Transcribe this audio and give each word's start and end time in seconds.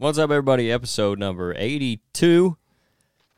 What's 0.00 0.16
up, 0.16 0.30
everybody? 0.30 0.72
Episode 0.72 1.18
number 1.18 1.54
82. 1.58 2.56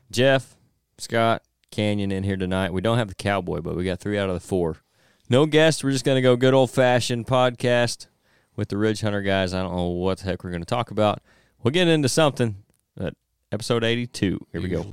Jeff, 0.09 0.55
Scott, 0.97 1.43
Canyon 1.71 2.09
in 2.09 2.23
here 2.23 2.37
tonight. 2.37 2.71
We 2.71 2.79
don't 2.79 2.97
have 2.97 3.09
the 3.09 3.15
cowboy, 3.15 3.59
but 3.59 3.75
we 3.75 3.83
got 3.83 3.99
three 3.99 4.17
out 4.17 4.29
of 4.29 4.35
the 4.35 4.39
four. 4.39 4.77
No 5.27 5.45
guests. 5.45 5.83
We're 5.83 5.91
just 5.91 6.05
going 6.05 6.15
to 6.15 6.21
go 6.21 6.37
good 6.37 6.53
old 6.53 6.71
fashioned 6.71 7.27
podcast 7.27 8.07
with 8.55 8.69
the 8.69 8.77
Ridge 8.77 9.01
Hunter 9.01 9.21
guys. 9.21 9.53
I 9.53 9.61
don't 9.61 9.75
know 9.75 9.89
what 9.89 10.19
the 10.19 10.23
heck 10.23 10.45
we're 10.45 10.51
going 10.51 10.61
to 10.61 10.65
talk 10.65 10.89
about. 10.89 11.21
We'll 11.61 11.71
get 11.73 11.89
into 11.89 12.07
something. 12.07 12.55
But 12.95 13.13
episode 13.51 13.83
82. 13.83 14.47
Here 14.53 14.61
we 14.61 14.69
go. 14.69 14.83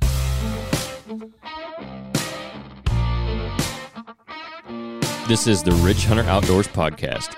This 5.29 5.47
is 5.47 5.63
the 5.63 5.71
Ridge 5.81 6.03
Hunter 6.03 6.23
Outdoors 6.23 6.67
Podcast. 6.67 7.33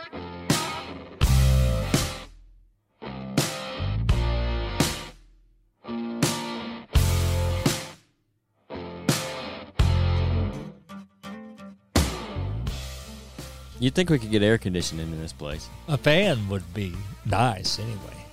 You'd 13.83 13.95
think 13.95 14.09
we 14.09 14.17
could 14.17 14.31
get 14.31 14.41
air 14.41 14.57
conditioning 14.57 15.11
in 15.11 15.19
this 15.19 15.33
place. 15.33 15.67
A 15.89 15.97
fan 15.97 16.47
would 16.47 16.73
be 16.73 16.93
nice 17.25 17.79
anyway. 17.79 18.25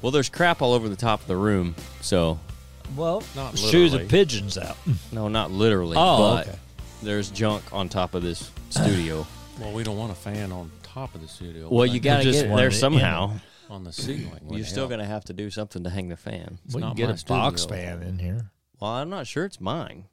Well, 0.00 0.12
there's 0.12 0.28
crap 0.28 0.62
all 0.62 0.72
over 0.72 0.88
the 0.88 0.94
top 0.94 1.20
of 1.20 1.26
the 1.26 1.36
room, 1.36 1.74
so 2.00 2.38
Well, 2.94 3.24
Not 3.34 3.58
shoes 3.58 3.90
literally. 3.90 4.04
of 4.04 4.08
pigeons 4.08 4.56
out. 4.56 4.76
no, 5.12 5.26
not 5.26 5.50
literally, 5.50 5.96
Oh, 5.98 6.36
but 6.36 6.46
okay. 6.46 6.58
there's 7.02 7.28
junk 7.30 7.64
on 7.72 7.88
top 7.88 8.14
of 8.14 8.22
this 8.22 8.52
studio. 8.70 9.26
Well, 9.60 9.72
we 9.72 9.82
don't 9.84 9.96
want 9.96 10.12
a 10.12 10.14
fan 10.14 10.52
on 10.52 10.70
top 10.84 11.14
of 11.16 11.22
the 11.22 11.26
studio. 11.28 11.62
well, 11.62 11.70
We'll 11.78 11.86
you 11.86 11.92
hang 11.94 12.02
got 12.02 12.16
to 12.18 12.22
just 12.24 12.40
get 12.40 12.46
it 12.46 12.50
wanted 12.50 12.60
there 12.62 12.68
it 12.68 12.72
somehow. 12.74 13.32
on 13.70 13.82
the 13.84 13.92
ceiling. 13.92 14.40
You're 14.50 14.64
still 14.66 14.86
going 14.86 15.00
to 15.00 15.06
have 15.06 15.24
to 15.24 15.32
do 15.32 15.50
something 15.50 15.82
to 15.82 15.88
hang 15.90 16.08
the 16.10 16.16
fan. 16.16 16.58
we 16.66 16.72
can 16.74 16.80
not 16.82 16.96
get 16.96 17.08
my 17.08 17.14
a 17.14 17.24
box 17.26 17.64
fan 17.64 18.02
in 18.02 18.18
here. 18.20 18.50
Well, 18.78 18.90
I'm 18.92 19.08
not 19.10 19.26
sure 19.26 19.44
it's 19.46 19.58
mine. 19.60 20.04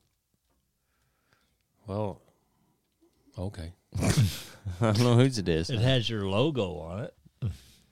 Well, 1.86 2.22
okay. 3.38 3.74
I 4.00 4.12
don't 4.80 5.00
know 5.00 5.16
whose 5.16 5.38
it 5.38 5.50
is. 5.50 5.70
It 5.70 5.80
has 5.80 6.10
your 6.10 6.26
logo 6.28 6.78
on 6.78 7.00
it. 7.02 7.14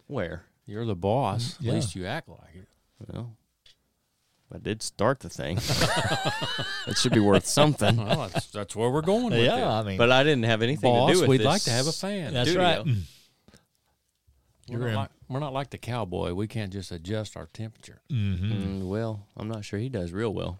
Where? 0.07 0.43
You're 0.65 0.85
the 0.85 0.95
boss. 0.95 1.57
Yeah. 1.59 1.71
At 1.71 1.75
least 1.75 1.95
you 1.95 2.05
act 2.05 2.29
like 2.29 2.55
it. 2.55 2.67
Well, 3.07 3.35
I 4.53 4.57
did 4.57 4.81
start 4.81 5.21
the 5.21 5.29
thing. 5.29 5.57
it 6.87 6.97
should 6.97 7.13
be 7.13 7.19
worth 7.19 7.45
something. 7.45 7.97
Well, 7.97 8.29
that's, 8.31 8.47
that's 8.47 8.75
where 8.75 8.89
we're 8.89 9.01
going 9.01 9.25
with 9.31 9.45
yeah, 9.45 9.57
it. 9.57 9.65
I 9.65 9.83
mean, 9.83 9.97
But 9.97 10.11
I 10.11 10.23
didn't 10.23 10.43
have 10.43 10.61
anything 10.61 10.91
Boss, 10.91 11.09
to 11.09 11.13
do 11.13 11.19
with 11.21 11.27
it. 11.27 11.29
we'd 11.29 11.37
this 11.39 11.45
like 11.45 11.61
to 11.63 11.71
have 11.71 11.87
a 11.87 11.91
fan. 11.91 12.33
that's 12.33 12.49
studio. 12.49 12.83
right. 12.83 12.95
We're 14.69 14.91
not, 14.91 14.95
like, 14.95 15.09
we're 15.27 15.39
not 15.39 15.53
like 15.53 15.69
the 15.69 15.77
cowboy. 15.77 16.33
We 16.33 16.47
can't 16.47 16.71
just 16.71 16.91
adjust 16.91 17.35
our 17.35 17.47
temperature. 17.47 18.01
Mm-hmm. 18.11 18.51
Mm, 18.51 18.87
well, 18.87 19.27
I'm 19.35 19.47
not 19.47 19.65
sure 19.65 19.79
he 19.79 19.89
does 19.89 20.11
real 20.11 20.33
well. 20.33 20.59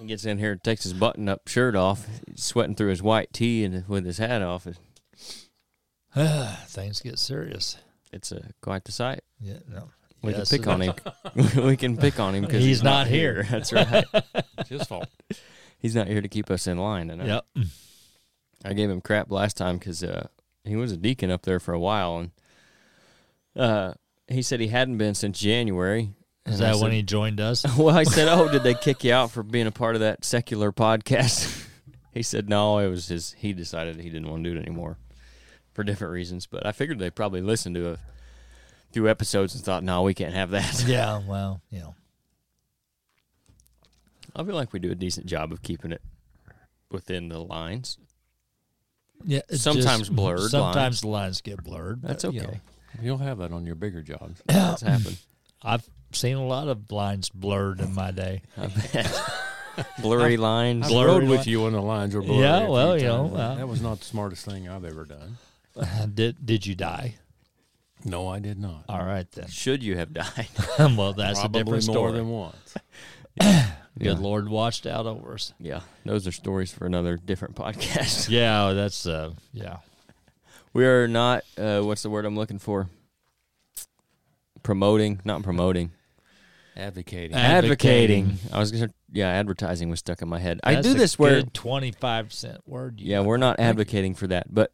He 0.00 0.06
gets 0.06 0.24
in 0.24 0.38
here, 0.38 0.56
takes 0.56 0.84
his 0.84 0.92
button-up 0.92 1.48
shirt 1.48 1.74
off, 1.76 2.06
sweating 2.34 2.74
through 2.74 2.90
his 2.90 3.02
white 3.02 3.32
tee, 3.32 3.64
and 3.64 3.86
with 3.88 4.04
his 4.04 4.18
hat 4.18 4.42
off, 4.42 4.66
Things 6.66 7.00
get 7.00 7.18
serious. 7.18 7.76
it's 8.12 8.32
uh, 8.32 8.48
quite 8.60 8.84
the 8.84 8.92
sight. 8.92 9.20
Yeah, 9.40 9.58
no. 9.68 9.90
We 10.22 10.32
Yes, 10.32 10.50
can 10.50 10.58
pick 10.58 10.66
on 10.66 10.80
him. 10.82 10.94
we 11.66 11.76
can 11.76 11.96
pick 11.96 12.18
on 12.20 12.34
him 12.34 12.42
because 12.44 12.58
He's 12.62 12.78
he's, 12.78 12.82
not 12.82 13.06
here. 13.06 13.46
That's 13.50 13.72
right. 13.72 14.04
It's 14.58 14.68
his 14.68 14.82
fault. 14.86 15.08
He's 15.78 15.94
not 15.94 16.08
here 16.08 16.20
to 16.20 16.28
keep 16.28 16.50
us 16.50 16.66
in 16.66 16.76
line. 16.78 17.08
tonight. 17.08 17.26
Yep. 17.56 17.66
I 18.66 18.74
gave 18.74 18.90
him 18.90 19.00
crap 19.00 19.30
last 19.30 19.56
time 19.56 19.78
because 19.78 20.04
uh, 20.04 20.26
he 20.62 20.76
was 20.76 20.92
a 20.92 20.96
deacon 20.98 21.30
up 21.30 21.42
there 21.42 21.58
for 21.58 21.72
a 21.72 21.80
while, 21.80 22.18
and 22.18 22.30
uh, 23.56 23.94
he 24.28 24.42
said 24.42 24.60
he 24.60 24.68
hadn't 24.68 24.98
been 24.98 25.14
since 25.14 25.40
January. 25.40 26.10
Is 26.50 26.60
And 26.60 26.68
I 26.68 26.72
that 26.72 26.82
when 26.82 26.92
he 26.92 27.02
joined 27.02 27.40
us? 27.40 27.64
Well, 27.78 27.96
I 27.96 28.02
said, 28.04 28.28
"Oh, 28.28 28.50
did 28.50 28.62
they 28.62 28.74
kick 28.82 29.04
you 29.04 29.12
out 29.12 29.30
for 29.30 29.42
being 29.42 29.66
a 29.66 29.72
part 29.72 29.94
of 29.94 30.00
that 30.00 30.24
secular 30.24 30.72
podcast?" 30.72 31.66
he 32.12 32.22
said, 32.22 32.48
"No, 32.48 32.78
it 32.78 32.88
was 32.88 33.08
his. 33.08 33.32
He 33.38 33.52
decided 33.52 33.96
he 34.00 34.10
didn't 34.10 34.28
want 34.28 34.44
to 34.44 34.50
do 34.50 34.56
it 34.58 34.60
anymore 34.62 34.98
for 35.72 35.84
different 35.84 36.12
reasons." 36.12 36.46
But 36.46 36.66
I 36.66 36.72
figured 36.72 36.98
they 36.98 37.10
probably 37.10 37.40
listened 37.40 37.74
to 37.76 37.92
a 37.92 37.98
few 38.92 39.08
episodes 39.08 39.54
and 39.54 39.64
thought, 39.64 39.82
"No, 39.84 40.02
we 40.02 40.14
can't 40.14 40.34
have 40.34 40.50
that." 40.50 40.84
yeah, 40.86 41.20
well, 41.26 41.60
you 41.70 41.80
know. 41.80 41.94
I 44.36 44.44
feel 44.44 44.54
like 44.54 44.72
we 44.72 44.78
do 44.78 44.90
a 44.90 44.94
decent 44.94 45.26
job 45.26 45.52
of 45.52 45.62
keeping 45.62 45.92
it 45.92 46.02
within 46.90 47.28
the 47.28 47.38
lines. 47.40 47.98
Yeah, 49.24 49.40
it's 49.48 49.62
Sometimes 49.62 50.00
just- 50.08 50.16
blurred 50.16 50.50
Sometimes 50.50 50.76
lines. 50.76 51.00
the 51.02 51.08
lines 51.08 51.40
get 51.42 51.62
blurred. 51.64 52.00
That's 52.02 52.24
but, 52.24 52.34
you 52.34 52.40
okay. 52.42 52.50
know. 52.52 52.60
You'll 53.02 53.18
have 53.18 53.38
that 53.38 53.52
on 53.52 53.66
your 53.66 53.74
bigger 53.74 54.02
jobs. 54.02 54.40
That's 54.46 54.82
happened. 54.82 55.18
I've 55.62 55.88
seen 56.12 56.36
a 56.36 56.46
lot 56.46 56.68
of 56.68 56.90
lines 56.90 57.28
blurred 57.28 57.80
in 57.80 57.94
my 57.94 58.10
day. 58.10 58.42
Blurry 60.02 60.36
lines. 60.36 60.86
I've 60.86 60.90
Blurry 60.90 61.26
with 61.26 61.46
you 61.46 61.62
when 61.62 61.72
the 61.72 61.80
lines 61.80 62.14
were 62.14 62.22
blurry. 62.22 62.42
Yeah, 62.42 62.68
well, 62.68 62.98
you 62.98 63.08
times. 63.08 63.32
know, 63.32 63.38
uh, 63.38 63.54
that 63.54 63.68
was 63.68 63.80
not 63.80 64.00
the 64.00 64.04
smartest 64.04 64.44
thing 64.44 64.68
I've 64.68 64.84
ever 64.84 65.04
done. 65.04 65.38
did 66.14 66.44
did 66.44 66.66
you 66.66 66.74
die? 66.74 67.14
No, 68.04 68.28
I 68.28 68.38
did 68.38 68.58
not. 68.58 68.84
All 68.88 69.04
right 69.04 69.30
then. 69.32 69.48
Should 69.48 69.82
you 69.82 69.96
have 69.96 70.12
died? 70.12 70.48
well, 70.78 71.12
that's 71.12 71.40
Probably 71.40 71.60
a 71.60 71.64
different 71.64 71.86
more 71.86 71.94
story. 71.94 72.12
than 72.12 72.28
once. 72.28 72.74
Good 73.98 74.18
Lord 74.18 74.48
watched 74.48 74.86
out 74.86 75.06
over 75.06 75.34
us. 75.34 75.52
Yeah, 75.58 75.80
those 76.04 76.26
are 76.26 76.32
stories 76.32 76.72
for 76.72 76.86
another 76.86 77.16
different 77.16 77.54
podcast. 77.56 78.28
Yeah, 78.30 78.72
that's 78.72 79.06
uh, 79.06 79.32
yeah. 79.52 79.78
We 80.72 80.86
are 80.86 81.08
not. 81.08 81.44
Uh, 81.58 81.80
what's 81.80 82.02
the 82.02 82.10
word 82.10 82.24
I'm 82.24 82.36
looking 82.36 82.58
for? 82.58 82.88
Promoting, 84.62 85.20
not 85.24 85.42
promoting. 85.42 85.92
Advocating. 86.80 87.36
Advocating. 87.36 88.38
I 88.52 88.58
was 88.58 88.72
gonna. 88.72 88.88
Yeah, 89.12 89.28
advertising 89.28 89.90
was 89.90 89.98
stuck 90.00 90.22
in 90.22 90.28
my 90.28 90.38
head. 90.38 90.60
I 90.64 90.74
That's 90.74 90.86
do 90.86 90.94
a 90.94 90.96
this 90.96 91.18
where. 91.18 91.42
twenty 91.42 91.92
five 91.92 92.32
cent 92.32 92.58
word. 92.66 93.00
you 93.00 93.10
Yeah, 93.12 93.20
we're 93.20 93.36
not 93.36 93.58
advocating 93.60 94.14
for 94.14 94.26
that, 94.28 94.52
but 94.52 94.72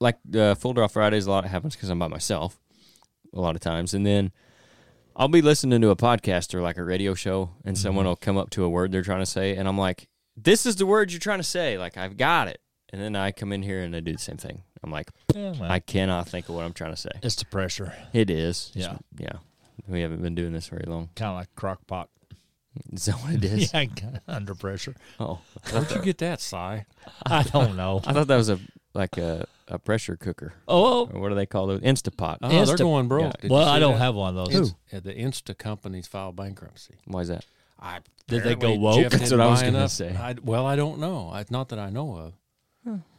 like 0.00 0.18
uh, 0.34 0.54
full 0.54 0.72
draw 0.74 0.86
Fridays, 0.88 1.26
a 1.26 1.30
lot 1.30 1.44
happens 1.46 1.74
because 1.74 1.88
I'm 1.88 1.98
by 1.98 2.08
myself 2.08 2.58
a 3.32 3.40
lot 3.40 3.54
of 3.54 3.60
times, 3.60 3.94
and 3.94 4.04
then 4.06 4.32
I'll 5.14 5.28
be 5.28 5.42
listening 5.42 5.80
to 5.80 5.90
a 5.90 5.96
podcast 5.96 6.54
or 6.54 6.60
like 6.60 6.76
a 6.76 6.84
radio 6.84 7.14
show, 7.14 7.50
and 7.64 7.76
someone 7.78 8.04
Mm-hmm. 8.04 8.08
will 8.10 8.16
come 8.16 8.36
up 8.36 8.50
to 8.50 8.64
a 8.64 8.68
word 8.68 8.92
they're 8.92 9.02
trying 9.02 9.20
to 9.22 9.26
say, 9.26 9.56
and 9.56 9.66
I'm 9.68 9.78
like, 9.78 10.08
"This 10.36 10.66
is 10.66 10.76
the 10.76 10.86
word 10.86 11.10
you're 11.12 11.20
trying 11.20 11.38
to 11.38 11.44
say." 11.44 11.78
Like 11.78 11.96
I've 11.96 12.16
got 12.16 12.48
it, 12.48 12.60
and 12.92 13.00
then 13.00 13.16
I 13.16 13.32
come 13.32 13.52
in 13.52 13.62
here 13.62 13.80
and 13.82 13.94
I 13.96 14.00
do 14.00 14.12
the 14.12 14.18
same 14.18 14.36
thing. 14.36 14.62
I'm 14.82 14.90
like, 14.92 15.10
Yeah, 15.34 15.52
well, 15.58 15.70
I 15.72 15.80
cannot 15.80 16.28
think 16.28 16.48
of 16.48 16.54
what 16.54 16.64
I'm 16.64 16.72
trying 16.74 16.92
to 16.92 16.96
say. 17.00 17.10
it's 17.22 17.34
the 17.36 17.46
pressure, 17.46 17.92
It 18.12 18.30
is, 18.30 18.70
Yeah. 18.74 18.98
yeah. 19.18 19.38
We 19.88 20.00
haven't 20.00 20.22
been 20.22 20.34
doing 20.34 20.52
this 20.52 20.68
very 20.68 20.84
long. 20.86 21.10
kind 21.14 21.30
of 21.30 21.36
like 21.36 21.54
crock 21.54 21.86
pot. 21.86 22.08
Is 22.92 23.06
that 23.06 23.14
what 23.16 23.32
it 23.34 23.44
is? 23.44 23.72
yeah, 23.74 23.86
under 24.28 24.54
pressure. 24.54 24.94
Oh, 25.18 25.40
Where'd 25.72 25.90
you 25.90 26.02
get 26.02 26.18
that, 26.18 26.40
Si? 26.40 26.56
I 26.56 27.42
don't 27.52 27.74
know. 27.76 28.00
I 28.06 28.12
thought 28.12 28.26
that 28.28 28.36
was 28.36 28.50
a 28.50 28.58
like 28.92 29.16
a, 29.18 29.46
a 29.68 29.78
pressure 29.78 30.16
cooker. 30.16 30.52
Oh, 30.68 31.08
Or 31.12 31.20
what 31.20 31.28
do 31.30 31.34
they 31.34 31.46
call 31.46 31.70
it? 31.70 31.82
Instapot. 31.82 32.38
Oh, 32.42 32.64
they're 32.64 32.76
going 32.76 33.08
broke. 33.08 33.24
Yeah. 33.24 33.32
Did 33.40 33.50
you 33.50 33.54
well, 33.54 33.64
see 33.66 33.70
I 33.70 33.78
don't 33.78 33.92
that? 33.94 33.98
have 34.00 34.14
one 34.14 34.36
of 34.36 34.46
those. 34.46 34.54
Inst- 34.54 34.74
uh, 34.92 35.00
the 35.00 35.14
Insta 35.14 35.56
companies 35.56 36.06
file 36.06 36.32
bankruptcy. 36.32 36.94
Why 37.06 37.20
is 37.22 37.28
that? 37.28 37.44
I 37.80 38.00
Did 38.26 38.42
they 38.42 38.54
go 38.54 38.72
apparently 38.74 38.78
woke? 38.78 38.96
Jeff 39.02 39.12
That's 39.12 39.24
didn't 39.24 39.38
what 39.38 39.46
I 39.46 39.50
was 39.50 39.60
buy 39.60 39.66
gonna 39.66 39.78
enough- 39.78 39.90
say. 39.90 40.16
I, 40.16 40.34
well, 40.42 40.66
I 40.66 40.76
don't 40.76 40.98
know. 40.98 41.30
I, 41.32 41.44
not 41.50 41.68
that 41.70 41.78
I 41.78 41.90
know 41.90 42.16
of. 42.16 42.32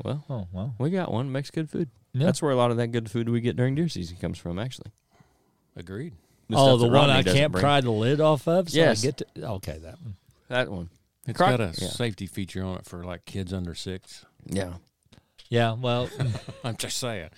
Well, 0.04 0.24
Oh 0.30 0.48
well. 0.54 0.76
we 0.80 0.90
got 0.92 1.12
one. 1.12 1.32
Makes 1.32 1.52
good 1.52 1.70
food. 1.70 1.90
Yeah. 2.14 2.26
That's 2.26 2.42
where 2.42 2.52
a 2.52 2.56
lot 2.56 2.72
of 2.72 2.78
that 2.78 2.88
good 2.88 3.12
food 3.12 3.28
we 3.30 3.42
get 3.42 3.56
during 3.58 3.76
deer 3.76 3.90
season 3.90 4.18
comes 4.18 4.38
from. 4.38 4.58
Actually, 4.60 4.92
Agreed. 5.76 6.14
The 6.50 6.56
oh, 6.58 6.78
the 6.78 6.86
one 6.86 6.94
Rodney 7.10 7.14
I 7.14 7.24
can't 7.24 7.52
bring. 7.52 7.62
pry 7.62 7.82
the 7.82 7.92
lid 7.92 8.22
off 8.22 8.48
of. 8.48 8.70
So 8.70 8.78
Yes. 8.78 9.04
I 9.04 9.08
get 9.08 9.18
to, 9.18 9.26
okay, 9.56 9.78
that 9.80 10.02
one. 10.02 10.16
That 10.50 10.70
one. 10.72 10.90
It's 11.28 11.38
Croc- 11.38 11.58
got 11.58 11.60
a 11.62 11.74
yeah. 11.82 11.90
safety 11.90 12.26
feature 12.26 12.64
on 12.64 12.78
it 12.78 12.86
for 12.86 13.04
like 13.04 13.26
kids 13.26 13.52
under 13.52 13.76
six. 13.76 14.26
Yeah. 14.46 14.74
Yeah, 15.50 15.74
well, 15.74 16.10
I'm 16.64 16.78
just 16.78 16.98
saying. 16.98 17.30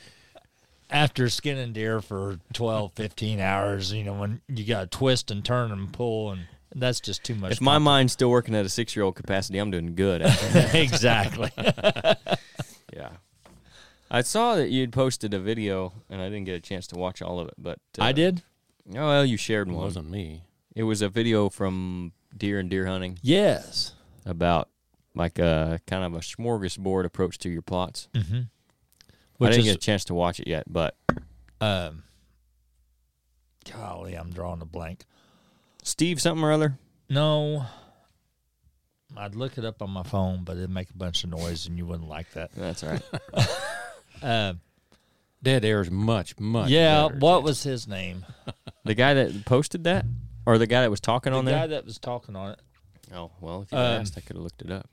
after 0.92 1.28
skinning 1.30 1.74
deer 1.74 2.02
for 2.02 2.40
12, 2.54 2.94
15 2.94 3.40
hours, 3.40 3.92
you 3.94 4.04
know, 4.04 4.14
when 4.14 4.42
you 4.48 4.64
got 4.66 4.92
to 4.92 4.98
twist 4.98 5.32
and 5.32 5.44
turn 5.44 5.72
and 5.72 5.92
pull, 5.92 6.32
and 6.32 6.42
that's 6.76 7.00
just 7.00 7.24
too 7.24 7.34
much. 7.36 7.52
If 7.54 7.62
my 7.62 7.78
mind's 7.80 8.14
still 8.14 8.30
working 8.30 8.54
at 8.56 8.66
a 8.66 8.70
six 8.70 8.96
year 8.96 9.06
old 9.06 9.16
capacity, 9.16 9.58
I'm 9.58 9.72
doing 9.72 9.96
good. 9.96 10.22
exactly. 10.74 11.52
yeah. 12.94 13.10
I 14.12 14.22
saw 14.22 14.56
that 14.56 14.70
you'd 14.70 14.92
posted 14.92 15.34
a 15.36 15.40
video, 15.40 15.94
and 16.10 16.22
I 16.22 16.26
didn't 16.30 16.46
get 16.46 16.56
a 16.56 16.60
chance 16.60 16.88
to 16.88 16.96
watch 16.96 17.22
all 17.22 17.40
of 17.40 17.48
it, 17.48 17.54
but 17.60 17.80
uh, 18.00 18.04
I 18.04 18.12
did. 18.12 18.42
Oh 18.92 19.08
well, 19.08 19.26
you 19.26 19.38
shared 19.38 19.68
It 19.68 19.74
one. 19.74 19.84
wasn't 19.84 20.10
me. 20.10 20.44
It 20.76 20.84
was 20.84 21.02
a 21.02 21.10
video 21.10 21.50
from 21.50 22.14
deer 22.36 22.60
and 22.60 22.70
deer 22.70 22.86
hunting 22.86 23.20
Yes. 23.22 23.94
about 24.26 24.70
like 25.16 25.40
a 25.40 25.80
kind 25.88 26.04
of 26.04 26.14
a 26.14 26.20
smorgasbord 26.20 27.06
approach 27.06 27.38
to 27.40 27.50
your 27.50 27.62
plots. 27.62 28.08
Mm-hmm. 28.14 28.36
I 28.38 29.12
Which 29.38 29.52
didn't 29.52 29.60
is, 29.68 29.74
get 29.74 29.76
a 29.76 29.80
chance 29.80 30.06
to 30.06 30.14
watch 30.14 30.40
it 30.40 30.48
yet, 30.48 30.64
but 30.68 30.96
um, 31.62 32.04
golly, 33.72 34.14
I'm 34.16 34.32
drawing 34.32 34.62
a 34.62 34.66
blank. 34.66 35.06
Steve 35.84 36.22
something 36.22 36.44
or 36.44 36.52
other. 36.52 36.78
No, 37.10 37.66
I'd 39.18 39.36
look 39.36 39.58
it 39.58 39.66
up 39.66 39.82
on 39.82 39.90
my 39.90 40.04
phone, 40.04 40.44
but 40.44 40.58
it'd 40.58 40.70
make 40.70 40.90
a 40.90 40.98
bunch 40.98 41.24
of 41.24 41.30
noise, 41.32 41.68
and 41.68 41.78
you 41.78 41.86
wouldn't 41.86 42.10
like 42.10 42.32
that. 42.34 42.52
That's 42.54 42.84
all 42.84 42.92
right. 42.92 43.48
Uh, 44.22 44.54
Dead 45.42 45.64
air 45.64 45.82
is 45.82 45.90
much, 45.90 46.38
much. 46.40 46.70
yeah, 46.70 47.04
better, 47.08 47.18
what 47.20 47.38
Jeff. 47.40 47.44
was 47.46 47.64
his 47.64 47.88
name? 47.88 48.26
The 48.86 48.96
guy 48.96 49.14
that 49.14 49.46
posted 49.46 49.84
that, 49.84 50.06
or 50.48 50.58
the 50.58 50.66
guy 50.66 50.82
that 50.82 50.90
was 50.90 51.00
talking 51.02 51.32
The 51.34 51.38
on 51.40 51.46
there? 51.46 51.54
The 51.56 51.60
guy 51.62 51.68
that 51.68 51.86
was 51.86 52.00
talking 52.00 52.36
on 52.36 52.52
it. 52.54 52.60
Oh 53.14 53.30
well, 53.40 53.62
if 53.62 53.72
you 53.72 53.78
Um, 53.78 54.02
asked, 54.02 54.18
I 54.18 54.22
could 54.22 54.36
have 54.36 54.44
looked 54.44 54.62
it 54.64 54.72
up. 54.72 54.90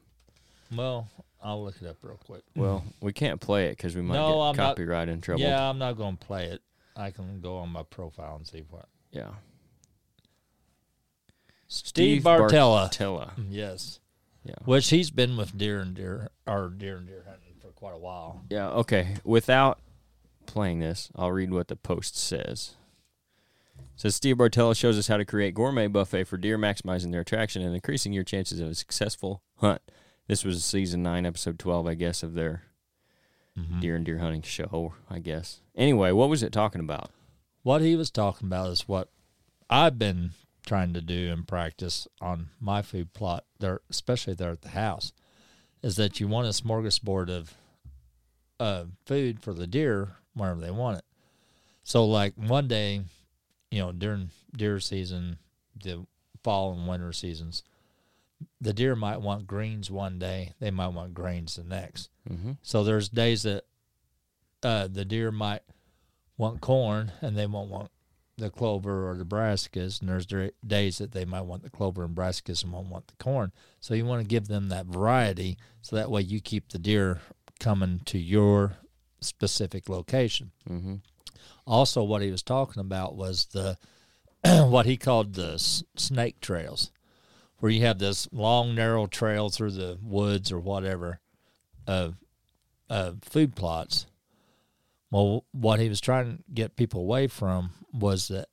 Well, 0.74 1.08
I'll 1.42 1.64
look 1.64 1.76
it 1.80 1.86
up 1.88 1.96
real 2.02 2.18
quick. 2.26 2.42
Well, 2.54 2.84
we 3.00 3.12
can't 3.12 3.40
play 3.40 3.66
it 3.66 3.70
because 3.76 3.94
we 3.96 4.02
might 4.02 4.14
No, 4.16 4.26
get 4.28 4.34
I'm 4.34 4.56
not- 4.56 4.76
copyright 4.76 5.08
in 5.08 5.20
trouble. 5.20 5.42
Yeah, 5.42 5.66
I'm 5.70 5.78
not 5.78 5.96
going 5.96 6.16
to 6.18 6.26
play 6.26 6.46
it. 6.46 6.60
I 6.96 7.10
can 7.10 7.40
go 7.40 7.58
on 7.58 7.70
my 7.70 7.84
profile 7.84 8.36
and 8.36 8.46
see 8.46 8.64
what. 8.68 8.86
yeah. 9.12 9.30
Steve 11.68 12.22
Bartylla. 12.22 12.88
Bartylla. 12.90 13.30
Yes. 13.50 14.00
Yeah. 14.44 14.54
Which 14.64 14.90
he's 14.90 15.10
been 15.10 15.36
with 15.36 15.56
deer 15.56 15.80
and 15.80 15.94
deer 15.94 16.28
or 16.46 16.68
deer 16.68 16.96
and 16.96 17.06
deer 17.06 17.24
hunting 17.26 17.54
for 17.60 17.68
quite 17.68 17.94
a 17.94 17.98
while. 17.98 18.42
Yeah. 18.50 18.68
Okay. 18.70 19.16
Without 19.24 19.78
playing 20.56 20.78
this, 20.80 21.10
I'll 21.14 21.32
read 21.32 21.50
what 21.52 21.68
the 21.68 21.76
post 21.76 22.16
says. 22.16 22.76
It 23.78 24.00
says 24.00 24.14
Steve 24.16 24.36
Bartylla 24.38 24.74
shows 24.74 24.96
us 24.98 25.08
how 25.08 25.18
to 25.18 25.24
create 25.26 25.52
gourmet 25.54 25.86
buffet 25.86 26.24
for 26.24 26.38
deer, 26.38 26.56
maximizing 26.56 27.12
their 27.12 27.20
attraction 27.20 27.60
and 27.60 27.74
increasing 27.74 28.14
your 28.14 28.24
chances 28.24 28.58
of 28.58 28.68
a 28.68 28.74
successful 28.74 29.42
hunt. 29.56 29.82
This 30.28 30.46
was 30.46 30.64
season 30.64 31.02
nine, 31.02 31.26
episode 31.26 31.58
twelve, 31.58 31.86
I 31.86 31.94
guess, 31.94 32.22
of 32.22 32.32
their 32.34 32.62
Mm-hmm. 33.58 33.80
deer 33.80 33.96
and 33.96 34.04
deer 34.04 34.18
hunting 34.18 34.42
show. 34.42 34.92
I 35.10 35.18
guess. 35.18 35.60
Anyway, 35.74 36.12
what 36.12 36.28
was 36.28 36.42
it 36.42 36.52
talking 36.52 36.80
about? 36.82 37.10
What 37.62 37.80
he 37.80 37.96
was 37.96 38.10
talking 38.10 38.48
about 38.48 38.70
is 38.70 38.86
what 38.86 39.08
I've 39.70 39.98
been 39.98 40.32
trying 40.66 40.92
to 40.92 41.00
do 41.00 41.30
and 41.32 41.48
practice 41.48 42.06
on 42.20 42.50
my 42.60 42.82
food 42.82 43.14
plot 43.14 43.44
there, 43.58 43.80
especially 43.90 44.34
there 44.34 44.50
at 44.50 44.60
the 44.60 44.70
house, 44.70 45.12
is 45.82 45.96
that 45.96 46.20
you 46.20 46.28
want 46.28 46.46
a 46.46 46.50
smorgasbord 46.50 47.30
of 47.30 47.54
uh, 48.60 48.84
food 49.06 49.40
for 49.40 49.54
the 49.54 49.66
deer 49.66 50.16
whenever 50.36 50.60
they 50.60 50.70
want 50.70 50.98
it. 50.98 51.04
So, 51.82 52.04
like 52.04 52.34
one 52.36 52.68
day, 52.68 53.02
you 53.70 53.78
know, 53.80 53.92
during 53.92 54.30
deer 54.56 54.80
season, 54.80 55.38
the 55.82 56.06
fall 56.42 56.72
and 56.72 56.86
winter 56.86 57.12
seasons, 57.12 57.62
the 58.60 58.72
deer 58.72 58.94
might 58.94 59.20
want 59.20 59.46
greens 59.46 59.90
one 59.90 60.18
day, 60.18 60.52
they 60.60 60.70
might 60.70 60.88
want 60.88 61.14
grains 61.14 61.56
the 61.56 61.64
next. 61.64 62.10
Mm-hmm. 62.28 62.52
So 62.62 62.84
there's 62.84 63.08
days 63.08 63.42
that 63.44 63.64
uh, 64.62 64.88
the 64.88 65.04
deer 65.04 65.30
might 65.30 65.62
want 66.36 66.60
corn 66.60 67.12
and 67.20 67.36
they 67.36 67.46
won't 67.46 67.70
want 67.70 67.90
the 68.38 68.50
clover 68.50 69.10
or 69.10 69.16
the 69.16 69.24
brassicas, 69.24 70.00
and 70.00 70.10
there's 70.10 70.26
days 70.66 70.98
that 70.98 71.12
they 71.12 71.24
might 71.24 71.42
want 71.42 71.62
the 71.62 71.70
clover 71.70 72.04
and 72.04 72.14
brassicas 72.14 72.62
and 72.62 72.72
won't 72.72 72.88
want 72.88 73.06
the 73.06 73.14
corn. 73.14 73.50
So 73.80 73.94
you 73.94 74.04
want 74.04 74.20
to 74.20 74.28
give 74.28 74.46
them 74.46 74.68
that 74.68 74.86
variety, 74.86 75.56
so 75.80 75.96
that 75.96 76.10
way 76.10 76.20
you 76.20 76.40
keep 76.40 76.68
the 76.68 76.78
deer 76.78 77.22
coming 77.60 78.02
to 78.04 78.18
your 78.18 78.76
specific 79.20 79.88
location. 79.88 80.52
Mm-hmm. 80.68 80.96
Also, 81.66 82.02
what 82.02 82.22
he 82.22 82.30
was 82.30 82.42
talking 82.42 82.80
about 82.80 83.16
was 83.16 83.46
the 83.46 83.76
what 84.44 84.86
he 84.86 84.96
called 84.96 85.34
the 85.34 85.54
s- 85.54 85.82
snake 85.96 86.40
trails, 86.40 86.92
where 87.58 87.72
you 87.72 87.84
have 87.84 87.98
this 87.98 88.28
long, 88.32 88.74
narrow 88.74 89.06
trail 89.06 89.48
through 89.48 89.72
the 89.72 89.98
woods 90.02 90.52
or 90.52 90.60
whatever 90.60 91.20
of 91.86 92.16
of 92.88 93.22
food 93.22 93.56
plots. 93.56 94.06
Well, 95.10 95.44
what 95.52 95.80
he 95.80 95.88
was 95.88 96.00
trying 96.00 96.36
to 96.36 96.44
get 96.52 96.76
people 96.76 97.00
away 97.00 97.26
from 97.26 97.70
was 97.92 98.28
that 98.28 98.48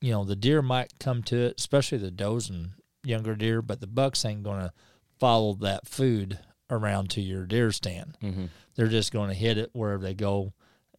you 0.00 0.12
know 0.12 0.24
the 0.24 0.36
deer 0.36 0.62
might 0.62 0.98
come 0.98 1.22
to 1.24 1.36
it, 1.36 1.54
especially 1.58 1.98
the 1.98 2.10
does 2.10 2.50
and 2.50 2.70
younger 3.04 3.36
deer, 3.36 3.62
but 3.62 3.80
the 3.80 3.86
bucks 3.86 4.24
ain't 4.24 4.42
going 4.42 4.60
to 4.60 4.72
follow 5.18 5.54
that 5.54 5.86
food 5.86 6.38
around 6.70 7.10
to 7.10 7.20
your 7.20 7.46
deer 7.46 7.72
stand. 7.72 8.16
Mm-hmm. 8.22 8.46
They're 8.76 8.88
just 8.88 9.12
going 9.12 9.28
to 9.28 9.34
hit 9.34 9.58
it 9.58 9.70
wherever 9.72 10.02
they 10.02 10.14
go, 10.14 10.52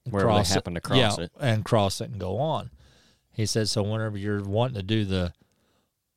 and 0.05 0.13
Wherever 0.13 0.29
they 0.31 0.35
cross 0.37 0.53
happen 0.53 0.73
it. 0.77 0.81
to 0.83 0.87
cross 0.89 1.17
yeah, 1.17 1.23
it. 1.25 1.31
and 1.39 1.63
cross 1.65 2.01
it 2.01 2.09
and 2.09 2.19
go 2.19 2.37
on. 2.39 2.71
He 3.31 3.45
said 3.45 3.69
so. 3.69 3.83
Whenever 3.83 4.17
you're 4.17 4.43
wanting 4.43 4.75
to 4.75 4.83
do 4.83 5.05
the, 5.05 5.33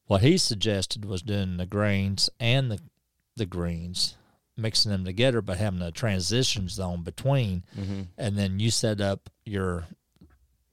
what 0.06 0.22
he 0.22 0.36
suggested 0.38 1.04
was 1.04 1.22
doing 1.22 1.56
the 1.56 1.66
grains 1.66 2.28
and 2.40 2.70
the, 2.70 2.78
the 3.36 3.46
greens, 3.46 4.16
mixing 4.56 4.90
them 4.90 5.04
together, 5.04 5.40
but 5.40 5.58
having 5.58 5.82
a 5.82 5.92
transition 5.92 6.68
zone 6.68 7.02
between, 7.02 7.64
Mm-hmm. 7.78 8.02
and 8.18 8.36
then 8.36 8.58
you 8.58 8.70
set 8.70 9.00
up 9.00 9.30
your 9.44 9.84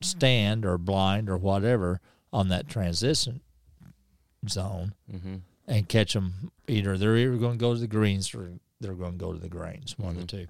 stand 0.01 0.65
or 0.65 0.77
blind 0.77 1.29
or 1.29 1.37
whatever 1.37 1.99
on 2.31 2.47
that 2.49 2.67
transition 2.67 3.41
zone 4.47 4.93
Mm-hmm. 5.13 5.35
and 5.67 5.89
catch 5.89 6.13
them. 6.13 6.51
Either 6.67 6.97
they're 6.97 7.17
either 7.17 7.37
going 7.37 7.53
to 7.53 7.57
go 7.59 7.73
to 7.73 7.79
the 7.79 7.87
greens 7.87 8.33
or 8.33 8.53
they're 8.79 8.93
going 8.93 9.13
to 9.13 9.17
go 9.17 9.33
to 9.33 9.39
the 9.39 9.49
grains, 9.49 9.97
one 9.97 10.15
of 10.15 10.21
the 10.21 10.27
two. 10.27 10.47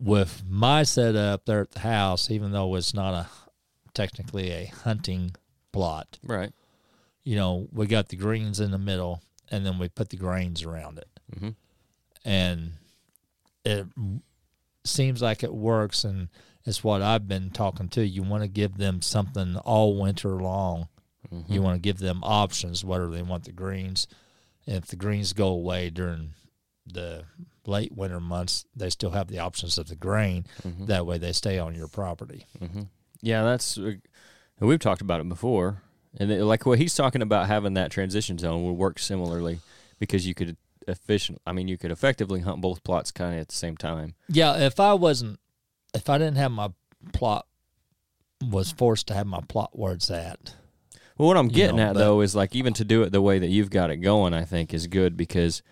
With 0.00 0.42
my 0.48 0.82
setup 0.82 1.44
there 1.46 1.60
at 1.62 1.70
the 1.72 1.80
house, 1.80 2.30
even 2.30 2.52
though 2.52 2.74
it's 2.76 2.94
not 2.94 3.14
a 3.14 3.26
technically 3.94 4.50
a 4.50 4.66
hunting 4.66 5.32
plot, 5.72 6.18
Right. 6.22 6.52
you 7.24 7.36
know, 7.36 7.68
we 7.72 7.86
got 7.86 8.08
the 8.08 8.16
greens 8.16 8.60
in 8.60 8.70
the 8.70 8.78
middle 8.78 9.22
and 9.50 9.64
then 9.64 9.78
we 9.78 9.88
put 9.88 10.10
the 10.10 10.16
grains 10.16 10.62
around 10.62 10.98
it. 10.98 11.08
Mm-hmm. 11.34 11.48
And 12.24 12.72
it 13.64 13.86
seems 14.84 15.22
like 15.22 15.42
it 15.42 15.54
works. 15.54 16.04
And 16.04 16.28
it's 16.64 16.82
what 16.82 17.00
I've 17.02 17.28
been 17.28 17.50
talking 17.50 17.88
to. 17.90 18.06
You 18.06 18.22
want 18.22 18.42
to 18.42 18.48
give 18.48 18.76
them 18.78 19.00
something 19.02 19.56
all 19.56 19.98
winter 20.00 20.30
long. 20.30 20.88
Mm-hmm. 21.32 21.52
You 21.52 21.62
want 21.62 21.76
to 21.76 21.80
give 21.80 21.98
them 21.98 22.20
options, 22.22 22.84
whether 22.84 23.08
they 23.08 23.22
want 23.22 23.44
the 23.44 23.52
greens. 23.52 24.06
And 24.66 24.76
If 24.76 24.86
the 24.86 24.96
greens 24.96 25.32
go 25.32 25.48
away 25.48 25.90
during 25.90 26.30
the 26.86 27.24
late 27.66 27.92
winter 27.92 28.20
months, 28.20 28.64
they 28.76 28.90
still 28.90 29.10
have 29.10 29.28
the 29.28 29.38
options 29.40 29.76
of 29.78 29.88
the 29.88 29.96
grain. 29.96 30.46
Mhm. 30.62 30.86
That 30.86 31.04
way 31.06 31.18
they 31.18 31.32
stay 31.32 31.58
on 31.58 31.74
your 31.74 31.88
property. 31.88 32.46
Mm-hmm. 32.60 32.82
Yeah, 33.22 33.42
that's 33.42 33.76
uh, 33.78 33.92
we've 34.60 34.78
talked 34.78 35.00
about 35.02 35.20
it 35.20 35.28
before, 35.28 35.82
and 36.18 36.30
it, 36.30 36.44
like 36.44 36.64
what 36.66 36.78
he's 36.78 36.94
talking 36.94 37.22
about 37.22 37.46
having 37.48 37.74
that 37.74 37.90
transition 37.90 38.38
zone 38.38 38.64
would 38.64 38.72
work 38.74 38.98
similarly 38.98 39.60
because 39.98 40.26
you 40.26 40.34
could 40.34 40.56
efficient. 40.86 41.40
I 41.46 41.52
mean, 41.52 41.66
you 41.66 41.76
could 41.76 41.90
effectively 41.90 42.40
hunt 42.40 42.60
both 42.60 42.84
plots 42.84 43.10
kind 43.10 43.34
of 43.34 43.40
at 43.40 43.48
the 43.48 43.54
same 43.56 43.76
time. 43.76 44.14
Yeah, 44.28 44.56
if 44.58 44.78
I 44.78 44.94
wasn't, 44.94 45.40
if 45.94 46.08
I 46.08 46.18
didn't 46.18 46.36
have 46.36 46.52
my 46.52 46.68
plot, 47.12 47.46
was 48.48 48.70
forced 48.70 49.08
to 49.08 49.14
have 49.14 49.26
my 49.26 49.40
plot 49.48 49.70
where 49.72 49.92
it's 49.94 50.10
at. 50.10 50.54
Well, 51.18 51.28
what 51.28 51.36
I'm 51.38 51.46
You 51.46 51.52
getting 51.52 51.76
know, 51.76 51.82
at 51.88 51.94
but- 51.94 52.00
though 52.00 52.20
is 52.20 52.36
like 52.36 52.54
even 52.54 52.74
to 52.74 52.84
do 52.84 53.02
it 53.02 53.10
the 53.10 53.22
way 53.22 53.38
that 53.38 53.48
you've 53.48 53.70
got 53.70 53.90
it 53.90 53.96
going, 53.96 54.34
I 54.34 54.44
think 54.44 54.74
is 54.74 54.86
good 54.86 55.16
because, 55.16 55.62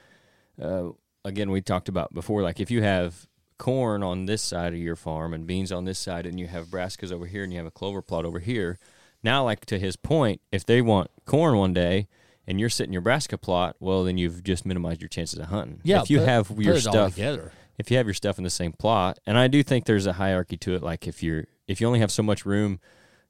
uh, 0.60 0.88
again, 1.24 1.50
we 1.50 1.60
talked 1.60 1.88
about 1.88 2.12
before. 2.14 2.42
Like 2.42 2.60
if 2.60 2.70
you 2.70 2.82
have 2.82 3.26
corn 3.58 4.02
on 4.02 4.26
this 4.26 4.42
side 4.42 4.72
of 4.72 4.78
your 4.78 4.96
farm 4.96 5.32
and 5.32 5.46
beans 5.46 5.70
on 5.72 5.84
this 5.84 5.98
side, 5.98 6.26
and 6.26 6.38
you 6.38 6.46
have 6.46 6.66
brassicas 6.66 7.12
over 7.12 7.26
here, 7.26 7.42
and 7.44 7.52
you 7.52 7.58
have 7.58 7.66
a 7.66 7.70
clover 7.70 8.02
plot 8.02 8.24
over 8.24 8.38
here. 8.40 8.78
Now, 9.22 9.44
like 9.44 9.64
to 9.66 9.78
his 9.78 9.96
point, 9.96 10.40
if 10.52 10.66
they 10.66 10.82
want 10.82 11.10
corn 11.24 11.56
one 11.56 11.72
day 11.72 12.08
and 12.46 12.60
you're 12.60 12.68
sitting 12.68 12.92
your 12.92 13.00
brassica 13.00 13.38
plot, 13.38 13.76
well, 13.80 14.04
then 14.04 14.18
you've 14.18 14.42
just 14.42 14.66
minimized 14.66 15.00
your 15.00 15.08
chances 15.08 15.38
of 15.38 15.46
hunting. 15.46 15.80
Yeah, 15.82 16.02
if 16.02 16.10
you 16.10 16.18
put- 16.18 16.28
have 16.28 16.50
your 16.58 16.78
stuff 16.78 17.14
together. 17.14 17.52
if 17.78 17.90
you 17.90 17.96
have 17.96 18.06
your 18.06 18.12
stuff 18.14 18.36
in 18.38 18.44
the 18.44 18.50
same 18.50 18.72
plot, 18.72 19.18
and 19.26 19.38
I 19.38 19.48
do 19.48 19.62
think 19.62 19.86
there's 19.86 20.06
a 20.06 20.12
hierarchy 20.14 20.56
to 20.58 20.74
it. 20.74 20.82
Like 20.82 21.06
if 21.06 21.22
you're 21.22 21.46
if 21.66 21.80
you 21.80 21.86
only 21.86 22.00
have 22.00 22.12
so 22.12 22.22
much 22.22 22.44
room, 22.44 22.80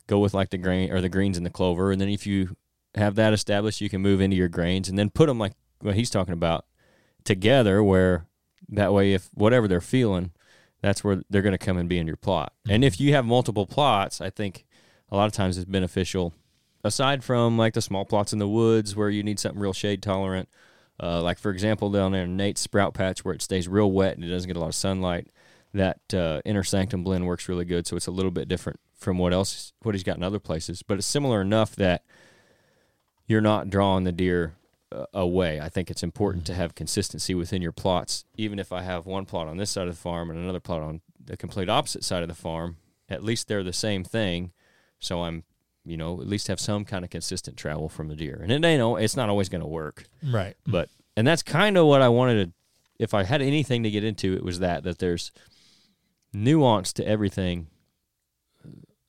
go 0.09 0.19
with 0.19 0.35
like 0.35 0.51
the 0.51 0.59
grain 0.59 0.91
or 0.91 1.01
the 1.01 1.09
greens 1.09 1.37
and 1.37 1.47
the 1.47 1.51
clover, 1.51 1.93
and 1.93 2.01
then 2.01 2.09
if 2.09 2.27
you 2.27 2.57
have 2.97 3.15
that 3.15 3.33
established, 3.33 3.81
you 3.81 3.89
can 3.89 4.01
move 4.01 4.21
into 4.21 4.37
your 4.37 4.49
grains 4.49 4.89
and 4.89 4.99
then 4.99 5.11
put 5.11 5.27
them 5.27 5.39
like 5.39 5.53
what 5.81 5.95
he's 5.95 6.11
talking 6.11 6.33
about 6.35 6.65
together, 7.25 7.83
where 7.83 8.27
that 8.69 8.93
way 8.93 9.13
if 9.13 9.29
whatever 9.35 9.69
they're 9.69 9.81
feeling, 9.81 10.33
that's 10.81 11.03
where 11.03 11.23
they're 11.31 11.43
going 11.43 11.53
to 11.53 11.59
come 11.59 11.79
and 11.79 11.89
be 11.89 11.99
in 11.99 12.07
your 12.07 12.17
plot. 12.17 12.53
And 12.69 12.85
if 12.85 13.01
you 13.01 13.13
have 13.15 13.25
multiple 13.25 13.67
plots, 13.67 14.21
I 14.21 14.31
think 14.31 14.67
a 15.11 15.17
lot 15.17 15.27
of 15.27 15.33
times 15.33 15.57
it's 15.57 15.65
beneficial. 15.65 16.35
Aside 16.83 17.25
from 17.25 17.57
like 17.57 17.73
the 17.73 17.81
small 17.81 18.05
plots 18.05 18.33
in 18.33 18.39
the 18.39 18.49
woods 18.49 18.95
where 18.95 19.09
you 19.09 19.23
need 19.23 19.41
something 19.41 19.61
real 19.61 19.73
shade 19.73 20.03
tolerant, 20.03 20.49
uh, 21.03 21.23
like 21.23 21.39
for 21.39 21.51
example 21.51 21.91
down 21.91 22.13
there 22.13 22.25
in 22.25 22.37
Nate's 22.37 22.61
sprout 22.61 22.93
patch 22.93 23.25
where 23.25 23.35
it 23.35 23.41
stays 23.41 23.67
real 23.67 23.91
wet 23.91 24.17
and 24.17 24.25
it 24.25 24.29
doesn't 24.29 24.49
get 24.49 24.57
a 24.57 24.61
lot 24.61 24.69
of 24.69 24.75
sunlight, 24.75 25.29
that 25.73 26.13
uh, 26.13 26.43
inner 26.45 26.63
sanctum 26.63 27.03
blend 27.03 27.27
works 27.27 27.49
really 27.49 27.65
good. 27.65 27.87
So 27.87 27.97
it's 27.97 28.07
a 28.07 28.13
little 28.13 28.31
bit 28.31 28.49
different 28.49 28.79
from 28.95 29.19
what 29.19 29.33
else 29.33 29.73
what 29.83 29.95
he's 29.95 30.05
got 30.05 30.19
in 30.19 30.23
other 30.23 30.39
places, 30.39 30.83
but 30.83 30.99
it's 30.99 31.07
similar 31.07 31.41
enough 31.41 31.75
that 31.77 32.05
you're 33.27 33.41
not 33.41 33.71
drawing 33.71 34.05
the 34.05 34.13
deer 34.13 34.55
away. 35.13 35.61
I 35.61 35.69
think 35.69 35.91
it's 35.91 36.03
important 36.03 36.47
to 36.47 36.53
mm-hmm. 36.53 36.61
have 36.61 36.75
consistency 36.75 37.35
within 37.35 37.63
your 37.63 37.73
plots. 37.73 38.25
Even 38.37 38.59
if 38.59 38.73
I 38.73 38.83
have 38.83 39.07
one 39.07 39.25
plot 39.25 39.49
on 39.49 39.57
this 39.57 39.71
side 39.71 39.89
of 39.89 39.95
the 39.95 40.01
farm 40.01 40.31
and 40.31 40.39
another 40.39 40.61
plot 40.61 40.83
on 40.83 41.01
the 41.23 41.37
complete 41.37 41.69
opposite 41.69 42.05
side 42.05 42.23
of 42.23 42.29
the 42.29 42.35
farm, 42.35 42.77
at 43.09 43.25
least 43.25 43.49
they're 43.49 43.63
the 43.63 43.73
same 43.73 44.05
thing. 44.05 44.53
So 44.99 45.23
I'm, 45.23 45.45
you 45.85 45.97
know, 45.97 46.21
at 46.21 46.27
least 46.27 46.49
have 46.49 46.61
some 46.61 46.85
kind 46.85 47.05
of 47.05 47.11
consistent 47.11 47.57
travel 47.57 47.89
from 47.89 48.09
the 48.09 48.17
deer. 48.17 48.39
And 48.43 48.51
it 48.51 48.65
ain't, 48.65 48.81
al- 48.81 48.97
it's 48.97 49.17
not 49.17 49.29
always 49.29 49.49
going 49.49 49.61
to 49.61 49.67
work, 49.67 50.05
Right. 50.23 50.57
but 50.67 50.89
and 51.17 51.27
that's 51.27 51.43
kind 51.43 51.77
of 51.77 51.87
what 51.87 52.03
I 52.03 52.09
wanted 52.09 52.45
to. 52.47 52.53
If 52.99 53.13
I 53.13 53.25
had 53.25 53.43
anything 53.43 53.83
to 53.83 53.91
get 53.91 54.05
into, 54.05 54.35
it 54.35 54.45
was 54.45 54.61
that 54.61 54.85
that 54.85 54.99
there's 54.99 55.33
nuance 56.33 56.93
to 56.95 57.07
everything. 57.07 57.69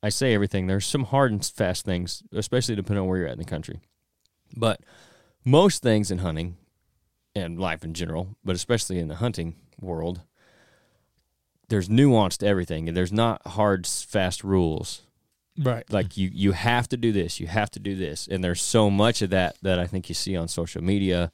I 0.01 0.09
say 0.09 0.33
everything. 0.33 0.67
There's 0.67 0.85
some 0.85 1.05
hard 1.05 1.31
and 1.31 1.43
fast 1.43 1.85
things, 1.85 2.23
especially 2.31 2.75
depending 2.75 3.01
on 3.01 3.07
where 3.07 3.19
you're 3.19 3.27
at 3.27 3.33
in 3.33 3.39
the 3.39 3.45
country. 3.45 3.79
But 4.55 4.81
most 5.45 5.81
things 5.83 6.11
in 6.11 6.17
hunting 6.19 6.57
and 7.35 7.59
life 7.59 7.83
in 7.83 7.93
general, 7.93 8.35
but 8.43 8.55
especially 8.55 8.99
in 8.99 9.07
the 9.07 9.15
hunting 9.15 9.55
world, 9.79 10.21
there's 11.69 11.89
nuance 11.89 12.37
to 12.37 12.45
everything, 12.47 12.87
and 12.87 12.95
there's 12.95 13.11
not 13.13 13.45
hard, 13.47 13.87
fast 13.87 14.43
rules. 14.43 15.01
Right. 15.57 15.83
Like 15.91 16.17
you, 16.17 16.29
you 16.33 16.51
have 16.51 16.87
to 16.89 16.97
do 16.97 17.11
this, 17.11 17.39
you 17.39 17.47
have 17.47 17.71
to 17.71 17.79
do 17.79 17.95
this, 17.95 18.27
and 18.27 18.43
there's 18.43 18.61
so 18.61 18.89
much 18.89 19.21
of 19.21 19.29
that 19.29 19.55
that 19.61 19.79
I 19.79 19.87
think 19.87 20.09
you 20.09 20.15
see 20.15 20.35
on 20.35 20.47
social 20.47 20.83
media 20.83 21.31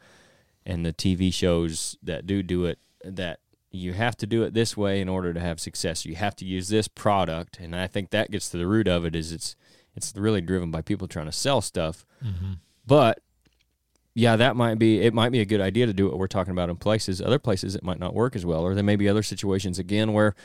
and 0.66 0.86
the 0.86 0.94
TV 0.94 1.34
shows 1.34 1.98
that 2.04 2.28
do 2.28 2.44
do 2.44 2.66
it. 2.66 2.78
That 3.04 3.40
you 3.72 3.94
have 3.94 4.16
to 4.18 4.28
do 4.28 4.44
it 4.44 4.54
this 4.54 4.78
way 4.78 5.02
in 5.02 5.10
order 5.10 5.34
to 5.34 5.40
have 5.40 5.60
success. 5.60 6.06
You 6.06 6.16
have 6.16 6.36
to 6.36 6.46
use 6.46 6.70
this 6.70 6.88
product, 6.88 7.60
and 7.60 7.76
I 7.76 7.88
think 7.88 8.12
that 8.12 8.30
gets 8.30 8.50
to 8.50 8.58
the 8.58 8.68
root 8.68 8.88
of 8.88 9.06
it. 9.06 9.16
Is 9.16 9.32
it's 9.32 9.56
it's 9.96 10.14
really 10.16 10.42
driven 10.42 10.70
by 10.70 10.82
people 10.82 11.08
trying 11.08 11.26
to 11.26 11.32
sell 11.32 11.62
stuff, 11.62 12.06
Mm-hmm. 12.24 12.54
but 12.86 13.22
yeah, 14.14 14.36
that 14.36 14.56
might 14.56 14.76
be 14.80 15.02
it. 15.02 15.14
Might 15.14 15.32
be 15.32 15.40
a 15.40 15.46
good 15.46 15.62
idea 15.62 15.86
to 15.86 15.94
do 15.94 16.08
what 16.10 16.18
we're 16.18 16.28
talking 16.28 16.52
about 16.52 16.70
in 16.70 16.76
places. 16.76 17.22
Other 17.22 17.40
places 17.40 17.76
it 17.76 17.84
might 17.84 18.00
not 18.00 18.14
work 18.14 18.36
as 18.36 18.46
well, 18.46 18.62
or 18.62 18.76
there 18.76 18.84
may 18.84 18.96
be 18.96 19.08
other 19.10 19.24
situations 19.24 19.80
again 19.80 20.14
where 20.14 20.36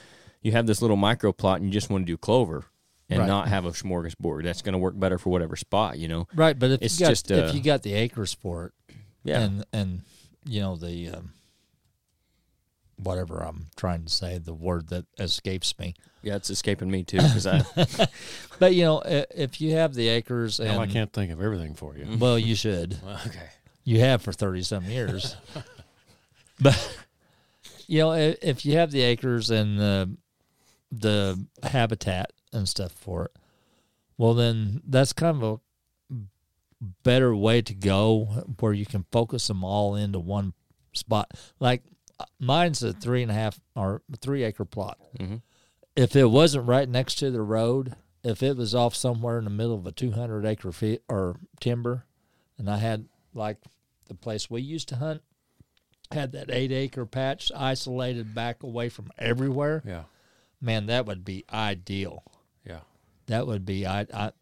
you 0.43 0.53
have 0.53 0.67
this 0.67 0.81
little 0.83 0.97
micro 0.97 1.33
plot 1.33 1.59
and 1.61 1.67
you 1.67 1.73
just 1.73 1.91
want 1.91 2.03
to 2.07 2.13
do 2.13 2.17
clover 2.17 2.65
and 3.09 3.21
Right. 3.21 3.27
not 3.27 3.49
have 3.49 3.65
a 3.65 3.71
smorgasbord. 3.71 4.45
That's 4.45 4.63
going 4.63 4.73
to 4.75 4.79
work 4.79 4.99
better 4.99 5.19
for 5.19 5.31
whatever 5.31 5.57
spot, 5.57 5.99
you 5.99 6.09
know. 6.09 6.29
Right, 6.35 6.59
but 6.59 6.71
if 6.73 6.83
It's 6.83 6.99
you 7.01 7.07
got 7.07 7.11
just, 7.11 7.31
uh, 7.33 7.35
if 7.37 7.55
you 7.55 7.61
got 7.63 7.83
the 7.83 7.95
acres 7.95 8.35
for 8.35 8.67
it, 8.67 8.95
Yeah, 9.25 9.41
and 9.43 9.65
and 9.73 10.01
you 10.45 10.61
know 10.61 10.77
the 10.77 11.09
um, 11.11 11.33
whatever 13.07 13.39
I'm 13.39 13.67
trying 13.77 14.05
to 14.05 14.13
say, 14.13 14.39
the 14.39 14.53
word 14.53 14.89
that 14.89 15.07
escapes 15.19 15.79
me. 15.79 15.95
yeah, 16.23 16.35
it's 16.35 16.51
escaping 16.51 16.91
me 16.91 17.05
too 17.05 17.19
because 17.19 17.47
I 17.47 17.63
But 18.59 18.75
you 18.75 18.85
know, 18.85 19.03
if 19.05 19.61
you 19.61 19.73
have 19.73 19.95
the 19.95 20.09
acres, 20.09 20.59
and 20.61 20.71
Now 20.71 20.81
I 20.81 20.87
can't 20.87 21.13
think 21.13 21.31
of 21.33 21.41
everything 21.41 21.75
for 21.75 21.97
you. 21.97 22.07
well, 22.19 22.39
you 22.39 22.55
should. 22.55 22.99
Well, 23.05 23.21
okay. 23.27 23.49
You 23.85 24.01
have 24.01 24.23
for 24.23 24.33
thirty 24.33 24.63
some 24.63 24.85
years. 24.85 25.37
but 26.61 26.99
you 27.87 28.01
know, 28.01 28.13
if 28.13 28.67
you 28.67 28.77
have 28.77 28.91
the 28.91 29.03
acres 29.03 29.51
and 29.51 29.79
the 29.79 30.17
the 30.91 31.47
habitat 31.63 32.33
and 32.53 32.69
stuff 32.69 32.93
for 32.93 33.27
it, 33.27 33.33
well, 34.19 34.35
then 34.35 34.83
that's 34.87 35.13
kind 35.13 35.43
of 35.43 35.61
a 36.11 36.17
better 37.05 37.35
way 37.37 37.63
to 37.63 37.75
go 37.75 38.45
where 38.59 38.73
you 38.73 38.87
can 38.87 39.05
focus 39.13 39.47
them 39.47 39.63
all 39.63 39.95
into 39.95 40.19
one 40.19 40.55
spot. 40.93 41.31
Like 41.61 41.83
mine's 42.39 42.83
a 42.83 42.93
three 42.93 43.23
and 43.23 43.31
a 43.31 43.35
half 43.35 43.61
or 43.75 44.03
three 44.21 44.43
acre 44.45 44.65
plot. 44.65 44.99
Mhm. 45.19 45.43
If 45.95 46.15
it 46.17 46.27
wasn't 46.27 46.67
right 46.67 46.89
next 46.89 47.17
to 47.17 47.31
the 47.31 47.43
road, 47.43 47.95
if 48.23 48.43
it 48.43 48.57
was 48.57 48.75
off 48.75 48.95
somewhere 48.95 49.39
in 49.39 49.45
the 49.45 49.51
middle 49.51 49.75
of 49.75 49.87
a 49.87 49.93
200 49.93 50.45
acre 50.45 50.73
feet 50.73 51.03
or 51.09 51.37
timber, 51.61 52.05
and 52.59 52.69
I 52.71 52.79
had 52.79 53.09
like 53.35 53.59
the 54.07 54.15
place 54.15 54.49
we 54.51 54.63
used 54.63 54.89
to 54.89 54.97
hunt 54.97 55.23
had 56.13 56.33
that 56.33 56.51
eight 56.51 56.71
acre 56.73 57.05
patch 57.07 57.51
isolated 57.55 58.35
back 58.35 58.63
away 58.63 58.89
from 58.89 59.11
everywhere, 59.19 59.83
Yeah. 59.85 60.05
man, 60.61 60.87
that 60.87 61.05
would 61.07 61.25
be 61.25 61.45
ideal. 61.53 62.23
Yeah. 62.65 62.81
That 63.27 63.47
would 63.47 63.65
be 63.67 63.87
I. 63.87 64.07
I 64.15 64.33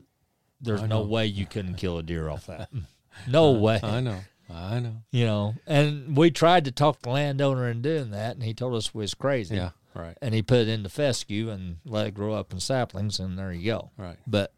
there's 0.61 0.83
I 0.83 0.87
no 0.87 1.03
way 1.03 1.27
you 1.27 1.45
couldn't 1.47 1.75
kill 1.77 1.99
a 1.99 2.03
deer 2.03 2.29
off 2.29 2.47
that. 2.47 2.71
No 3.29 3.53
way. 3.53 3.79
I 3.81 4.01
know. 4.01 4.21
I 4.55 4.79
know. 4.81 4.97
You 5.11 5.27
know, 5.27 5.55
and 5.67 6.17
we 6.17 6.31
tried 6.31 6.65
to 6.67 6.73
talk 6.73 7.03
the 7.03 7.11
landowner 7.11 7.69
into 7.69 7.89
doing 7.97 8.11
that, 8.13 8.35
and 8.37 8.43
he 8.45 8.55
told 8.55 8.75
us 8.75 8.95
we 8.95 9.03
was 9.03 9.15
crazy. 9.15 9.57
Yeah. 9.57 9.71
Right. 9.95 10.17
And 10.23 10.35
he 10.35 10.43
put 10.43 10.59
it 10.61 10.69
into 10.69 10.89
fescue 10.89 11.51
and 11.51 11.77
let 11.85 12.07
it 12.09 12.15
grow 12.15 12.35
up 12.35 12.53
in 12.53 12.61
saplings, 12.61 13.19
and 13.21 13.39
there 13.39 13.53
you 13.53 13.65
go. 13.67 13.91
Right. 13.97 14.17
But 14.27 14.53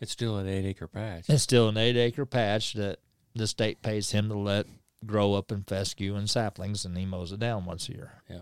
It's 0.00 0.12
still 0.12 0.36
an 0.38 0.46
eight 0.48 0.66
acre 0.66 0.86
patch. 0.86 1.28
it's 1.28 1.42
still 1.42 1.68
an 1.68 1.76
eight 1.78 1.96
acre 1.96 2.26
patch 2.26 2.74
that 2.74 2.98
the 3.34 3.46
state 3.46 3.80
pays 3.82 4.10
him 4.12 4.28
to 4.28 4.36
let 4.36 4.66
grow 5.04 5.34
up 5.34 5.50
in 5.52 5.62
fescue 5.62 6.14
and 6.14 6.28
saplings, 6.28 6.84
and 6.84 6.96
he 6.96 7.06
mows 7.06 7.32
it 7.32 7.40
down 7.40 7.64
once 7.64 7.88
a 7.88 7.92
year. 7.92 8.12
Yeah. 8.28 8.40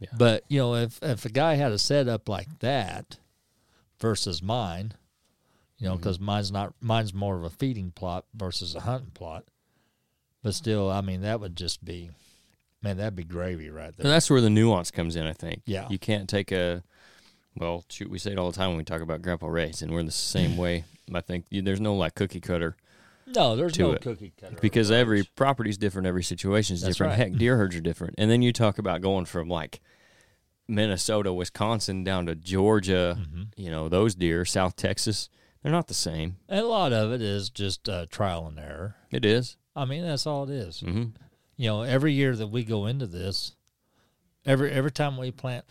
Yeah. 0.00 0.08
But 0.16 0.44
you 0.48 0.58
know, 0.58 0.74
if 0.76 0.98
if 1.02 1.24
a 1.24 1.28
guy 1.30 1.54
had 1.54 1.72
a 1.72 1.78
setup 1.78 2.28
like 2.28 2.58
that 2.60 3.18
versus 4.00 4.42
mine, 4.42 4.94
you 5.80 5.88
know, 5.88 5.96
because 5.96 6.20
mine's 6.20 6.52
not 6.52 6.74
mine's 6.80 7.12
more 7.12 7.34
of 7.36 7.42
a 7.42 7.50
feeding 7.50 7.90
plot 7.90 8.24
versus 8.34 8.74
a 8.76 8.80
hunting 8.80 9.10
plot. 9.12 9.44
But 10.42 10.54
still, 10.54 10.88
I 10.90 11.00
mean, 11.00 11.22
that 11.22 11.40
would 11.40 11.56
just 11.56 11.84
be, 11.84 12.10
man, 12.82 12.96
that'd 12.98 13.16
be 13.16 13.24
gravy 13.24 13.68
right 13.70 13.86
And 13.86 13.96
there. 13.98 14.10
that's 14.12 14.30
where 14.30 14.40
the 14.40 14.48
nuance 14.48 14.90
comes 14.92 15.16
in, 15.16 15.26
I 15.26 15.32
think. 15.34 15.62
Yeah. 15.66 15.86
You 15.90 15.98
can't 15.98 16.28
take 16.30 16.50
a, 16.52 16.82
well, 17.56 17.84
shoot, 17.90 18.08
we 18.08 18.18
say 18.18 18.32
it 18.32 18.38
all 18.38 18.50
the 18.50 18.56
time 18.56 18.68
when 18.70 18.78
we 18.78 18.84
talk 18.84 19.02
about 19.02 19.20
Grandpa 19.20 19.48
Ray's, 19.48 19.82
and 19.82 19.90
we're 19.92 20.02
the 20.02 20.10
same 20.10 20.56
way. 20.64 20.84
I 21.14 21.20
think 21.20 21.44
you, 21.50 21.60
there's 21.60 21.80
no 21.80 21.94
like 21.94 22.14
cookie 22.14 22.40
cutter 22.40 22.76
No, 23.26 23.54
there's 23.56 23.78
no 23.78 23.92
it. 23.92 24.00
cookie 24.00 24.32
cutter 24.40 24.56
because 24.62 24.88
approach. 24.90 25.00
every 25.00 25.22
property's 25.24 25.76
different, 25.76 26.06
every 26.06 26.22
situation's 26.22 26.80
That's 26.82 26.96
different. 26.96 27.18
right. 27.18 27.30
Heck, 27.30 27.38
deer 27.38 27.56
herds 27.58 27.74
are 27.76 27.80
different. 27.82 28.14
And 28.16 28.30
then 28.30 28.40
you 28.42 28.52
talk 28.52 28.78
about 28.78 29.00
going 29.02 29.24
from 29.26 29.48
like 29.48 29.80
Minnesota, 30.68 31.32
Wisconsin 31.32 32.04
down 32.04 32.26
to 32.26 32.34
Georgia, 32.34 33.18
Mm-hmm. 33.20 33.42
you 33.56 33.70
know, 33.70 33.88
those 33.88 34.14
deer, 34.14 34.44
South 34.44 34.76
Texas, 34.76 35.28
they're 35.62 35.72
not 35.72 35.86
the 35.88 35.94
same. 35.94 36.36
and 36.48 36.60
a 36.60 36.66
lot 36.66 36.92
of 36.92 37.12
it 37.12 37.20
is 37.22 37.50
just 37.50 37.88
uh, 37.88 38.06
trial 38.10 38.46
and 38.46 38.58
error. 38.58 38.96
It 39.10 39.24
is. 39.24 39.56
I 39.76 39.84
mean, 39.84 40.02
that's 40.04 40.26
all 40.26 40.44
it 40.44 40.50
is. 40.50 40.82
Mm-hmm. 40.84 41.10
You 41.56 41.66
know, 41.68 41.82
every 41.82 42.12
year 42.12 42.34
that 42.36 42.46
we 42.48 42.64
go 42.64 42.86
into 42.86 43.06
this, 43.06 43.54
every 44.46 44.70
every 44.72 44.90
time 44.90 45.16
we 45.16 45.30
plant, 45.30 45.64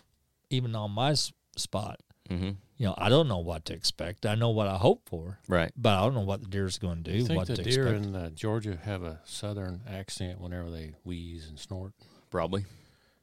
even 0.50 0.74
on 0.76 0.90
my 0.92 1.10
s- 1.10 1.32
spot, 1.56 2.00
Mm-hmm. 2.28 2.50
you 2.76 2.86
know, 2.86 2.94
I 2.96 3.08
don't 3.08 3.26
know 3.26 3.38
what 3.40 3.64
to 3.64 3.72
expect. 3.74 4.24
I 4.24 4.36
know 4.36 4.50
what 4.50 4.68
I 4.68 4.76
hope 4.76 5.08
for, 5.08 5.40
Right. 5.48 5.72
but 5.76 5.98
I 5.98 6.02
don't 6.02 6.14
know 6.14 6.20
what 6.20 6.40
the 6.40 6.46
deer's 6.46 6.78
going 6.78 7.02
to 7.02 7.10
do. 7.10 7.18
You 7.18 7.24
think 7.26 7.38
what 7.38 7.48
the 7.48 7.56
to 7.56 7.62
deer 7.64 7.88
expect. 7.88 8.06
in 8.06 8.14
uh, 8.14 8.30
Georgia 8.30 8.78
have 8.84 9.02
a 9.02 9.18
southern 9.24 9.80
accent 9.88 10.40
whenever 10.40 10.70
they 10.70 10.92
wheeze 11.02 11.48
and 11.48 11.58
snort 11.58 11.92
Probably. 12.30 12.66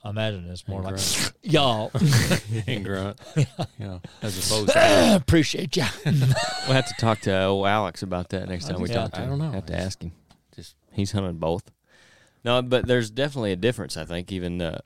I 0.07 0.09
imagine 0.11 0.49
it's 0.49 0.65
more 0.67 0.79
and 0.79 0.85
like 0.85 0.95
grunt? 0.95 1.33
y'all. 1.43 1.91
and 2.65 2.85
grunt? 2.85 3.19
You 3.35 3.45
know, 3.79 4.01
as 4.21 4.37
opposed 4.47 4.71
to 4.71 5.15
appreciate 5.21 5.75
ya. 5.75 5.87
We'll 6.05 6.75
have 6.75 6.87
to 6.87 6.93
talk 6.99 7.19
to 7.21 7.43
old 7.43 7.67
Alex 7.67 8.03
about 8.03 8.29
that 8.29 8.47
next 8.47 8.67
time 8.69 8.81
we 8.81 8.89
Yeah, 8.89 8.95
talk 8.95 9.11
to 9.13 9.19
I 9.19 9.23
him. 9.23 9.29
don't 9.31 9.39
know. 9.39 9.51
Have 9.51 9.65
to 9.67 9.75
ask 9.77 10.01
him. 10.01 10.11
just 10.55 10.75
He's 10.93 11.11
hunted 11.11 11.39
both. 11.39 11.71
No, 12.45 12.61
but 12.61 12.87
there's 12.87 13.09
definitely 13.09 13.51
a 13.51 13.55
difference. 13.57 13.97
I 13.97 14.05
think 14.05 14.31
even 14.31 14.57
the 14.59 14.79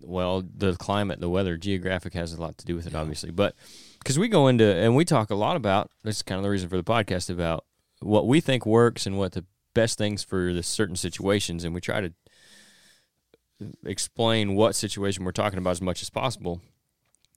well, 0.00 0.42
the 0.56 0.74
climate, 0.76 1.20
the 1.20 1.28
weather, 1.28 1.56
geographic 1.56 2.12
has 2.14 2.32
a 2.32 2.40
lot 2.40 2.58
to 2.58 2.66
do 2.66 2.74
with 2.76 2.86
it, 2.86 2.94
obviously. 2.94 3.30
But 3.30 3.54
because 3.98 4.18
we 4.18 4.28
go 4.28 4.46
into 4.48 4.64
and 4.64 4.94
we 4.94 5.04
talk 5.04 5.30
a 5.30 5.34
lot 5.34 5.56
about 5.56 5.90
this 6.04 6.16
is 6.16 6.22
kind 6.22 6.38
of 6.38 6.42
the 6.44 6.50
reason 6.50 6.68
for 6.68 6.76
the 6.76 6.84
podcast 6.84 7.28
about 7.30 7.64
what 8.00 8.26
we 8.26 8.40
think 8.40 8.66
works 8.66 9.06
and 9.06 9.18
what 9.18 9.32
the 9.32 9.44
best 9.74 9.98
things 9.98 10.22
for 10.22 10.52
the 10.52 10.62
certain 10.62 10.96
situations, 10.96 11.64
and 11.64 11.74
we 11.74 11.80
try 11.80 12.00
to 12.00 12.12
explain 13.84 14.54
what 14.54 14.74
situation 14.74 15.24
we're 15.24 15.32
talking 15.32 15.58
about 15.58 15.70
as 15.70 15.82
much 15.82 16.02
as 16.02 16.10
possible. 16.10 16.60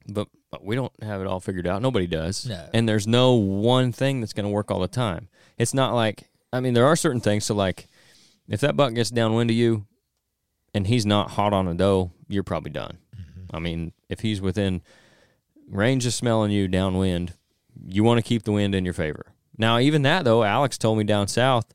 But 0.08 0.28
but 0.50 0.64
we 0.64 0.74
don't 0.74 0.92
have 1.02 1.20
it 1.20 1.26
all 1.26 1.40
figured 1.40 1.66
out. 1.66 1.82
Nobody 1.82 2.06
does. 2.06 2.46
No. 2.46 2.68
And 2.72 2.88
there's 2.88 3.06
no 3.06 3.34
one 3.34 3.92
thing 3.92 4.20
that's 4.20 4.32
going 4.32 4.44
to 4.44 4.50
work 4.50 4.70
all 4.70 4.80
the 4.80 4.88
time. 4.88 5.28
It's 5.58 5.74
not 5.74 5.94
like 5.94 6.28
I 6.52 6.60
mean, 6.60 6.74
there 6.74 6.86
are 6.86 6.96
certain 6.96 7.20
things. 7.20 7.44
So 7.44 7.54
like, 7.54 7.88
if 8.48 8.60
that 8.60 8.76
buck 8.76 8.94
gets 8.94 9.10
downwind 9.10 9.50
of 9.50 9.56
you, 9.56 9.86
and 10.74 10.86
he's 10.86 11.06
not 11.06 11.32
hot 11.32 11.52
on 11.52 11.68
a 11.68 11.74
doe, 11.74 12.12
you're 12.28 12.42
probably 12.42 12.70
done. 12.70 12.98
I 13.52 13.58
mean, 13.58 13.92
if 14.08 14.20
he's 14.20 14.40
within 14.40 14.82
range 15.68 16.06
of 16.06 16.14
smelling 16.14 16.50
you 16.50 16.68
downwind, 16.68 17.34
you 17.86 18.04
want 18.04 18.18
to 18.18 18.22
keep 18.28 18.44
the 18.44 18.52
wind 18.52 18.74
in 18.74 18.84
your 18.84 18.94
favor. 18.94 19.26
Now, 19.56 19.78
even 19.78 20.02
that 20.02 20.24
though, 20.24 20.44
Alex 20.44 20.78
told 20.78 20.98
me 20.98 21.04
down 21.04 21.28
south, 21.28 21.72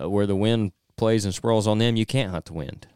uh, 0.00 0.08
where 0.10 0.26
the 0.26 0.36
wind 0.36 0.72
plays 0.96 1.24
and 1.24 1.34
swirls 1.34 1.66
on 1.66 1.78
them, 1.78 1.96
you 1.96 2.06
can't 2.06 2.30
hunt 2.30 2.46
the 2.46 2.52
wind. 2.52 2.86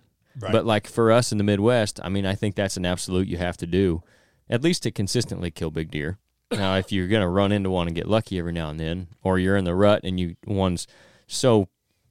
Right. 0.40 0.52
But 0.52 0.66
like 0.66 0.86
for 0.86 1.10
us 1.10 1.32
in 1.32 1.38
the 1.38 1.44
Midwest, 1.44 2.00
I 2.02 2.08
mean, 2.08 2.24
I 2.24 2.34
think 2.34 2.54
that's 2.54 2.76
an 2.76 2.86
absolute 2.86 3.28
you 3.28 3.38
have 3.38 3.56
to 3.58 3.66
do, 3.66 4.02
at 4.48 4.62
least 4.62 4.84
to 4.84 4.90
consistently 4.90 5.50
kill 5.50 5.70
big 5.70 5.90
deer. 5.90 6.18
Now, 6.50 6.76
if 6.76 6.92
you're 6.92 7.08
gonna 7.08 7.28
run 7.28 7.52
into 7.52 7.70
one 7.70 7.88
and 7.88 7.96
get 7.96 8.06
lucky 8.06 8.38
every 8.38 8.52
now 8.52 8.70
and 8.70 8.78
then, 8.78 9.08
or 9.22 9.38
you're 9.38 9.56
in 9.56 9.64
the 9.64 9.74
rut 9.74 10.02
and 10.04 10.18
you 10.18 10.36
one's 10.46 10.86
so 11.26 11.68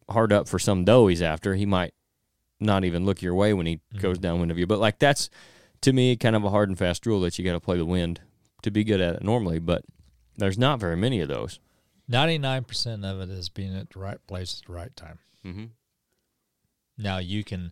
hard 0.09 0.31
up 0.31 0.47
for 0.47 0.59
some 0.59 0.85
doe 0.85 1.07
he's 1.07 1.21
after, 1.21 1.55
he 1.55 1.65
might 1.65 1.93
not 2.59 2.83
even 2.83 3.05
look 3.05 3.21
your 3.21 3.35
way 3.35 3.53
when 3.53 3.65
he 3.65 3.79
goes 3.99 4.17
downwind 4.17 4.51
of 4.51 4.57
you. 4.57 4.67
But 4.67 4.79
like 4.79 4.99
that's 4.99 5.29
to 5.81 5.93
me 5.93 6.15
kind 6.15 6.35
of 6.35 6.43
a 6.43 6.49
hard 6.49 6.69
and 6.69 6.77
fast 6.77 7.05
rule 7.05 7.21
that 7.21 7.37
you 7.37 7.45
got 7.45 7.53
to 7.53 7.59
play 7.59 7.77
the 7.77 7.85
wind 7.85 8.21
to 8.63 8.71
be 8.71 8.83
good 8.83 9.01
at 9.01 9.15
it 9.15 9.23
normally. 9.23 9.59
But 9.59 9.83
there's 10.37 10.57
not 10.57 10.79
very 10.79 10.97
many 10.97 11.21
of 11.21 11.29
those. 11.29 11.59
Ninety 12.07 12.37
nine 12.37 12.63
percent 12.63 13.03
of 13.05 13.19
it 13.21 13.29
is 13.29 13.49
being 13.49 13.75
at 13.75 13.89
the 13.89 13.99
right 13.99 14.19
place 14.27 14.61
at 14.61 14.67
the 14.67 14.73
right 14.73 14.95
time. 14.95 15.19
Mm-hmm. 15.45 15.65
Now 16.97 17.17
you 17.17 17.43
can 17.43 17.71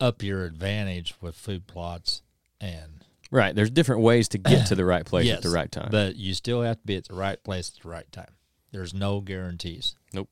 up 0.00 0.22
your 0.22 0.44
advantage 0.44 1.14
with 1.20 1.34
food 1.34 1.66
plots 1.66 2.22
and 2.60 3.04
Right. 3.30 3.54
There's 3.54 3.70
different 3.70 4.00
ways 4.02 4.28
to 4.28 4.38
get 4.38 4.66
to 4.68 4.74
the 4.74 4.84
right 4.86 5.04
place 5.04 5.26
Yes, 5.26 5.38
at 5.38 5.42
the 5.42 5.50
right 5.50 5.70
time. 5.70 5.88
But 5.90 6.16
you 6.16 6.32
still 6.32 6.62
have 6.62 6.80
to 6.80 6.86
be 6.86 6.96
at 6.96 7.08
the 7.08 7.14
right 7.14 7.42
place 7.42 7.72
at 7.76 7.82
the 7.82 7.88
right 7.88 8.10
time. 8.10 8.32
There's 8.72 8.94
no 8.94 9.20
guarantees. 9.20 9.96
Nope. 10.14 10.30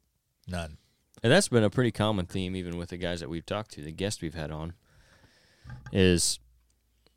None. 0.48 0.78
And 1.22 1.32
that's 1.32 1.48
been 1.48 1.64
a 1.64 1.70
pretty 1.70 1.90
common 1.90 2.26
theme, 2.26 2.56
even 2.56 2.78
with 2.78 2.90
the 2.90 2.96
guys 2.96 3.20
that 3.20 3.28
we've 3.28 3.44
talked 3.44 3.72
to, 3.72 3.82
the 3.82 3.92
guests 3.92 4.22
we've 4.22 4.34
had 4.34 4.50
on, 4.50 4.74
is 5.92 6.38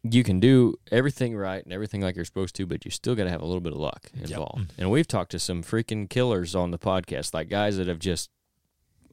you 0.04 0.24
can 0.24 0.40
do 0.40 0.76
everything 0.92 1.36
right 1.36 1.64
and 1.64 1.74
everything 1.74 2.02
like 2.02 2.16
you're 2.16 2.26
supposed 2.26 2.56
to, 2.56 2.66
but 2.66 2.86
you 2.86 2.92
still 2.92 3.16
got 3.16 3.26
to 3.26 3.30
have 3.30 3.42
a 3.42 3.46
little 3.46 3.62
bit 3.62 3.74
of 3.74 3.80
luck 3.80 4.10
involved. 4.20 4.70
Mm. 4.70 4.80
And 4.80 4.92
we've 4.92 5.08
talked 5.08 5.32
to 5.32 5.40
some 5.40 5.64
freaking 5.64 6.10
killers 6.10 6.56
on 6.56 6.72
the 6.72 6.80
podcast, 6.80 7.34
like 7.34 7.50
guys 7.50 7.78
that 7.78 7.88
have 7.88 8.00
just, 8.00 8.30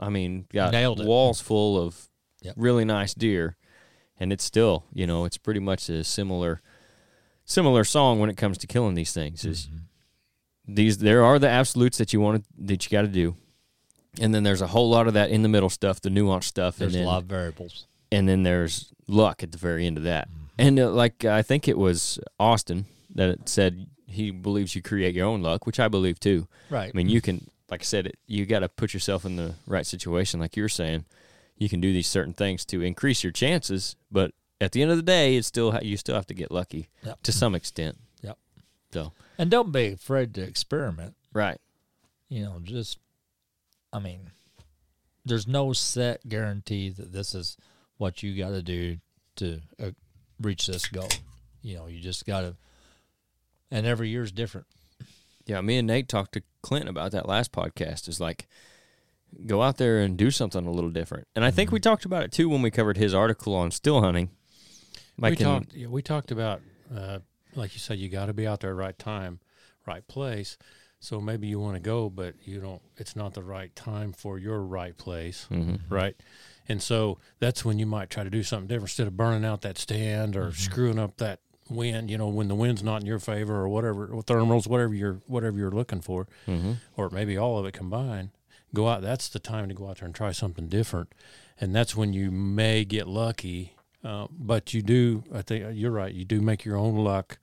I 0.01 0.09
mean, 0.09 0.47
got 0.53 0.73
Nailed 0.73 1.01
it. 1.01 1.07
walls 1.07 1.41
full 1.41 1.81
of 1.81 2.09
Yep. 2.47 2.55
really 2.57 2.85
nice 2.85 3.15
deer, 3.15 3.57
and 4.19 4.33
it's 4.33 4.45
still 4.45 4.85
you 4.93 5.07
know 5.07 5.25
it's 5.25 5.39
pretty 5.39 5.61
much 5.61 5.89
a 5.89 6.03
similar 6.05 6.61
similar 7.45 7.85
song 7.85 8.19
when 8.19 8.31
it 8.31 8.37
comes 8.37 8.59
to 8.59 8.67
killing 8.67 8.95
these 8.95 9.13
things. 9.13 9.45
Is 9.45 9.69
these 10.67 10.99
there 10.99 11.25
are 11.25 11.39
the 11.39 11.49
absolutes 11.49 11.99
that 11.99 12.13
you 12.13 12.21
want 12.21 12.43
to, 12.43 12.49
that 12.67 12.85
you 12.85 12.91
got 12.91 13.03
to 13.03 13.09
do, 13.09 13.37
and 14.21 14.35
then 14.35 14.43
there's 14.43 14.63
a 14.63 14.67
whole 14.69 14.89
lot 14.91 15.07
of 15.07 15.15
that 15.15 15.31
in 15.31 15.43
the 15.43 15.49
middle 15.49 15.71
stuff, 15.71 16.01
the 16.01 16.09
nuanced 16.09 16.45
stuff, 16.45 16.77
There's 16.77 16.95
and 16.95 17.03
then 17.03 17.07
a 17.07 17.11
lot 17.11 17.23
of 17.23 17.29
variables. 17.29 17.87
and 18.11 18.29
then 18.29 18.43
there's 18.43 18.93
luck 19.07 19.43
at 19.43 19.53
the 19.53 19.59
very 19.59 19.87
end 19.87 19.97
of 19.97 20.05
that. 20.05 20.29
And 20.59 20.79
uh, 20.81 20.91
like 20.91 21.25
I 21.25 21.43
think 21.43 21.69
it 21.69 21.79
was 21.79 22.19
Austin 22.41 22.87
that 23.15 23.49
said 23.49 23.87
he 24.07 24.31
believes 24.31 24.75
you 24.75 24.83
create 24.83 25.15
your 25.15 25.27
own 25.27 25.43
luck, 25.43 25.67
which 25.67 25.79
I 25.79 25.89
believe 25.89 26.19
too. 26.19 26.49
Right. 26.71 26.91
I 26.93 26.97
mean, 26.97 27.09
you 27.09 27.21
can, 27.21 27.51
like 27.71 27.83
I 27.83 27.85
said, 27.85 28.07
it, 28.07 28.17
you 28.27 28.47
got 28.47 28.61
to 28.61 28.69
put 28.69 28.95
yourself 28.95 29.25
in 29.25 29.37
the 29.37 29.55
right 29.67 29.85
situation, 29.87 30.41
like 30.41 30.57
you're 30.57 30.69
saying. 30.69 31.05
You 31.59 31.69
can 31.69 31.81
do 31.81 31.93
these 31.93 32.07
certain 32.09 32.35
things 32.35 32.65
to 32.67 32.83
increase 32.83 33.23
your 33.25 33.33
chances, 33.33 33.97
but 34.11 34.33
at 34.61 34.73
the 34.73 34.83
end 34.83 34.91
of 34.91 34.97
the 34.97 35.03
day, 35.03 35.37
it's 35.37 35.47
still 35.47 35.79
you 35.83 35.97
still 35.97 36.15
have 36.15 36.27
to 36.27 36.35
get 36.35 36.51
lucky 36.51 36.89
Yep. 37.05 37.23
to 37.23 37.33
some 37.33 37.55
extent. 37.55 37.99
Yep. 38.23 38.39
So 38.93 39.13
And 39.39 39.51
don't 39.51 39.73
be 39.73 39.89
afraid 39.93 40.35
to 40.35 40.43
experiment. 40.43 41.15
right, 41.33 41.61
You 42.29 42.43
know, 42.45 42.61
just, 42.63 42.99
I 43.93 43.99
mean, 43.99 44.31
there's 45.25 45.47
no 45.47 45.73
set 45.73 46.29
guarantee 46.29 46.91
that 46.91 47.13
this 47.13 47.35
is 47.35 47.57
what 47.99 48.23
you 48.23 48.37
got 48.37 48.51
to 48.51 48.63
do 48.63 48.99
to 49.37 49.61
uh, 49.83 49.91
reach 50.41 50.67
this 50.67 50.87
goal. 50.87 51.09
You 51.63 51.77
know, 51.77 51.87
you 51.87 52.01
just 52.01 52.25
got 52.27 52.43
to, 52.43 52.55
and 53.71 53.87
every 53.87 54.09
year 54.11 54.23
is 54.23 54.31
different. 54.33 54.67
yeah. 55.47 55.61
Me 55.63 55.79
and 55.79 55.87
Nate 55.87 56.09
talked 56.09 56.33
to 56.33 56.43
Clint 56.63 56.89
about 56.89 57.13
that 57.13 57.27
last 57.29 57.51
podcast. 57.53 58.09
Is 58.09 58.21
like 58.21 58.47
go 59.45 59.63
out 59.63 59.77
there 59.77 59.99
and 60.01 60.17
do 60.17 60.31
something 60.31 60.67
a 60.67 60.71
little 60.71 60.91
different. 60.91 61.27
And 61.35 61.45
I 61.45 61.51
think 61.51 61.71
we 61.73 61.81
talked 61.81 62.05
about 62.05 62.23
it 62.25 62.33
too 62.33 62.49
when 62.49 62.63
we 62.63 62.71
covered 62.71 62.97
his 62.97 63.13
article 63.15 63.55
on 63.55 63.71
still 63.71 64.01
hunting. 64.01 64.31
we 65.19 65.31
Like 65.31 65.39
talked. 65.39 65.75
Yeah, 65.75 65.89
we 65.89 66.03
talked 66.03 66.31
about, 66.31 66.61
uh, 66.95 67.19
like 67.55 67.75
you 67.75 67.81
said, 67.81 67.99
you 67.99 68.09
got 68.09 68.27
to 68.27 68.35
be 68.35 68.47
out 68.47 68.61
there 68.61 68.71
at 68.71 68.77
right 68.77 68.99
time, 68.99 69.41
right 69.87 70.07
place. 70.07 70.57
So 71.01 71.21
maybe 71.21 71.47
you 71.47 71.61
want 71.61 71.75
to 71.75 71.81
go, 71.81 72.09
but 72.09 72.35
you 72.45 72.61
don't. 72.61 72.81
It's 72.97 73.15
not 73.15 73.35
the 73.35 73.43
right 73.43 73.75
time 73.77 74.13
for 74.13 74.39
your 74.39 74.61
right 74.63 74.97
place, 74.97 75.47
Mhm. 75.51 75.81
right? 75.91 76.17
And 76.69 76.83
so 76.83 77.19
that's 77.39 77.65
when 77.65 77.79
you 77.79 77.87
might 77.87 78.09
try 78.11 78.25
to 78.25 78.31
do 78.31 78.43
something 78.43 78.67
different 78.67 78.91
instead 78.91 79.07
of 79.07 79.17
burning 79.17 79.45
out 79.45 79.61
that 79.61 79.77
stand 79.79 80.37
or 80.37 80.53
screwing 80.53 80.99
up 80.99 81.19
that 81.19 81.41
wind. 81.69 82.11
You 82.11 82.19
know, 82.19 82.29
when 82.29 82.49
the 82.49 82.55
wind's 82.55 82.83
not 82.83 83.03
in 83.03 83.07
your 83.07 83.19
favor 83.19 83.55
or 83.55 83.69
whatever, 83.69 84.07
or 84.07 84.23
thermals, 84.23 84.67
whatever 84.67 84.95
you're 84.95 85.21
whatever 85.27 85.59
you're 85.59 85.71
looking 85.71 86.01
for, 86.01 86.27
Mhm. 86.47 86.77
or 86.97 87.11
maybe 87.11 87.37
all 87.37 87.59
of 87.59 87.67
it 87.67 87.73
combined. 87.73 88.31
Go 88.77 88.89
out. 88.89 89.01
That's 89.01 89.31
the 89.31 89.39
time 89.39 89.69
to 89.69 89.75
go 89.75 89.89
out 89.89 89.99
there 90.01 90.05
and 90.07 90.15
try 90.15 90.33
something 90.33 90.69
different, 90.69 91.15
and 91.59 91.75
that's 91.75 91.97
when 91.97 92.13
you 92.13 92.31
may 92.31 92.85
get 92.85 93.09
lucky. 93.09 93.73
Uh, 94.05 94.27
but 94.31 94.75
you 94.75 94.83
do. 94.83 95.25
I 95.35 95.41
think 95.41 95.65
you're 95.73 95.91
right. 95.91 96.13
You 96.13 96.27
do 96.27 96.43
make 96.43 96.63
your 96.67 96.77
own 96.77 96.95
luck. 96.97 97.39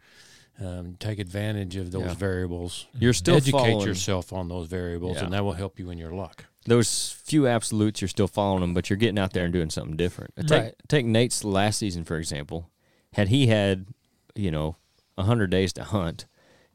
Um, 0.62 0.96
take 1.00 1.18
advantage 1.18 1.75
of 1.75 1.90
those 1.92 2.04
Yeah. 2.04 2.13
variables. 2.13 2.86
You're 3.00 3.13
still 3.13 3.38
Educate 3.38 3.58
following 3.60 3.88
yourself 3.88 4.32
on 4.32 4.48
those 4.48 4.68
variables, 4.68 5.18
Yeah. 5.18 5.24
and 5.24 5.34
that 5.34 5.44
will 5.44 5.54
help 5.54 5.80
you 5.80 5.90
in 5.90 5.98
your 5.98 6.12
luck. 6.12 6.46
those 6.66 7.10
few 7.24 7.46
absolutes. 7.48 8.00
You're 8.00 8.08
still 8.08 8.28
following 8.28 8.62
them, 8.62 8.74
but 8.75 8.90
you're 8.90 8.96
getting 8.98 9.18
out 9.20 9.34
there 9.34 9.44
and 9.44 9.52
doing 9.52 9.70
something 9.72 9.98
different. 9.98 10.34
Uh, 10.38 10.44
Take 10.44 10.62
Right. 10.63 10.75
take 10.88 11.06
Nate's 11.08 11.44
last 11.44 11.80
season 11.80 12.04
for 12.06 12.18
example. 12.18 12.70
Had 13.13 13.28
he 13.30 13.48
had, 13.48 13.88
you 14.36 14.52
know, 14.52 14.78
hundred 15.18 15.50
days 15.50 15.74
to 15.74 15.84
hunt, 15.84 16.25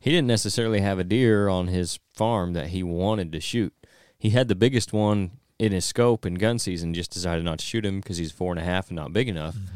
he 0.01 0.11
didn't 0.11 0.27
necessarily 0.27 0.81
have 0.81 0.99
a 0.99 1.05
deer 1.05 1.49
on 1.49 1.69
his 1.69 2.01
farm 2.13 2.53
that 2.55 2.69
he 2.69 2.83
wanted 2.83 3.31
to 3.33 3.41
shoot. 3.41 3.73
He 4.19 4.31
had 4.31 4.49
the 4.49 4.55
biggest 4.55 4.93
one 4.93 5.39
in 5.59 5.73
his 5.73 5.85
scope 5.85 6.27
in 6.27 6.35
gun 6.35 6.59
season, 6.59 6.95
just 6.95 7.13
decided 7.13 7.45
not 7.45 7.59
to 7.59 7.65
shoot 7.65 7.85
him 7.85 8.01
because 8.01 8.17
he's 8.17 8.33
four 8.33 8.53
and 8.53 8.61
a 8.61 8.65
half 8.65 8.89
and 8.89 8.97
not 8.97 9.13
big 9.13 9.29
enough. 9.29 9.55
Mm-hmm. 9.55 9.75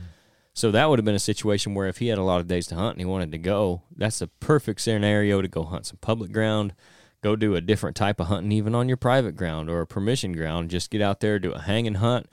So 0.55 0.71
that 0.71 0.91
would 0.91 0.99
have 0.99 1.05
been 1.05 1.15
a 1.15 1.21
situation 1.21 1.75
where 1.75 1.89
if 1.89 1.99
he 1.99 2.09
had 2.09 2.19
a 2.19 2.23
lot 2.23 2.41
of 2.41 2.47
days 2.47 2.67
to 2.69 2.75
hunt 2.75 2.93
and 2.93 3.01
he 3.01 3.07
wanted 3.07 3.33
to 3.33 3.39
go, 3.39 3.83
that's 3.97 4.21
a 4.21 4.27
perfect 4.27 4.81
scenario 4.83 5.41
to 5.41 5.49
go 5.49 5.63
hunt 5.63 5.87
some 5.87 5.99
public 6.01 6.31
ground, 6.31 6.75
go 7.23 7.37
do 7.37 7.55
a 7.55 7.61
different 7.61 7.97
type 7.97 8.21
of 8.21 8.27
hunting, 8.27 8.53
even 8.53 8.75
on 8.75 8.89
your 8.89 8.99
private 8.99 9.35
ground 9.35 9.71
or 9.71 9.81
a 9.81 9.87
permission 9.87 10.33
ground. 10.33 10.71
Just 10.71 10.91
get 10.91 11.01
out 11.01 11.21
there, 11.21 11.39
do 11.39 11.53
a 11.53 11.61
hanging 11.61 11.95
hunt, 11.95 12.27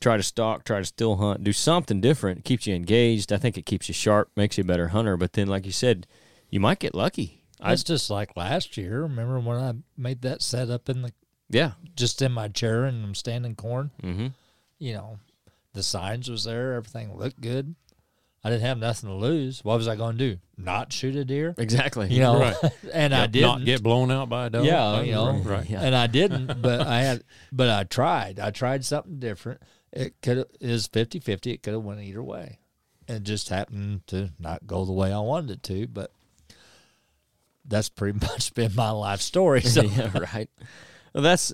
try 0.00 0.16
to 0.16 0.22
stalk, 0.22 0.64
try 0.64 0.78
to 0.78 0.84
still 0.84 1.16
hunt, 1.16 1.42
do 1.42 1.52
something 1.52 2.00
different. 2.00 2.44
Keeps 2.44 2.66
you 2.66 2.74
engaged. 2.74 3.32
I 3.32 3.38
think 3.38 3.58
it 3.58 3.66
keeps 3.66 3.88
you 3.88 3.94
sharp, 3.94 4.30
makes 4.36 4.56
you 4.56 4.62
a 4.62 4.66
better 4.66 4.88
hunter. 4.88 5.16
But 5.16 5.32
then, 5.32 5.48
like 5.48 5.66
you 5.66 5.72
said, 5.72 6.06
you 6.50 6.60
might 6.60 6.78
get 6.78 6.94
lucky. 6.94 7.42
I 7.60 7.72
It's 7.72 7.82
just 7.82 8.08
like 8.08 8.36
last 8.36 8.76
year. 8.76 9.02
Remember 9.02 9.40
when 9.40 9.56
I 9.56 9.74
made 9.96 10.22
that 10.22 10.42
setup 10.42 10.88
in 10.88 11.02
the 11.02 11.12
yeah. 11.54 11.72
just 11.96 12.20
in 12.22 12.32
my 12.32 12.48
chair 12.48 12.84
and 12.84 13.04
I'm 13.04 13.14
standing 13.14 13.54
corn? 13.54 13.90
Mm-hmm. 14.02 14.26
You 14.78 14.92
know, 14.92 15.18
the 15.72 15.82
signs 15.82 16.28
was 16.30 16.44
there. 16.44 16.74
Everything 16.74 17.16
looked 17.16 17.40
good. 17.40 17.74
I 18.46 18.50
didn't 18.50 18.62
have 18.66 18.76
nothing 18.78 19.08
to 19.08 19.14
lose. 19.14 19.64
What 19.64 19.78
was 19.78 19.88
I 19.88 19.96
going 19.96 20.18
to 20.18 20.32
do? 20.34 20.38
Not 20.58 20.92
shoot 20.92 21.16
a 21.16 21.24
deer? 21.24 21.54
Exactly. 21.56 22.08
You 22.12 22.20
know, 22.20 22.40
Right. 22.40 22.56
and 22.92 23.14
I 23.14 23.26
didn't. 23.26 23.48
not 23.48 23.64
get 23.64 23.82
blown 23.82 24.10
out 24.10 24.28
by 24.28 24.46
a 24.46 24.50
dog. 24.50 24.66
yeah, 24.66 25.00
you 25.00 25.12
know, 25.12 25.32
right. 25.38 25.68
Yeah. 25.68 25.80
and 25.80 25.94
I 25.94 26.06
didn't, 26.08 26.60
but 26.62 26.82
I 26.82 27.00
had, 27.00 27.24
but 27.50 27.70
I 27.70 27.84
tried. 27.84 28.38
I 28.38 28.50
tried 28.50 28.84
something 28.84 29.18
different. 29.18 29.62
It 29.92 30.14
could 30.20 30.44
is 30.60 30.88
50-50. 30.88 31.54
It 31.54 31.62
could 31.62 31.72
have 31.72 31.82
went 31.82 32.00
either 32.02 32.22
way. 32.22 32.58
It 33.08 33.22
just 33.22 33.48
happened 33.48 34.06
to 34.08 34.30
not 34.38 34.66
go 34.66 34.84
the 34.84 34.92
way 34.92 35.10
I 35.10 35.20
wanted 35.20 35.50
it 35.52 35.62
to, 35.64 35.86
but 35.86 36.10
that's 37.64 37.88
pretty 37.88 38.18
much 38.26 38.52
been 38.54 38.74
my 38.74 38.90
life 38.90 39.22
story. 39.22 39.62
So 39.62 39.82
yeah, 39.82 40.10
right. 40.34 40.50
Well, 41.14 41.22
that's 41.22 41.52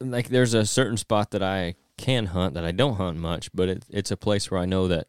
like 0.00 0.28
there's 0.28 0.54
a 0.54 0.66
certain 0.66 0.96
spot 0.96 1.30
that 1.30 1.42
I 1.42 1.74
can 1.96 2.26
hunt 2.26 2.54
that 2.54 2.64
I 2.64 2.72
don't 2.72 2.96
hunt 2.96 3.18
much, 3.18 3.50
but 3.54 3.68
it, 3.68 3.84
it's 3.90 4.10
a 4.10 4.16
place 4.16 4.50
where 4.50 4.60
I 4.60 4.66
know 4.66 4.88
that 4.88 5.08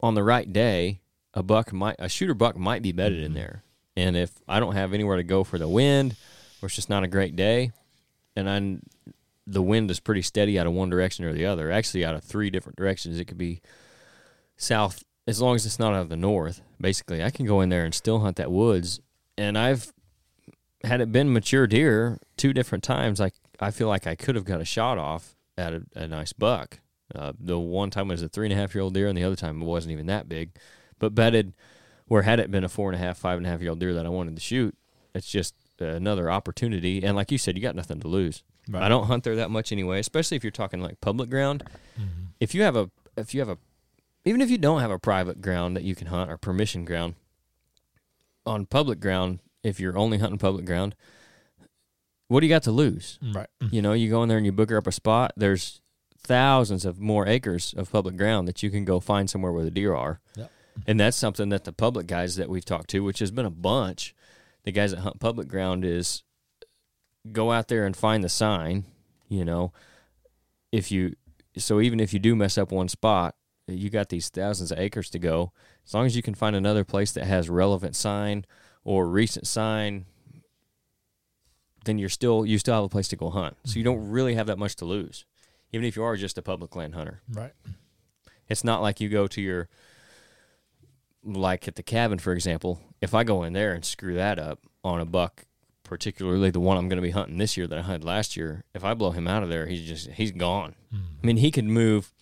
on 0.00 0.14
the 0.14 0.22
right 0.22 0.50
day, 0.52 1.00
a 1.34 1.42
buck 1.42 1.72
might 1.72 1.96
a 1.98 2.08
shooter 2.08 2.34
buck 2.34 2.56
might 2.56 2.82
be 2.82 2.92
bedded 2.92 3.20
in 3.20 3.32
mm-hmm. 3.32 3.34
there. 3.34 3.62
And 3.96 4.16
if 4.16 4.30
I 4.46 4.60
don't 4.60 4.74
have 4.74 4.92
anywhere 4.92 5.16
to 5.16 5.22
go 5.22 5.42
for 5.42 5.58
the 5.58 5.68
wind, 5.68 6.16
or 6.62 6.66
it's 6.66 6.76
just 6.76 6.90
not 6.90 7.02
a 7.02 7.08
great 7.08 7.34
day, 7.34 7.72
and 8.36 8.48
I 8.48 8.78
the 9.46 9.62
wind 9.62 9.90
is 9.90 10.00
pretty 10.00 10.22
steady 10.22 10.58
out 10.58 10.66
of 10.66 10.72
one 10.72 10.90
direction 10.90 11.24
or 11.24 11.32
the 11.32 11.46
other, 11.46 11.70
actually 11.70 12.04
out 12.04 12.14
of 12.14 12.24
three 12.24 12.50
different 12.50 12.76
directions. 12.76 13.18
It 13.18 13.26
could 13.26 13.38
be 13.38 13.60
south 14.56 15.04
as 15.26 15.40
long 15.40 15.54
as 15.56 15.66
it's 15.66 15.78
not 15.78 15.92
out 15.92 16.02
of 16.02 16.08
the 16.08 16.16
north. 16.16 16.62
Basically, 16.80 17.22
I 17.22 17.30
can 17.30 17.46
go 17.46 17.60
in 17.60 17.68
there 17.68 17.84
and 17.84 17.94
still 17.94 18.20
hunt 18.20 18.36
that 18.36 18.50
woods. 18.50 19.00
And 19.38 19.56
I've 19.56 19.92
had 20.84 21.00
it 21.00 21.12
been 21.12 21.32
mature 21.32 21.66
deer 21.66 22.18
two 22.36 22.52
different 22.52 22.84
times, 22.84 23.20
I 23.20 23.30
I 23.60 23.70
feel 23.70 23.88
like 23.88 24.06
I 24.06 24.14
could 24.14 24.34
have 24.34 24.44
got 24.44 24.60
a 24.60 24.64
shot 24.64 24.98
off 24.98 25.34
at 25.56 25.72
a, 25.72 25.82
a 25.94 26.08
nice 26.08 26.32
buck. 26.32 26.80
Uh, 27.14 27.32
the 27.38 27.58
one 27.58 27.90
time 27.90 28.08
was 28.08 28.22
a 28.22 28.28
three 28.28 28.46
and 28.46 28.52
a 28.52 28.56
half 28.56 28.74
year 28.74 28.82
old 28.82 28.94
deer, 28.94 29.08
and 29.08 29.16
the 29.16 29.24
other 29.24 29.36
time 29.36 29.62
it 29.62 29.64
wasn't 29.64 29.92
even 29.92 30.06
that 30.06 30.28
big, 30.28 30.50
but 30.98 31.14
bedded. 31.14 31.54
Where 32.08 32.22
had 32.22 32.38
it 32.38 32.52
been 32.52 32.62
a 32.62 32.68
four 32.68 32.90
and 32.90 33.00
a 33.00 33.04
half, 33.04 33.18
five 33.18 33.36
and 33.36 33.46
a 33.46 33.50
half 33.50 33.60
year 33.60 33.70
old 33.70 33.80
deer 33.80 33.92
that 33.94 34.06
I 34.06 34.10
wanted 34.10 34.36
to 34.36 34.42
shoot, 34.42 34.76
it's 35.12 35.28
just 35.28 35.54
another 35.80 36.30
opportunity. 36.30 37.02
And 37.02 37.16
like 37.16 37.32
you 37.32 37.38
said, 37.38 37.56
you 37.56 37.62
got 37.62 37.74
nothing 37.74 38.00
to 38.00 38.08
lose. 38.08 38.44
Right. 38.68 38.82
I 38.82 38.88
don't 38.88 39.06
hunt 39.06 39.24
there 39.24 39.36
that 39.36 39.50
much 39.50 39.72
anyway, 39.72 39.98
especially 39.98 40.36
if 40.36 40.44
you're 40.44 40.50
talking 40.52 40.80
like 40.80 41.00
public 41.00 41.30
ground. 41.30 41.64
If 42.38 42.54
you 42.54 42.62
have 42.62 42.76
a, 42.76 42.90
if 43.16 43.34
you 43.34 43.40
have 43.40 43.48
a, 43.48 43.58
even 44.24 44.40
if 44.40 44.50
you 44.50 44.58
don't 44.58 44.80
have 44.80 44.90
a 44.90 44.98
private 44.98 45.40
ground 45.40 45.76
that 45.76 45.84
you 45.84 45.94
can 45.94 46.08
hunt 46.08 46.30
or 46.30 46.36
permission 46.36 46.84
ground, 46.84 47.14
on 48.44 48.66
public 48.66 49.00
ground, 49.00 49.40
if 49.62 49.80
you're 49.80 49.96
only 49.98 50.18
hunting 50.18 50.38
public 50.38 50.64
ground, 50.64 50.94
what 52.28 52.40
do 52.40 52.46
you 52.46 52.52
got 52.52 52.64
to 52.64 52.72
lose? 52.72 53.18
Mm. 53.22 53.34
right, 53.34 53.48
mm. 53.62 53.72
You 53.72 53.82
know, 53.82 53.92
you 53.92 54.10
go 54.10 54.22
in 54.22 54.28
there 54.28 54.38
and 54.38 54.46
you 54.46 54.52
booker 54.52 54.76
up 54.76 54.86
a 54.86 54.92
spot. 54.92 55.32
There's 55.36 55.80
thousands 56.18 56.84
of 56.84 57.00
more 57.00 57.26
acres 57.26 57.74
of 57.76 57.90
public 57.90 58.16
ground 58.16 58.48
that 58.48 58.62
you 58.62 58.70
can 58.70 58.84
go 58.84 59.00
find 59.00 59.30
somewhere 59.30 59.52
where 59.52 59.64
the 59.64 59.70
deer 59.70 59.94
are. 59.94 60.20
Yep. 60.36 60.50
And 60.86 61.00
that's 61.00 61.16
something 61.16 61.48
that 61.50 61.64
the 61.64 61.72
public 61.72 62.06
guys 62.06 62.36
that 62.36 62.48
we've 62.48 62.64
talked 62.64 62.90
to, 62.90 63.00
which 63.00 63.20
has 63.20 63.30
been 63.30 63.46
a 63.46 63.50
bunch, 63.50 64.14
the 64.64 64.72
guys 64.72 64.90
that 64.90 65.00
hunt 65.00 65.20
public 65.20 65.48
ground 65.48 65.84
is 65.84 66.22
go 67.32 67.52
out 67.52 67.68
there 67.68 67.86
and 67.86 67.96
find 67.96 68.22
the 68.22 68.28
sign, 68.28 68.84
you 69.28 69.44
know. 69.44 69.72
If 70.72 70.90
you 70.90 71.14
so 71.56 71.80
even 71.80 72.00
if 72.00 72.12
you 72.12 72.18
do 72.18 72.36
mess 72.36 72.58
up 72.58 72.72
one 72.72 72.88
spot, 72.88 73.34
you 73.66 73.88
got 73.88 74.10
these 74.10 74.28
thousands 74.28 74.70
of 74.70 74.78
acres 74.78 75.08
to 75.10 75.18
go. 75.18 75.52
As 75.86 75.94
long 75.94 76.06
as 76.06 76.16
you 76.16 76.22
can 76.22 76.34
find 76.34 76.54
another 76.54 76.84
place 76.84 77.12
that 77.12 77.24
has 77.24 77.48
relevant 77.48 77.96
sign 77.96 78.44
or 78.84 79.08
recent 79.08 79.46
sign, 79.46 80.06
then 81.86 81.98
you're 81.98 82.08
still 82.08 82.44
you 82.44 82.58
still 82.58 82.74
have 82.74 82.84
a 82.84 82.88
place 82.88 83.08
to 83.08 83.16
go 83.16 83.30
hunt. 83.30 83.56
So 83.64 83.78
you 83.78 83.84
mm-hmm. 83.84 84.00
don't 84.00 84.10
really 84.10 84.34
have 84.34 84.46
that 84.46 84.58
much 84.58 84.76
to 84.76 84.84
lose, 84.84 85.24
even 85.72 85.86
if 85.86 85.96
you 85.96 86.04
are 86.04 86.16
just 86.16 86.38
a 86.38 86.42
public 86.42 86.76
land 86.76 86.94
hunter. 86.94 87.22
right. 87.32 87.52
It's 88.48 88.62
not 88.62 88.80
like 88.80 89.00
you 89.00 89.08
go 89.08 89.26
to 89.26 89.40
your 89.40 89.68
like 91.24 91.66
at 91.66 91.74
the 91.74 91.82
cabin, 91.82 92.18
for 92.18 92.32
example. 92.32 92.80
If 93.00 93.14
I 93.14 93.24
go 93.24 93.42
in 93.42 93.52
there 93.52 93.72
and 93.72 93.84
screw 93.84 94.14
that 94.14 94.38
up 94.38 94.60
on 94.84 95.00
a 95.00 95.04
buck, 95.04 95.46
particularly 95.82 96.50
the 96.50 96.60
one 96.60 96.76
I'm 96.76 96.88
going 96.88 96.98
to 96.98 97.02
be 97.02 97.10
hunting 97.10 97.38
this 97.38 97.56
year 97.56 97.66
that 97.66 97.78
I 97.78 97.82
hunted 97.82 98.04
last 98.04 98.36
year, 98.36 98.64
if 98.74 98.84
I 98.84 98.94
blow 98.94 99.10
him 99.10 99.26
out 99.26 99.42
of 99.42 99.48
there, 99.48 99.66
he's 99.66 99.86
just 99.86 100.10
he's 100.12 100.32
gone. 100.32 100.74
Mm-hmm. 100.94 101.04
I 101.22 101.26
mean, 101.26 101.36
he 101.38 101.50
could 101.50 101.64
move 101.64 102.12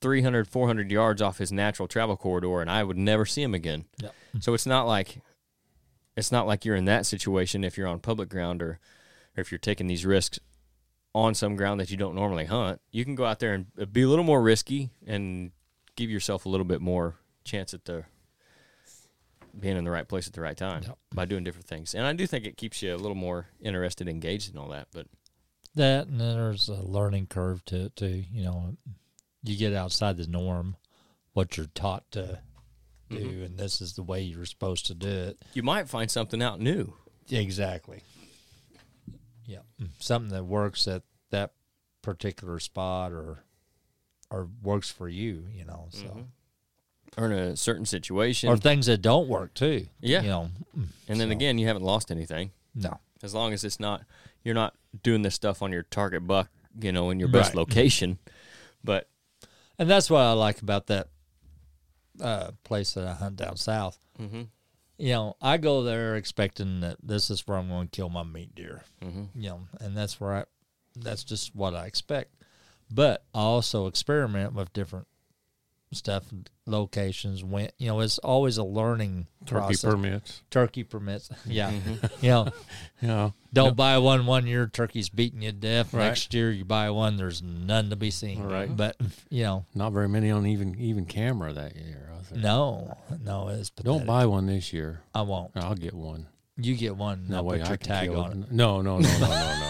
300, 0.00 0.48
400 0.48 0.90
yards 0.90 1.20
off 1.20 1.38
his 1.38 1.52
natural 1.52 1.86
travel 1.86 2.16
corridor, 2.16 2.60
and 2.60 2.70
I 2.70 2.82
would 2.82 2.96
never 2.96 3.26
see 3.26 3.42
him 3.42 3.54
again. 3.54 3.84
Yep. 4.02 4.14
So 4.40 4.54
it's 4.54 4.66
not 4.66 4.86
like 4.86 5.20
it's 6.16 6.32
not 6.32 6.46
like 6.46 6.64
you're 6.64 6.76
in 6.76 6.84
that 6.86 7.06
situation 7.06 7.64
if 7.64 7.76
you're 7.78 7.86
on 7.88 8.00
public 8.00 8.28
ground 8.28 8.62
or, 8.62 8.78
or 9.36 9.40
if 9.40 9.50
you're 9.52 9.58
taking 9.58 9.86
these 9.86 10.04
risks 10.04 10.38
on 11.14 11.34
some 11.34 11.56
ground 11.56 11.80
that 11.80 11.90
you 11.90 11.96
don't 11.96 12.14
normally 12.14 12.44
hunt, 12.44 12.80
you 12.92 13.04
can 13.04 13.14
go 13.14 13.24
out 13.24 13.38
there 13.40 13.54
and 13.54 13.66
uh, 13.80 13.84
be 13.84 14.02
a 14.02 14.08
little 14.08 14.24
more 14.24 14.40
risky 14.42 14.90
and 15.06 15.50
give 15.96 16.10
yourself 16.10 16.46
a 16.46 16.48
little 16.48 16.64
bit 16.66 16.80
more 16.80 17.16
chance 17.44 17.74
at 17.74 17.84
the 17.84 18.04
being 19.58 19.76
in 19.76 19.84
the 19.84 19.90
right 19.90 20.06
place 20.06 20.26
at 20.28 20.32
the 20.32 20.40
right 20.40 20.56
time 20.56 20.82
Yep. 20.84 20.98
by 21.12 21.24
doing 21.24 21.42
different 21.42 21.66
things. 21.66 21.94
And 21.94 22.06
I 22.06 22.12
do 22.12 22.26
think 22.26 22.44
it 22.46 22.56
keeps 22.56 22.82
you 22.82 22.94
a 22.94 22.96
little 22.96 23.16
more 23.16 23.48
interested, 23.60 24.08
engaged 24.08 24.52
in 24.52 24.58
all 24.58 24.68
that. 24.68 24.86
But 24.92 25.06
That 25.74 26.06
and 26.06 26.20
then 26.20 26.34
there's 26.36 26.68
a 26.68 26.74
learning 26.82 27.26
curve 27.26 27.64
to 27.66 27.86
it 27.86 27.96
too. 27.96 28.24
You 28.30 28.44
know, 28.44 28.76
you 29.42 29.56
get 29.56 29.72
outside 29.72 30.16
the 30.16 30.26
norm, 30.28 30.76
what 31.32 31.56
you're 31.56 31.66
taught 31.74 32.08
to 32.12 32.40
do, 33.10 33.40
Mhm. 33.42 33.44
and 33.46 33.58
this 33.58 33.80
is 33.80 33.94
the 33.94 34.02
way 34.02 34.22
you're 34.22 34.46
supposed 34.46 34.86
to 34.86 34.94
do 34.94 35.08
it. 35.08 35.38
you 35.54 35.62
might 35.62 35.88
find 35.88 36.10
something 36.10 36.42
out 36.42 36.60
new. 36.60 36.94
Exactly. 37.30 38.02
Yeah, 39.46 39.60
something 39.98 40.30
that 40.32 40.44
works 40.44 40.86
at 40.88 41.02
that 41.30 41.52
particular 42.02 42.58
spot 42.60 43.12
or 43.12 43.44
or 44.30 44.48
works 44.62 44.90
for 44.90 45.08
you. 45.08 45.46
You 45.52 45.64
know, 45.64 45.88
so 45.90 46.04
Mhm. 46.04 46.26
Or 47.16 47.26
in 47.26 47.32
a 47.32 47.56
certain 47.56 47.84
situation. 47.84 48.48
or 48.48 48.56
things 48.56 48.86
that 48.86 49.02
don't 49.02 49.28
work 49.28 49.54
too. 49.54 49.88
Yeah. 50.00 50.22
you 50.22 50.28
know, 50.28 50.50
and 51.08 51.20
then 51.20 51.28
so- 51.28 51.32
again, 51.32 51.58
you 51.58 51.66
haven't 51.66 51.82
lost 51.82 52.10
anything. 52.10 52.52
no, 52.74 53.00
as 53.22 53.34
long 53.34 53.52
as 53.52 53.64
it's 53.64 53.80
not 53.80 54.04
you're 54.44 54.54
not 54.54 54.74
doing 55.02 55.22
this 55.22 55.34
stuff 55.34 55.60
on 55.62 55.70
your 55.72 55.82
target 55.82 56.26
buck, 56.26 56.48
you 56.80 56.92
know, 56.92 57.10
in 57.10 57.18
your 57.18 57.28
best 57.28 57.48
Right. 57.50 57.56
location. 57.56 58.18
But 58.84 59.08
and 59.78 59.90
that's 59.90 60.08
what 60.10 60.20
I 60.20 60.32
like 60.32 60.62
about 60.62 60.86
that 60.86 61.08
uh, 62.20 62.52
place 62.64 62.94
that 62.94 63.06
I 63.06 63.14
hunt 63.14 63.36
down 63.36 63.56
south. 63.56 63.98
mm-hmm, 64.20 64.42
you 64.98 65.12
know, 65.12 65.36
I 65.40 65.56
go 65.56 65.82
there 65.82 66.16
expecting 66.16 66.80
that 66.80 66.98
this 67.02 67.30
is 67.30 67.46
where 67.46 67.56
I'm 67.56 67.68
going 67.68 67.88
to 67.88 67.96
kill 67.96 68.10
my 68.10 68.22
meat 68.22 68.54
deer. 68.54 68.82
mm-hmm. 69.02 69.24
You 69.34 69.48
know, 69.48 69.60
and 69.80 69.96
that's 69.96 70.20
where 70.20 70.34
I, 70.34 70.44
that's 70.94 71.24
just 71.24 71.54
what 71.54 71.74
I 71.74 71.86
expect. 71.86 72.34
But 72.90 73.24
I 73.34 73.40
also 73.40 73.86
experiment 73.86 74.52
with 74.52 74.72
different 74.72 75.06
stuff, 75.92 76.24
locations. 76.66 77.42
When 77.42 77.68
you 77.78 77.88
know, 77.88 78.00
it's 78.00 78.18
always 78.18 78.56
a 78.58 78.64
learning 78.64 79.26
Turkey 79.46 79.60
process. 79.74 79.84
permits. 79.84 80.42
turkey 80.50 80.84
permits. 80.84 81.30
Yeah, 81.46 81.70
Mm-hmm. 81.72 82.06
you 82.24 82.28
know, 82.30 82.48
Yeah. 83.02 83.30
don't 83.52 83.76
buy 83.76 83.98
one 83.98 84.26
one 84.26 84.46
year, 84.46 84.66
turkey's 84.66 85.08
beating 85.08 85.42
you 85.42 85.50
to 85.50 85.56
death. 85.56 85.92
Right. 85.92 86.06
Next 86.06 86.32
year, 86.34 86.50
you 86.50 86.64
buy 86.64 86.90
one, 86.90 87.16
there's 87.16 87.42
none 87.42 87.90
to 87.90 87.96
be 87.96 88.10
seen. 88.10 88.42
Right. 88.42 88.74
But 88.74 88.96
you 89.30 89.42
know, 89.44 89.64
Not 89.74 89.92
very 89.92 90.08
many 90.08 90.30
on 90.30 90.46
even 90.46 90.76
even 90.78 91.06
camera 91.06 91.52
that 91.52 91.74
year. 91.76 92.10
I 92.18 92.22
think. 92.22 92.42
no, 92.42 92.96
no, 93.24 93.48
it's 93.48 93.70
Don't 93.70 94.06
buy 94.06 94.26
one 94.26 94.46
this 94.46 94.72
year. 94.72 95.00
I 95.14 95.22
won't. 95.22 95.50
I'll 95.56 95.74
get 95.74 95.94
one. 95.94 96.28
You 96.56 96.76
get 96.76 96.94
one. 96.96 97.26
No 97.28 97.38
I'll 97.38 97.44
way. 97.44 97.58
put 97.58 97.66
I 97.66 97.68
your 97.70 97.76
can 97.78 97.88
tag 97.88 98.10
on 98.10 98.32
it. 98.32 98.38
it. 98.44 98.52
No, 98.52 98.82
no, 98.82 98.98
no, 98.98 99.08
no, 99.08 99.18
no, 99.18 99.28
no. 99.28 99.66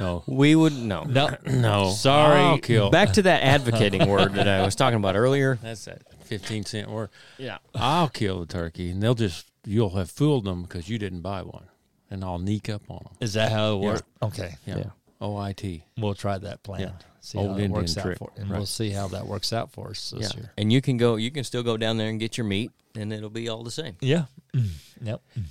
No. 0.00 0.22
we 0.26 0.54
would 0.54 0.72
no. 0.74 1.02
No, 1.04 1.36
No. 1.46 1.90
Sorry. 1.90 2.40
Oh, 2.40 2.44
I'll 2.52 2.58
kill. 2.58 2.90
Back 2.90 3.12
to 3.14 3.22
that 3.22 3.42
advocating 3.44 4.08
word 4.08 4.34
that 4.34 4.48
I 4.48 4.64
was 4.64 4.74
talking 4.74 4.96
about 4.98 5.16
earlier. 5.16 5.58
That's 5.62 5.84
that 5.86 6.02
15 6.24 6.64
cent 6.64 6.90
word. 6.90 7.10
Yeah. 7.38 7.58
I'll 7.74 8.08
kill 8.08 8.40
the 8.40 8.46
turkey, 8.46 8.90
and 8.90 9.02
they'll 9.02 9.14
just, 9.14 9.46
you'll 9.64 9.90
have 9.96 10.10
fooled 10.10 10.44
them 10.44 10.62
because 10.62 10.88
you 10.88 10.98
didn't 10.98 11.20
buy 11.20 11.42
one. 11.42 11.66
And 12.10 12.24
I'll 12.24 12.38
neek 12.38 12.68
up 12.68 12.82
on 12.90 12.98
them. 13.04 13.12
Is 13.20 13.32
that 13.34 13.50
how 13.52 13.76
it 13.76 13.80
Yeah. 13.80 13.86
works? 13.86 14.02
Okay, 14.22 14.54
Yeah. 14.66 14.76
Yeah. 14.78 14.90
OIT. 15.20 15.82
we'll 15.96 16.14
try 16.14 16.38
that 16.38 16.62
plan. 16.62 16.80
Yeah. 16.80 16.90
See 17.20 17.38
Old 17.38 17.46
how 17.48 17.52
it 17.54 17.56
Indian 17.62 17.72
works 17.72 17.94
trick. 17.94 18.06
out 18.06 18.18
for, 18.18 18.30
and 18.36 18.50
we'll 18.50 18.66
see 18.66 18.90
how 18.90 19.08
that 19.08 19.26
works 19.26 19.52
out 19.54 19.70
for 19.72 19.88
us 19.90 20.10
this 20.10 20.32
Yeah. 20.34 20.40
year. 20.40 20.52
And 20.58 20.70
you 20.72 20.82
can 20.82 20.98
go 20.98 21.16
you 21.16 21.30
can 21.30 21.42
still 21.44 21.62
go 21.62 21.78
down 21.78 21.96
there 21.96 22.10
and 22.10 22.20
get 22.20 22.36
your 22.36 22.44
meat 22.44 22.70
and 22.94 23.10
it'll 23.12 23.30
be 23.30 23.48
all 23.48 23.62
the 23.62 23.70
same. 23.70 23.96
Yeah. 24.00 24.24
Mm. 24.52 24.68
yep. 25.00 25.22
Mm. 25.38 25.44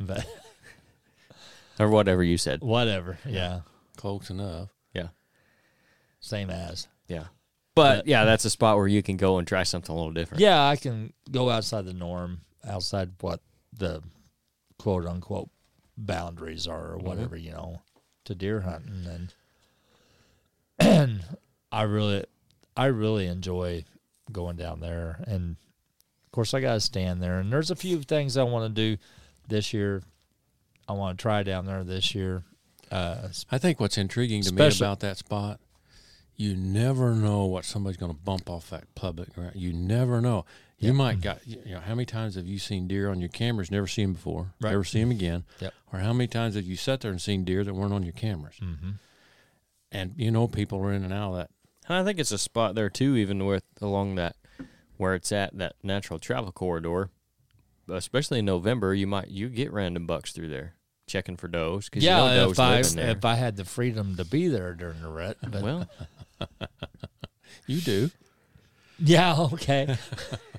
But 0.00 0.26
Or 1.78 1.88
whatever 1.88 2.24
you 2.24 2.36
said. 2.38 2.60
whatever. 2.62 3.18
Yeah. 3.24 3.60
Close 3.96 4.30
enough. 4.30 4.70
Yeah. 4.92 5.08
Same 6.20 6.50
as. 6.50 6.88
Yeah. 7.08 7.26
But 7.74 7.98
But- 7.98 8.06
yeah, 8.06 8.24
that's 8.24 8.44
a 8.44 8.50
spot 8.50 8.76
where 8.76 8.88
you 8.88 9.02
can 9.02 9.16
go 9.16 9.38
and 9.38 9.46
try 9.46 9.62
something 9.62 9.92
a 9.92 9.96
little 9.96 10.12
different. 10.12 10.40
Yeah, 10.40 10.66
I 10.66 10.76
can 10.76 11.12
go 11.30 11.50
outside 11.50 11.84
the 11.86 11.92
norm, 11.92 12.42
outside 12.66 13.12
what 13.20 13.40
the 13.72 14.02
quote 14.78 15.06
unquote 15.06 15.50
boundaries 15.96 16.66
are 16.66 16.92
or 16.92 16.96
mm-hmm. 16.96 17.06
whatever, 17.06 17.36
you 17.36 17.52
know, 17.52 17.82
to 18.24 18.34
deer 18.34 18.60
hunting 18.60 19.06
and 19.06 19.34
and 20.78 21.24
I 21.70 21.82
really 21.82 22.24
I 22.76 22.86
really 22.86 23.26
enjoy 23.26 23.84
going 24.32 24.56
down 24.56 24.80
there 24.80 25.22
and 25.26 25.56
of 26.24 26.32
course 26.32 26.54
I 26.54 26.60
gotta 26.60 26.80
stand 26.80 27.22
there 27.22 27.38
and 27.38 27.52
there's 27.52 27.70
a 27.70 27.76
few 27.76 28.02
things 28.02 28.36
I 28.36 28.42
wanna 28.44 28.70
do 28.70 28.96
this 29.48 29.72
year. 29.72 30.02
I 30.88 30.92
wanna 30.92 31.16
try 31.16 31.42
down 31.42 31.66
there 31.66 31.84
this 31.84 32.14
year. 32.14 32.44
Uh 32.94 33.28
I 33.50 33.58
think 33.58 33.80
what's 33.80 33.98
intriguing 33.98 34.42
to 34.42 34.52
me 34.52 34.66
about 34.76 35.00
that 35.00 35.16
spot, 35.18 35.60
you 36.36 36.56
never 36.56 37.14
know 37.14 37.44
what 37.46 37.64
somebody's 37.64 37.96
going 37.96 38.12
to 38.12 38.18
bump 38.18 38.48
off 38.50 38.70
that 38.70 38.94
public 38.94 39.34
ground. 39.34 39.52
You 39.56 39.72
never 39.72 40.20
know. 40.20 40.44
You 40.78 40.88
Yep. 40.88 40.96
might 40.96 41.20
got 41.20 41.46
you 41.46 41.60
know 41.66 41.80
how 41.80 41.94
many 41.94 42.06
times 42.06 42.34
have 42.34 42.46
you 42.46 42.58
seen 42.58 42.86
deer 42.88 43.08
on 43.10 43.20
your 43.20 43.28
cameras, 43.30 43.70
never 43.70 43.86
seen 43.86 44.06
them 44.06 44.12
before, 44.14 44.54
Right. 44.60 44.70
never 44.72 44.84
see 44.84 45.00
them 45.00 45.10
again, 45.10 45.44
Yep. 45.60 45.72
or 45.92 45.98
how 46.00 46.12
many 46.12 46.26
times 46.28 46.54
have 46.56 46.64
you 46.64 46.76
sat 46.76 47.00
there 47.00 47.10
and 47.10 47.20
seen 47.20 47.44
deer 47.44 47.64
that 47.64 47.74
weren't 47.74 47.92
on 47.92 48.02
your 48.02 48.12
cameras? 48.12 48.56
mm-hmm. 48.60 48.90
And 49.92 50.14
you 50.16 50.30
know 50.30 50.48
people 50.48 50.78
are 50.80 50.92
in 50.92 51.04
and 51.04 51.12
out 51.12 51.30
of 51.30 51.36
that. 51.36 51.50
And 51.88 51.96
I 51.98 52.04
think 52.04 52.18
it's 52.18 52.32
a 52.32 52.38
spot 52.38 52.74
there 52.74 52.90
too, 52.90 53.16
even 53.16 53.44
with 53.46 53.64
along 53.80 54.16
that 54.16 54.36
where 54.96 55.14
it's 55.14 55.30
at 55.32 55.56
that 55.58 55.74
natural 55.82 56.18
travel 56.18 56.50
corridor. 56.52 57.10
Especially 57.88 58.38
in 58.40 58.44
November, 58.46 58.94
you 58.94 59.06
might 59.06 59.28
you 59.28 59.48
get 59.48 59.72
random 59.72 60.06
bucks 60.06 60.32
through 60.32 60.48
there 60.48 60.74
checking 61.06 61.36
for 61.36 61.48
does 61.48 61.86
because 61.88 62.02
Yeah, 62.04 62.18
you 62.30 62.36
know 62.40 62.46
does 62.48 62.52
if 62.52 62.60
I 62.60 62.82
there. 63.02 63.10
if 63.10 63.24
I 63.24 63.34
had 63.34 63.56
the 63.56 63.64
freedom 63.64 64.16
to 64.16 64.24
be 64.24 64.48
there 64.48 64.74
during 64.74 65.00
the 65.02 65.08
rut. 65.08 65.36
But 65.42 65.62
well, 65.62 65.88
You 67.66 67.80
do. 67.80 68.10
Yeah, 68.98 69.36
okay. 69.52 69.96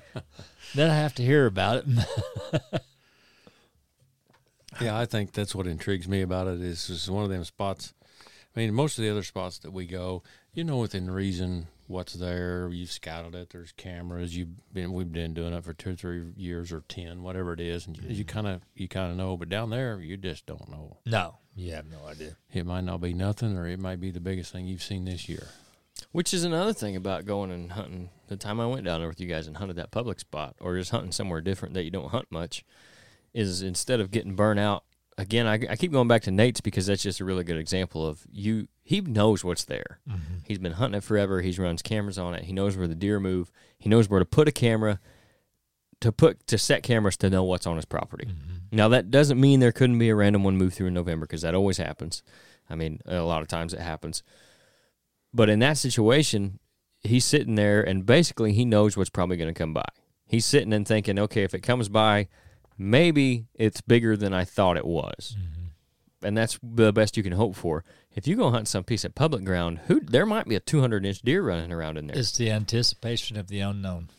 then 0.74 0.90
I 0.90 0.94
have 0.96 1.14
to 1.16 1.22
hear 1.22 1.46
about 1.46 1.84
it. 1.86 2.82
Yeah, 4.80 4.98
I 4.98 5.06
think 5.06 5.32
that's 5.32 5.54
what 5.54 5.66
intrigues 5.66 6.06
me 6.06 6.20
about 6.20 6.48
it. 6.48 6.60
Is 6.60 6.90
it's 6.90 7.08
one 7.08 7.24
of 7.24 7.30
them 7.30 7.44
spots. 7.44 7.94
I 8.54 8.60
mean, 8.60 8.74
most 8.74 8.98
of 8.98 9.04
the 9.04 9.10
other 9.10 9.22
spots 9.22 9.58
that 9.60 9.72
we 9.72 9.86
go, 9.86 10.22
you 10.52 10.64
know, 10.64 10.76
within 10.76 11.10
reason 11.10 11.68
what's 11.88 12.14
there. 12.14 12.68
You've 12.72 12.90
scouted 12.90 13.34
it. 13.34 13.50
There's 13.50 13.72
cameras. 13.72 14.36
You've 14.36 14.72
been. 14.72 14.92
We've 14.92 15.10
been 15.10 15.34
doing 15.34 15.52
it 15.52 15.64
for 15.64 15.72
two 15.72 15.94
three 15.96 16.24
years 16.36 16.72
or 16.72 16.82
ten, 16.88 17.22
whatever 17.22 17.52
it 17.52 17.60
is, 17.60 17.86
and 17.86 17.96
you- 17.96 18.08
you 18.08 18.24
mm-hmm. 18.24 18.34
kind 18.34 18.46
of 18.46 18.62
you 18.74 18.88
kind 18.88 19.10
of 19.10 19.16
know. 19.16 19.36
But 19.36 19.48
down 19.48 19.70
there, 19.70 20.00
you 20.00 20.16
just 20.16 20.46
don't 20.46 20.68
know. 20.70 20.98
no, 21.06 21.38
you 21.54 21.72
have 21.72 21.86
no 21.90 22.06
idea. 22.06 22.36
It 22.52 22.66
might 22.66 22.84
not 22.84 23.00
be 23.00 23.14
nothing, 23.14 23.56
or 23.56 23.66
it 23.66 23.78
might 23.80 24.00
be 24.00 24.10
the 24.10 24.20
biggest 24.20 24.52
thing 24.52 24.66
you've 24.66 24.82
seen 24.82 25.04
this 25.04 25.28
year. 25.28 25.48
which 26.12 26.34
is 26.34 26.44
another 26.44 26.72
thing 26.72 26.94
about 26.96 27.24
going 27.24 27.50
and 27.50 27.72
hunting. 27.72 28.10
The 28.28 28.36
time 28.36 28.60
I 28.60 28.66
went 28.66 28.84
down 28.84 29.00
there 29.00 29.08
with 29.08 29.20
you 29.20 29.26
guys 29.28 29.46
and 29.46 29.56
hunted 29.56 29.76
that 29.76 29.90
public 29.90 30.20
spot, 30.20 30.56
or 30.60 30.76
just 30.76 30.90
hunting 30.90 31.12
somewhere 31.12 31.40
different 31.40 31.74
that 31.74 31.84
you 31.84 31.90
don't 31.90 32.10
hunt 32.10 32.26
much, 32.30 32.64
is 33.32 33.62
instead 33.62 34.00
of 34.00 34.10
getting 34.10 34.34
burnt 34.34 34.58
out. 34.60 34.84
Again, 35.18 35.46
I, 35.46 35.54
I 35.54 35.76
keep 35.76 35.92
going 35.92 36.08
back 36.08 36.22
to 36.22 36.30
Nate's 36.30 36.60
because 36.60 36.86
that's 36.86 37.02
just 37.02 37.20
a 37.20 37.24
really 37.24 37.42
good 37.42 37.56
example 37.56 38.06
of 38.06 38.26
you. 38.30 38.68
He 38.82 39.00
knows 39.00 39.42
what's 39.42 39.64
there. 39.64 40.00
Mm-hmm. 40.08 40.38
He's 40.44 40.58
been 40.58 40.72
hunting 40.72 40.98
it 40.98 41.04
forever. 41.04 41.40
He 41.40 41.52
runs 41.52 41.80
cameras 41.80 42.18
on 42.18 42.34
it. 42.34 42.44
He 42.44 42.52
knows 42.52 42.76
where 42.76 42.86
the 42.86 42.94
deer 42.94 43.18
move. 43.18 43.50
He 43.78 43.88
knows 43.88 44.10
where 44.10 44.20
to 44.20 44.26
put 44.26 44.46
a 44.46 44.52
camera, 44.52 45.00
to 46.00 46.12
put 46.12 46.46
to 46.48 46.58
set 46.58 46.82
cameras 46.82 47.16
to 47.18 47.30
know 47.30 47.44
what's 47.44 47.66
on 47.66 47.76
his 47.76 47.86
property. 47.86 48.26
Mm-hmm. 48.26 48.76
Now 48.76 48.88
that 48.88 49.10
doesn't 49.10 49.40
mean 49.40 49.60
there 49.60 49.72
couldn't 49.72 49.98
be 49.98 50.10
a 50.10 50.14
random 50.14 50.44
one 50.44 50.58
move 50.58 50.74
through 50.74 50.88
in 50.88 50.94
November 50.94 51.24
because 51.24 51.42
that 51.42 51.54
always 51.54 51.78
happens. 51.78 52.22
I 52.68 52.74
mean, 52.74 53.00
a 53.06 53.20
lot 53.20 53.40
of 53.40 53.48
times 53.48 53.72
it 53.72 53.80
happens. 53.80 54.22
But 55.32 55.48
in 55.48 55.60
that 55.60 55.78
situation, 55.78 56.58
he's 57.02 57.24
sitting 57.24 57.54
there 57.54 57.82
and 57.82 58.04
basically 58.04 58.52
he 58.52 58.64
knows 58.64 58.96
what's 58.96 59.10
probably 59.10 59.36
going 59.36 59.52
to 59.52 59.58
come 59.58 59.72
by. 59.72 59.84
He's 60.26 60.44
sitting 60.44 60.72
and 60.72 60.86
thinking, 60.86 61.18
okay, 61.18 61.42
if 61.42 61.54
it 61.54 61.60
comes 61.60 61.88
by, 61.88 62.28
maybe 62.78 63.46
it's 63.54 63.80
bigger 63.80 64.16
than 64.16 64.32
I 64.32 64.44
thought 64.44 64.76
it 64.76 64.86
was. 64.86 65.36
Mm-hmm. 65.38 66.26
And 66.26 66.36
that's 66.36 66.58
the 66.62 66.92
best 66.92 67.16
you 67.16 67.22
can 67.22 67.32
hope 67.32 67.54
for. 67.54 67.84
If 68.14 68.26
you 68.26 68.36
go 68.36 68.50
hunt 68.50 68.68
some 68.68 68.84
piece 68.84 69.04
of 69.04 69.14
public 69.14 69.44
ground, 69.44 69.80
who 69.86 70.00
there 70.00 70.26
might 70.26 70.48
be 70.48 70.56
a 70.56 70.60
200 70.60 71.04
inch 71.04 71.20
deer 71.20 71.42
running 71.42 71.72
around 71.72 71.98
in 71.98 72.06
there. 72.06 72.18
It's 72.18 72.36
the 72.36 72.50
anticipation 72.50 73.36
of 73.36 73.48
the 73.48 73.60
unknown. 73.60 74.10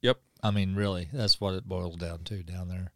Yep. 0.00 0.20
I 0.42 0.50
mean, 0.52 0.74
really, 0.74 1.08
that's 1.12 1.40
what 1.40 1.54
it 1.54 1.68
boils 1.68 1.96
down 1.96 2.20
to 2.24 2.42
down 2.42 2.68
there. 2.68 2.92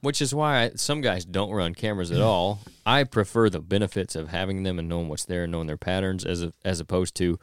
Which 0.00 0.20
is 0.20 0.34
why 0.34 0.62
I, 0.62 0.70
some 0.74 1.00
guys 1.00 1.24
don't 1.24 1.52
run 1.52 1.74
cameras 1.74 2.10
at 2.10 2.20
all. 2.20 2.60
I 2.84 3.04
prefer 3.04 3.48
the 3.48 3.60
benefits 3.60 4.16
of 4.16 4.30
having 4.30 4.64
them 4.64 4.80
and 4.80 4.88
knowing 4.88 5.08
what's 5.08 5.26
there 5.26 5.44
and 5.44 5.52
knowing 5.52 5.68
their 5.68 5.76
patterns 5.76 6.24
as 6.24 6.42
a, 6.42 6.52
as 6.64 6.80
opposed 6.80 7.14
to 7.16 7.38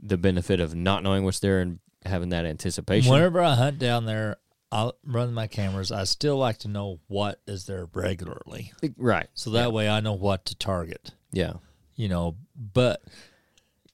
the 0.00 0.16
benefit 0.16 0.60
of 0.60 0.76
not 0.76 1.02
knowing 1.02 1.24
what's 1.24 1.40
there 1.40 1.60
and 1.60 1.80
having 2.04 2.28
that 2.28 2.44
anticipation. 2.44 3.10
Whenever 3.10 3.40
I 3.40 3.54
hunt 3.54 3.80
down 3.80 4.04
there, 4.06 4.36
I'll 4.72 4.94
run 5.04 5.34
my 5.34 5.46
cameras. 5.46 5.92
I 5.92 6.04
still 6.04 6.36
like 6.38 6.58
to 6.60 6.68
know 6.68 6.98
what 7.06 7.40
is 7.46 7.66
there 7.66 7.86
regularly, 7.92 8.72
right. 8.96 9.28
so 9.34 9.50
that 9.50 9.72
way 9.72 9.88
I 9.88 10.00
know 10.00 10.14
what 10.14 10.46
to 10.46 10.54
target. 10.56 11.12
Yeah. 11.30 11.54
You 11.94 12.08
know, 12.08 12.36
but 12.56 13.02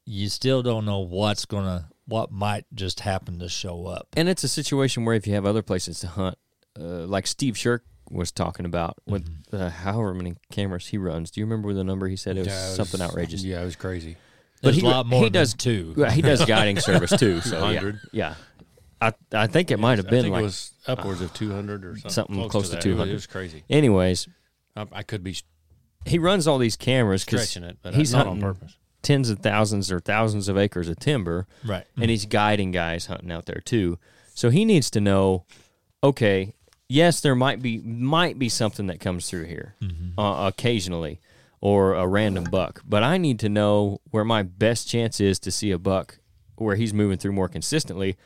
you 0.04 0.28
still 0.28 0.62
don't 0.62 0.84
know 0.84 1.00
what's 1.00 1.44
gonna, 1.44 1.88
what 2.06 2.30
might 2.30 2.64
just 2.74 3.00
happen 3.00 3.38
to 3.40 3.48
show 3.48 3.86
up. 3.86 4.08
And 4.16 4.28
it's 4.28 4.44
a 4.44 4.48
situation 4.48 5.04
where 5.04 5.14
if 5.14 5.26
you 5.26 5.34
have 5.34 5.44
other 5.44 5.62
places 5.62 6.00
to 6.00 6.06
hunt, 6.06 6.38
uh, 6.78 7.06
like 7.06 7.26
Steve 7.26 7.58
Shirk 7.58 7.84
was 8.10 8.30
talking 8.30 8.64
about 8.64 8.96
with 9.06 9.28
uh, 9.52 9.68
however 9.68 10.14
many 10.14 10.36
cameras 10.50 10.86
he 10.86 10.96
runs. 10.96 11.30
Do 11.30 11.40
you 11.40 11.44
remember 11.46 11.74
the 11.74 11.84
number 11.84 12.06
he 12.08 12.16
said? 12.16 12.36
It 12.36 12.40
was 12.40 12.48
Yeah, 12.48 12.70
it 12.70 12.76
something 12.76 13.02
outrageous. 13.02 13.42
Yeah, 13.44 13.60
it 13.60 13.64
was 13.66 13.76
crazy. 13.76 14.16
But 14.62 14.70
There's 14.72 14.76
he- 14.76 14.86
a 14.86 14.90
lot 14.90 15.06
more 15.06 15.20
he 15.20 15.26
than 15.26 15.32
does- 15.32 15.54
two. 15.54 15.92
Well, 15.96 16.10
he 16.10 16.22
does 16.22 16.44
guiding 16.46 16.78
service 16.80 17.10
too. 17.18 17.40
So 17.40 17.68
yeah, 17.68 17.92
yeah. 18.12 18.34
I 19.00 19.12
I 19.32 19.46
think 19.46 19.70
it 19.70 19.78
might 19.78 19.98
have 19.98 20.06
I 20.06 20.10
been 20.10 20.22
think 20.22 20.32
like. 20.32 20.40
it 20.40 20.44
was 20.44 20.72
upwards 20.86 21.20
of 21.20 21.32
200 21.34 21.84
or 21.84 21.94
something. 21.94 22.10
something 22.10 22.48
close 22.48 22.70
to 22.70 22.76
that. 22.76 22.82
200. 22.82 23.10
It 23.10 23.14
was 23.14 23.26
crazy. 23.26 23.64
anyways, 23.70 24.28
I, 24.76 24.86
I 24.92 25.02
could 25.02 25.22
be 25.22 25.36
he 26.04 26.18
runs 26.18 26.46
all 26.46 26.58
these 26.58 26.76
cameras 26.76 27.24
because 27.24 27.48
stretching 27.48 27.68
it, 27.68 27.78
but 27.82 27.94
he's 27.94 28.12
not 28.12 28.26
on 28.26 28.40
hunting 28.40 28.42
purpose. 28.54 28.76
tens 29.02 29.30
of 29.30 29.40
thousands 29.40 29.90
or 29.92 30.00
thousands 30.00 30.48
of 30.48 30.56
acres 30.56 30.88
of 30.88 30.98
timber, 30.98 31.46
Right. 31.64 31.84
and 31.96 32.10
he's 32.10 32.24
guiding 32.24 32.70
guys 32.70 33.06
hunting 33.06 33.30
out 33.32 33.46
there 33.46 33.60
too. 33.64 33.98
So 34.34 34.50
he 34.50 34.64
needs 34.64 34.90
to 34.92 35.00
know, 35.00 35.44
okay, 36.02 36.54
yes, 36.88 37.20
there 37.20 37.34
might 37.34 37.60
be 37.60 37.78
might 37.78 38.38
be 38.38 38.48
something 38.48 38.86
that 38.86 39.00
comes 39.00 39.28
through 39.28 39.44
here 39.44 39.74
uh, 40.16 40.50
occasionally, 40.52 41.20
or 41.60 41.94
a 41.94 42.06
random 42.06 42.44
buck, 42.44 42.82
but 42.86 43.02
I 43.02 43.18
need 43.18 43.38
to 43.40 43.48
know 43.48 44.00
where 44.10 44.24
my 44.24 44.42
best 44.44 44.88
chance 44.88 45.20
is 45.20 45.38
to 45.40 45.50
see 45.50 45.70
a 45.72 45.78
buck 45.78 46.18
where 46.56 46.76
he's 46.76 46.94
moving 46.94 47.18
through 47.18 47.32
more 47.32 47.48
consistently, 47.48 48.16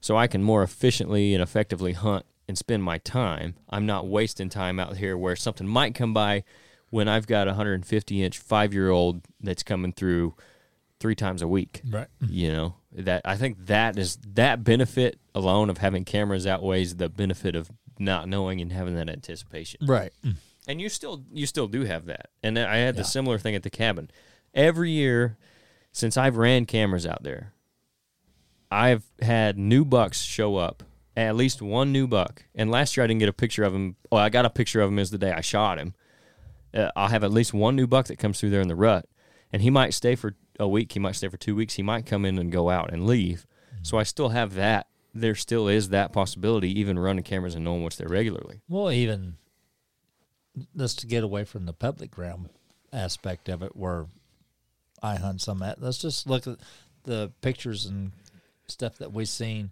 so 0.00 0.16
I 0.16 0.26
can 0.26 0.42
more 0.42 0.62
efficiently 0.62 1.34
and 1.34 1.42
effectively 1.42 1.92
hunt 1.92 2.24
and 2.48 2.56
spend 2.56 2.82
my 2.84 2.98
time. 2.98 3.54
I'm 3.68 3.86
not 3.86 4.06
wasting 4.06 4.48
time 4.48 4.78
out 4.78 4.96
here 4.96 5.16
where 5.16 5.34
something 5.36 5.66
might 5.66 5.94
come 5.94 6.14
by 6.14 6.44
when 6.90 7.08
I've 7.08 7.26
got 7.26 7.48
a 7.48 7.50
150 7.52 8.22
inch 8.22 8.38
five 8.38 8.72
year 8.72 8.90
old 8.90 9.22
that's 9.40 9.62
coming 9.62 9.92
through 9.92 10.34
three 11.00 11.14
times 11.14 11.42
a 11.42 11.48
week 11.48 11.82
Right. 11.86 12.06
you 12.26 12.50
know 12.50 12.76
that 12.92 13.20
i 13.26 13.36
think 13.36 13.66
that 13.66 13.98
is 13.98 14.16
that 14.32 14.64
benefit 14.64 15.18
alone 15.34 15.68
of 15.68 15.76
having 15.76 16.06
cameras 16.06 16.46
outweighs 16.46 16.96
the 16.96 17.10
benefit 17.10 17.54
of 17.54 17.70
not 17.98 18.26
knowing 18.26 18.62
and 18.62 18.72
having 18.72 18.94
that 18.94 19.10
anticipation 19.10 19.86
Right. 19.86 20.10
Hmm. 20.22 20.30
and 20.66 20.80
you 20.80 20.88
still 20.88 21.22
you 21.30 21.44
still 21.44 21.66
do 21.68 21.82
have 21.84 22.06
that 22.06 22.30
and 22.42 22.58
i 22.58 22.76
had 22.78 22.94
the 22.94 23.00
Yeah. 23.00 23.08
similar 23.08 23.36
thing 23.36 23.54
at 23.54 23.62
the 23.62 23.68
cabin 23.68 24.08
every 24.54 24.90
year 24.90 25.36
since 25.92 26.16
i've 26.16 26.38
ran 26.38 26.64
cameras 26.64 27.06
out 27.06 27.22
there 27.22 27.52
i've 28.70 29.04
had 29.20 29.58
new 29.58 29.84
bucks 29.84 30.22
show 30.22 30.56
up 30.56 30.82
at 31.18 31.34
least 31.34 31.62
one 31.62 31.92
new 31.92 32.06
buck. 32.06 32.44
And 32.54 32.70
last 32.70 32.96
year 32.96 33.04
i 33.04 33.06
didn't 33.06 33.20
get 33.20 33.28
a 33.28 33.32
picture 33.32 33.64
of 33.64 33.74
him 33.74 33.96
well 34.10 34.22
i 34.22 34.28
got 34.28 34.44
a 34.44 34.50
picture 34.50 34.80
of 34.80 34.90
him 34.90 34.98
as 34.98 35.10
the 35.10 35.18
day 35.18 35.32
i 35.32 35.40
shot 35.40 35.78
him 35.78 35.94
uh, 36.74 36.90
i'll 36.96 37.08
have 37.08 37.24
at 37.24 37.32
least 37.32 37.54
one 37.54 37.74
new 37.76 37.86
buck 37.86 38.06
that 38.06 38.18
comes 38.18 38.38
through 38.38 38.50
there 38.50 38.60
in 38.60 38.68
the 38.68 38.76
rut. 38.76 39.06
And 39.52 39.62
he 39.62 39.70
might 39.70 39.94
stay 39.94 40.14
for 40.14 40.34
a 40.58 40.68
week 40.68 40.92
he 40.92 40.98
might 40.98 41.16
stay 41.16 41.28
for 41.28 41.36
two 41.36 41.54
weeks 41.54 41.74
he 41.74 41.82
might 41.82 42.06
come 42.06 42.24
in 42.24 42.38
and 42.38 42.52
go 42.52 42.68
out 42.70 42.92
and 42.92 43.06
leave. 43.06 43.46
So 43.82 43.98
i 43.98 44.02
still 44.02 44.30
have 44.30 44.54
that. 44.54 44.88
There 45.14 45.34
still 45.34 45.68
is 45.68 45.88
that 45.88 46.12
possibility 46.12 46.78
even 46.78 46.98
running 46.98 47.24
cameras 47.24 47.54
and 47.54 47.64
knowing 47.64 47.82
what's 47.82 47.96
there 47.96 48.08
regularly. 48.08 48.60
Well, 48.68 48.90
even 48.90 49.36
just 50.76 50.98
to 51.00 51.06
get 51.06 51.24
away 51.24 51.44
from 51.44 51.66
the 51.66 51.72
public 51.72 52.18
realm 52.18 52.50
aspect 52.92 53.48
of 53.48 53.62
it, 53.62 53.76
where 53.76 54.06
I 55.02 55.16
hunt 55.16 55.40
some 55.40 55.62
at. 55.62 55.80
Let's 55.80 55.98
just 55.98 56.26
look 56.26 56.46
at 56.46 56.58
the 57.04 57.32
pictures 57.40 57.86
and 57.86 58.12
stuff 58.68 58.98
that 58.98 59.12
we've 59.12 59.28
seen 59.28 59.70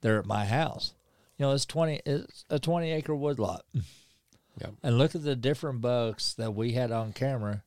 there 0.00 0.18
at 0.18 0.26
my 0.26 0.44
house. 0.46 0.94
You 1.38 1.46
know, 1.46 1.52
it's 1.52 1.66
twenty. 1.66 2.00
It's 2.06 2.44
a 2.50 2.58
twenty 2.58 2.92
acre 2.92 3.14
woodlot, 3.14 3.64
Yep. 4.60 4.74
and 4.82 4.98
look 4.98 5.14
at 5.14 5.22
the 5.24 5.36
different 5.36 5.80
bucks 5.80 6.34
that 6.34 6.54
we 6.54 6.72
had 6.72 6.92
on 6.92 7.12
camera 7.12 7.62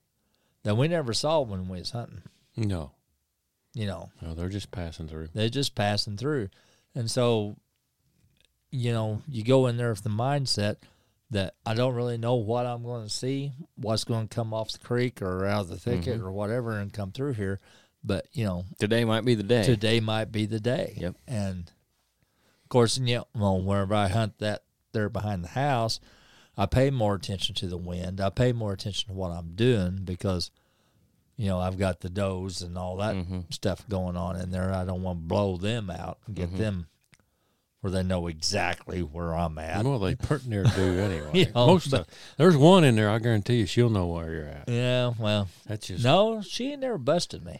that 0.63 0.75
we 0.75 0.87
never 0.87 1.13
saw 1.13 1.41
when 1.41 1.67
we 1.67 1.79
was 1.79 1.91
hunting. 1.91 2.21
No, 2.55 2.91
You 3.73 3.87
know, 3.87 4.11
no, 4.21 4.33
they're 4.35 4.49
just 4.49 4.69
passing 4.71 5.07
through. 5.07 5.29
they're 5.33 5.49
just 5.49 5.73
passing 5.75 6.17
through. 6.17 6.49
And 6.93 7.09
so, 7.09 7.55
you 8.69 8.91
know, 8.93 9.23
you 9.27 9.43
go 9.43 9.65
in 9.67 9.77
there 9.77 9.89
with 9.89 10.03
the 10.03 10.09
mindset 10.09 10.75
that 11.31 11.55
I 11.65 11.73
don't 11.73 11.95
really 11.95 12.17
know 12.19 12.35
what 12.35 12.67
I'm 12.67 12.83
going 12.83 13.03
to 13.03 13.09
see, 13.09 13.53
what's 13.75 14.03
going 14.03 14.27
to 14.27 14.35
come 14.35 14.53
off 14.53 14.71
the 14.71 14.77
creek 14.77 15.21
or 15.21 15.45
out 15.47 15.61
of 15.61 15.69
the 15.69 15.77
thicket 15.77 16.17
mm-hmm. 16.19 16.27
or 16.27 16.31
whatever 16.31 16.77
and 16.77 16.93
come 16.93 17.11
through 17.11 17.33
here. 17.33 17.59
But, 18.03 18.27
you 18.33 18.45
know, 18.45 18.65
today 18.79 19.05
might 19.05 19.23
be 19.23 19.35
the 19.35 19.43
day 19.43 19.63
today 19.63 19.99
might 19.99 20.31
be 20.31 20.45
the 20.45 20.59
day. 20.59 20.95
Yep. 20.97 21.15
And 21.27 21.71
of 22.63 22.69
course, 22.69 22.97
and, 22.97 23.07
you 23.07 23.17
know, 23.17 23.27
well, 23.35 23.61
wherever 23.61 23.93
I 23.93 24.09
hunt 24.09 24.39
that 24.39 24.63
there 24.91 25.09
behind 25.09 25.43
the 25.43 25.49
house, 25.49 25.99
I 26.57 26.65
pay 26.65 26.89
more 26.89 27.15
attention 27.15 27.55
to 27.55 27.67
the 27.67 27.77
wind. 27.77 28.21
I 28.21 28.29
pay 28.29 28.51
more 28.51 28.73
attention 28.73 29.09
to 29.09 29.13
what 29.13 29.31
I'm 29.31 29.55
doing 29.55 30.01
because, 30.03 30.51
you 31.37 31.47
know, 31.47 31.59
I've 31.59 31.79
got 31.79 32.01
the 32.01 32.09
does 32.09 32.61
and 32.61 32.77
all 32.77 32.97
that 32.97 33.15
mm-hmm. 33.15 33.39
stuff 33.49 33.87
going 33.89 34.17
on 34.17 34.35
in 34.35 34.51
there. 34.51 34.71
I 34.71 34.85
don't 34.85 35.01
want 35.01 35.19
to 35.19 35.27
blow 35.27 35.57
them 35.57 35.89
out 35.89 36.19
and 36.27 36.35
get 36.35 36.49
mm-hmm. 36.49 36.57
them 36.57 36.87
where 37.83 37.91
they 37.91 38.03
know 38.03 38.27
exactly 38.27 39.01
where 39.01 39.35
I'm 39.35 39.57
at. 39.57 39.83
Well, 39.83 39.99
they 39.99 40.15
pretty 40.15 40.47
near 40.47 40.63
do 40.63 40.71
anyway. 40.99 41.29
You 41.33 41.45
know, 41.47 41.67
Most 41.67 41.91
but- 41.91 42.01
of, 42.01 42.07
there's 42.37 42.55
one 42.55 42.83
in 42.83 42.95
there. 42.95 43.09
I 43.09 43.19
guarantee 43.19 43.55
you, 43.55 43.65
she'll 43.65 43.89
know 43.89 44.07
where 44.07 44.31
you're 44.31 44.47
at. 44.47 44.69
Yeah, 44.69 45.13
well, 45.17 45.49
That's 45.67 45.87
just 45.87 46.03
no, 46.03 46.41
she 46.41 46.71
ain't 46.71 46.81
never 46.81 46.97
busted 46.97 47.43
me. 47.43 47.59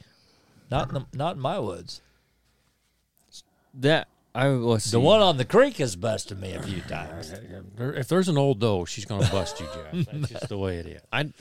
Not 0.73 0.87
in 0.87 0.93
the, 0.95 1.05
not 1.15 1.35
in 1.35 1.41
my 1.41 1.59
woods. 1.59 2.01
that 3.75 4.07
i 4.33 4.47
let's 4.47 4.89
The 4.89 4.99
one 4.99 5.21
on 5.21 5.37
the 5.37 5.45
creek 5.45 5.77
has 5.77 5.95
busted 5.95 6.41
me 6.41 6.53
a 6.53 6.63
few 6.63 6.81
times. 6.81 7.31
If 7.77 8.07
there's 8.07 8.27
an 8.27 8.39
old 8.39 8.59
doe, 8.59 8.85
she's 8.85 9.05
going 9.05 9.23
to 9.23 9.31
bust 9.31 9.59
you, 9.59 9.67
Jeff. 9.67 10.07
That's 10.11 10.31
just 10.31 10.49
the 10.49 10.57
way 10.57 10.77
it 10.77 10.87
is. 10.87 11.01
I 11.11 11.31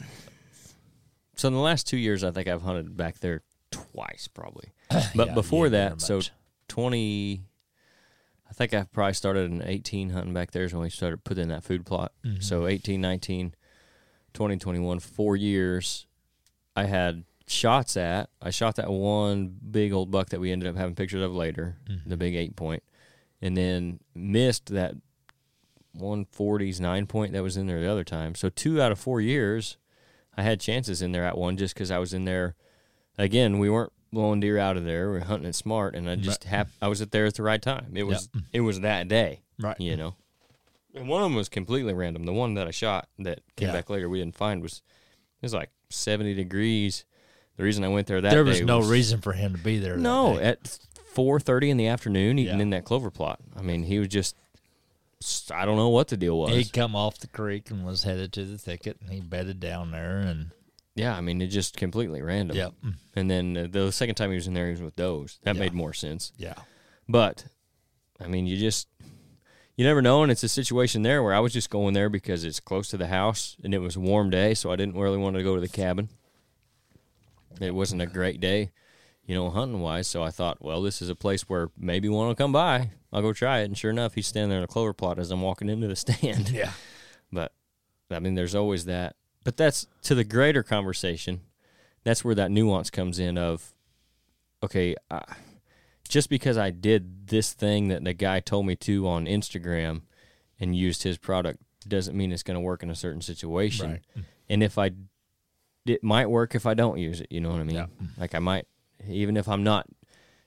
so 1.34 1.48
in 1.48 1.54
the 1.54 1.60
last 1.60 1.86
two 1.86 1.96
years, 1.96 2.22
I 2.22 2.30
think 2.30 2.46
I've 2.46 2.60
hunted 2.60 2.94
back 2.94 3.20
there 3.20 3.42
twice, 3.70 4.28
probably. 4.28 4.68
But 5.14 5.28
Yeah, 5.28 5.34
before 5.34 5.66
you 5.66 5.76
ain't 5.76 5.98
that, 5.98 6.00
so 6.02 6.20
twenty, 6.68 7.44
I 8.50 8.52
think 8.52 8.74
I 8.74 8.84
probably 8.84 9.14
started 9.14 9.50
in 9.50 9.62
eighteen 9.62 10.10
hunting 10.10 10.34
back 10.34 10.50
there 10.50 10.64
is 10.64 10.74
when 10.74 10.82
we 10.82 10.90
started 10.90 11.24
putting 11.24 11.44
in 11.44 11.48
that 11.48 11.64
food 11.64 11.86
plot. 11.86 12.12
Mm-hmm. 12.22 12.42
So 12.42 12.66
18, 12.66 13.00
19, 13.00 13.54
20, 14.34 14.56
21, 14.58 14.98
four 15.00 15.36
years, 15.36 16.06
I 16.76 16.84
had 16.84 17.24
shots 17.52 17.96
at. 17.96 18.30
I 18.40 18.50
shot 18.50 18.76
that 18.76 18.90
one 18.90 19.54
big 19.70 19.92
old 19.92 20.10
buck 20.10 20.30
that 20.30 20.40
we 20.40 20.50
ended 20.52 20.68
up 20.68 20.76
having 20.76 20.94
pictures 20.94 21.22
of 21.22 21.34
later, 21.34 21.76
Mm-hmm. 21.88 22.08
the 22.10 22.16
big 22.16 22.34
eight 22.34 22.56
point, 22.56 22.82
and 23.40 23.56
then 23.56 24.00
missed 24.14 24.66
that 24.70 24.94
140s 25.98 26.80
nine 26.80 27.06
point 27.06 27.32
that 27.32 27.42
was 27.42 27.56
in 27.56 27.66
there 27.66 27.80
the 27.80 27.90
other 27.90 28.04
time. 28.04 28.34
So 28.34 28.48
two 28.48 28.80
out 28.80 28.92
of 28.92 28.98
four 28.98 29.20
years, 29.20 29.76
I 30.36 30.42
had 30.42 30.60
chances 30.60 31.02
in 31.02 31.12
there 31.12 31.24
at 31.24 31.36
one 31.36 31.56
just 31.56 31.74
because 31.74 31.90
I 31.90 31.98
was 31.98 32.14
in 32.14 32.24
there. 32.24 32.54
Again, 33.18 33.58
we 33.58 33.68
weren't 33.68 33.92
blowing 34.12 34.40
deer 34.40 34.58
out 34.58 34.76
of 34.76 34.84
there. 34.84 35.08
We 35.10 35.18
were 35.18 35.24
hunting 35.24 35.48
it 35.48 35.54
smart, 35.54 35.94
and 35.94 36.08
I 36.08 36.16
just 36.16 36.44
hap- 36.44 36.70
I 36.80 36.88
was 36.88 37.02
at 37.02 37.10
there 37.10 37.26
at 37.26 37.34
the 37.34 37.42
right 37.42 37.60
time. 37.60 37.92
It 37.94 38.04
was 38.04 38.28
it 38.52 38.60
was 38.62 38.80
that 38.80 39.08
day, 39.08 39.42
Right. 39.60 39.78
You 39.78 39.96
know, 39.96 40.14
and 40.94 41.08
one 41.08 41.22
of 41.22 41.26
them 41.26 41.34
was 41.36 41.48
completely 41.50 41.92
random. 41.92 42.24
The 42.24 42.32
one 42.32 42.54
that 42.54 42.66
I 42.66 42.70
shot 42.70 43.08
that 43.18 43.40
came 43.56 43.68
Yeah. 43.68 43.74
back 43.74 43.90
later 43.90 44.08
we 44.08 44.18
didn't 44.18 44.36
find 44.36 44.62
was 44.62 44.80
it 45.40 45.44
was 45.46 45.54
like 45.54 45.70
seventy 45.90 46.32
degrees. 46.34 47.04
The 47.56 47.64
reason 47.64 47.84
I 47.84 47.88
went 47.88 48.06
there 48.06 48.20
that 48.20 48.30
there 48.30 48.44
was 48.44 48.60
no 48.62 48.80
reason 48.80 49.20
for 49.20 49.32
him 49.32 49.54
to 49.56 49.62
be 49.62 49.78
there. 49.78 49.96
no, 49.96 50.38
at 50.38 50.78
four 51.12 51.38
thirty 51.38 51.70
in 51.70 51.76
the 51.76 51.86
afternoon, 51.86 52.38
eating 52.38 52.56
Yeah. 52.56 52.62
in 52.62 52.70
that 52.70 52.84
clover 52.84 53.10
plot. 53.10 53.40
I 53.56 53.62
mean, 53.62 53.82
he 53.84 53.98
was 53.98 54.08
just. 54.08 54.36
I 55.54 55.64
don't 55.64 55.76
know 55.76 55.90
what 55.90 56.08
the 56.08 56.16
deal 56.16 56.36
was. 56.36 56.50
he'd 56.50 56.72
come 56.72 56.96
off 56.96 57.18
the 57.18 57.28
creek 57.28 57.70
and 57.70 57.84
was 57.86 58.02
headed 58.02 58.32
to 58.32 58.44
the 58.44 58.58
thicket, 58.58 58.96
and 59.00 59.10
he 59.12 59.20
bedded 59.20 59.60
down 59.60 59.92
there. 59.92 60.18
And 60.18 60.50
Yeah, 60.96 61.16
I 61.16 61.20
mean, 61.20 61.40
it 61.40 61.46
just 61.46 61.76
completely 61.76 62.20
random. 62.22 62.56
Yep. 62.56 62.72
And 63.14 63.30
then 63.30 63.56
uh, 63.56 63.66
the 63.70 63.92
second 63.92 64.16
time 64.16 64.30
he 64.30 64.34
was 64.34 64.48
in 64.48 64.54
there, 64.54 64.66
he 64.66 64.72
was 64.72 64.82
with 64.82 64.96
does. 64.96 65.38
That 65.44 65.54
Yeah. 65.54 65.60
made 65.60 65.74
more 65.74 65.92
sense. 65.92 66.32
yeah, 66.36 66.54
But, 67.08 67.44
I 68.18 68.26
mean, 68.26 68.46
you 68.48 68.56
just 68.56 68.88
you 69.76 69.84
never 69.86 70.02
know, 70.02 70.24
and 70.24 70.32
it's 70.32 70.42
a 70.42 70.48
situation 70.48 71.02
there 71.02 71.22
where 71.22 71.34
I 71.34 71.38
was 71.38 71.52
just 71.52 71.70
going 71.70 71.94
there 71.94 72.08
because 72.08 72.44
it's 72.44 72.58
close 72.60 72.88
to 72.88 72.96
the 72.96 73.06
house 73.06 73.56
and 73.62 73.72
it 73.72 73.78
was 73.78 73.94
a 73.94 74.00
warm 74.00 74.28
day, 74.28 74.54
so 74.54 74.72
I 74.72 74.76
didn't 74.76 74.96
really 74.98 75.18
want 75.18 75.36
to 75.36 75.42
go 75.44 75.54
to 75.54 75.60
the 75.60 75.68
cabin. 75.68 76.08
It 77.62 77.74
wasn't 77.74 78.02
a 78.02 78.06
great 78.06 78.40
day, 78.40 78.70
you 79.24 79.34
know, 79.34 79.50
hunting 79.50 79.80
wise. 79.80 80.06
So 80.06 80.22
I 80.22 80.30
thought, 80.30 80.62
well, 80.62 80.82
this 80.82 81.00
is 81.00 81.08
a 81.08 81.14
place 81.14 81.48
where 81.48 81.70
maybe 81.78 82.08
one 82.08 82.26
will 82.26 82.34
come 82.34 82.52
by. 82.52 82.90
I'll 83.12 83.22
go 83.22 83.32
try 83.32 83.60
it. 83.60 83.64
And 83.64 83.76
sure 83.76 83.90
enough, 83.90 84.14
he's 84.14 84.26
standing 84.26 84.50
there 84.50 84.58
in 84.58 84.64
a 84.64 84.68
clover 84.68 84.92
plot 84.92 85.18
as 85.18 85.30
I'm 85.30 85.42
walking 85.42 85.68
into 85.68 85.86
the 85.86 85.96
stand. 86.04 86.50
yeah, 86.50 86.72
But 87.32 87.52
I 88.10 88.18
mean, 88.18 88.34
there's 88.34 88.54
always 88.54 88.84
that. 88.86 89.16
But 89.44 89.56
that's 89.56 89.86
to 90.02 90.14
the 90.14 90.24
greater 90.24 90.62
conversation. 90.62 91.40
That's 92.04 92.24
where 92.24 92.34
that 92.34 92.50
nuance 92.50 92.90
comes 92.90 93.18
in 93.18 93.38
of, 93.38 93.74
okay, 94.62 94.96
uh, 95.10 95.20
just 96.08 96.28
because 96.28 96.58
I 96.58 96.70
did 96.70 97.28
this 97.28 97.52
thing 97.52 97.88
that 97.88 98.04
the 98.04 98.12
guy 98.12 98.40
told 98.40 98.66
me 98.66 98.76
to 98.76 99.08
on 99.08 99.26
Instagram 99.26 100.02
and 100.60 100.76
used 100.76 101.04
his 101.04 101.16
product 101.16 101.60
doesn't 101.88 102.16
mean 102.16 102.32
it's 102.32 102.42
going 102.42 102.56
to 102.56 102.60
work 102.60 102.82
in 102.82 102.90
a 102.90 102.94
certain 102.94 103.22
situation. 103.22 103.90
Right. 103.92 104.24
And 104.48 104.62
if 104.62 104.78
I, 104.78 104.90
it 105.86 106.02
might 106.04 106.28
work 106.30 106.54
if 106.54 106.66
I 106.66 106.74
don't 106.74 106.98
use 106.98 107.20
it. 107.20 107.26
You 107.30 107.40
know 107.40 107.50
what 107.50 107.60
I 107.60 107.64
mean? 107.64 107.76
Yeah. 107.76 107.86
Like 108.18 108.34
I 108.34 108.38
might, 108.38 108.66
even 109.08 109.36
if 109.36 109.48
I'm 109.48 109.64
not 109.64 109.86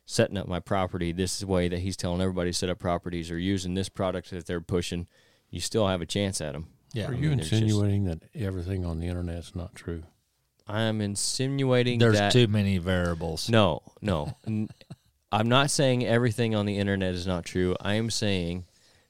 setting 0.05 0.37
up 0.37 0.47
my 0.47 0.59
property 0.59 1.11
this 1.11 1.43
way 1.43 1.67
that 1.67 1.79
he's 1.79 1.97
telling 1.97 2.21
everybody 2.21 2.51
to 2.51 2.53
set 2.57 2.69
up 2.69 2.79
properties 2.79 3.31
or 3.31 3.37
using 3.39 3.73
this 3.73 3.89
product 3.89 4.29
that 4.31 4.45
they're 4.45 4.61
pushing, 4.61 5.07
you 5.49 5.59
still 5.59 5.87
have 5.87 6.01
a 6.01 6.05
chance 6.05 6.39
at 6.41 6.53
them. 6.53 6.67
yeah. 6.93 7.07
Are 7.07 7.13
I 7.13 7.17
you 7.17 7.29
mean, 7.29 7.37
there's 7.37 7.49
just- 7.49 7.61
insinuating 7.63 8.05
that 8.05 8.19
everything 8.35 8.85
on 8.85 8.99
the 8.99 9.07
internet's 9.07 9.55
not 9.55 9.75
true? 9.75 10.03
I'm 10.67 10.99
insinuating 11.01 11.99
There's 11.99 12.17
that 12.17 12.31
too 12.31 12.47
many 12.47 12.77
variables. 12.79 13.49
no, 13.49 13.81
no. 14.01 14.35
N- 14.47 14.69
I'm 15.31 15.47
not 15.49 15.69
saying 15.69 16.05
everything 16.05 16.55
on 16.55 16.65
the 16.65 16.77
internet 16.77 17.13
is 17.13 17.27
not 17.27 17.45
true. 17.45 17.75
I 17.81 17.95
am 17.95 18.09
saying 18.09 18.65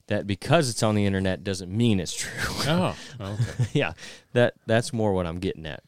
that 0.08 0.26
because 0.28 0.70
it's 0.70 0.82
on 0.84 0.96
the 0.96 1.06
internet 1.06 1.44
doesn't 1.44 1.72
mean 1.72 2.00
it's 2.00 2.14
true. 2.14 2.32
Oh, 2.68 2.96
okay. 3.22 3.68
yeah, 3.74 3.94
that 4.34 4.56
that's 4.66 4.92
more 4.92 5.14
what 5.14 5.26
I'm 5.28 5.40
getting 5.40 5.66
at. 5.66 5.82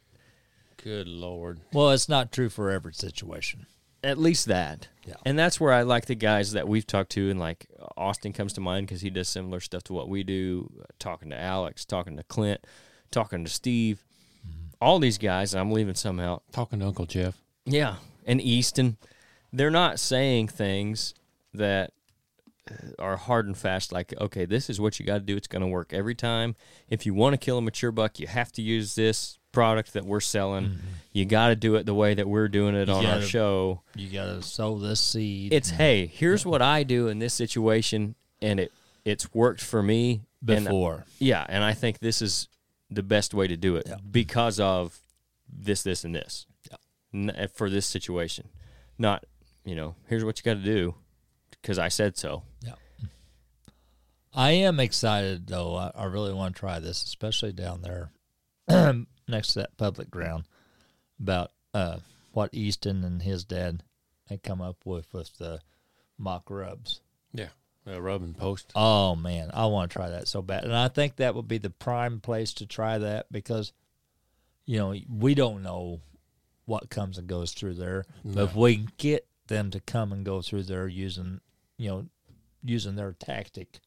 Good 0.87 1.09
lord. 1.09 1.59
Well, 1.73 1.89
it's 1.89 2.07
not 2.07 2.31
true 2.31 2.47
for 2.47 2.71
every 2.71 2.93
situation. 2.93 3.65
At 4.05 4.17
least 4.17 4.45
that. 4.45 4.87
Yeah. 5.05 5.15
And 5.25 5.37
that's 5.37 5.59
where 5.59 5.73
I 5.73 5.81
like 5.81 6.05
the 6.05 6.15
guys 6.15 6.53
that 6.53 6.65
we've 6.65 6.87
talked 6.87 7.09
to, 7.11 7.29
and 7.29 7.37
like 7.37 7.67
Austin 7.97 8.31
comes 8.31 8.53
to 8.53 8.61
mind 8.61 8.87
because 8.87 9.01
he 9.01 9.09
does 9.09 9.27
similar 9.27 9.59
stuff 9.59 9.83
to 9.83 9.93
what 9.93 10.07
we 10.07 10.23
do. 10.23 10.71
uh, 10.79 10.85
Talking 10.97 11.29
to 11.31 11.37
Alex, 11.37 11.83
talking 11.83 12.15
to 12.15 12.23
Clint, 12.23 12.65
talking 13.11 13.43
to 13.43 13.51
Steve, 13.51 14.01
all 14.79 14.97
these 14.97 15.17
guys. 15.17 15.53
And 15.53 15.59
I'm 15.59 15.73
leaving 15.73 15.93
some 15.95 16.21
out. 16.21 16.43
Talking 16.53 16.79
to 16.79 16.85
Uncle 16.85 17.05
Jeff. 17.05 17.37
Yeah, 17.65 17.95
and 18.25 18.39
Easton, 18.39 18.95
they're 19.51 19.69
not 19.69 19.99
saying 19.99 20.47
things 20.47 21.13
that 21.53 21.91
uh, 22.71 22.75
are 22.97 23.17
hard 23.17 23.45
and 23.45 23.57
fast. 23.57 23.91
Like, 23.91 24.13
okay, 24.21 24.45
this 24.45 24.69
is 24.69 24.79
what 24.79 25.01
you 25.01 25.05
got 25.05 25.15
to 25.15 25.19
do. 25.19 25.35
It's 25.35 25.49
going 25.49 25.63
to 25.63 25.67
work 25.67 25.91
every 25.91 26.15
time. 26.15 26.55
If 26.87 27.05
you 27.05 27.13
want 27.13 27.33
to 27.33 27.37
kill 27.37 27.57
a 27.57 27.61
mature 27.61 27.91
buck, 27.91 28.19
you 28.19 28.27
have 28.27 28.53
to 28.53 28.61
use 28.61 28.95
this 28.95 29.36
product 29.57 29.93
that 29.93 30.05
we're 30.05 30.19
selling. 30.19 30.77
You 31.13 31.25
got 31.25 31.47
to 31.47 31.55
do 31.55 31.75
it 31.77 31.87
the 31.87 31.95
way 31.95 32.13
that 32.13 32.27
we're 32.29 32.47
doing 32.47 32.75
it 32.75 32.87
You 32.89 32.93
on 32.93 33.05
our 33.07 33.15
gotta- 33.15 33.25
show. 33.25 33.81
You 33.95 34.07
got 34.09 34.25
to 34.25 34.43
sow 34.43 34.77
this 34.77 34.99
seed. 34.99 35.51
It's 35.51 35.71
hey, 35.71 36.05
here's 36.05 36.45
what 36.45 36.61
I 36.61 36.83
do 36.83 37.07
in 37.07 37.17
this 37.17 37.33
situation, 37.33 38.13
and 38.39 38.59
it 38.59 38.71
it's 39.03 39.33
worked 39.33 39.61
for 39.61 39.81
me 39.81 40.21
and- 40.47 40.65
before. 40.65 41.05
yeah, 41.17 41.43
and 41.49 41.63
I 41.63 41.73
think 41.73 41.97
this 41.99 42.21
is 42.21 42.47
the 42.91 43.01
best 43.01 43.33
way 43.33 43.47
to 43.47 43.57
do 43.57 43.77
it 43.77 43.85
Yeah. 43.87 43.95
because 44.11 44.59
of 44.59 44.99
this, 45.51 45.81
this, 45.81 46.03
and 46.03 46.13
this. 46.13 46.45
Yeah. 46.69 46.77
N- 47.13 47.29
uh, 47.31 47.47
for 47.53 47.67
this 47.69 47.85
situation, 47.87 48.49
not 48.99 49.23
you 49.65 49.75
know, 49.75 49.95
here's 50.07 50.23
what 50.23 50.37
you 50.37 50.43
got 50.43 50.59
to 50.59 50.63
do 50.63 50.93
because 51.49 51.79
I 51.79 51.87
said 51.87 52.15
so. 52.15 52.43
Yeah. 52.63 52.73
I 54.35 54.51
am 54.51 54.79
excited 54.79 55.47
though. 55.47 55.75
I, 55.75 55.91
I 55.95 56.03
really 56.05 56.31
want 56.33 56.55
to 56.55 56.59
try 56.59 56.79
this, 56.79 57.03
especially 57.03 57.53
down 57.53 57.81
there 57.81 58.11
next 59.27 59.53
to 59.53 59.59
that 59.59 59.77
public 59.77 60.09
ground 60.09 60.45
about 61.19 61.51
uh, 61.73 61.97
what 62.31 62.53
Easton 62.53 63.03
and 63.03 63.21
his 63.21 63.43
dad 63.43 63.83
had 64.29 64.43
come 64.43 64.61
up 64.61 64.77
with 64.85 65.13
with 65.13 65.37
the 65.37 65.59
mock 66.17 66.49
rubs. 66.49 67.01
Yeah. 67.33 67.49
Uh, 67.87 68.01
rub 68.01 68.21
and 68.21 68.37
post. 68.37 68.71
Oh 68.75 69.15
man, 69.15 69.49
I 69.53 69.65
want 69.67 69.89
to 69.89 69.97
try 69.97 70.09
that 70.09 70.27
so 70.27 70.41
bad, 70.41 70.65
and 70.65 70.75
I 70.75 70.89
think 70.89 71.15
that 71.15 71.35
would 71.35 71.47
be 71.47 71.57
the 71.57 71.69
prime 71.69 72.19
place 72.19 72.53
to 72.55 72.65
try 72.65 72.97
that 72.97 73.31
because, 73.31 73.71
you 74.65 74.77
know, 74.77 74.93
we 75.09 75.33
don't 75.35 75.63
know 75.63 76.01
what 76.65 76.89
comes 76.89 77.17
and 77.17 77.27
goes 77.27 77.53
through 77.53 77.75
there. 77.75 78.03
But 78.25 78.43
if 78.43 78.55
we 78.55 78.75
can 78.75 78.91
get 78.97 79.25
them 79.47 79.71
to 79.71 79.79
come 79.79 80.11
and 80.11 80.25
go 80.25 80.41
through 80.41 80.63
there 80.63 80.87
using, 80.89 81.39
you 81.77 81.89
know, 81.89 82.05
using 82.61 82.95
their 82.95 83.13
tactic, 83.13 83.79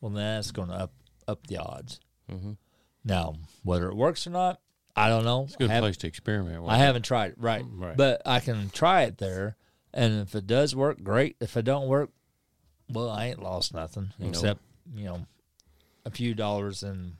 well, 0.00 0.12
then 0.12 0.36
that's 0.36 0.52
going 0.52 0.68
to 0.68 0.74
up 0.74 0.92
up 1.26 1.46
the 1.48 1.56
odds. 1.56 1.98
Mm-hmm. 2.30 2.52
Now, 3.04 3.34
whether 3.64 3.88
it 3.88 3.96
works 3.96 4.28
or 4.28 4.30
not, 4.30 4.60
I 4.96 5.08
don't 5.08 5.24
know. 5.24 5.44
It's 5.44 5.54
a 5.54 5.58
good 5.58 5.70
place 5.70 5.96
to 5.98 6.06
experiment 6.06 6.62
with. 6.62 6.70
I 6.70 6.76
haven't 6.78 7.04
tried 7.04 7.32
it, 7.32 7.36
right. 7.38 7.64
Right. 7.70 7.96
But 7.96 8.22
I 8.26 8.40
can 8.40 8.70
try 8.70 9.02
it 9.02 9.18
there, 9.18 9.56
and 9.94 10.20
if 10.20 10.34
it 10.34 10.46
does 10.46 10.74
work, 10.76 11.02
great. 11.02 11.36
If 11.40 11.56
it 11.56 11.64
don't 11.64 11.86
work, 11.88 12.10
well, 12.92 13.08
I 13.08 13.26
ain't 13.26 13.42
lost 13.42 13.72
nothing 13.72 14.12
No. 14.18 14.28
except 14.28 14.60
you 14.94 15.04
know 15.04 15.26
a 16.04 16.10
few 16.10 16.34
dollars 16.34 16.82
in 16.82 17.12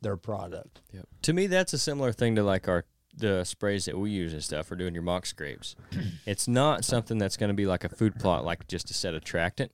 their 0.00 0.16
product. 0.16 0.80
Yep. 0.92 1.06
To 1.22 1.32
me, 1.32 1.46
that's 1.48 1.72
a 1.72 1.78
similar 1.78 2.12
thing 2.12 2.34
to 2.36 2.42
like 2.42 2.68
our 2.68 2.84
the 3.14 3.44
sprays 3.44 3.84
that 3.84 3.98
we 3.98 4.10
use 4.10 4.32
and 4.32 4.42
stuff 4.42 4.66
for 4.66 4.74
doing 4.76 4.94
your 4.94 5.02
mock 5.02 5.26
scrapes. 5.26 5.76
it's 6.26 6.48
not 6.48 6.84
something 6.84 7.18
that's 7.18 7.36
going 7.36 7.48
to 7.48 7.54
be 7.54 7.66
like 7.66 7.84
a 7.84 7.88
food 7.90 8.14
plot, 8.18 8.44
like 8.44 8.66
just 8.68 8.90
a 8.90 8.94
set 8.94 9.12
attractant, 9.14 9.70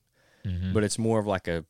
Mm-hmm. 0.47 0.73
but 0.73 0.83
it's 0.85 0.99
more 0.99 1.19
of 1.19 1.27
like 1.27 1.47
a 1.49 1.65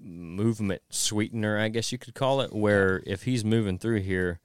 movement 0.00 0.82
sweetener, 0.90 1.58
I 1.58 1.68
guess 1.68 1.92
you 1.92 1.98
could 1.98 2.14
call 2.14 2.40
it. 2.40 2.52
Where 2.52 3.02
if 3.06 3.22
he's 3.24 3.44
moving 3.44 3.78
through 3.78 4.00
here, 4.00 4.40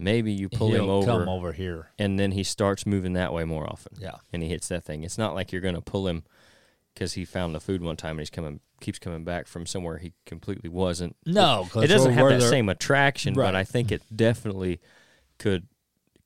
maybe 0.00 0.32
you 0.32 0.48
pull 0.48 0.68
him 0.68 0.82
He'll 0.84 0.90
over, 0.90 1.06
come 1.06 1.28
over 1.28 1.52
here. 1.52 1.90
and 1.98 2.18
then 2.18 2.32
he 2.32 2.42
starts 2.42 2.86
moving 2.86 3.12
that 3.14 3.32
way 3.32 3.44
more 3.44 3.64
often. 3.64 3.96
Yeah. 4.00 4.16
and 4.32 4.42
he 4.42 4.48
hits 4.48 4.68
that 4.68 4.84
thing. 4.84 5.04
It's 5.04 5.18
not 5.18 5.34
like 5.34 5.52
you're 5.52 5.60
going 5.60 5.74
to 5.74 5.80
pull 5.80 6.08
him 6.08 6.24
because 6.94 7.12
he 7.14 7.24
found 7.24 7.54
the 7.54 7.60
food 7.60 7.82
one 7.82 7.96
time 7.96 8.12
and 8.12 8.20
he's 8.20 8.30
coming 8.30 8.60
keeps 8.80 8.98
coming 8.98 9.24
back 9.24 9.46
from 9.46 9.66
somewhere 9.66 9.98
he 9.98 10.12
completely 10.24 10.70
wasn't. 10.70 11.14
No, 11.26 11.68
it 11.76 11.86
doesn't 11.88 12.14
have 12.14 12.28
that 12.30 12.42
same 12.42 12.68
attraction, 12.70 13.34
but 13.34 13.54
I 13.54 13.62
think 13.64 13.92
it 13.92 14.02
definitely 14.14 14.80
could 15.38 15.66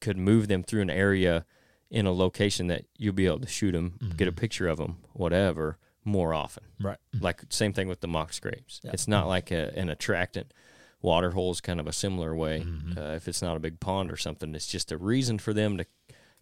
could 0.00 0.16
move 0.16 0.48
them 0.48 0.62
through 0.62 0.82
an 0.82 0.90
area 0.90 1.44
in 1.90 2.06
a 2.06 2.12
location 2.12 2.66
that 2.68 2.84
you'll 2.98 3.12
be 3.14 3.26
able 3.26 3.40
to 3.40 3.46
shoot 3.46 3.72
them, 3.72 3.98
get 4.16 4.26
a 4.28 4.30
Mm-hmm. 4.30 4.38
picture 4.40 4.68
of 4.68 4.78
them, 4.78 4.98
whatever, 5.12 5.78
more 6.04 6.32
often. 6.34 6.64
Right. 6.80 6.98
Like 7.20 7.42
same 7.50 7.72
thing 7.72 7.88
with 7.88 8.00
the 8.00 8.08
mock 8.08 8.32
scrapes. 8.32 8.80
Yeah. 8.84 8.90
It's 8.92 9.08
not 9.08 9.26
like 9.28 9.50
a, 9.50 9.72
an 9.78 9.88
attractant. 9.88 10.52
Water 11.04 11.32
holes 11.32 11.60
kind 11.60 11.78
of 11.80 11.86
a 11.86 11.92
similar 11.92 12.34
way. 12.34 12.60
Mm-hmm. 12.66 12.98
Uh, 12.98 13.12
if 13.12 13.28
it's 13.28 13.42
not 13.42 13.58
a 13.58 13.60
big 13.60 13.78
pond 13.78 14.10
or 14.10 14.16
something, 14.16 14.54
it's 14.54 14.66
just 14.66 14.90
a 14.90 14.96
reason 14.96 15.38
for 15.38 15.52
them 15.52 15.76
to 15.76 15.84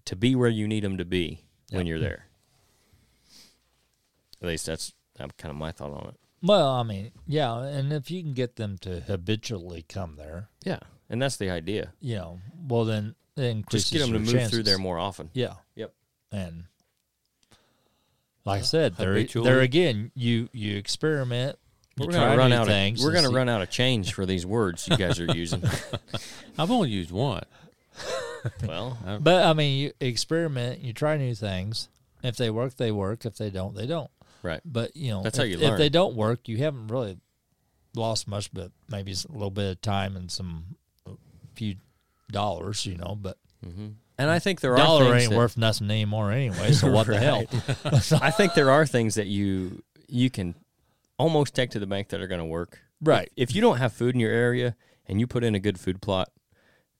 to 0.04 0.14
be 0.14 0.36
where 0.36 0.48
you 0.48 0.68
need 0.68 0.84
them 0.84 0.98
to 0.98 1.04
be 1.04 1.44
when 1.70 1.84
you're 1.84 1.98
there. 1.98 2.26
At 4.40 4.46
least 4.46 4.66
that's 4.66 4.92
that's 5.16 5.32
kind 5.36 5.50
of 5.50 5.56
my 5.56 5.72
thought 5.72 5.90
on 5.90 6.10
it. 6.10 6.14
Well, 6.42 6.70
I 6.70 6.84
mean, 6.84 7.10
yeah, 7.26 7.56
and 7.58 7.92
if 7.92 8.08
you 8.08 8.22
can 8.22 8.34
get 8.34 8.54
them 8.54 8.78
to 8.82 9.00
habitually 9.00 9.84
come 9.88 10.14
there, 10.14 10.48
Yeah, 10.64 10.78
and 11.10 11.20
that's 11.20 11.36
the 11.36 11.50
idea. 11.50 11.92
you 12.00 12.14
know, 12.16 12.40
well 12.68 12.84
then 12.84 13.16
it 13.36 13.42
increases 13.42 13.90
Just 13.90 13.92
get 13.92 14.12
them 14.12 14.24
to 14.24 14.32
move 14.32 14.48
through 14.48 14.62
there 14.62 14.78
more 14.78 14.98
often. 14.98 15.30
Yeah. 15.34 15.54
Yep. 15.74 15.92
And 16.30 16.64
like 18.44 18.60
I 18.60 18.64
said, 18.64 18.94
there, 18.96 19.24
there 19.24 19.60
again, 19.60 20.12
you 20.14 20.48
you 20.52 20.76
experiment. 20.76 21.58
We're 21.98 22.12
gonna 22.12 22.36
run 22.36 22.52
out. 22.52 22.66
things. 22.66 23.00
Of, 23.00 23.04
we're 23.06 23.12
gonna 23.14 23.30
run 23.34 23.48
out 23.48 23.62
of 23.62 23.70
change 23.70 24.12
for 24.14 24.24
these 24.26 24.46
words 24.46 24.88
you 24.88 24.96
guys 24.96 25.20
are 25.20 25.26
using. 25.26 25.62
I've 26.58 26.70
only 26.70 26.90
used 26.90 27.10
one. 27.10 27.42
well, 28.66 28.98
uh, 29.06 29.18
But 29.18 29.44
I 29.44 29.52
mean, 29.52 29.78
you 29.78 29.92
experiment. 30.00 30.80
You 30.80 30.92
try 30.92 31.16
new 31.16 31.34
things. 31.34 31.88
If 32.22 32.36
they 32.36 32.50
work, 32.50 32.76
they 32.76 32.92
work. 32.92 33.24
If 33.26 33.36
they 33.36 33.50
don't, 33.50 33.74
they 33.74 33.86
don't. 33.86 34.10
right. 34.42 34.60
But 34.64 34.96
you 34.96 35.10
know, 35.10 35.22
That's 35.22 35.38
if, 35.38 35.42
how 35.42 35.46
you 35.46 35.58
learn. 35.58 35.72
if 35.72 35.78
they 35.78 35.88
don't 35.88 36.14
work, 36.14 36.48
you 36.48 36.58
haven't 36.58 36.88
really 36.88 37.18
lost 37.94 38.26
much, 38.26 38.52
but 38.52 38.70
maybe 38.88 39.12
a 39.12 39.32
little 39.32 39.50
bit 39.50 39.70
of 39.72 39.80
time 39.82 40.16
and 40.16 40.30
some 40.30 40.76
a 41.06 41.10
few 41.54 41.76
dollars. 42.30 42.86
You 42.86 42.96
know, 42.96 43.16
but 43.20 43.36
mm-hmm. 43.64 43.88
And 44.18 44.30
I 44.30 44.38
think 44.38 44.60
there 44.60 44.72
are 44.74 44.78
dollar 44.78 45.16
ain't 45.16 45.30
that- 45.30 45.36
worth 45.36 45.56
nothing 45.56 45.90
anymore 45.90 46.32
anyway. 46.32 46.72
So 46.72 46.90
what 46.90 47.06
the 47.06 47.18
hell? 47.20 47.44
I 48.22 48.30
think 48.30 48.54
there 48.54 48.70
are 48.70 48.86
things 48.86 49.16
that 49.16 49.26
you 49.26 49.82
you 50.08 50.30
can 50.30 50.54
almost 51.18 51.54
take 51.54 51.70
to 51.70 51.78
the 51.78 51.86
bank 51.86 52.08
that 52.08 52.20
are 52.20 52.26
going 52.26 52.40
to 52.40 52.44
work. 52.44 52.80
Right. 53.00 53.30
If 53.36 53.54
you 53.54 53.60
don't 53.60 53.78
have 53.78 53.92
food 53.92 54.14
in 54.14 54.20
your 54.20 54.32
area 54.32 54.76
and 55.06 55.20
you 55.20 55.26
put 55.26 55.44
in 55.44 55.54
a 55.54 55.60
good 55.60 55.78
food 55.78 56.00
plot, 56.00 56.30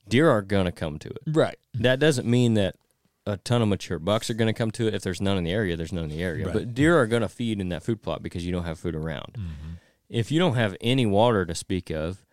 deer 0.08 0.28
are 0.30 0.42
going 0.42 0.66
to 0.66 0.72
come 0.72 0.98
to 1.00 1.08
it. 1.08 1.22
Right. 1.26 1.58
That 1.74 1.98
doesn't 1.98 2.26
mean 2.26 2.54
that 2.54 2.76
a 3.24 3.36
ton 3.36 3.62
of 3.62 3.68
mature 3.68 3.98
bucks 3.98 4.28
are 4.30 4.34
going 4.34 4.52
to 4.52 4.58
come 4.58 4.72
to 4.72 4.88
it. 4.88 4.94
If 4.94 5.02
there's 5.02 5.20
none 5.20 5.38
in 5.38 5.44
the 5.44 5.52
area, 5.52 5.76
there's 5.76 5.92
none 5.92 6.04
in 6.04 6.10
the 6.10 6.22
area. 6.22 6.46
Right. 6.46 6.54
But 6.54 6.74
deer 6.74 6.98
are 6.98 7.06
going 7.06 7.22
to 7.22 7.28
feed 7.28 7.60
in 7.60 7.68
that 7.68 7.82
food 7.84 8.02
plot 8.02 8.22
because 8.22 8.44
you 8.44 8.52
don't 8.52 8.64
have 8.64 8.78
food 8.78 8.96
around. 8.96 9.34
Mm-hmm. 9.34 9.72
If 10.08 10.32
you 10.32 10.38
don't 10.38 10.56
have 10.56 10.76
any 10.80 11.06
water 11.06 11.46
to 11.46 11.54
speak 11.54 11.90
of, 11.90 12.24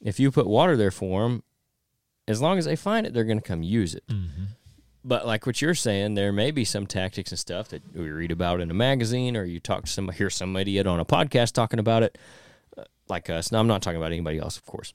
if 0.00 0.20
you 0.20 0.30
put 0.30 0.46
water 0.46 0.76
there 0.76 0.90
for 0.90 1.22
them, 1.22 1.42
as 2.28 2.40
long 2.40 2.58
as 2.58 2.66
they 2.66 2.76
find 2.76 3.06
it, 3.06 3.14
they're 3.14 3.24
going 3.24 3.40
to 3.40 3.46
come 3.46 3.62
use 3.62 3.94
it. 3.94 4.06
Mm-hmm. 4.06 4.44
But 5.04 5.26
like 5.26 5.44
what 5.46 5.60
you're 5.60 5.74
saying, 5.74 6.14
there 6.14 6.32
may 6.32 6.50
be 6.50 6.64
some 6.64 6.86
tactics 6.86 7.30
and 7.30 7.38
stuff 7.38 7.68
that 7.68 7.82
we 7.94 8.08
read 8.10 8.30
about 8.30 8.60
in 8.60 8.70
a 8.70 8.74
magazine, 8.74 9.36
or 9.36 9.44
you 9.44 9.60
talk 9.60 9.84
to 9.84 9.90
some 9.90 10.08
hear 10.08 10.30
some 10.30 10.56
idiot 10.56 10.86
on 10.86 10.98
a 10.98 11.04
podcast 11.04 11.52
talking 11.52 11.78
about 11.78 12.02
it, 12.02 12.16
uh, 12.78 12.84
like 13.08 13.28
us. 13.28 13.52
Now 13.52 13.60
I'm 13.60 13.66
not 13.66 13.82
talking 13.82 13.98
about 13.98 14.12
anybody 14.12 14.38
else, 14.38 14.56
of 14.56 14.64
course, 14.64 14.94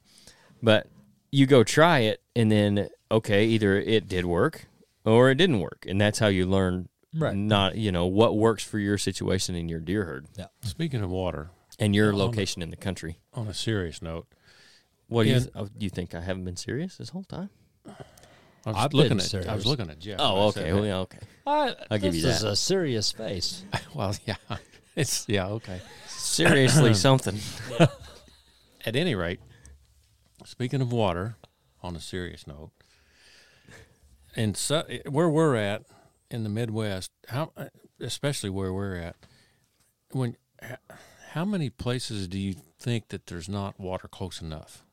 but 0.63 0.88
you 1.32 1.45
go 1.45 1.63
try 1.63 2.00
it, 2.00 2.22
and 2.36 2.52
then 2.52 2.89
okay, 3.12 3.45
either 3.45 3.80
it 3.80 4.08
did 4.08 4.26
work 4.26 4.65
or 5.06 5.30
it 5.30 5.36
didn't 5.36 5.60
work, 5.60 5.86
and 5.88 6.02
that's 6.02 6.17
how 6.19 6.28
you 6.28 6.45
learn. 6.48 6.89
Right. 7.13 7.36
Not 7.36 7.76
you 7.76 7.91
know 7.91 8.06
what 8.08 8.36
works 8.38 8.63
for 8.63 8.78
your 8.80 8.98
situation 9.00 9.56
in 9.56 9.67
your 9.69 9.80
deer 9.80 10.06
herd 10.06 10.28
Yeah. 10.38 10.45
Speaking 10.62 11.02
of 11.02 11.10
water, 11.12 11.50
and 11.80 11.95
your 11.95 12.12
On 12.12 12.17
the- 12.17 12.24
location 12.26 12.62
in 12.63 12.69
the 12.72 12.76
country. 12.78 13.17
on 13.34 13.48
a 13.48 13.54
serious 13.54 14.02
note, 14.02 14.28
What 15.08 15.24
do 15.24 15.30
you 15.30 15.39
th- 15.39 15.52
oh, 15.56 15.65
do 15.65 15.84
you 15.84 15.89
think 15.89 16.13
I 16.15 16.22
haven't 16.22 16.45
been 16.45 16.56
serious 16.56 16.98
this 16.98 17.10
whole 17.10 17.24
time? 17.24 17.50
I 18.65 18.69
was 18.69 18.78
I've 18.78 18.93
looking 18.93 19.10
been 19.10 19.19
at 19.19 19.24
I 19.24 19.28
serious. 19.28 19.54
was 19.54 19.65
looking 19.65 19.89
at 19.89 20.00
Jeff. 20.00 20.17
Oh, 20.19 20.34
when 20.34 20.48
I 20.48 20.52
said 20.52 20.62
okay. 20.62 20.69
that. 20.69 20.76
Well, 20.76 20.86
yeah, 20.86 20.98
okay. 20.98 21.19
I, 21.48 21.76
I'll 21.92 21.98
give 21.98 22.15
you 22.15 22.21
this 22.21 22.38
is 22.38 22.42
that. 22.42 22.52
a 22.52 22.56
serious 22.56 23.12
face. 23.12 23.63
Well, 23.96 24.15
yeah, 24.25 24.36
it's 24.96 25.25
yeah 25.27 25.48
okay. 25.48 25.81
Seriously, 26.08 26.94
something. 26.94 27.38
At 28.86 28.96
any 28.96 29.15
rate, 29.15 29.40
speaking 30.46 30.81
of 30.81 30.92
water, 30.92 31.36
on 31.81 31.96
a 31.96 32.00
serious 32.00 32.46
note, 32.48 32.71
and 34.36 34.56
so, 34.56 34.83
where 35.10 35.29
we're 35.29 35.56
at 35.56 35.83
in 36.31 36.44
the 36.44 36.50
Midwest, 36.50 37.12
how 37.27 37.52
especially 38.00 38.50
where 38.50 38.71
we're 38.73 38.96
at, 38.96 39.15
when 40.12 40.38
how 41.31 41.46
many 41.46 41.69
places 41.69 42.27
do 42.27 42.40
you 42.40 42.56
think 42.79 43.10
that 43.10 43.27
there's 43.27 43.50
not 43.50 43.79
water 43.79 44.08
close 44.08 44.42
enough? 44.42 44.83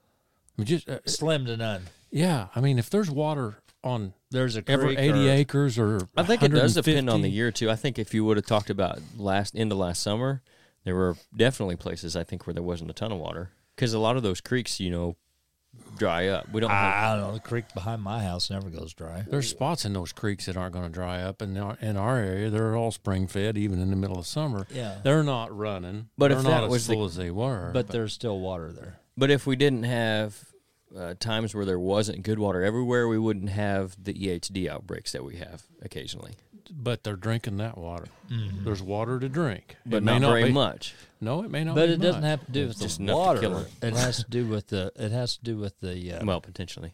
I 0.59 0.62
mean, 0.62 0.66
just 0.66 0.88
uh, 0.88 0.99
Slim 1.07 1.47
to 1.47 1.57
none. 1.57 1.84
yeah, 2.11 2.49
I 2.57 2.61
mean, 2.61 2.78
if 2.78 2.90
there's 2.90 3.11
water 3.11 3.57
on 3.85 4.12
There's 4.31 4.57
a 4.57 4.62
every 4.66 4.97
creek 4.97 4.99
eighty 4.99 5.29
or- 5.29 5.33
acres 5.33 5.79
or 5.79 6.09
I 6.16 6.22
think 6.24 6.43
it 6.43 6.49
does 6.49 6.74
depend 6.74 7.09
on 7.11 7.22
the 7.22 7.29
year 7.31 7.51
too. 7.53 7.70
I 7.70 7.77
think 7.77 7.99
if 7.99 8.12
you 8.14 8.24
would 8.24 8.37
have 8.37 8.47
talked 8.47 8.70
about 8.70 8.99
last 9.16 9.55
into 9.55 9.74
last 9.74 10.03
summer, 10.03 10.43
There 10.85 10.95
were 10.95 11.16
definitely 11.37 11.77
places 11.77 12.16
I 12.16 12.24
think 12.24 12.47
where 12.47 12.55
there 12.55 12.62
wasn't 12.62 12.91
a 12.91 12.95
ton 12.95 13.12
of 13.12 13.18
water 13.18 13.51
because 13.74 13.93
a 13.93 13.99
lot 13.99 14.16
of 14.16 14.22
those 14.22 14.41
creeks, 14.41 14.79
you 14.81 14.91
know, 14.91 15.16
dry 15.99 16.29
up. 16.29 16.49
We 16.53 16.61
don't. 16.61 16.70
have, 16.70 16.95
I 16.95 17.16
don't 17.16 17.27
know. 17.29 17.35
The 17.35 17.41
creek 17.41 17.66
behind 17.74 18.03
my 18.03 18.22
house 18.22 18.51
never 18.51 18.70
goes 18.70 18.95
dry. 18.95 19.24
There's 19.29 19.49
spots 19.51 19.85
in 19.85 19.93
those 19.93 20.12
creeks 20.12 20.47
that 20.47 20.57
aren't 20.57 20.72
going 20.72 20.87
to 20.87 20.91
dry 20.93 21.22
up, 21.22 21.43
and 21.43 21.57
in 21.81 21.97
our, 21.97 22.16
area, 22.18 22.51
they're 22.51 22.77
all 22.77 22.91
spring 22.93 23.27
fed, 23.27 23.59
even 23.59 23.81
in 23.81 23.91
the 23.91 23.97
middle 23.97 24.18
of 24.18 24.27
summer. 24.27 24.66
Yeah. 24.70 24.99
They're 25.03 25.22
not 25.22 25.55
running, 25.57 26.09
But 26.16 26.29
they're 26.29 26.39
if 26.39 26.45
not 26.45 26.51
that 26.51 26.64
as 26.64 26.70
was 26.70 26.87
the- 26.87 26.95
full 26.95 27.05
as 27.05 27.16
they 27.16 27.31
were. 27.31 27.70
But 27.74 27.89
there's 27.89 28.12
still 28.12 28.39
water 28.41 28.72
there. 28.72 28.97
but 29.18 29.31
if 29.31 29.47
we 29.47 29.55
didn't 29.57 29.83
have 29.83 30.39
uh, 30.99 31.14
times 31.20 31.55
where 31.55 31.64
there 31.64 31.78
wasn't 31.78 32.22
good 32.22 32.38
water 32.38 32.62
everywhere, 32.62 33.07
we 33.09 33.18
wouldn't 33.18 33.51
have 33.51 33.97
the 34.03 34.14
EHD 34.14 34.68
outbreaks 34.68 35.12
that 35.12 35.24
we 35.24 35.36
have 35.36 35.64
occasionally. 35.82 36.32
but 36.70 37.05
they're 37.05 37.14
drinking 37.16 37.59
that 37.59 37.76
water. 37.78 38.07
There's 38.64 38.82
water 38.82 39.20
to 39.20 39.28
drink, 39.28 39.76
But 39.86 39.99
It 39.99 40.03
may 40.05 40.18
not 40.18 40.30
very 40.30 40.44
be- 40.44 40.53
much. 40.53 40.94
No, 41.20 41.42
it 41.44 41.51
may 41.51 41.62
not. 41.64 41.74
But 41.76 41.86
be 41.86 41.92
it 41.94 42.01
doesn't 42.01 42.22
have 42.24 42.44
to 42.47 42.51
do 42.53 42.66
with 42.68 42.78
Just 42.80 42.99
the 42.99 43.05
enough 43.05 43.14
to 43.14 43.18
water. 43.18 43.40
kill 43.40 43.59
it. 43.59 43.68
It 43.82 43.94
has 43.94 44.16
to 44.24 44.30
do 44.30 44.47
with 44.47 44.66
the. 44.68 44.92
It 44.97 45.12
has 45.12 45.36
to 45.36 45.44
do 45.44 45.57
with 45.59 45.78
the. 45.80 46.12
Uh, 46.14 46.24
Well, 46.24 46.40
potentially 46.40 46.92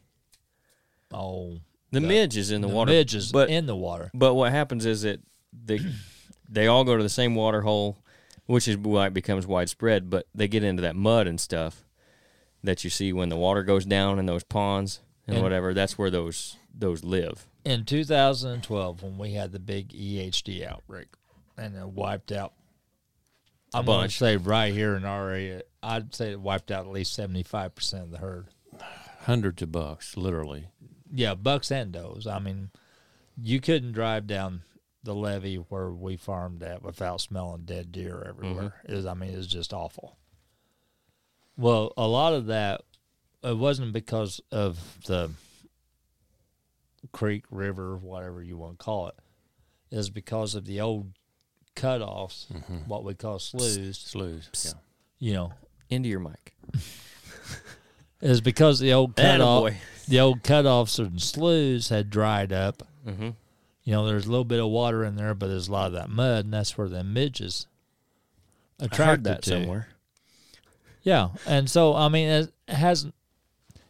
oh, 1.13 1.59
the, 1.91 2.01
The- 2.01 2.07
midge 2.07 2.37
is 2.37 2.51
in 2.51 2.61
the, 2.61 2.69
the 2.69 2.75
water. 2.75 2.91
midges 2.93 3.33
but 3.33 3.51
in 3.51 3.67
the 3.67 3.77
water. 3.77 4.11
But 4.15 4.35
what 4.35 4.53
happens 4.53 4.87
is 4.87 5.03
that 5.03 5.21
they 5.53 5.79
they 6.49 6.67
all 6.67 6.85
go 6.85 6.97
to 6.97 7.03
the 7.03 7.09
same 7.09 7.35
water 7.35 7.63
hole, 7.63 7.99
which 8.47 8.69
is 8.69 8.77
why 8.77 9.07
it 9.07 9.15
becomes 9.15 9.47
widespread. 9.47 10.11
But 10.11 10.27
they 10.35 10.49
get 10.49 10.65
into 10.65 10.83
that 10.83 10.97
mud 10.97 11.27
and 11.27 11.41
stuff 11.41 11.85
that 12.63 12.85
you 12.85 12.91
see 12.91 13.13
when 13.13 13.29
the 13.29 13.37
water 13.37 13.63
goes 13.63 13.85
down 13.85 14.19
in 14.19 14.27
those 14.27 14.45
ponds 14.45 15.01
and, 15.27 15.37
And- 15.37 15.43
whatever. 15.43 15.75
That's 15.75 15.99
where 15.99 16.11
those 16.11 16.57
those 16.75 17.05
live. 17.05 17.47
In 17.65 17.85
2012, 17.85 19.03
when 19.03 19.19
we 19.19 19.33
had 19.35 19.53
the 19.53 19.59
big 19.61 19.91
EHD 19.91 20.67
outbreak, 20.67 21.09
and 21.57 21.77
it 21.77 21.87
wiped 21.89 22.33
out. 22.33 22.53
A 23.75 23.79
I'm 23.79 23.85
going 23.87 23.99
to 23.99 24.03
bunch. 24.05 24.19
say 24.19 24.37
right 24.37 24.73
here 24.73 24.97
in 24.97 25.05
our 25.05 25.31
area, 25.31 25.63
I'd 25.83 26.15
say 26.15 26.33
it 26.33 26.41
wiped 26.41 26.71
out 26.71 26.87
at 26.87 26.93
least 26.93 27.15
75 27.15 27.75
percent 27.75 28.05
of 28.05 28.11
the 28.11 28.19
herd. 28.19 28.49
hundreds 29.23 29.63
of 29.63 29.71
bucks, 29.73 30.17
literally. 30.17 30.67
Yeah, 31.15 31.35
bucks 31.35 31.71
and 31.71 31.93
does. 31.93 32.27
I 32.27 32.39
mean, 32.39 32.71
you 33.41 33.61
couldn't 33.61 33.93
drive 33.93 34.27
down 34.27 34.63
the 35.05 35.15
levee 35.15 35.57
where 35.57 35.91
we 35.91 36.17
farmed 36.17 36.63
at 36.63 36.83
without 36.83 37.21
smelling 37.21 37.63
dead 37.65 37.93
deer 37.93 38.25
everywhere. 38.29 38.75
Mm-hmm. 38.87 38.93
It 38.93 38.97
was, 38.97 39.07
I 39.07 39.15
mean, 39.15 39.31
it's 39.31 39.47
just 39.47 39.73
awful. 39.73 40.17
Well, 41.63 41.93
a 41.97 42.07
lot 42.09 42.33
of 42.35 42.47
that 42.47 42.83
it 43.45 43.57
wasn't 43.57 43.93
because 43.93 44.41
of 44.51 44.79
the 45.07 45.31
creek, 47.13 47.45
river, 47.51 47.97
whatever 47.97 48.43
you 48.43 48.57
want 48.57 48.79
to 48.79 48.85
call 48.85 49.09
it. 49.09 49.15
It 49.91 49.97
was 49.97 50.11
because 50.11 50.55
of 50.55 50.65
the 50.65 50.81
old 50.81 51.13
cutoffs, 51.77 52.47
what 52.87 53.05
we 53.05 53.15
call 53.15 53.39
sloughs. 53.39 53.99
Sloughs. 53.99 54.51
Yeah. 54.65 54.73
You 55.19 55.33
know, 55.35 55.53
Into 55.91 56.09
your 56.09 56.21
mic. 56.21 56.55
it 58.21 58.29
was 58.29 58.41
because 58.41 58.79
the 58.79 58.93
old 58.93 59.17
cutoff, 59.17 59.65
Attaboy. 59.65 59.77
the 60.09 60.21
old 60.21 60.43
cutoffs 60.43 60.99
and 60.99 61.21
sloughs 61.21 61.89
had 61.91 62.11
dried 62.11 62.53
up. 62.53 62.83
Mm-hmm. 63.07 63.31
You 63.85 63.93
know, 63.93 64.07
there's 64.07 64.27
a 64.27 64.31
little 64.31 64.45
bit 64.45 64.61
of 64.61 64.69
water 64.69 65.05
in 65.05 65.17
there, 65.17 65.35
but 65.35 65.49
there's 65.49 65.69
a 65.69 65.73
lot 65.73 65.87
of 65.89 65.93
that 65.95 66.09
mud, 66.09 66.45
and 66.45 66.55
that's 66.55 66.79
where 66.79 66.89
the 66.89 67.03
midges 67.05 67.67
I 68.81 68.85
heard 68.85 68.93
attracted 68.93 69.25
that 69.25 69.43
to. 69.43 69.51
somewhere. 69.51 69.89
Yeah, 71.03 71.31
and 71.47 71.69
so 71.69 71.95
I 71.95 72.09
mean, 72.09 72.29
it 72.29 72.53
hasn't. 72.69 73.15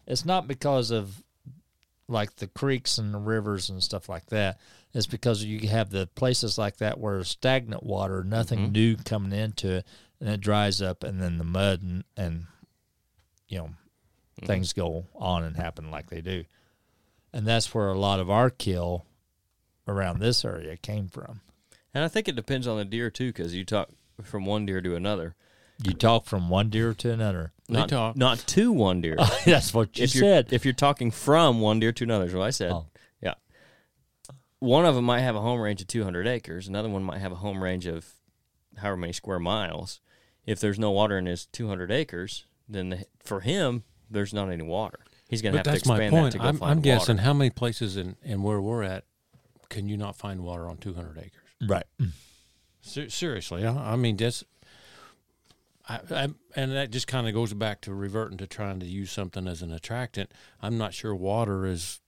It's 0.07 0.25
not 0.25 0.49
because 0.49 0.91
of 0.91 1.23
like 2.09 2.37
the 2.37 2.47
creeks 2.49 2.99
and 2.99 3.15
the 3.15 3.19
rivers 3.19 3.71
and 3.71 3.83
stuff 3.83 4.09
like 4.09 4.27
that. 4.27 4.59
It's 4.93 5.07
because 5.07 5.45
you 5.45 5.69
have 5.69 5.91
the 5.91 6.07
places 6.15 6.59
like 6.59 6.77
that 6.79 6.99
where 6.99 7.23
stagnant 7.25 7.83
water, 7.83 8.23
nothing 8.25 8.69
Mhm. 8.69 8.73
new 8.73 8.97
coming 8.97 9.33
into 9.39 9.77
it, 9.77 9.87
and 10.21 10.29
it 10.29 10.41
dries 10.41 10.83
up, 10.83 11.03
and 11.05 11.21
then 11.23 11.39
the 11.39 11.45
mud 11.45 11.83
and, 11.83 12.05
and 12.17 12.47
you 13.49 13.59
know 13.59 13.71
Mhm. 14.41 14.47
things 14.47 14.73
go 14.73 15.07
on 15.15 15.45
and 15.45 15.57
happen 15.57 15.91
like 15.91 16.11
they 16.11 16.21
do, 16.21 16.45
and 17.33 17.47
that's 17.47 17.75
where 17.75 17.89
a 17.89 17.99
lot 17.99 18.21
of 18.21 18.29
our 18.31 18.51
kill 18.51 19.07
around 19.87 20.19
this 20.21 20.45
area 20.45 20.77
came 20.77 21.09
from. 21.09 21.41
And 21.95 22.05
I 22.05 22.09
think 22.09 22.27
it 22.29 22.37
depends 22.37 22.67
on 22.67 22.79
the 22.79 22.85
deer 22.85 23.11
too, 23.11 23.29
because 23.29 23.55
you 23.55 23.65
talk 23.65 23.91
from 24.23 24.45
one 24.47 24.65
deer 24.67 24.81
to 24.81 24.97
another. 24.97 25.35
You 25.85 25.93
talk 25.95 26.27
from 26.27 26.49
one 26.49 26.69
deer 26.71 26.95
to 26.95 27.11
another. 27.11 27.53
They 27.69 27.75
Not, 27.79 27.89
talk. 27.89 28.17
not 28.17 28.39
to 28.39 28.71
one 28.73 29.01
deer. 29.01 29.17
That's 29.45 29.73
what 29.75 29.99
you 29.99 30.05
if 30.05 30.15
you're 30.15 30.25
said. 30.25 30.53
if 30.53 30.65
you're 30.65 30.75
talking 30.75 31.11
from 31.11 31.61
one 31.61 31.81
deer 31.81 31.93
to 31.93 32.05
another, 32.05 32.27
is 32.27 32.35
what 32.35 32.47
I 32.47 32.51
said. 32.51 32.73
Oh. 32.73 32.87
Yeah. 33.21 33.35
One 34.59 34.85
of 34.85 34.95
them 34.95 35.05
might 35.05 35.21
have 35.21 35.35
a 35.37 35.41
home 35.41 35.61
range 35.61 35.81
of 35.81 35.87
200 35.89 36.27
acres. 36.27 36.69
Another 36.69 36.89
one 36.89 37.03
might 37.03 37.19
have 37.19 37.33
a 37.33 37.37
home 37.37 37.63
range 37.63 37.87
of 37.87 38.07
however 38.77 38.97
many 38.97 39.13
square 39.13 39.39
miles. 39.39 40.01
If 40.47 40.61
there's 40.61 40.79
no 40.79 40.91
water 40.91 41.19
in 41.19 41.27
his 41.27 41.47
200 41.47 41.91
acres, 41.91 42.47
then 42.69 42.91
the, 42.91 43.07
for 43.21 43.41
him, 43.41 43.85
there's 44.11 44.35
not 44.35 44.51
any 44.51 44.63
water. 44.65 45.01
He's 45.29 45.41
going 45.41 45.53
to 45.53 45.59
have 45.59 45.65
to 45.65 45.71
that's 45.71 45.87
my 45.87 45.97
expand 45.97 46.15
that 46.15 46.21
point. 46.21 46.33
to 46.33 46.39
go 46.39 46.45
I'm, 46.45 46.57
find 46.59 46.71
I'm 46.71 46.77
water. 46.79 46.83
guessing 46.99 47.19
how 47.19 47.33
many 47.33 47.51
places 47.51 47.97
in, 47.97 48.17
in 48.23 48.43
where 48.43 48.61
we're 48.61 48.83
at 48.83 49.05
can 49.71 49.89
you 49.89 49.97
not 49.97 50.17
find 50.17 50.43
water 50.43 50.69
on 50.69 50.77
200 50.77 51.17
acres? 51.19 51.33
right. 51.69 51.87
Ser- 52.83 53.09
seriously, 53.09 53.65
I, 53.65 53.93
I 53.93 53.97
mean, 53.97 54.17
that's. 54.17 54.45
I, 55.89 56.01
I, 56.11 56.29
and 56.55 56.73
that 56.73 56.91
just 56.91 57.07
kind 57.09 57.27
of 57.27 57.35
goes 57.35 57.53
back 57.55 57.81
to 57.83 57.95
reverting 57.95 58.39
to 58.39 58.47
trying 58.47 58.81
to 58.81 58.87
use 58.87 59.11
something 59.11 59.49
as 59.49 59.63
an 59.63 59.73
attractant. 59.73 60.33
I'm 60.61 60.79
not 60.79 60.95
sure 60.95 61.15
water 61.15 61.67
is 61.67 62.01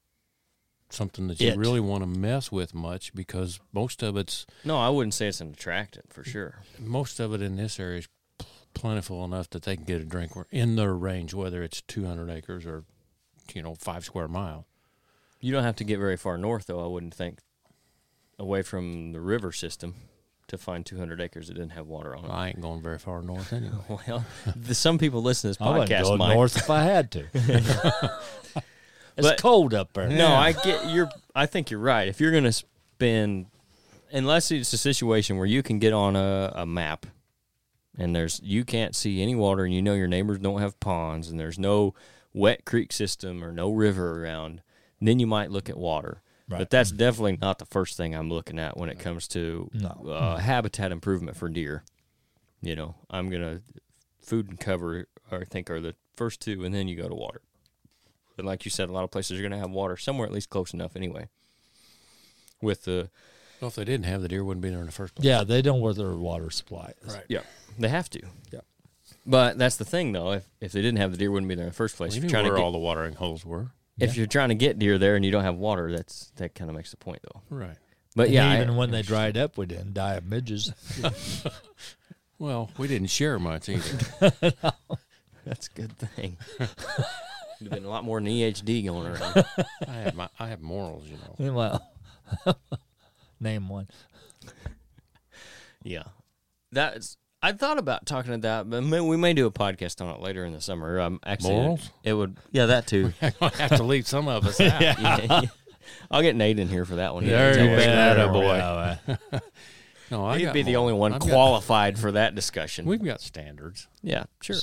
something 0.90 1.26
that 1.28 1.40
you 1.40 1.48
It. 1.50 1.56
really 1.58 1.80
want 1.80 2.02
to 2.02 2.06
mess 2.06 2.52
with 2.52 2.72
much 2.74 3.12
because 3.14 3.58
most 3.72 4.02
of 4.02 4.16
it's 4.16 4.46
No, 4.64 4.78
I 4.78 4.90
wouldn't 4.90 5.14
say 5.14 5.26
it's 5.26 5.40
an 5.40 5.48
attractant 5.52 6.12
for 6.12 6.22
sure. 6.22 6.62
most 6.78 7.18
of 7.18 7.34
it 7.34 7.42
in 7.42 7.56
this 7.56 7.80
area 7.80 7.98
is 8.00 8.08
plentiful 8.74 9.24
enough 9.24 9.50
that 9.50 9.62
they 9.64 9.74
can 9.76 9.84
get 9.84 10.00
a 10.00 10.04
drink 10.04 10.32
in 10.52 10.76
their 10.76 10.94
range, 10.94 11.34
whether 11.34 11.62
it's 11.62 11.80
200 11.82 12.30
acres 12.30 12.64
or 12.66 12.84
you 13.54 13.62
know 13.62 13.74
five 13.74 14.04
square 14.04 14.28
miles. 14.28 14.66
You 15.40 15.52
don't 15.52 15.64
have 15.64 15.76
to 15.76 15.84
get 15.84 15.98
very 15.98 16.16
far 16.16 16.38
north, 16.38 16.66
though, 16.66 16.82
I 16.82 16.86
wouldn't 16.86 17.14
think, 17.14 17.40
away 18.38 18.62
from 18.62 19.12
the 19.12 19.20
river 19.20 19.52
system 19.52 19.94
to 20.48 20.58
find 20.58 20.84
200 20.84 21.20
acres 21.20 21.48
that 21.48 21.54
didn't 21.54 21.72
have 21.72 21.86
water 21.86 22.14
on 22.14 22.24
it. 22.24 22.30
I 22.30 22.48
ain't 22.48 22.60
going 22.60 22.82
very 22.82 22.98
far 22.98 23.22
north 23.22 23.52
anyway. 23.52 23.74
Well, 24.06 24.24
the, 24.54 24.74
some 24.74 24.98
people 24.98 25.22
listen 25.22 25.52
to 25.52 25.58
this 25.58 25.66
podcast. 25.66 25.66
I 25.66 25.78
wouldn't 25.78 26.18
go 26.18 26.34
north 26.34 26.56
if 26.56 26.70
I 26.70 26.82
had 26.82 27.10
to. 27.12 27.26
it's 27.34 28.62
But- 29.16 29.40
cold 29.40 29.74
up 29.74 29.92
there. 29.94 30.08
No, 30.08 30.28
I 30.28 30.52
get 30.52 30.88
you're. 30.90 31.08
I 31.34 31.46
think 31.46 31.70
you're 31.70 31.80
right. 31.80 32.08
If 32.08 32.20
you're 32.20 32.30
going 32.32 32.44
to 32.44 32.52
spend, 32.52 33.46
unless 34.12 34.50
it's 34.50 34.72
a 34.72 34.78
situation 34.78 35.36
where 35.36 35.46
you 35.46 35.62
can 35.62 35.78
get 35.78 35.92
on 35.92 36.14
a, 36.16 36.52
a 36.54 36.66
map, 36.66 37.06
and 37.96 38.14
there's 38.14 38.40
you 38.42 38.64
can't 38.64 38.94
see 38.94 39.22
any 39.22 39.34
water, 39.34 39.64
and 39.64 39.74
you 39.74 39.82
know 39.82 39.94
your 39.94 40.08
neighbors 40.08 40.38
don't 40.38 40.60
have 40.60 40.78
ponds, 40.80 41.30
and 41.30 41.40
there's 41.40 41.58
no 41.58 41.94
wet 42.32 42.64
creek 42.64 42.92
system 42.92 43.42
or 43.44 43.52
no 43.52 43.72
river 43.72 44.24
around, 44.24 44.60
then 45.00 45.18
you 45.20 45.26
might 45.26 45.50
look 45.50 45.68
at 45.70 45.76
water. 45.76 46.20
Right. 46.48 46.58
But 46.58 46.70
that's 46.70 46.90
definitely 46.90 47.38
not 47.40 47.58
the 47.58 47.64
first 47.66 47.96
thing 47.96 48.14
I'm 48.14 48.28
looking 48.28 48.58
at 48.58 48.76
when 48.76 48.88
it 48.90 48.98
comes 48.98 49.26
to 49.28 49.70
No. 49.72 50.06
uh, 50.10 50.36
habitat 50.36 50.92
improvement 50.92 51.36
for 51.36 51.48
deer. 51.48 51.84
You 52.60 52.76
know, 52.76 52.94
I'm 53.10 53.30
gonna 53.30 53.60
food 54.20 54.48
and 54.48 54.60
cover. 54.60 55.06
I 55.32 55.44
think 55.44 55.70
are 55.70 55.80
the 55.80 55.94
first 56.16 56.40
two, 56.40 56.64
and 56.64 56.74
then 56.74 56.86
you 56.86 56.96
go 56.96 57.08
to 57.08 57.14
water. 57.14 57.40
And 58.36 58.46
like 58.46 58.64
you 58.64 58.70
said, 58.70 58.88
a 58.88 58.92
lot 58.92 59.04
of 59.04 59.10
places 59.10 59.38
are 59.38 59.42
going 59.42 59.52
to 59.52 59.58
have 59.58 59.70
water 59.70 59.96
somewhere 59.96 60.26
at 60.26 60.32
least 60.32 60.50
close 60.50 60.74
enough 60.74 60.96
anyway. 60.96 61.28
With 62.60 62.84
the 62.84 63.10
Well, 63.60 63.68
if 63.68 63.74
they 63.76 63.84
didn't 63.84 64.06
have 64.06 64.22
the 64.22 64.28
deer, 64.28 64.42
wouldn't 64.44 64.62
be 64.62 64.70
there 64.70 64.80
in 64.80 64.86
the 64.86 64.92
first 64.92 65.14
place. 65.14 65.24
Yeah, 65.26 65.44
they 65.44 65.62
don't 65.62 65.78
know 65.78 65.84
where 65.84 65.94
their 65.94 66.14
water 66.14 66.50
supply 66.50 66.92
is. 67.02 67.14
Right. 67.14 67.24
yeah, 67.28 67.42
they 67.78 67.88
have 67.88 68.10
to. 68.10 68.20
Yeah. 68.52 68.60
But 69.26 69.56
that's 69.58 69.76
the 69.76 69.84
thing, 69.84 70.12
though. 70.12 70.32
If 70.32 70.48
if 70.60 70.72
they 70.72 70.82
didn't 70.82 70.98
have 70.98 71.12
the 71.12 71.16
deer, 71.18 71.30
wouldn't 71.30 71.48
be 71.48 71.54
there 71.54 71.64
in 71.64 71.70
the 71.70 71.74
first 71.74 71.96
place. 71.96 72.12
We 72.12 72.18
if 72.18 72.24
knew 72.24 72.30
you're 72.30 72.42
where 72.42 72.50
to 72.52 72.56
get, 72.58 72.62
all 72.64 72.72
the 72.72 72.78
watering 72.78 73.14
holes 73.14 73.44
were. 73.44 73.70
If 73.98 74.16
you're 74.16 74.26
trying 74.26 74.48
to 74.50 74.54
get 74.54 74.78
deer 74.78 74.98
there 74.98 75.16
and 75.16 75.24
you 75.24 75.30
don't 75.30 75.44
have 75.44 75.56
water, 75.56 75.90
that's 75.94 76.32
that 76.36 76.54
kind 76.54 76.68
of 76.70 76.76
makes 76.76 76.90
the 76.90 76.96
point, 76.96 77.20
though. 77.22 77.40
Right. 77.50 77.76
But 78.16 78.26
And 78.26 78.34
yeah, 78.34 78.50
I- 78.50 78.56
even 78.62 78.76
when 78.76 78.90
they 78.90 79.02
dried 79.02 79.36
up, 79.36 79.56
we 79.58 79.66
didn't 79.66 79.94
die 79.94 80.14
of 80.14 80.24
midges. 80.26 80.72
Well, 82.36 82.68
we 82.78 82.88
didn't 82.88 83.10
share 83.10 83.38
much 83.38 83.68
either. 83.68 84.32
that's 85.46 85.68
a 85.68 85.70
good 85.74 85.96
thing. 85.96 86.36
There'd 86.58 87.70
been 87.70 87.84
a 87.84 87.88
lot 87.88 88.04
more 88.04 88.20
than 88.20 88.28
EHD 88.28 88.84
going 88.84 89.06
around. 89.06 89.44
I 89.88 89.92
have 89.92 90.14
my 90.16 90.28
I 90.38 90.48
have 90.48 90.60
morals, 90.60 91.06
you 91.08 91.16
know. 91.38 91.52
well, 91.54 91.88
name 93.40 93.68
one. 93.68 93.86
Yeah, 95.84 96.02
that's. 96.72 97.16
I 97.44 97.52
thought 97.52 97.76
about 97.78 98.06
talking 98.06 98.32
to 98.32 98.38
that, 98.38 98.70
but 98.70 98.82
may, 98.82 99.00
we 99.00 99.16
may 99.18 99.34
do 99.34 99.44
a 99.46 99.50
podcast 99.50 100.00
on 100.04 100.14
it 100.14 100.20
later 100.20 100.44
in 100.46 100.52
the 100.54 100.60
summer. 100.62 100.98
Um, 100.98 101.20
actually, 101.26 101.54
Morals? 101.54 101.90
It, 102.02 102.14
would. 102.14 102.38
Yeah, 102.52 102.66
that 102.66 102.86
too. 102.86 103.12
I 103.22 103.48
have 103.58 103.76
to 103.76 103.82
leave 103.82 104.06
some 104.06 104.28
of 104.28 104.46
us 104.46 104.58
out. 104.62 104.80
yeah, 104.80 105.20
yeah. 105.28 105.40
I'll 106.10 106.22
get 106.22 106.36
Nate 106.36 106.58
in 106.58 106.68
here 106.68 106.86
for 106.86 106.96
that 106.96 107.12
one. 107.14 107.26
There 107.26 107.52
He'll 107.56 107.64
you 107.70 107.76
take 107.76 107.86
that 107.86 108.16
go. 108.16 108.32
boy. 108.32 108.54
Yeah, 108.56 108.96
No, 110.10 110.24
I 110.24 110.38
He'd 110.38 110.44
got 110.46 110.54
be 110.54 110.62
the 110.62 110.76
only 110.76 110.94
one 110.94 111.12
I've 111.12 111.20
got- 111.20 111.28
qualified 111.28 111.98
for 111.98 112.12
that 112.12 112.34
discussion. 112.34 112.86
we've 112.86 113.04
got 113.04 113.20
standards. 113.20 113.88
yeah, 114.02 114.24
sure. 114.40 114.56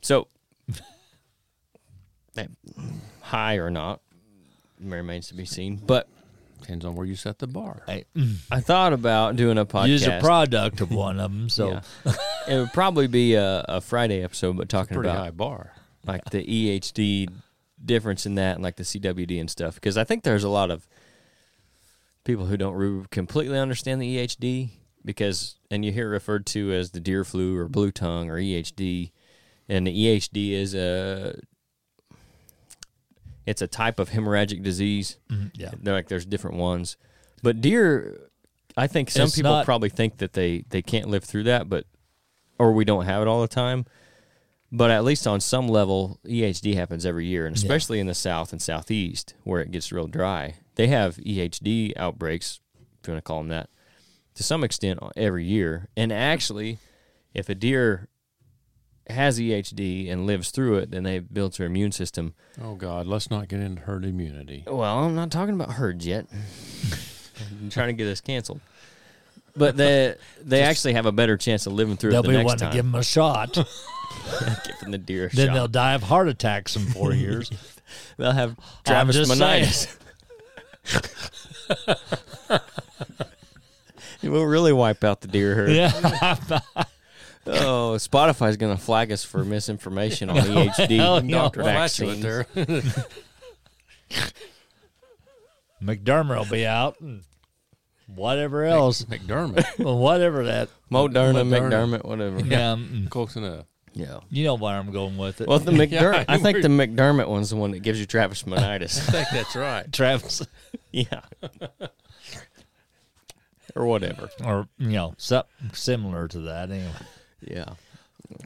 So, 0.00 0.28
high 3.20 3.56
or 3.56 3.70
not 3.70 4.00
remains 4.80 5.28
to 5.28 5.34
be 5.34 5.44
seen. 5.44 5.76
But 5.84 6.08
Depends 6.60 6.84
on 6.84 6.94
where 6.96 7.06
you 7.06 7.14
set 7.16 7.38
the 7.38 7.46
bar. 7.46 7.82
Hey, 7.86 8.04
mm. 8.16 8.36
I 8.50 8.60
thought 8.60 8.92
about 8.92 9.36
doing 9.36 9.58
a 9.58 9.66
podcast. 9.66 9.88
use 9.88 10.06
a 10.06 10.18
product 10.20 10.80
of 10.80 10.90
one 10.90 11.20
of 11.20 11.30
them. 11.32 11.48
So 11.50 11.70
Yeah. 12.04 12.12
it 12.48 12.56
would 12.58 12.72
probably 12.72 13.06
be 13.06 13.34
a, 13.34 13.64
a 13.68 13.80
Friday 13.80 14.22
episode, 14.22 14.56
but 14.56 14.68
talking 14.68 14.94
Pretty 14.96 15.08
about 15.10 15.18
high 15.24 15.30
bar. 15.30 15.72
like 16.04 16.24
the 16.30 16.42
EHD 16.44 17.28
difference 17.84 18.26
in 18.26 18.34
that 18.36 18.54
and 18.56 18.64
like 18.64 18.76
the 18.76 18.82
CWD 18.84 19.38
and 19.38 19.50
stuff. 19.50 19.74
Because 19.76 19.96
I 19.96 20.04
think 20.04 20.24
there's 20.24 20.44
a 20.44 20.48
lot 20.48 20.70
of 20.70 20.88
people 22.24 22.46
who 22.46 22.56
don't 22.56 22.74
re- 22.74 23.04
completely 23.10 23.58
understand 23.58 24.00
the 24.02 24.16
EHD 24.16 24.70
because, 25.04 25.56
and 25.70 25.84
you 25.84 25.92
hear 25.92 26.06
it 26.08 26.10
referred 26.12 26.46
to 26.46 26.72
as 26.72 26.90
the 26.90 27.00
deer 27.00 27.22
flu 27.24 27.56
or 27.56 27.68
blue 27.68 27.92
tongue 27.92 28.28
or 28.30 28.38
EHD, 28.40 29.12
and 29.68 29.86
the 29.86 29.92
EHD 29.92 30.52
is 30.52 30.74
a 30.74 31.38
it's 33.46 33.62
a 33.62 33.66
type 33.66 33.98
of 34.00 34.10
hemorrhagic 34.10 34.62
disease. 34.62 35.18
Mm-hmm. 35.30 35.46
yeah. 35.54 35.70
They're 35.80 35.94
like 35.94 36.08
there's 36.08 36.26
different 36.26 36.56
ones, 36.56 36.96
but 37.42 37.60
deer. 37.60 38.18
I 38.76 38.86
think 38.88 39.10
some 39.10 39.24
It's 39.24 39.36
people 39.36 39.52
not- 39.52 39.64
probably 39.64 39.88
think 39.88 40.18
that 40.18 40.34
they 40.34 40.64
they 40.68 40.82
can't 40.82 41.08
live 41.08 41.24
through 41.24 41.44
that, 41.44 41.68
but 41.68 41.86
or 42.58 42.72
we 42.72 42.84
don't 42.84 43.06
have 43.06 43.22
it 43.22 43.28
all 43.28 43.40
the 43.40 43.48
time. 43.48 43.86
But 44.72 44.90
at 44.90 45.04
least 45.04 45.26
on 45.28 45.40
some 45.40 45.68
level, 45.68 46.18
EHD 46.26 46.74
happens 46.74 47.06
every 47.06 47.24
year, 47.26 47.46
and 47.46 47.56
Yeah. 47.56 47.62
especially 47.62 48.00
in 48.00 48.06
the 48.08 48.14
south 48.14 48.52
and 48.52 48.60
southeast 48.60 49.34
where 49.44 49.60
it 49.62 49.70
gets 49.70 49.92
real 49.92 50.08
dry, 50.08 50.56
they 50.74 50.88
have 50.88 51.16
EHD 51.18 51.92
outbreaks, 51.96 52.60
if 53.00 53.06
you 53.08 53.12
want 53.14 53.24
to 53.24 53.28
call 53.28 53.38
them 53.38 53.48
that, 53.48 53.70
to 54.34 54.42
some 54.42 54.64
extent 54.64 54.98
every 55.16 55.44
year. 55.44 55.88
And 55.96 56.12
actually, 56.12 56.78
if 57.32 57.48
a 57.48 57.54
deer 57.54 58.08
has 59.10 59.38
EHD 59.38 60.10
and 60.10 60.26
lives 60.26 60.50
through 60.50 60.76
it, 60.78 60.90
then 60.90 61.02
they 61.04 61.18
build 61.20 61.54
their 61.56 61.66
immune 61.66 61.92
system. 61.92 62.34
Oh 62.62 62.74
God, 62.74 63.06
let's 63.06 63.30
not 63.30 63.48
get 63.48 63.60
into 63.60 63.82
herd 63.82 64.04
immunity. 64.04 64.64
Well, 64.66 64.82
I'm 64.98 65.14
not 65.14 65.30
talking 65.30 65.54
about 65.54 65.72
herds 65.72 66.06
yet. 66.06 66.26
I'm 67.62 67.70
trying 67.70 67.88
to 67.88 67.92
get 67.92 68.04
this 68.04 68.20
canceled. 68.20 68.60
But 69.56 69.76
they 69.76 70.16
they 70.42 70.62
actually 70.62 70.92
have 70.94 71.06
a 71.06 71.12
better 71.12 71.36
chance 71.38 71.66
of 71.66 71.72
living 71.72 71.96
through 71.96 72.10
it. 72.10 72.12
They'll 72.12 72.20
it 72.20 72.26
the 72.26 72.28
be 72.30 72.36
next 72.36 72.46
wanting 72.46 72.68
to 72.70 72.74
give 72.76 72.84
them 72.84 72.94
a 72.94 73.02
shot. 73.02 73.54
giving 74.66 74.90
the 74.90 74.98
deer 74.98 75.26
a 75.26 75.34
then 75.36 75.46
shot. 75.48 75.54
they'll 75.54 75.68
die 75.68 75.94
of 75.94 76.02
heart 76.02 76.28
attacks 76.28 76.76
in 76.76 76.82
four 76.86 77.12
years. 77.14 77.50
They'll 78.18 78.32
have 78.32 78.56
Travis 78.84 79.16
just. 79.16 79.30
Manitis. 79.32 79.96
it 84.22 84.28
will 84.28 84.44
really 84.46 84.72
wipe 84.72 85.04
out 85.04 85.20
the 85.20 85.28
deer 85.28 85.54
herd. 85.54 85.70
yeah. 85.70 86.60
Oh, 87.46 87.94
Spotify's 87.98 88.56
going 88.56 88.76
to 88.76 88.82
flag 88.82 89.12
us 89.12 89.24
for 89.24 89.44
misinformation 89.44 90.30
on 90.30 90.36
EHD 90.36 90.96
hell 90.96 91.18
and 91.18 91.28
no. 91.28 91.38
doctor 91.38 91.62
Flash 91.62 92.00
you 92.00 92.06
vaccines. 92.06 92.22
there. 92.22 92.46
McDermott 95.82 96.38
will 96.38 96.50
be 96.50 96.66
out. 96.66 97.00
And 97.00 97.22
whatever 98.06 98.64
else. 98.64 99.04
McDermott. 99.04 99.78
well, 99.84 99.98
whatever 99.98 100.44
that. 100.44 100.68
Moderna, 100.90 101.44
Moderna. 101.46 101.70
McDermott, 101.70 102.04
whatever. 102.04 102.40
Yeah. 102.40 102.76
mm, 102.76 103.08
Close 103.10 103.36
enough. 103.36 103.66
Yeah. 103.92 104.20
You 104.28 104.44
know 104.44 104.56
where 104.56 104.74
I'm 104.74 104.92
going 104.92 105.16
with 105.16 105.40
it. 105.40 105.48
Well, 105.48 105.58
the 105.58 105.72
McDermott, 105.72 106.26
I 106.28 106.34
I 106.34 106.38
think 106.38 106.60
the 106.60 106.68
McDermott 106.68 107.28
one's 107.28 107.50
the 107.50 107.56
one 107.56 107.70
that 107.70 107.80
gives 107.80 107.98
you 107.98 108.06
Travis 108.06 108.42
Manitis. 108.42 108.98
I 109.08 109.12
think 109.12 109.28
that's 109.32 109.56
right. 109.56 109.90
Travis. 109.90 110.46
yeah. 110.92 111.20
or 113.74 113.86
whatever. 113.86 114.28
Or, 114.44 114.68
you 114.78 114.90
know, 114.90 115.14
something 115.16 115.70
similar 115.72 116.28
to 116.28 116.40
that 116.40 116.70
anyway. 116.70 116.90
Yeah. 117.46 117.74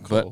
But 0.08 0.28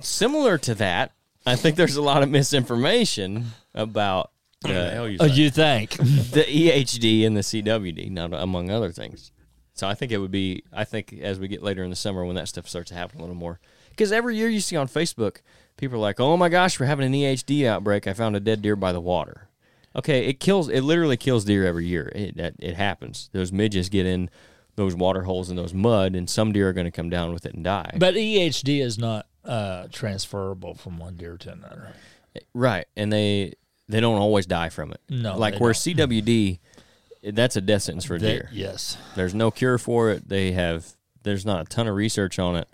similar 0.00 0.58
to 0.58 0.74
that, 0.76 1.12
I 1.46 1.56
think 1.56 1.76
there's 1.76 1.96
a 1.96 2.02
lot 2.02 2.22
of 2.22 2.30
misinformation 2.30 3.46
about 3.74 4.30
What 4.62 4.72
the 4.72 4.80
uh, 4.80 4.90
hell 4.90 5.08
you 5.08 5.18
Oh, 5.20 5.26
you 5.26 5.50
think? 5.50 5.90
the 5.96 6.44
EHD 6.44 7.26
and 7.26 7.36
the 7.36 7.40
CWD, 7.40 8.10
not 8.10 8.32
among 8.34 8.70
other 8.70 8.90
things. 8.90 9.32
So 9.74 9.88
I 9.88 9.94
think 9.94 10.12
it 10.12 10.18
would 10.18 10.30
be. 10.30 10.62
I 10.72 10.84
think 10.84 11.14
as 11.22 11.38
we 11.38 11.48
get 11.48 11.62
later 11.62 11.82
in 11.82 11.90
the 11.90 11.96
summer, 11.96 12.24
when 12.24 12.36
that 12.36 12.48
stuff 12.48 12.68
starts 12.68 12.90
to 12.90 12.94
happen 12.94 13.18
a 13.18 13.22
little 13.22 13.36
more, 13.36 13.60
because 13.90 14.12
every 14.12 14.36
year 14.36 14.48
you 14.48 14.60
see 14.60 14.76
on 14.76 14.88
Facebook, 14.88 15.38
people 15.78 15.96
are 15.96 16.00
like, 16.00 16.20
"Oh 16.20 16.36
my 16.36 16.50
gosh, 16.50 16.78
we're 16.78 16.86
having 16.86 17.06
an 17.06 17.14
EHD 17.14 17.66
outbreak. 17.66 18.06
I 18.06 18.12
found 18.12 18.36
a 18.36 18.40
dead 18.40 18.60
deer 18.60 18.76
by 18.76 18.92
the 18.92 19.00
water." 19.00 19.48
Okay, 19.96 20.26
it 20.26 20.38
kills. 20.38 20.68
It 20.68 20.82
literally 20.82 21.16
kills 21.16 21.46
deer 21.46 21.64
every 21.66 21.86
year. 21.86 22.12
It 22.14 22.36
that, 22.36 22.54
it 22.58 22.74
happens. 22.74 23.30
Those 23.32 23.52
midges 23.52 23.88
get 23.88 24.04
in 24.04 24.28
those 24.76 24.94
water 24.94 25.22
holes 25.22 25.48
and 25.50 25.58
those 25.58 25.74
mud, 25.74 26.14
and 26.14 26.28
some 26.28 26.52
deer 26.52 26.68
are 26.68 26.72
going 26.72 26.84
to 26.86 26.90
come 26.90 27.10
down 27.10 27.32
with 27.32 27.44
it 27.46 27.54
and 27.54 27.64
die. 27.64 27.92
but 27.98 28.14
EHD 28.14 28.82
is 28.82 28.98
not 28.98 29.26
uh, 29.44 29.86
transferable 29.92 30.74
from 30.74 30.98
one 30.98 31.16
deer 31.16 31.36
to 31.38 31.52
another. 31.52 31.92
Right, 32.54 32.86
and 32.96 33.12
they 33.12 33.54
they 33.88 34.00
don't 34.00 34.18
always 34.20 34.46
die 34.46 34.68
from 34.68 34.92
it. 34.92 35.00
No, 35.08 35.36
like 35.36 35.54
they 35.54 35.60
where 35.60 35.72
don't. 35.72 35.96
CWD, 35.96 36.58
that's 37.24 37.56
a 37.56 37.60
death 37.60 37.82
sentence 37.82 38.04
for 38.04 38.14
a 38.14 38.18
They- 38.18 38.32
deer. 38.34 38.48
yes. 38.52 38.96
There's 39.16 39.34
no 39.34 39.50
cure 39.50 39.78
for 39.78 40.10
it. 40.10 40.28
They 40.28 40.52
have 40.52 40.86
there's 41.22 41.44
not 41.44 41.60
a 41.62 41.64
ton 41.64 41.86
of 41.88 41.94
research 41.96 42.38
on 42.38 42.56
it. 42.56 42.68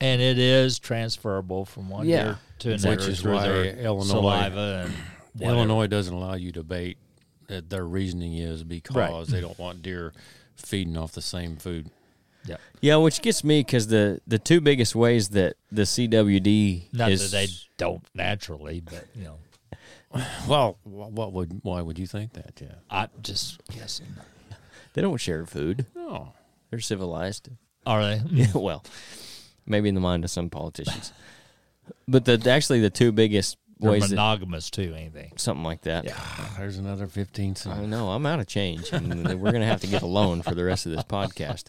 And 0.00 0.20
it 0.20 0.38
is 0.38 0.78
transferable 0.78 1.64
from 1.64 1.88
one 1.88 2.06
Yeah. 2.06 2.24
deer 2.24 2.38
to 2.58 2.72
another. 2.72 2.90
Which 2.90 3.08
is 3.08 3.24
why 3.24 3.46
Illinois- 3.48 4.04
saliva 4.04 4.82
and 4.86 4.94
whatever. 5.40 5.56
Illinois 5.58 5.86
doesn't 5.86 6.12
allow 6.14 6.34
you 6.34 6.52
to 6.52 6.62
bait. 6.62 6.98
That 7.48 7.68
their 7.70 7.84
reasoning 7.86 8.34
is 8.34 8.64
because 8.64 8.96
Right. 8.96 9.26
they 9.26 9.40
don't 9.40 9.58
want 9.58 9.82
deer 9.82 10.12
feeding 10.56 10.96
off 10.96 11.12
the 11.12 11.22
same 11.22 11.56
food. 11.56 11.90
Yeah. 12.46 12.56
Yeah, 12.80 12.96
which 12.96 13.22
gets 13.22 13.42
me 13.42 13.60
because 13.60 13.86
the 13.86 14.20
the 14.26 14.38
two 14.38 14.60
biggest 14.60 14.94
ways 14.94 15.30
that 15.30 15.56
the 15.72 15.82
CWD 15.82 16.92
Not 16.92 17.10
is 17.10 17.30
that 17.30 17.36
they 17.36 17.46
don't 17.78 18.04
naturally, 18.14 18.80
but 18.80 19.06
you 19.14 19.24
know, 19.24 19.38
Well, 20.48 20.78
what 20.84 21.32
would 21.32 21.60
why 21.62 21.80
would 21.80 21.98
you 21.98 22.06
think 22.06 22.34
that, 22.34 22.56
Jeff? 22.56 22.76
I 22.90 23.08
just 23.22 23.60
guessing. 23.68 24.06
they 24.92 25.02
don't 25.02 25.16
share 25.18 25.46
food. 25.46 25.86
No. 25.94 26.32
They're 26.70 26.80
civilized. 26.80 27.48
Are 27.86 28.02
they? 28.02 28.22
Yeah, 28.30 28.52
well, 28.54 28.84
maybe 29.66 29.88
in 29.88 29.94
the 29.94 30.00
mind 30.00 30.24
of 30.24 30.30
some 30.30 30.50
politicians, 30.50 31.12
but 32.08 32.24
the 32.24 32.50
actually 32.50 32.80
the 32.80 32.90
two 32.90 33.12
biggest 33.12 33.56
They're 33.84 33.92
ways 33.92 34.10
that, 34.10 34.16
monogamous 34.16 34.70
too, 34.70 34.94
ain't 34.96 35.14
they? 35.14 35.30
something 35.36 35.64
like 35.64 35.82
that. 35.82 36.04
Yeah, 36.04 36.18
there's 36.58 36.78
another 36.78 37.06
fifteen 37.06 37.54
cents. 37.56 37.78
I 37.78 37.86
know 37.86 38.10
I'm 38.10 38.26
out 38.26 38.40
of 38.40 38.46
change, 38.46 38.90
and 38.92 39.40
we're 39.40 39.52
gonna 39.52 39.66
have 39.66 39.80
to 39.82 39.86
get 39.86 40.02
a 40.02 40.06
loan 40.06 40.42
for 40.42 40.54
the 40.54 40.64
rest 40.64 40.86
of 40.86 40.92
this 40.92 41.04
podcast. 41.04 41.68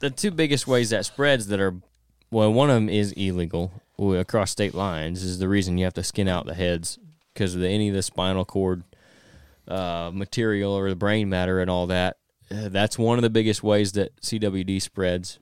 The 0.00 0.10
two 0.10 0.30
biggest 0.30 0.66
ways 0.68 0.90
that 0.90 1.06
spreads 1.06 1.48
that 1.48 1.58
are, 1.58 1.74
well, 2.30 2.52
one 2.52 2.70
of 2.70 2.76
them 2.76 2.88
is 2.88 3.12
illegal 3.12 3.72
well, 3.96 4.20
across 4.20 4.52
state 4.52 4.74
lines. 4.74 5.24
Is 5.24 5.40
the 5.40 5.48
reason 5.48 5.76
you 5.76 5.84
have 5.84 5.94
to 5.94 6.04
skin 6.04 6.28
out 6.28 6.46
the 6.46 6.54
heads 6.54 6.98
because 7.34 7.54
of 7.54 7.60
the, 7.60 7.68
any 7.68 7.88
of 7.88 7.94
the 7.94 8.02
spinal 8.02 8.44
cord 8.44 8.84
uh, 9.66 10.10
material 10.14 10.72
or 10.72 10.88
the 10.88 10.96
brain 10.96 11.28
matter 11.28 11.60
and 11.60 11.70
all 11.70 11.86
that. 11.88 12.16
Uh, 12.50 12.68
that's 12.68 12.98
one 12.98 13.18
of 13.18 13.22
the 13.22 13.30
biggest 13.30 13.62
ways 13.62 13.92
that 13.92 14.18
CWD 14.22 14.80
spreads, 14.80 15.38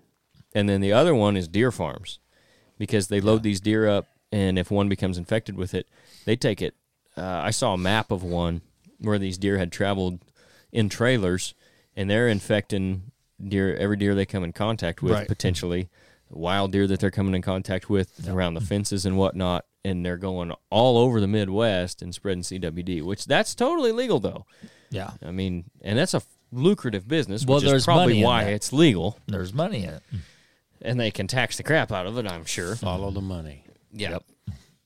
and 0.54 0.68
then 0.68 0.80
the 0.80 0.92
other 0.92 1.14
one 1.14 1.36
is 1.36 1.46
deer 1.46 1.70
farms 1.70 2.18
because 2.78 3.08
they 3.08 3.20
load 3.20 3.42
these 3.42 3.60
deer 3.60 3.88
up, 3.88 4.06
and 4.36 4.58
if 4.58 4.70
one 4.70 4.88
becomes 4.88 5.16
infected 5.18 5.56
with 5.56 5.72
it, 5.74 5.86
they 6.26 6.36
take 6.36 6.60
it. 6.60 6.74
Uh, 7.16 7.22
I 7.44 7.50
saw 7.50 7.72
a 7.74 7.78
map 7.78 8.10
of 8.10 8.22
one 8.22 8.60
where 8.98 9.18
these 9.18 9.38
deer 9.38 9.58
had 9.58 9.72
traveled 9.72 10.20
in 10.72 10.88
trailers, 10.88 11.54
and 11.96 12.10
they're 12.10 12.28
infecting 12.28 13.12
deer 13.42 13.74
every 13.76 13.96
deer 13.96 14.14
they 14.14 14.26
come 14.26 14.44
in 14.44 14.52
contact 14.52 15.02
with 15.02 15.12
Right. 15.12 15.28
potentially 15.28 15.88
wild 16.30 16.72
deer 16.72 16.86
that 16.86 17.00
they're 17.00 17.10
coming 17.10 17.34
in 17.34 17.42
contact 17.42 17.88
with 17.88 18.28
around 18.28 18.54
the 18.54 18.60
fences 18.60 19.06
and 19.06 19.16
whatnot 19.16 19.64
and 19.84 20.04
they're 20.04 20.16
going 20.16 20.50
all 20.70 20.98
over 20.98 21.20
the 21.20 21.26
midwest 21.28 22.02
and 22.02 22.12
spreading 22.14 22.42
cwd 22.42 23.00
which 23.02 23.26
that's 23.26 23.54
totally 23.54 23.92
legal 23.92 24.18
though 24.18 24.44
Yeah. 24.90 25.10
i 25.24 25.30
mean 25.30 25.64
and 25.82 25.96
that's 25.98 26.14
a 26.14 26.22
lucrative 26.50 27.06
business 27.06 27.44
Well, 27.46 27.58
which 27.58 27.64
is 27.66 27.70
there's 27.70 27.86
money 27.86 27.98
probably 27.98 28.18
in 28.20 28.24
why 28.24 28.42
it's 28.44 28.72
legal 28.72 29.18
There's 29.28 29.52
money 29.54 29.84
in 29.84 29.90
it. 29.90 30.02
and 30.82 30.98
they 30.98 31.12
can 31.12 31.28
tax 31.28 31.58
the 31.58 31.62
crap 31.62 31.92
out 31.92 32.06
of 32.06 32.18
it 32.18 32.26
i'm 32.26 32.44
sure 32.46 32.74
Follow 32.74 33.10
the 33.12 33.20
money. 33.20 33.62
Yeah 33.96 34.18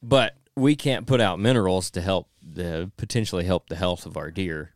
but 0.02 0.36
we 0.56 0.76
can't 0.76 1.06
put 1.06 1.20
out 1.20 1.38
minerals 1.38 1.90
to 1.90 2.00
help 2.00 2.28
the 2.42 2.90
potentially 2.96 3.44
help 3.44 3.68
the 3.68 3.76
health 3.76 4.06
of 4.06 4.16
our 4.16 4.30
deer 4.30 4.72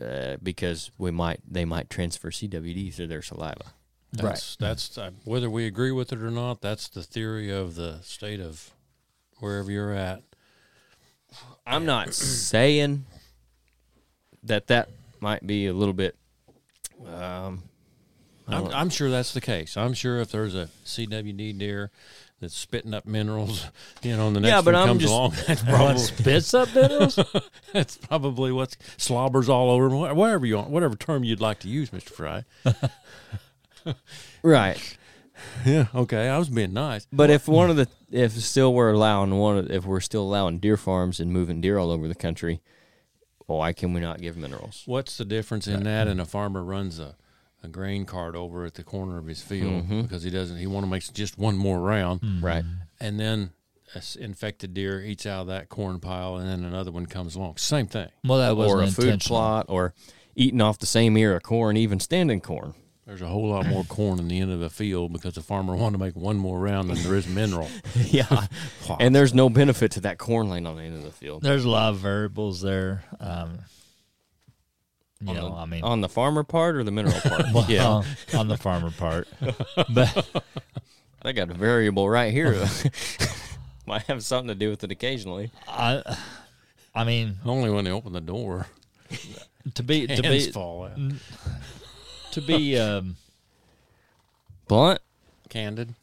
uh, 0.00 0.36
because 0.42 0.90
we 0.98 1.10
might 1.10 1.40
they 1.48 1.64
might 1.64 1.90
transfer 1.90 2.30
CWD 2.30 2.94
through 2.94 3.08
their 3.08 3.22
saliva. 3.22 3.72
That's 4.12 4.56
that's 4.56 4.96
uh, 4.96 5.10
whether 5.24 5.50
we 5.50 5.66
agree 5.66 5.92
with 5.92 6.12
it 6.12 6.22
or 6.22 6.30
not. 6.30 6.60
That's 6.60 6.88
the 6.88 7.02
theory 7.02 7.50
of 7.50 7.74
the 7.74 8.00
state 8.02 8.40
of 8.40 8.70
wherever 9.38 9.70
you're 9.70 9.92
at. 9.92 10.22
I'm 11.66 11.84
not 11.84 12.14
saying 12.14 13.04
that 14.44 14.68
that 14.68 14.88
might 15.20 15.46
be 15.46 15.66
a 15.66 15.74
little 15.74 15.92
bit. 15.92 16.16
Um, 17.06 17.64
I'm, 18.46 18.68
I'm 18.68 18.90
sure 18.90 19.10
that's 19.10 19.34
the 19.34 19.42
case. 19.42 19.76
I'm 19.76 19.92
sure 19.92 20.20
if 20.20 20.32
there's 20.32 20.54
a 20.54 20.70
CWD 20.86 21.58
deer 21.58 21.90
that's 22.40 22.56
spitting 22.56 22.94
up 22.94 23.04
minerals, 23.06 23.66
you 24.02 24.16
know, 24.16 24.28
and 24.28 24.36
the 24.36 24.40
next 24.40 24.50
Yeah, 24.50 24.60
but 24.62 24.74
one 24.74 24.82
I'm 24.82 24.88
comes 24.88 25.02
just- 25.02 25.12
along, 25.12 25.34
that's 25.46 25.62
probably 25.64 25.98
spits 25.98 26.54
up 26.54 26.74
minerals? 26.74 27.18
that's 27.72 27.96
probably 27.96 28.52
what's 28.52 28.76
slobbers 28.96 29.48
all 29.48 29.70
over. 29.70 29.88
Whatever 30.14 30.46
you 30.46 30.56
want, 30.56 30.70
whatever 30.70 30.96
term 30.96 31.24
you'd 31.24 31.40
like 31.40 31.60
to 31.60 31.68
use, 31.68 31.92
Mister 31.92 32.10
Fry. 32.14 32.44
right, 34.42 34.96
Yeah, 35.64 35.86
okay. 35.94 36.28
I 36.28 36.38
was 36.38 36.48
being 36.48 36.72
nice. 36.72 37.06
but 37.12 37.30
if 37.30 37.48
one 37.48 37.70
of 37.70 37.76
the 37.76 37.88
if 38.10 38.32
still 38.32 38.72
we're 38.72 38.92
allowing 38.92 39.34
one 39.36 39.58
of, 39.58 39.70
if 39.70 39.84
we're 39.84 40.00
still 40.00 40.22
allowing 40.22 40.58
deer 40.58 40.76
farms 40.76 41.20
and 41.20 41.32
moving 41.32 41.60
deer 41.60 41.78
all 41.78 41.90
over 41.90 42.08
the 42.08 42.14
country, 42.14 42.60
why 43.46 43.72
can 43.72 43.92
we 43.92 44.00
not 44.00 44.20
give 44.20 44.36
minerals? 44.36 44.82
What's 44.86 45.16
the 45.16 45.24
difference 45.24 45.66
in 45.66 45.76
uh, 45.76 45.84
that 45.84 46.06
mm. 46.06 46.12
and 46.12 46.20
a 46.20 46.24
farmer 46.24 46.62
runs 46.62 46.98
a 46.98 47.16
a 47.62 47.68
grain 47.68 48.04
cart 48.04 48.34
over 48.36 48.64
at 48.64 48.74
the 48.74 48.84
corner 48.84 49.18
of 49.18 49.26
his 49.26 49.42
field 49.42 49.88
Mhm. 49.88 50.02
because 50.02 50.22
he 50.22 50.30
doesn't. 50.30 50.58
He 50.58 50.66
want 50.66 50.84
to 50.86 50.90
make 50.90 51.02
just 51.12 51.38
one 51.38 51.56
more 51.56 51.80
round, 51.80 52.20
Right. 52.42 52.64
and 53.00 53.18
then 53.18 53.50
a 53.94 53.98
s- 53.98 54.16
infected 54.16 54.74
deer 54.74 55.00
eats 55.02 55.26
out 55.26 55.42
of 55.42 55.46
that 55.48 55.68
corn 55.68 55.98
pile, 55.98 56.36
and 56.36 56.48
then 56.48 56.64
another 56.64 56.92
one 56.92 57.06
comes 57.06 57.34
along. 57.34 57.56
Same 57.56 57.86
thing. 57.86 58.08
Well, 58.24 58.38
that 58.38 58.56
wasn't 58.56 58.80
Or 58.80 58.82
a 58.84 58.90
food 58.90 59.20
plot, 59.20 59.66
or 59.68 59.94
eating 60.36 60.60
off 60.60 60.78
the 60.78 60.86
same 60.86 61.16
ear 61.16 61.34
of 61.36 61.42
corn, 61.42 61.76
even 61.76 61.98
standing 61.98 62.40
corn. 62.40 62.74
There's 63.06 63.22
a 63.22 63.26
whole 63.28 63.48
lot 63.48 63.66
more 63.66 63.84
corn 63.88 64.18
in 64.18 64.28
the 64.28 64.38
end 64.38 64.52
of 64.52 64.60
the 64.60 64.68
field 64.68 65.14
because 65.14 65.32
the 65.34 65.40
farmer 65.40 65.74
wanted 65.74 65.96
to 65.98 66.04
make 66.04 66.14
one 66.14 66.36
more 66.36 66.60
round 66.60 66.90
than 66.90 67.02
there 67.02 67.14
is 67.16 67.26
mineral. 67.26 67.68
yeah. 67.96 68.46
and 69.00 69.14
there's 69.16 69.32
no 69.32 69.48
benefit 69.48 69.90
to 69.92 70.00
that 70.02 70.18
corn 70.18 70.50
laying 70.50 70.66
on 70.66 70.76
the 70.76 70.82
end 70.82 70.94
of 70.94 71.02
the 71.04 71.10
field. 71.10 71.42
There's 71.42 71.64
a 71.64 71.70
lot 71.70 71.88
of 71.94 71.98
variables 72.00 72.60
there. 72.60 73.04
Um, 73.18 73.60
you 75.20 75.28
On 75.30 75.34
know, 75.34 75.48
the- 75.50 75.56
I 75.56 75.64
mean, 75.66 75.84
on 75.84 76.00
the 76.00 76.08
farmer 76.08 76.44
part 76.44 76.76
or 76.76 76.84
the 76.84 76.90
mineral 76.92 77.20
part? 77.20 77.42
well, 77.54 77.66
yeah. 77.68 77.86
on, 77.86 78.04
on 78.34 78.48
the 78.48 78.56
farmer 78.56 78.90
part, 78.90 79.26
but 79.90 80.44
I 81.22 81.32
got 81.32 81.50
a 81.50 81.54
variable 81.54 82.08
right 82.08 82.32
here. 82.32 82.66
Might 83.86 84.02
have 84.02 84.22
something 84.22 84.48
to 84.48 84.54
do 84.54 84.70
with 84.70 84.84
it 84.84 84.90
occasionally. 84.92 85.50
I, 85.66 86.02
I 86.94 87.04
mean, 87.04 87.36
Only 87.44 87.70
when 87.70 87.84
they 87.84 87.90
open 87.90 88.12
the 88.12 88.20
door, 88.20 88.66
to 89.74 89.82
be 89.82 90.06
to 90.06 90.22
be 90.22 90.50
fall 90.52 90.84
out. 90.84 90.98
to 92.32 92.40
be 92.42 92.78
um, 92.78 93.16
Blunt. 94.68 95.00
Candid. 95.48 95.94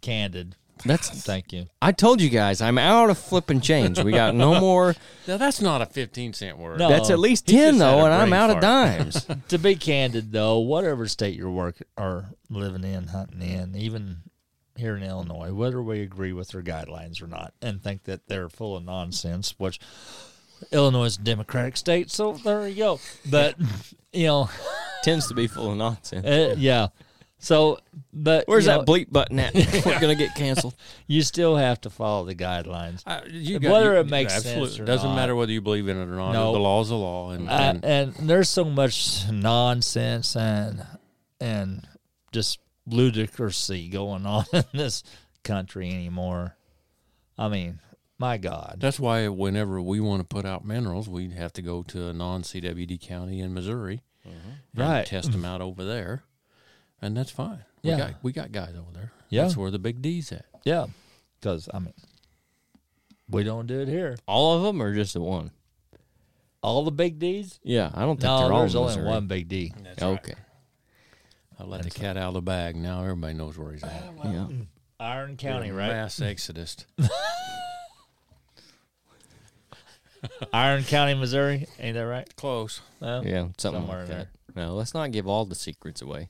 candid. 0.00 0.54
That's. 0.84 1.08
Thank 1.24 1.52
you. 1.52 1.66
I 1.80 1.92
told 1.92 2.20
you 2.20 2.28
guys, 2.28 2.60
I'm 2.60 2.78
out 2.78 3.08
of 3.10 3.18
flipping 3.18 3.60
change. 3.60 3.98
We 4.00 4.10
got 4.12 4.34
no 4.34 4.58
more. 4.60 4.94
Now 5.28 5.36
that's 5.36 5.60
not 5.60 5.80
a 5.82 5.86
15 5.86 6.32
cent 6.32 6.58
word. 6.58 6.78
No. 6.80 6.88
That's 6.88 7.10
at 7.10 7.18
least 7.18 7.48
He 7.50 7.56
ten 7.56 7.74
just 7.74 7.82
had 7.84 7.94
though, 7.94 8.00
a 8.00 8.04
and 8.06 8.14
I'm 8.14 8.28
brain 8.30 8.40
out 8.40 8.50
of 8.50 8.54
fart. 8.54 8.62
dimes. 8.62 9.26
To 9.48 9.58
be 9.58 9.76
candid, 9.76 10.32
though, 10.32 10.58
whatever 10.58 11.06
state 11.06 11.36
you're 11.36 11.50
work 11.50 11.76
or 11.96 12.26
living 12.50 12.84
in, 12.84 13.08
hunting 13.08 13.42
in, 13.42 13.76
even 13.76 14.18
here 14.76 14.96
in 14.96 15.02
Illinois, 15.02 15.52
whether 15.52 15.82
we 15.82 16.00
agree 16.00 16.32
with 16.32 16.48
their 16.48 16.62
guidelines 16.62 17.22
or 17.22 17.26
not, 17.26 17.52
and 17.60 17.82
think 17.82 18.04
that 18.04 18.26
they're 18.26 18.48
full 18.48 18.74
of 18.76 18.84
nonsense, 18.84 19.54
which 19.58 19.78
Illinois 20.72 21.04
is 21.06 21.16
a 21.18 21.20
democratic 21.20 21.76
state, 21.76 22.10
so 22.10 22.32
there 22.32 22.66
you 22.68 22.76
go. 22.76 23.00
But 23.30 23.56
you 24.12 24.26
know, 24.26 24.50
Tends 25.02 25.26
to 25.28 25.34
be 25.34 25.46
full 25.48 25.72
of 25.72 25.76
nonsense. 25.76 26.24
uh, 26.26 26.54
yeah. 26.56 26.88
So, 27.44 27.80
but 28.12 28.46
Where's 28.46 28.66
that 28.66 28.78
know, 28.78 28.84
bleep 28.84 29.10
button 29.10 29.40
at? 29.40 29.52
We're 29.84 29.98
gonna 29.98 30.14
get 30.14 30.36
canceled. 30.36 30.76
you 31.08 31.22
still 31.22 31.56
have 31.56 31.80
to 31.80 31.90
follow 31.90 32.24
the 32.24 32.36
guidelines. 32.36 33.02
Uh, 33.04 33.22
you 33.28 33.58
Whether 33.58 33.94
you- 33.94 34.00
it 34.00 34.06
makes 34.08 34.32
sense 34.32 34.46
absolutely. 34.46 34.80
or 34.82 34.84
doesn't 34.84 35.08
not. 35.10 35.16
matter 35.16 35.34
whether 35.34 35.50
you 35.50 35.60
believe 35.60 35.88
in 35.88 35.96
it 35.96 36.02
or 36.04 36.14
not. 36.14 36.32
No. 36.32 36.52
The 36.52 36.60
law's 36.60 36.88
the 36.90 36.94
law, 36.96 37.30
and, 37.32 37.50
Uh, 37.50 37.52
and 37.52 37.84
and 37.84 38.14
there's 38.30 38.48
so 38.48 38.62
much 38.64 39.28
nonsense 39.28 40.36
and 40.36 40.86
and 41.40 41.88
just 42.30 42.60
ludicrousy 42.88 43.90
going 43.90 44.24
on 44.36 44.44
in 44.52 44.62
this 44.72 45.02
country 45.42 45.90
anymore. 45.90 46.56
I 47.36 47.48
mean, 47.48 47.80
my 48.18 48.38
God. 48.38 48.76
that's 48.78 49.00
why 49.00 49.26
whenever 49.26 49.82
we 49.82 49.98
want 49.98 50.20
to 50.20 50.24
put 50.32 50.44
out 50.44 50.64
minerals, 50.64 51.08
we 51.08 51.30
have 51.30 51.52
to 51.54 51.62
go 51.62 51.82
to 51.84 52.06
a 52.06 52.12
non-CWD 52.12 53.00
county 53.00 53.40
in 53.40 53.52
Missouri, 53.52 54.02
and 54.24 54.34
Right. 54.76 55.04
Test 55.04 55.32
them 55.32 55.44
out 55.44 55.60
over 55.60 55.84
there, 55.84 56.22
and 57.02 57.16
that's 57.16 57.30
fine. 57.30 57.64
We 57.82 57.90
Yeah. 57.90 57.98
got 57.98 58.14
we 58.22 58.32
got 58.32 58.52
guys 58.52 58.74
over 58.76 58.90
there. 58.92 59.12
Yeah. 59.28 59.42
that's 59.42 59.56
where 59.56 59.70
the 59.70 59.78
big 59.78 60.00
D's 60.02 60.30
at. 60.32 60.46
Yeah. 60.64 60.86
Because, 61.40 61.68
I 61.74 61.78
mean, 61.80 61.94
we 63.28 63.42
don't 63.42 63.66
do 63.66 63.80
it 63.80 63.88
here. 63.88 64.16
All 64.26 64.56
of 64.56 64.62
them, 64.62 64.80
or 64.80 64.94
just 64.94 65.14
the 65.14 65.20
one? 65.20 65.50
All 66.62 66.84
the 66.84 66.92
big 66.92 67.18
D's? 67.18 67.58
Yeah, 67.64 67.90
I 67.94 68.02
don't 68.02 68.12
think 68.20 68.22
No, 68.24 68.38
they're 68.44 68.52
all. 68.52 68.60
there's 68.60 68.74
in 68.76 68.80
only 68.80 69.02
one 69.02 69.26
big 69.26 69.48
D. 69.48 69.72
Okay. 70.00 70.34
I 71.58 71.64
let 71.64 71.82
the 71.82 71.90
cat 71.90 72.16
out 72.16 72.28
of 72.28 72.34
the 72.34 72.42
bag. 72.42 72.76
Now 72.76 73.02
everybody 73.02 73.34
knows 73.34 73.58
where 73.58 73.72
he's 73.72 73.82
at. 73.82 74.04
Yeah. 74.24 74.46
Iron 75.00 75.36
County, 75.36 75.70
right? 75.72 75.88
Mass 75.88 76.20
exodus. 76.20 76.76
Iron 80.52 80.84
County, 80.84 81.14
Missouri. 81.14 81.66
Ain't 81.80 81.94
that 81.94 82.02
right? 82.06 82.36
Close. 82.36 82.80
No? 83.00 83.22
Yeah, 83.22 83.48
something 83.58 83.82
Somewhere 83.82 84.02
like 84.02 84.10
in 84.10 84.18
that. 84.18 84.28
No, 84.54 84.74
let's 84.76 84.94
not 84.94 85.10
give 85.10 85.26
all 85.26 85.44
the 85.44 85.54
secrets 85.56 86.00
away. 86.02 86.28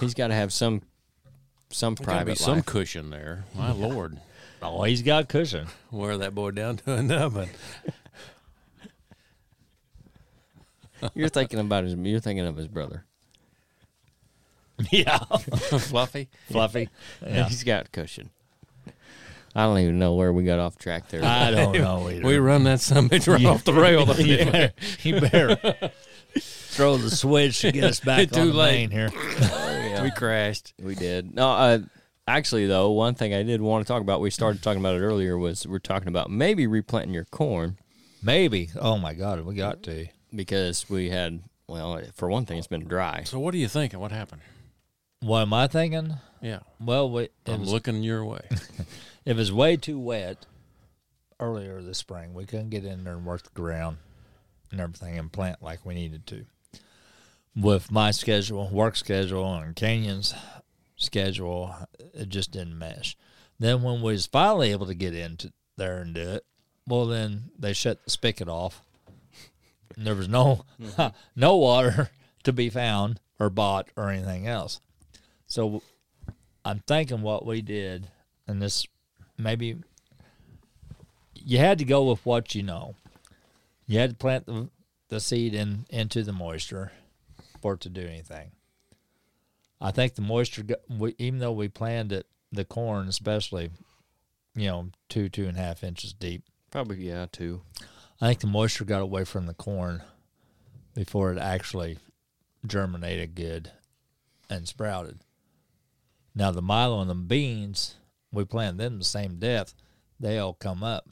He's 0.00 0.14
got 0.14 0.28
to 0.28 0.34
have 0.34 0.52
some 0.52 0.82
some 1.70 1.94
There's 1.94 2.06
gotta 2.06 2.18
be 2.20 2.24
private 2.24 2.38
some 2.38 2.62
cushion 2.62 3.10
there. 3.10 3.44
My 3.54 3.72
lord, 3.72 4.18
Oh, 4.62 4.84
he's 4.84 5.02
got 5.02 5.28
cushion. 5.28 5.66
wear 5.90 6.16
that 6.18 6.34
boy 6.34 6.52
down 6.52 6.78
to 6.78 6.94
an 6.94 7.10
oven. 7.12 7.50
You're 11.14 11.28
thinking 11.28 11.58
about 11.58 11.84
his. 11.84 11.94
You're 11.94 12.20
thinking 12.20 12.46
of 12.46 12.56
his 12.56 12.68
brother. 12.68 13.04
yeah. 14.90 15.18
Fluffy. 15.78 16.28
Fluffy. 16.50 16.88
Yeah. 17.24 17.48
He's 17.48 17.64
got 17.64 17.92
cushion. 17.92 18.30
I 19.54 19.64
don't 19.64 19.78
even 19.78 19.98
know 19.98 20.14
where 20.14 20.32
we 20.32 20.44
got 20.44 20.58
off 20.58 20.76
track 20.76 21.08
there. 21.08 21.24
I 21.24 21.50
don't 21.50 21.78
know 21.78 22.10
either. 22.10 22.26
We 22.26 22.36
run 22.38 22.64
that 22.64 22.80
some 22.80 23.08
bitch 23.08 23.30
right 23.30 23.44
off 23.46 23.64
the 23.64 23.72
rail. 23.72 24.06
you 24.20 24.44
better, 24.50 24.72
you 25.02 25.20
better 25.20 25.90
throw 26.76 26.96
the 26.96 27.10
switch 27.10 27.60
to 27.60 27.72
get 27.72 27.84
us 27.84 28.00
back 28.00 28.30
Too 28.30 28.40
on 28.40 28.46
the 28.48 28.54
late. 28.54 28.90
main 28.90 28.90
here. 28.90 29.10
We 30.02 30.10
crashed. 30.10 30.74
We 30.80 30.94
did. 30.94 31.34
No, 31.34 31.50
uh, 31.50 31.78
actually, 32.28 32.66
though, 32.66 32.90
one 32.92 33.14
thing 33.14 33.32
I 33.34 33.42
did 33.42 33.60
want 33.62 33.84
to 33.84 33.90
talk 33.92 34.02
about, 34.02 34.20
we 34.20 34.30
started 34.30 34.62
talking 34.62 34.78
about 34.78 34.94
it 34.94 35.00
earlier, 35.00 35.36
was 35.38 35.66
we're 35.66 35.78
talking 35.78 36.06
about 36.08 36.30
maybe 36.30 36.66
replanting 36.66 37.14
your 37.14 37.24
corn 37.24 37.78
Maybe. 38.22 38.68
Oh 38.78 38.98
my 38.98 39.14
God, 39.14 39.40
we 39.44 39.54
got 39.54 39.82
to. 39.84 40.06
because 40.34 40.88
we 40.90 41.08
had, 41.10 41.40
well, 41.66 42.00
for 42.14 42.28
one 42.28 42.44
thing, 42.44 42.58
it's 42.58 42.66
been 42.66 42.84
dry. 42.86 43.22
So 43.24 43.38
what 43.40 43.54
are 43.54 43.56
you 43.58 43.68
thinking? 43.68 43.98
What 43.98 44.12
happened? 44.12 44.42
What 45.20 45.42
am 45.42 45.54
I 45.54 45.66
thinking? 45.66 46.14
Yeah, 46.42 46.60
Well, 46.78 47.10
we, 47.10 47.22
it, 47.24 47.32
I'm 47.46 47.60
was, 47.60 47.72
looking 47.72 48.02
your 48.02 48.24
way. 48.24 48.42
it 49.24 49.34
was 49.34 49.50
way 49.50 49.76
too 49.76 49.98
wet 49.98 50.44
earlier 51.40 51.80
this 51.82 51.98
spring. 51.98 52.34
We 52.34 52.44
couldn't 52.44 52.70
get 52.70 52.84
in 52.84 53.02
there 53.04 53.14
and 53.14 53.24
work 53.24 53.42
the 53.44 53.50
ground 53.50 53.96
and 54.70 54.80
everything 54.80 55.18
and 55.18 55.32
plant 55.32 55.62
like 55.62 55.84
we 55.86 55.94
needed 55.94 56.26
to. 56.28 56.44
With 57.56 57.90
my 57.90 58.10
schedule, 58.10 58.68
work 58.68 58.96
schedule, 58.96 59.54
and 59.54 59.74
Canyon's 59.74 60.34
schedule, 60.96 61.74
it 61.98 62.28
just 62.28 62.50
didn't 62.50 62.78
mesh. 62.78 63.16
Then 63.58 63.82
when 63.82 64.02
we 64.02 64.12
was 64.12 64.26
finally 64.26 64.72
able 64.72 64.86
to 64.86 64.94
get 64.94 65.14
into 65.14 65.52
there 65.76 65.98
and 65.98 66.14
do 66.14 66.20
it, 66.20 66.44
well, 66.86 67.06
then 67.06 67.50
they 67.58 67.72
shut 67.72 68.04
the 68.04 68.10
spigot 68.10 68.48
off. 68.48 68.82
And 69.96 70.06
there 70.06 70.14
was 70.14 70.28
no 70.28 70.64
mm-hmm. 70.80 71.16
no 71.36 71.56
water 71.56 72.10
to 72.44 72.52
be 72.52 72.68
found 72.68 73.20
or 73.38 73.48
bought 73.48 73.88
or 73.96 74.10
anything 74.10 74.46
else. 74.46 74.80
So 75.46 75.82
I'm 76.64 76.80
thinking 76.80 77.22
what 77.22 77.46
we 77.46 77.62
did, 77.62 78.08
and 78.46 78.60
this 78.60 78.86
maybe 79.38 79.76
you 81.34 81.58
had 81.58 81.78
to 81.78 81.84
go 81.84 82.04
with 82.04 82.24
what 82.26 82.54
you 82.54 82.62
know. 82.62 82.96
You 83.86 84.00
had 84.00 84.10
to 84.10 84.16
plant 84.16 84.46
the, 84.46 84.68
the 85.08 85.20
seed 85.20 85.54
in 85.54 85.86
into 85.88 86.22
the 86.22 86.32
moisture 86.32 86.92
for 87.66 87.74
it 87.74 87.80
to 87.80 87.88
do 87.88 88.06
anything. 88.06 88.52
I 89.80 89.90
think 89.90 90.14
the 90.14 90.22
moisture, 90.22 90.64
we, 90.88 91.16
even 91.18 91.40
though 91.40 91.50
we 91.50 91.66
planted 91.66 92.20
it, 92.20 92.26
the 92.52 92.64
corn 92.64 93.08
especially, 93.08 93.70
you 94.54 94.68
know, 94.68 94.90
two 95.08 95.28
two 95.28 95.48
and 95.48 95.58
a 95.58 95.60
half 95.60 95.82
inches 95.82 96.12
deep. 96.12 96.44
Probably, 96.70 96.98
yeah, 96.98 97.26
two. 97.30 97.62
I 98.20 98.28
think 98.28 98.38
the 98.38 98.46
moisture 98.46 98.84
got 98.84 99.02
away 99.02 99.24
from 99.24 99.46
the 99.46 99.54
corn 99.54 100.04
before 100.94 101.32
it 101.32 101.38
actually 101.38 101.98
germinated 102.64 103.34
good 103.34 103.72
and 104.48 104.68
sprouted. 104.68 105.18
Now 106.36 106.52
the 106.52 106.62
milo 106.62 107.00
and 107.00 107.10
the 107.10 107.16
beans, 107.16 107.96
we 108.30 108.44
plant 108.44 108.78
them 108.78 108.98
the 108.98 109.04
same 109.04 109.40
depth, 109.40 109.74
they 110.20 110.38
all 110.38 110.54
come 110.54 110.84
up. 110.84 111.08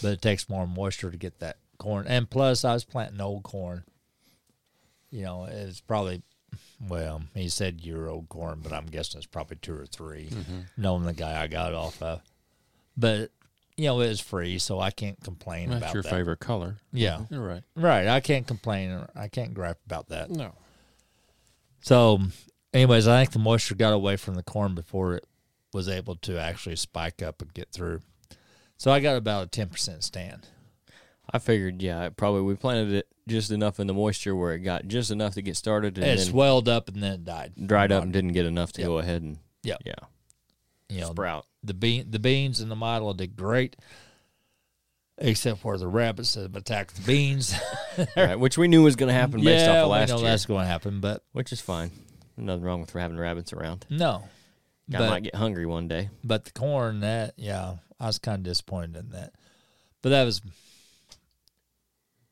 But 0.00 0.12
it 0.12 0.22
takes 0.22 0.48
more 0.48 0.66
moisture 0.66 1.10
to 1.10 1.18
get 1.18 1.38
that 1.40 1.58
corn. 1.76 2.06
And 2.08 2.30
plus 2.30 2.64
I 2.64 2.72
was 2.72 2.84
planting 2.84 3.20
old 3.20 3.42
corn. 3.42 3.84
You 5.10 5.22
know, 5.22 5.44
it's 5.50 5.80
probably 5.80 6.22
well, 6.86 7.22
he 7.34 7.48
said 7.48 7.80
year 7.80 8.06
old 8.08 8.28
corn, 8.28 8.60
but 8.62 8.72
I'm 8.72 8.86
guessing 8.86 9.18
it's 9.18 9.26
probably 9.26 9.56
two 9.56 9.74
or 9.74 9.86
3 9.86 10.26
mm-hmm. 10.26 10.58
knowing 10.76 11.04
the 11.04 11.12
guy 11.12 11.42
I 11.42 11.46
got 11.46 11.74
off 11.74 12.00
of. 12.02 12.22
But 12.96 13.30
you 13.76 13.84
know, 13.84 14.00
it 14.00 14.08
was 14.08 14.20
free, 14.20 14.58
so 14.58 14.80
I 14.80 14.90
can't 14.90 15.22
complain 15.22 15.70
That's 15.70 15.82
about 15.82 15.94
your 15.94 16.02
that. 16.02 16.10
favorite 16.10 16.40
color. 16.40 16.76
Yeah. 16.92 17.18
Mm-hmm. 17.18 17.34
You're 17.34 17.46
right. 17.46 17.62
Right. 17.76 18.08
I 18.08 18.20
can't 18.20 18.46
complain. 18.46 18.90
or 18.90 19.08
I 19.14 19.28
can't 19.28 19.54
gripe 19.54 19.78
about 19.86 20.08
that. 20.08 20.30
No. 20.30 20.52
So, 21.80 22.18
anyways, 22.74 23.06
I 23.06 23.20
think 23.20 23.32
the 23.32 23.38
moisture 23.38 23.76
got 23.76 23.92
away 23.92 24.16
from 24.16 24.34
the 24.34 24.42
corn 24.42 24.74
before 24.74 25.14
it 25.14 25.26
was 25.72 25.88
able 25.88 26.16
to 26.16 26.40
actually 26.40 26.74
spike 26.74 27.22
up 27.22 27.40
and 27.40 27.54
get 27.54 27.70
through. 27.70 28.00
So 28.76 28.90
I 28.90 28.98
got 28.98 29.16
about 29.16 29.44
a 29.44 29.46
ten 29.48 29.68
percent 29.68 30.02
stand. 30.02 30.48
I 31.30 31.38
figured, 31.38 31.82
yeah, 31.82 32.08
probably 32.08 32.42
we 32.42 32.56
planted 32.56 32.92
it 32.92 33.08
just 33.28 33.50
enough 33.52 33.78
in 33.78 33.86
the 33.86 33.94
moisture 33.94 34.34
where 34.34 34.54
it 34.54 34.60
got 34.60 34.86
just 34.88 35.10
enough 35.10 35.34
to 35.34 35.42
get 35.42 35.56
started 35.56 35.96
and 35.98 36.06
it 36.06 36.16
then 36.16 36.26
swelled 36.26 36.68
up 36.68 36.88
and 36.88 37.02
then 37.02 37.12
it 37.12 37.24
died. 37.24 37.52
dried 37.66 37.92
up 37.92 38.02
and 38.02 38.12
didn't 38.12 38.32
get 38.32 38.46
enough 38.46 38.72
to 38.72 38.80
Yep. 38.80 38.88
go 38.88 38.98
ahead 38.98 39.22
and 39.22 39.38
Yep. 39.62 39.82
yeah, 39.86 39.94
You 40.88 41.00
know, 41.02 41.10
sprout. 41.10 41.46
the 41.62 41.74
bean, 41.74 42.10
the 42.10 42.18
beans 42.18 42.60
and 42.60 42.70
the 42.70 42.76
milo 42.76 43.12
did 43.12 43.36
great. 43.36 43.76
except 45.20 45.58
for 45.60 45.76
the 45.76 45.88
rabbits 45.88 46.34
that 46.34 46.42
have 46.42 46.54
attacked 46.56 46.94
the 46.94 47.02
beans. 47.02 47.54
right, 48.16 48.38
which 48.38 48.56
we 48.56 48.68
knew 48.68 48.82
was 48.84 48.94
going 48.96 49.08
to 49.08 49.12
happen 49.14 49.42
based 49.42 49.64
yeah, 49.66 49.78
off 49.80 49.84
of 49.86 49.90
last 49.90 50.08
we 50.10 50.14
know 50.16 50.20
year, 50.22 50.30
that's 50.30 50.46
going 50.46 50.62
to 50.62 50.68
happen, 50.68 51.00
but 51.00 51.24
which 51.32 51.52
is 51.52 51.60
fine. 51.60 51.90
Nothing 52.36 52.62
wrong 52.62 52.80
with 52.80 52.92
having 52.92 53.18
rabbits 53.18 53.52
around. 53.52 53.84
no. 53.90 54.24
I 54.94 54.98
might 55.00 55.22
get 55.24 55.34
hungry 55.34 55.66
one 55.66 55.86
day. 55.86 56.08
But 56.24 56.44
the 56.46 56.52
corn, 56.52 57.00
that 57.00 57.34
yeah, 57.36 57.74
I 58.00 58.06
was 58.06 58.18
kind 58.18 58.38
of 58.38 58.42
disappointed 58.44 58.96
in 58.96 59.10
that. 59.10 59.34
But 60.00 60.10
that 60.10 60.24
was 60.24 60.40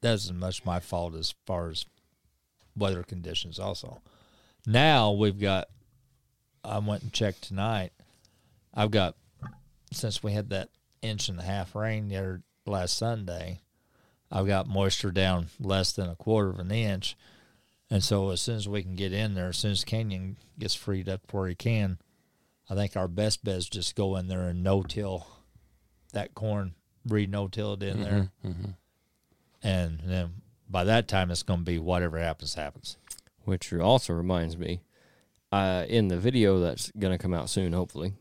that 0.03 0.13
was 0.13 0.27
as 0.27 0.33
much 0.33 0.65
my 0.65 0.81
fault 0.81 1.15
as 1.15 1.35
far 1.47 1.69
as 1.71 1.87
weather 2.77 3.03
conditions. 3.03 3.59
Also, 3.59 4.01
now 4.67 5.13
we've 5.13 5.41
got. 5.41 5.69
I 6.65 6.79
went 6.81 7.03
and 7.05 7.13
checked 7.13 7.43
tonight. 7.43 7.93
I've 8.75 8.91
got 8.91 9.17
since 9.93 10.23
we 10.23 10.33
had 10.33 10.51
that 10.51 10.69
inch 11.01 11.29
and 11.29 11.39
a 11.39 11.43
half 11.45 11.75
rain 11.75 12.09
the 12.09 12.17
other 12.17 12.43
last 12.67 12.97
Sunday. 12.97 13.61
I've 14.31 14.49
got 14.49 14.67
moisture 14.67 15.13
down 15.13 15.47
less 15.61 15.93
than 15.93 16.09
a 16.11 16.17
quarter 16.17 16.51
of 16.51 16.59
an 16.59 16.73
inch, 16.73 17.17
and 17.89 18.03
so 18.03 18.31
as 18.31 18.41
soon 18.41 18.57
as 18.57 18.69
we 18.69 18.83
can 18.83 18.97
get 18.97 19.13
in 19.13 19.35
there, 19.35 19.51
as 19.51 19.59
soon 19.59 19.71
as 19.71 19.85
Canyon 19.85 20.37
gets 20.59 20.75
freed 20.75 21.09
up 21.09 21.21
where 21.33 21.47
he 21.49 21.55
can, 21.55 21.99
I 22.69 22.75
think 22.75 22.97
our 22.97 23.07
best 23.07 23.45
bet 23.45 23.55
is 23.59 23.69
just 23.69 23.95
go 23.95 24.17
in 24.17 24.27
there 24.27 24.49
and 24.49 24.65
no 24.65 24.83
till 24.83 25.29
that 26.13 26.35
corn, 26.35 26.75
re 27.07 27.27
no 27.27 27.47
till 27.47 27.75
it 27.75 27.85
in 27.85 28.03
there, 28.03 28.31
Mhm. 28.45 28.75
And 29.67 30.01
then 30.05 30.31
by 30.71 30.85
that 30.85 31.09
time 31.09 31.31
it's 31.33 31.43
going 31.43 31.61
to 31.61 31.65
be 31.65 31.79
whatever 31.79 32.19
happens 32.19 32.55
happens. 32.55 32.97
Which 33.45 33.73
also 33.73 34.13
reminds 34.13 34.57
me, 34.57 34.81
uh, 35.53 35.85
in 35.89 36.09
the 36.09 36.19
video 36.19 36.61
that's 36.61 36.91
going 36.99 37.13
to 37.13 37.19
come 37.19 37.35
out 37.35 37.51
soon, 37.51 37.73
hopefully, 37.73 38.15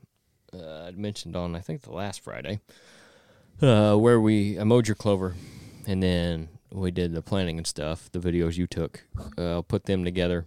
uh, 0.53 0.85
I 0.87 0.91
mentioned 0.91 1.35
on 1.35 1.55
I 1.55 1.59
think 1.59 1.81
the 1.81 1.91
last 1.91 2.21
Friday, 2.21 2.61
uh, 3.61 3.95
where 3.95 4.19
we 4.19 4.57
mowed 4.57 4.87
your 4.87 4.95
clover, 4.95 5.35
and 5.87 6.01
then 6.01 6.49
we 6.71 6.91
did 6.91 7.13
the 7.13 7.21
planting 7.21 7.57
and 7.57 7.67
stuff. 7.67 8.11
The 8.11 8.19
videos 8.19 8.57
you 8.57 8.67
took, 8.67 9.05
uh, 9.37 9.53
I'll 9.53 9.63
put 9.63 9.85
them 9.85 10.03
together. 10.03 10.45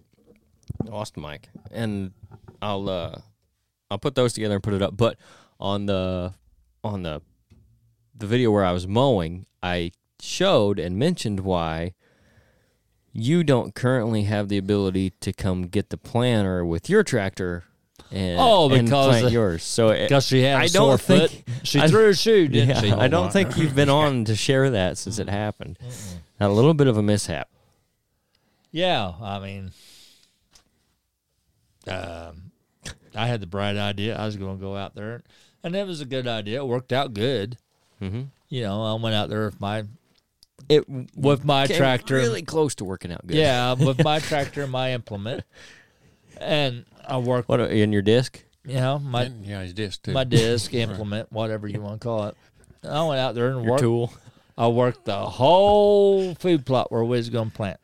Lost 0.83 1.17
mic, 1.17 1.49
and 1.71 2.11
I'll 2.61 2.89
uh, 2.89 3.21
I'll 3.89 3.97
put 3.97 4.15
those 4.15 4.33
together 4.33 4.55
and 4.55 4.63
put 4.63 4.73
it 4.73 4.81
up. 4.81 4.95
But 4.95 5.17
on 5.59 5.87
the 5.87 6.33
on 6.83 7.03
the 7.03 7.21
the 8.15 8.27
video 8.27 8.51
where 8.51 8.63
I 8.63 8.71
was 8.71 8.87
mowing, 8.87 9.45
I 9.63 9.91
showed 10.21 10.79
and 10.79 10.97
mentioned 10.97 11.39
why 11.41 11.93
you 13.13 13.43
don't 13.43 13.73
currently 13.75 14.23
have 14.23 14.49
the 14.49 14.57
ability 14.57 15.11
to 15.21 15.33
come 15.33 15.63
get 15.63 15.89
the 15.89 15.97
planter 15.97 16.63
with 16.65 16.89
your 16.89 17.03
tractor 17.03 17.63
and, 18.11 18.37
Oh, 18.39 18.69
and 18.71 18.85
because 18.85 19.07
plant 19.07 19.25
of- 19.27 19.33
yours. 19.33 19.63
So 19.63 19.91
Because 19.91 20.27
she 20.27 20.41
had 20.43 20.55
a 20.55 20.63
I 20.63 20.65
sore 20.67 20.91
don't 20.91 21.01
foot. 21.01 21.31
think 21.31 21.45
She 21.63 21.79
I- 21.79 21.87
threw 21.87 22.09
a 22.09 22.15
shoe, 22.15 22.47
didn't 22.47 22.69
yeah, 22.69 22.81
she? 22.81 22.91
I 22.91 23.07
don't 23.07 23.31
think 23.33 23.57
you've 23.57 23.75
been 23.75 23.89
on 24.03 24.25
to 24.25 24.35
share 24.35 24.69
that 24.71 24.97
since 24.97 25.19
it 25.19 25.29
happened. 25.29 25.77
A 26.39 26.49
little 26.49 26.73
bit 26.73 26.87
of 26.87 26.97
a 26.97 27.03
mishap. 27.03 27.49
Yeah, 28.71 29.13
I 29.21 29.39
mean, 29.39 29.71
um, 31.87 32.51
I 33.15 33.27
had 33.27 33.41
the 33.41 33.47
bright 33.47 33.77
idea. 33.77 34.15
I 34.17 34.25
was 34.25 34.37
going 34.37 34.57
to 34.57 34.61
go 34.61 34.75
out 34.75 34.95
there, 34.95 35.23
and 35.63 35.75
it 35.75 35.87
was 35.87 36.01
a 36.01 36.05
good 36.05 36.27
idea. 36.27 36.59
It 36.61 36.67
worked 36.67 36.93
out 36.93 37.13
good. 37.13 37.57
Mm-hmm. 38.01 38.23
You 38.49 38.61
know, 38.63 38.83
I 38.83 38.93
went 39.01 39.15
out 39.15 39.29
there 39.29 39.45
with 39.45 39.59
my 39.59 39.83
It 40.67 40.85
with 41.15 41.45
my 41.45 41.67
came 41.67 41.77
tractor. 41.77 42.15
really 42.15 42.41
close 42.41 42.75
to 42.75 42.85
working 42.85 43.11
out 43.11 43.25
good. 43.25 43.37
Yeah, 43.37 43.73
with 43.73 44.03
my 44.03 44.19
tractor 44.29 44.63
and 44.63 44.71
my 44.71 44.93
implement, 44.93 45.43
and 46.39 46.85
I 47.07 47.17
work. 47.17 47.47
What 47.47 47.59
in 47.61 47.91
your 47.93 48.01
disc? 48.01 48.43
You 48.65 48.75
know, 48.75 48.99
my 48.99 49.23
And, 49.23 49.45
yeah, 49.45 49.61
his 49.61 49.73
disc 49.73 50.03
too. 50.03 50.11
my 50.11 50.23
disc 50.25 50.73
implement, 50.73 51.31
whatever 51.31 51.67
you 51.67 51.81
want 51.81 52.01
to 52.01 52.05
call 52.05 52.25
it. 52.25 52.35
I 52.83 53.03
went 53.03 53.19
out 53.19 53.33
there 53.35 53.49
and 53.51 53.61
Your 53.63 53.71
worked. 53.71 53.81
tool. 53.81 54.13
I 54.57 54.67
worked 54.67 55.05
the 55.05 55.17
whole 55.17 56.35
food 56.35 56.65
plot 56.65 56.91
where 56.91 57.03
we 57.03 57.17
was 57.17 57.29
going 57.29 57.49
to 57.49 57.55
plant. 57.55 57.79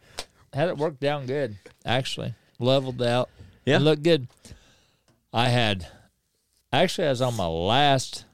Had 0.54 0.68
it 0.70 0.78
worked 0.78 1.00
down 1.00 1.26
good, 1.26 1.58
actually. 1.86 2.34
Leveled 2.60 3.02
out. 3.02 3.30
Yeah. 3.66 3.78
It 3.78 3.80
looked 3.80 4.04
good. 4.04 4.28
I 5.34 5.50
had, 5.50 5.88
actually, 6.72 7.08
I 7.08 7.10
was 7.12 7.22
on 7.22 7.36
my 7.36 7.48
last 7.48 8.26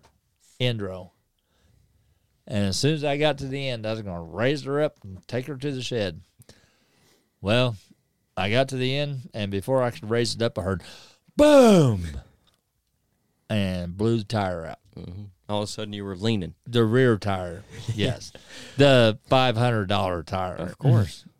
end 0.60 0.82
row. 0.82 1.12
And 2.48 2.66
as 2.66 2.78
soon 2.78 2.94
as 2.96 3.04
I 3.04 3.18
got 3.18 3.38
to 3.39 3.48
the 3.48 3.70
end, 3.70 3.86
I 3.86 3.92
was 3.92 4.02
going 4.02 4.16
to 4.16 4.22
raise 4.22 4.64
her 4.64 4.82
up 4.82 4.98
and 5.04 5.26
take 5.28 5.46
her 5.48 5.56
to 5.56 5.72
the 5.72 5.82
shed. 5.82 6.22
Well, 7.39 7.76
I 8.36 8.50
got 8.50 8.70
to 8.70 8.78
the 8.78 8.96
end, 8.98 9.30
and 9.34 9.52
before 9.52 9.82
I 9.84 9.92
could 9.92 10.10
raise 10.10 10.36
it 10.36 10.42
up, 10.42 10.58
I 10.58 10.64
heard 10.64 10.84
boom 11.38 12.06
and 13.50 13.98
blew 13.98 14.18
the 14.18 14.24
tire 14.24 14.66
out 14.66 14.80
hmm 14.96 15.24
All 15.50 15.60
of 15.64 15.70
a 15.70 15.72
sudden, 15.72 15.94
you 15.94 16.04
were 16.04 16.16
leaning. 16.16 16.56
the 16.68 16.84
rear 16.84 17.18
tire. 17.18 17.64
Yes, 17.96 18.32
the 18.78 19.18
five 19.28 19.58
hundred 19.58 19.88
dollar 19.88 20.24
tire, 20.24 20.56
Of 20.56 20.78
course. 20.78 21.26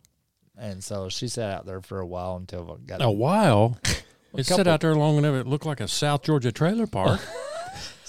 And 0.58 0.84
so 0.84 1.10
she 1.10 1.28
sat 1.28 1.50
out 1.50 1.66
there 1.66 1.82
for 1.82 2.00
a 2.00 2.06
while 2.06 2.36
until 2.36 2.72
I 2.80 2.86
got 2.86 3.02
a 3.02 3.10
while. 3.10 3.80
It 4.34 4.46
sat 4.46 4.66
out 4.68 4.80
there 4.80 4.96
long 4.96 5.18
enough. 5.18 5.36
It 5.36 5.48
looked 5.48 5.66
like 5.66 5.82
a 5.82 5.90
South 5.90 6.22
Georgia 6.24 6.54
trailer 6.54 6.88
park. 6.88 7.20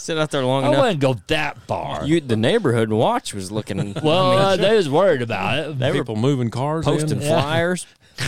Sit 0.02 0.18
out 0.18 0.30
there 0.32 0.44
long 0.44 0.62
enough, 0.64 0.70
I 0.70 0.72
enough. 0.74 0.84
wouldn't 0.84 1.00
go 1.00 1.14
that 1.28 1.58
far. 1.68 2.04
You, 2.04 2.20
the 2.20 2.36
neighborhood 2.36 2.90
watch 2.90 3.32
was 3.34 3.52
looking. 3.52 3.94
well, 4.02 4.32
I 4.32 4.56
mean, 4.56 4.64
uh, 4.64 4.68
they 4.68 4.76
was 4.76 4.88
worried 4.90 5.22
about 5.22 5.58
it. 5.58 5.78
They 5.78 5.92
were 5.92 5.98
People 5.98 6.16
moving 6.16 6.50
cars 6.50 6.84
posting 6.84 7.20
in. 7.22 7.26
Flyers. 7.28 7.86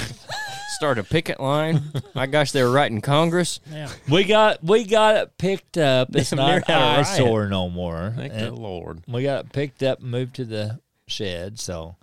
Start 0.77 0.99
a 0.99 1.05
picket 1.05 1.41
line. 1.41 1.83
My 2.15 2.27
gosh, 2.27 2.51
they 2.53 2.63
were 2.63 2.71
writing 2.71 3.01
Congress. 3.01 3.61
Yeah. 3.71 3.89
we 4.09 4.25
got 4.25 4.63
we 4.63 4.85
got 4.85 5.17
it 5.17 5.39
picked 5.39 5.79
up. 5.79 6.15
It's 6.15 6.31
They 6.31 6.37
not 6.37 6.65
had 6.67 6.69
a 6.69 6.73
riot. 6.81 6.99
eyesore 7.07 7.47
no 7.49 7.69
more. 7.71 8.13
Thank 8.17 8.33
And 8.33 8.47
the 8.49 8.55
Lord. 8.61 9.03
we 9.07 9.23
got 9.23 9.45
it 9.47 9.53
picked 9.53 9.83
up, 9.83 10.01
and 10.01 10.11
moved 10.11 10.35
to 10.37 10.45
the 10.45 10.81
shed. 11.07 11.59
So 11.61 11.97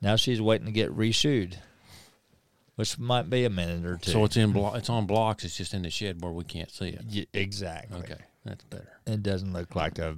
now 0.00 0.16
she's 0.16 0.40
waiting 0.40 0.66
to 0.66 0.72
get 0.72 0.96
reshoed, 0.96 1.54
which 2.76 2.98
might 2.98 3.28
be 3.28 3.44
a 3.44 3.50
minute 3.50 3.84
or 3.84 3.98
two. 3.98 4.12
So 4.12 4.24
it's 4.24 4.36
in 4.36 4.52
blo- 4.52 4.74
it's 4.74 4.88
on 4.90 5.06
blocks. 5.06 5.44
It's 5.44 5.56
just 5.56 5.74
in 5.74 5.82
the 5.82 5.90
shed 5.90 6.22
where 6.22 6.32
we 6.32 6.44
can't 6.44 6.70
see 6.70 6.88
it. 6.90 7.04
Y- 7.12 7.26
exactly. 7.32 7.98
Okay, 8.00 8.20
that's 8.44 8.64
better. 8.64 8.92
It 9.06 9.22
doesn't 9.22 9.52
look 9.52 9.74
like 9.74 9.98
a 9.98 10.16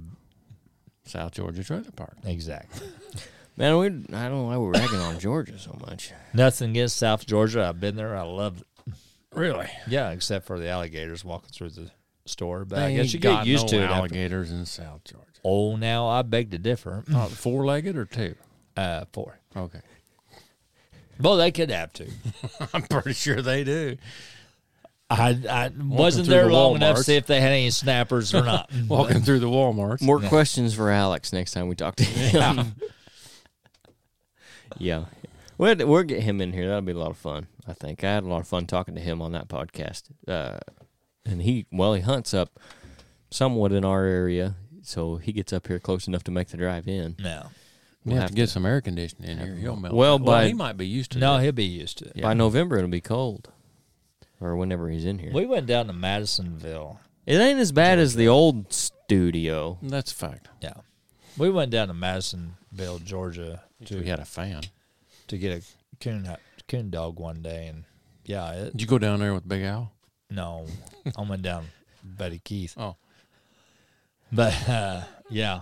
South 1.05 1.33
Georgia 1.33 1.63
trailer 1.63 1.91
park. 1.95 2.17
exactly. 2.23 2.87
Man, 3.57 3.77
we 3.77 3.85
I 3.87 3.89
don't 4.27 4.31
know 4.31 4.43
why 4.43 4.57
we're 4.57 4.71
ragging 4.71 4.99
on 4.99 5.17
Georgia 5.17 5.57
so 5.57 5.77
much. 5.87 6.11
Nothing 6.33 6.71
against 6.71 6.97
South 6.97 7.25
Georgia. 7.25 7.63
I've 7.65 7.79
been 7.79 7.95
there. 7.95 8.15
I 8.17 8.23
love 8.23 8.61
it. 8.61 8.93
Really? 9.33 9.67
Yeah, 9.87 10.11
except 10.11 10.45
for 10.45 10.59
the 10.59 10.67
alligators 10.67 11.23
walking 11.23 11.51
through 11.51 11.69
the 11.69 11.89
store. 12.25 12.65
But 12.65 12.79
I 12.79 12.93
guess 12.95 13.13
you 13.13 13.17
ain't 13.17 13.23
get 13.23 13.29
got 13.29 13.45
used 13.47 13.63
no 13.65 13.69
to 13.69 13.77
it. 13.77 13.83
After. 13.83 13.95
Alligators 13.95 14.51
in 14.51 14.65
South 14.65 15.03
Georgia. 15.05 15.25
Oh, 15.43 15.75
now 15.77 16.07
I 16.07 16.21
beg 16.23 16.51
to 16.51 16.57
differ. 16.57 17.03
Uh, 17.13 17.27
four 17.27 17.65
legged 17.65 17.95
or 17.95 18.05
two? 18.05 18.35
Uh, 18.75 19.05
four. 19.13 19.39
Okay. 19.55 19.79
Well, 21.19 21.37
they 21.37 21.51
could 21.51 21.69
have 21.69 21.93
two. 21.93 22.09
I'm 22.73 22.81
pretty 22.83 23.13
sure 23.13 23.41
they 23.41 23.63
do. 23.63 23.95
I, 25.09 25.37
I 25.49 25.71
wasn't 25.77 26.27
there 26.27 26.47
the 26.47 26.53
long 26.53 26.75
enough 26.75 26.97
to 26.97 27.03
see 27.03 27.15
if 27.15 27.27
they 27.27 27.39
had 27.39 27.51
any 27.51 27.69
snappers 27.69 28.33
or 28.33 28.43
not. 28.43 28.71
Walking 28.87 29.21
through 29.21 29.39
the 29.39 29.47
Walmart. 29.47 30.01
More 30.01 30.19
questions 30.19 30.73
for 30.73 30.89
Alex 30.89 31.31
next 31.31 31.51
time 31.51 31.67
we 31.67 31.75
talk 31.75 31.95
to 31.97 32.03
him. 32.03 32.75
yeah. 34.77 35.05
We'll, 35.57 35.73
we'll 35.87 36.03
get 36.03 36.21
him 36.23 36.41
in 36.41 36.51
here. 36.51 36.67
That'll 36.67 36.81
be 36.81 36.91
a 36.91 36.97
lot 36.97 37.11
of 37.11 37.17
fun, 37.17 37.47
I 37.65 37.71
think. 37.71 38.03
I 38.03 38.11
had 38.15 38.23
a 38.23 38.27
lot 38.27 38.41
of 38.41 38.47
fun 38.49 38.65
talking 38.67 38.93
to 38.95 38.99
him 38.99 39.21
on 39.21 39.31
that 39.31 39.47
podcast. 39.47 40.03
Uh, 40.27 40.57
and 41.25 41.41
he, 41.41 41.65
well, 41.71 41.93
he 41.93 42.01
hunts 42.01 42.33
up 42.33 42.59
somewhat 43.29 43.71
in 43.71 43.85
our 43.85 44.03
area, 44.03 44.55
so 44.81 45.15
he 45.15 45.31
gets 45.31 45.53
up 45.53 45.67
here 45.67 45.79
close 45.79 46.07
enough 46.07 46.23
to 46.25 46.31
make 46.31 46.49
the 46.49 46.57
drive 46.57 46.89
in. 46.89 47.15
No, 47.19 47.51
We 48.03 48.09
We'll 48.09 48.15
have, 48.15 48.23
have 48.23 48.29
to 48.31 48.35
get 48.35 48.49
some 48.49 48.65
air 48.65 48.81
conditioning 48.81 49.29
in 49.31 49.37
here. 49.37 49.55
He'll 49.55 49.77
melt. 49.77 49.93
Well, 49.95 50.19
well, 50.19 50.45
he 50.45 50.53
might 50.53 50.75
be 50.75 50.87
used 50.87 51.13
to 51.13 51.19
no, 51.19 51.37
that. 51.37 51.43
he'll 51.43 51.53
be 51.53 51.63
used 51.63 51.99
to 51.99 52.05
it. 52.09 52.21
By 52.21 52.33
November, 52.33 52.75
it'll 52.75 52.89
be 52.89 52.99
cold, 52.99 53.49
or 54.41 54.55
whenever 54.55 54.89
he's 54.89 55.05
in 55.05 55.19
here. 55.19 55.31
We 55.33 55.45
went 55.45 55.65
down 55.67 55.87
to 55.87 55.93
Madisonville. 55.93 56.99
It 57.25 57.37
ain't 57.37 57.59
as 57.59 57.71
bad 57.71 57.97
as 57.99 58.15
the 58.15 58.27
old 58.27 58.71
studio. 58.73 59.77
That's 59.81 60.11
a 60.11 60.15
fact. 60.15 60.47
Yeah, 60.61 60.73
we 61.37 61.49
went 61.49 61.71
down 61.71 61.87
to 61.87 61.93
Madisonville, 61.93 62.99
Georgia, 62.99 63.63
So 63.85 63.97
we 63.97 64.05
had 64.07 64.19
a 64.19 64.25
fan. 64.25 64.61
to 65.27 65.37
get 65.37 65.57
a 65.57 65.63
coon 65.99 66.29
coon 66.67 66.89
dog 66.89 67.19
one 67.19 67.41
day, 67.41 67.67
and 67.67 67.83
yeah, 68.25 68.51
it, 68.51 68.71
Did 68.73 68.81
you 68.81 68.87
go 68.87 68.97
down 68.99 69.19
there 69.19 69.33
with 69.33 69.47
Big 69.47 69.63
Al? 69.63 69.91
no, 70.29 70.65
I 71.17 71.21
went 71.23 71.41
down 71.43 71.65
Betty 72.03 72.41
Keith. 72.43 72.73
Oh. 72.77 72.95
But 74.31 74.69
uh, 74.69 75.01
yeah, 75.29 75.61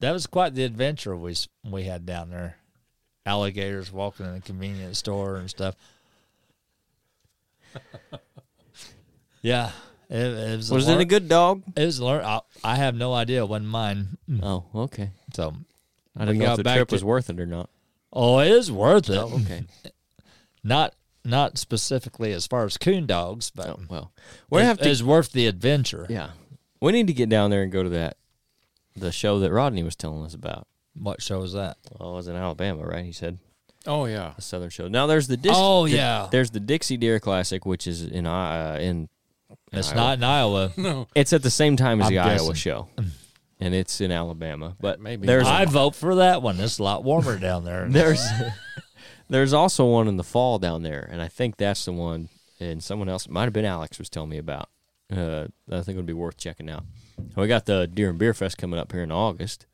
that 0.00 0.12
was 0.12 0.26
quite 0.26 0.54
the 0.54 0.64
adventure 0.64 1.16
we 1.16 1.32
s- 1.32 1.48
we 1.64 1.84
had 1.84 2.04
down 2.06 2.30
there. 2.30 2.56
Alligators 3.24 3.90
walking 3.92 4.24
in 4.26 4.34
a 4.34 4.40
convenience 4.40 4.98
store 4.98 5.36
and 5.36 5.50
stuff. 5.50 5.74
yeah, 9.42 9.70
it, 10.08 10.16
it 10.16 10.56
was. 10.56 10.70
Was 10.70 10.88
a 10.88 10.92
it 10.92 11.00
a 11.00 11.04
good 11.04 11.28
dog? 11.28 11.62
It 11.76 11.84
was. 11.84 11.98
a 11.98 12.04
lear- 12.04 12.22
I, 12.22 12.40
I 12.64 12.76
have 12.76 12.94
no 12.94 13.12
idea. 13.14 13.42
It 13.42 13.48
wasn't 13.48 13.68
mine. 13.68 14.18
Mm. 14.28 14.40
Oh, 14.42 14.64
okay. 14.82 15.10
So 15.34 15.54
I 16.16 16.24
didn't 16.24 16.38
know 16.38 16.52
if 16.52 16.56
the 16.62 16.74
trip 16.74 16.92
was 16.92 17.04
worth 17.04 17.30
it 17.30 17.38
or 17.40 17.46
not. 17.46 17.70
oh, 18.12 18.38
it 18.40 18.48
is 18.48 18.70
worth 18.72 19.10
it. 19.10 19.18
Oh, 19.18 19.40
okay. 19.42 19.64
Not 20.64 20.94
not 21.24 21.58
specifically 21.58 22.32
as 22.32 22.46
far 22.46 22.64
as 22.64 22.76
coon 22.76 23.06
dogs, 23.06 23.50
but 23.50 23.68
Oh, 23.68 23.80
well, 23.88 24.12
we 24.50 24.60
it 24.62 24.64
have 24.64 24.78
to. 24.78 24.88
it's 24.90 25.00
worth 25.02 25.30
the 25.30 25.46
adventure. 25.46 26.06
Yeah, 26.08 26.30
we 26.80 26.90
need 26.90 27.06
to 27.06 27.12
get 27.12 27.28
down 27.28 27.50
there 27.50 27.62
and 27.62 27.70
go 27.70 27.84
to 27.84 27.88
that, 27.90 28.16
the 28.96 29.12
show 29.12 29.38
that 29.40 29.52
Rodney 29.52 29.84
was 29.84 29.94
telling 29.94 30.24
us 30.24 30.34
about. 30.34 30.66
What 30.94 31.22
show 31.22 31.42
is 31.42 31.52
that? 31.52 31.76
Well, 31.98 32.12
it 32.12 32.16
was 32.16 32.26
in 32.26 32.34
Alabama, 32.34 32.84
right? 32.84 33.04
He 33.04 33.12
said 33.12 33.38
Oh 33.86 34.06
yeah. 34.06 34.32
a 34.36 34.40
Southern 34.42 34.70
show. 34.70 34.88
Now 34.88 35.06
there's 35.06 35.26
the 35.28 35.36
Dis- 35.36 35.52
Oh, 35.54 35.86
the- 35.86 35.94
yeah. 35.96 36.28
There's 36.30 36.50
the 36.50 36.60
Dixie 36.60 36.96
Deer 36.96 37.20
Classic, 37.20 37.64
which 37.66 37.86
is 37.86 38.02
in 38.04 38.26
uh, 38.26 38.78
in 38.80 39.08
It's 39.72 39.88
Iowa. 39.90 39.96
not 39.96 40.18
in 40.18 40.24
Iowa. 40.24 40.72
No. 40.76 41.08
It's 41.14 41.32
at 41.32 41.42
the 41.42 41.50
same 41.50 41.76
time 41.76 42.00
as 42.00 42.06
I'm 42.08 42.12
the 42.12 42.18
Iowa 42.18 42.54
show, 42.54 42.88
and 43.60 43.74
it's 43.74 44.00
in 44.00 44.10
Alabama. 44.12 44.76
But 44.80 45.00
Maybe. 45.00 45.26
there's 45.26 45.46
I 45.46 45.64
vote 45.66 45.94
for 45.94 46.16
that 46.16 46.42
one. 46.42 46.58
It's 46.60 46.78
a 46.78 46.82
lot 46.82 47.04
warmer 47.04 47.38
down 47.38 47.64
there. 47.64 47.86
there's 47.90 48.24
there's 49.28 49.52
also 49.52 49.86
one 49.86 50.08
in 50.08 50.16
the 50.16 50.24
fall 50.24 50.58
down 50.58 50.82
there, 50.82 51.08
and 51.10 51.20
I 51.22 51.28
think 51.28 51.56
that's 51.56 51.84
the 51.84 51.92
one. 51.92 52.28
And 52.58 52.82
someone 52.82 53.08
else, 53.10 53.28
might 53.28 53.44
have 53.44 53.52
been 53.52 53.66
Alex, 53.66 53.98
was 53.98 54.08
telling 54.08 54.30
me 54.30 54.38
about. 54.38 54.70
Uh, 55.14 55.46
I 55.70 55.82
think 55.82 55.90
it 55.90 55.96
would 55.96 56.06
be 56.06 56.12
worth 56.14 56.38
checking 56.38 56.70
out. 56.70 56.84
We 57.36 57.46
got 57.48 57.66
the 57.66 57.86
Deer 57.86 58.08
and 58.10 58.18
Beer 58.18 58.32
Fest 58.34 58.56
coming 58.58 58.80
up 58.80 58.92
here 58.92 59.02
in 59.02 59.12
August, 59.12 59.66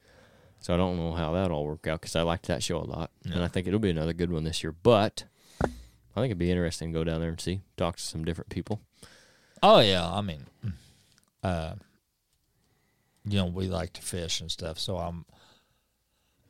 so 0.62 0.72
I 0.72 0.76
don't 0.76 0.96
know 0.96 1.12
how 1.12 1.32
that'll 1.32 1.58
all 1.58 1.66
work 1.66 1.86
out 1.86 2.00
because 2.00 2.16
I 2.16 2.22
liked 2.22 2.46
that 2.46 2.62
show 2.62 2.78
a 2.78 2.86
lot, 2.86 3.10
and 3.24 3.42
I 3.42 3.48
think 3.48 3.66
it'll 3.66 3.78
be 3.78 3.90
another 3.90 4.12
good 4.14 4.32
one 4.32 4.44
this 4.44 4.62
year. 4.62 4.74
But 4.82 5.24
I 5.60 5.66
think 6.14 6.26
it'd 6.26 6.38
be 6.38 6.50
interesting 6.50 6.92
to 6.92 6.98
go 6.98 7.04
down 7.04 7.20
there 7.20 7.30
and 7.30 7.40
see, 7.40 7.60
talk 7.76 7.96
to 7.96 8.02
some 8.02 8.24
different 8.24 8.48
people. 8.48 8.80
Oh 9.62 9.80
yeah, 9.80 10.08
I 10.08 10.20
mean, 10.20 10.46
uh, 11.42 11.74
you 13.24 13.38
know, 13.38 13.46
we 13.46 13.66
like 13.66 13.92
to 13.94 14.02
fish 14.02 14.40
and 14.40 14.50
stuff, 14.50 14.78
so 14.78 14.96
I'm. 14.96 15.26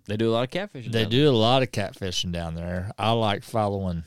They 0.07 0.17
do 0.17 0.31
a 0.31 0.33
lot 0.33 0.45
of 0.45 0.51
catfishing. 0.51 0.93
They 0.93 1.07
do 1.07 1.31
a 1.31 1.33
lot 1.33 1.63
of 1.63 1.71
catfishing 1.71 2.33
down 2.33 2.55
there. 2.55 2.91
I 2.99 3.13
like 3.13 3.45
following 3.45 4.03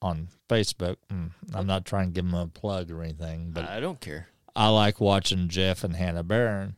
on 0.00 0.28
Facebook. 0.48 0.96
Mm, 1.12 1.32
I'm 1.52 1.66
not 1.66 1.84
trying 1.84 2.08
to 2.08 2.12
give 2.12 2.24
them 2.24 2.34
a 2.34 2.46
plug 2.46 2.90
or 2.90 3.02
anything, 3.02 3.50
but 3.52 3.68
I 3.68 3.80
don't 3.80 4.00
care. 4.00 4.28
I 4.54 4.68
like 4.68 5.00
watching 5.00 5.48
Jeff 5.48 5.82
and 5.82 5.96
Hannah 5.96 6.22
Barron, 6.22 6.76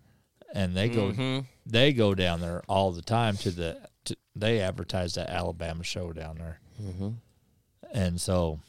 and 0.55 0.74
they 0.74 0.88
go 0.88 1.12
Mhm. 1.12 1.44
they 1.66 1.92
go 1.92 2.14
down 2.14 2.40
there 2.40 2.62
all 2.68 2.92
the 2.92 3.02
time 3.02 3.36
to 3.38 3.50
the. 3.50 3.88
To, 4.07 4.16
they 4.36 4.61
advertise 4.61 5.14
that 5.14 5.28
Alabama 5.30 5.82
show 5.84 6.12
down 6.12 6.36
there, 6.38 6.61
Mhm. 6.82 7.16
and 7.92 8.20
so 8.20 8.61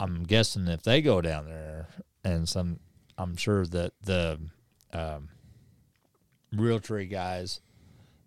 I'm 0.00 0.24
guessing 0.24 0.66
if 0.68 0.82
they 0.82 1.00
go 1.02 1.20
down 1.20 1.46
there, 1.46 1.88
and 2.24 2.48
some, 2.48 2.80
I'm 3.16 3.36
sure 3.36 3.64
that 3.66 3.92
the 4.02 4.40
um, 4.92 5.28
Realtree 6.52 7.08
guys 7.10 7.60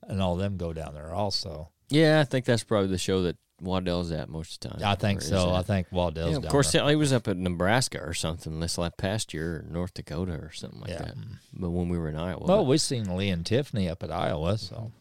and 0.03 0.21
all 0.21 0.35
them 0.35 0.57
go 0.57 0.71
down 0.73 0.93
there 0.93 1.13
also. 1.13 1.69
Yeah, 1.89 2.19
I 2.21 2.23
think 2.23 2.45
that's 2.45 2.63
probably 2.63 2.87
the 2.89 2.97
show 2.97 3.21
that 3.23 3.37
Waddell's 3.61 4.11
at 4.11 4.27
most 4.29 4.65
of 4.65 4.71
the 4.73 4.79
time. 4.79 4.87
I 4.91 4.95
think 4.95 5.21
so. 5.21 5.51
I 5.53 5.61
think 5.61 5.87
Waddell's 5.91 6.31
Yeah, 6.31 6.37
of 6.37 6.43
down 6.43 6.51
course, 6.51 6.71
there. 6.71 6.87
he 6.89 6.95
was 6.95 7.13
up 7.13 7.27
at 7.27 7.37
Nebraska 7.37 7.99
or 8.01 8.13
something 8.13 8.59
this 8.59 8.77
last 8.77 8.97
past 8.97 9.33
year, 9.33 9.57
or 9.65 9.71
North 9.71 9.93
Dakota 9.93 10.33
or 10.33 10.51
something 10.51 10.81
like 10.81 10.89
Yeah. 10.91 10.97
that. 11.03 11.15
But 11.53 11.69
when 11.69 11.87
we 11.89 11.97
were 11.97 12.09
in 12.09 12.15
Iowa, 12.17 12.43
Well, 12.45 12.57
But 12.57 12.63
we 12.63 12.77
seen 12.77 13.15
Lee 13.15 13.29
and 13.29 13.45
Tiffany 13.45 13.87
up 13.89 14.03
at 14.03 14.11
Iowa, 14.11 14.57
so 14.57 14.91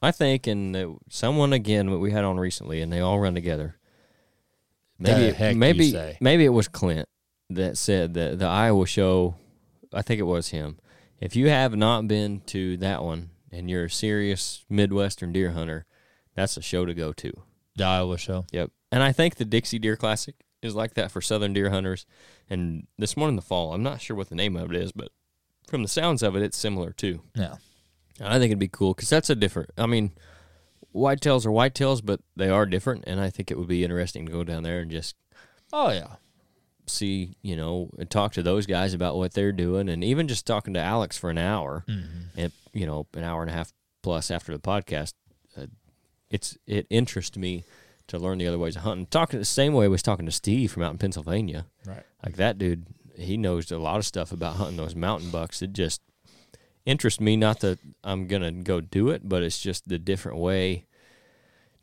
I 0.00 0.12
think, 0.12 0.46
and 0.46 0.76
uh, 0.76 0.90
someone 1.10 1.52
again 1.52 1.90
what 1.90 1.98
we 2.00 2.12
had 2.12 2.24
on 2.24 2.38
recently, 2.38 2.80
and 2.82 2.92
they 2.92 3.00
all 3.00 3.18
run 3.18 3.34
together. 3.34 3.76
The 5.00 5.12
Maybe, 5.12 5.32
heck 5.32 5.52
you 5.54 5.58
maybe, 5.58 5.90
say. 5.90 6.18
maybe 6.20 6.44
it 6.44 6.48
was 6.50 6.68
Clint 6.68 7.08
that 7.50 7.76
said 7.78 8.14
that 8.14 8.38
the 8.38 8.46
Iowa 8.46 8.86
show. 8.86 9.34
I 9.92 10.02
think 10.02 10.20
it 10.20 10.24
was 10.24 10.48
him. 10.48 10.78
If 11.20 11.34
you 11.34 11.48
have 11.48 11.74
not 11.74 12.06
been 12.06 12.40
to 12.46 12.76
that 12.78 13.02
one 13.02 13.30
and 13.50 13.68
you're 13.70 13.86
a 13.86 13.90
serious 13.90 14.64
Midwestern 14.68 15.32
deer 15.32 15.50
hunter, 15.52 15.84
that's 16.34 16.56
a 16.56 16.62
show 16.62 16.84
to 16.84 16.94
go 16.94 17.12
to. 17.14 17.32
The 17.78 17.84
Iowa 17.84 18.18
show. 18.18 18.44
Yep. 18.52 18.70
And 18.92 19.02
I 19.02 19.12
think 19.12 19.36
the 19.36 19.44
Dixie 19.44 19.78
Deer 19.78 19.96
Classic 19.96 20.34
is 20.62 20.74
like 20.74 20.94
that 20.94 21.10
for 21.10 21.20
Southern 21.20 21.52
deer 21.52 21.70
hunters. 21.70 22.04
And 22.50 22.86
this 22.98 23.16
one 23.16 23.28
in 23.28 23.36
the 23.36 23.42
fall, 23.42 23.72
I'm 23.72 23.82
not 23.82 24.00
sure 24.00 24.16
what 24.16 24.28
the 24.28 24.34
name 24.34 24.56
of 24.56 24.70
it 24.70 24.76
is, 24.76 24.92
but 24.92 25.10
from 25.66 25.82
the 25.82 25.88
sounds 25.88 26.22
of 26.22 26.34
it, 26.36 26.42
it's 26.42 26.56
similar 26.56 26.92
too. 26.92 27.22
Yeah. 27.34 27.56
And 28.18 28.28
I 28.28 28.38
think 28.38 28.50
it'd 28.50 28.58
be 28.58 28.68
cool 28.68 28.94
because 28.94 29.08
that's 29.10 29.30
a 29.30 29.34
different. 29.34 29.70
I 29.78 29.86
mean, 29.86 30.12
whitetails 30.94 31.46
are 31.46 31.50
whitetails, 31.50 32.04
but 32.04 32.20
they 32.34 32.48
are 32.48 32.66
different. 32.66 33.04
And 33.06 33.20
I 33.20 33.30
think 33.30 33.50
it 33.50 33.58
would 33.58 33.68
be 33.68 33.84
interesting 33.84 34.26
to 34.26 34.32
go 34.32 34.42
down 34.44 34.62
there 34.62 34.80
and 34.80 34.90
just 34.90 35.14
Oh 35.72 35.90
yeah. 35.92 36.16
see, 36.86 37.36
you 37.42 37.54
know, 37.54 37.90
and 37.98 38.10
talk 38.10 38.32
to 38.32 38.42
those 38.42 38.66
guys 38.66 38.94
about 38.94 39.16
what 39.16 39.34
they're 39.34 39.52
doing, 39.52 39.88
and 39.90 40.02
even 40.02 40.26
just 40.26 40.46
talking 40.46 40.72
to 40.74 40.80
Alex 40.80 41.18
for 41.18 41.28
an 41.30 41.36
hour, 41.38 41.84
and 41.86 42.50
you 42.72 42.86
know, 42.86 43.06
an 43.14 43.22
hour 43.22 43.42
and 43.42 43.50
a 43.50 43.54
half 43.54 43.72
plus 44.02 44.30
after 44.30 44.50
the 44.52 44.58
podcast. 44.58 45.12
It's 46.30 46.58
it 46.66 46.86
interests 46.90 47.36
me 47.36 47.64
to 48.08 48.18
learn 48.18 48.38
the 48.38 48.46
other 48.46 48.58
ways 48.58 48.76
of 48.76 48.82
hunting. 48.82 49.06
Talking 49.06 49.38
the 49.38 49.44
same 49.44 49.74
way 49.74 49.84
I 49.84 49.88
was 49.88 50.02
talking 50.02 50.26
to 50.26 50.32
Steve 50.32 50.72
from 50.72 50.82
out 50.82 50.92
in 50.92 50.98
Pennsylvania. 50.98 51.66
Right. 51.86 52.04
Like 52.24 52.36
that 52.36 52.58
dude, 52.58 52.86
he 53.16 53.36
knows 53.36 53.70
a 53.70 53.78
lot 53.78 53.98
of 53.98 54.06
stuff 54.06 54.32
about 54.32 54.56
hunting 54.56 54.76
those 54.76 54.94
mountain 54.94 55.30
bucks. 55.30 55.62
It 55.62 55.72
just 55.72 56.00
interests 56.84 57.20
me. 57.20 57.36
Not 57.36 57.60
that 57.60 57.78
I'm 58.02 58.26
gonna 58.26 58.52
go 58.52 58.80
do 58.80 59.10
it, 59.10 59.28
but 59.28 59.42
it's 59.42 59.60
just 59.60 59.88
the 59.88 59.98
different 59.98 60.38
way 60.38 60.86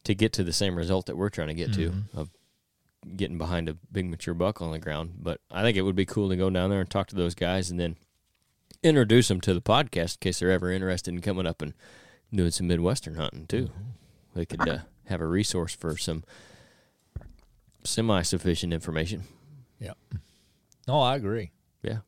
to 0.03 0.15
get 0.15 0.33
to 0.33 0.43
the 0.43 0.53
same 0.53 0.75
result 0.75 1.07
that 1.07 1.17
we're 1.17 1.29
trying 1.29 1.47
to 1.47 1.53
get 1.53 1.73
to 1.73 1.89
mm-hmm. 1.89 2.17
of 2.17 2.29
getting 3.15 3.37
behind 3.37 3.69
a 3.69 3.77
big 3.91 4.07
mature 4.07 4.33
buck 4.33 4.61
on 4.61 4.71
the 4.71 4.79
ground. 4.79 5.15
But 5.19 5.41
I 5.51 5.61
think 5.61 5.77
it 5.77 5.81
would 5.81 5.95
be 5.95 6.05
cool 6.05 6.29
to 6.29 6.35
go 6.35 6.49
down 6.49 6.69
there 6.69 6.79
and 6.79 6.89
talk 6.89 7.07
to 7.07 7.15
those 7.15 7.35
guys 7.35 7.69
and 7.69 7.79
then 7.79 7.97
introduce 8.83 9.27
them 9.27 9.41
to 9.41 9.53
the 9.53 9.61
podcast 9.61 10.15
in 10.15 10.19
case 10.21 10.39
they're 10.39 10.51
ever 10.51 10.71
interested 10.71 11.13
in 11.13 11.21
coming 11.21 11.47
up 11.47 11.61
and 11.61 11.73
doing 12.33 12.51
some 12.51 12.67
Midwestern 12.67 13.15
hunting 13.15 13.47
too. 13.47 13.65
Mm-hmm. 13.65 14.04
They 14.35 14.45
could 14.45 14.67
uh, 14.67 14.79
have 15.05 15.21
a 15.21 15.27
resource 15.27 15.73
for 15.75 15.97
some 15.97 16.23
semi 17.83 18.21
sufficient 18.21 18.73
information. 18.73 19.23
Yeah. 19.79 19.93
No, 20.87 20.99
I 20.99 21.15
agree. 21.15 21.51
Yeah. 21.81 21.99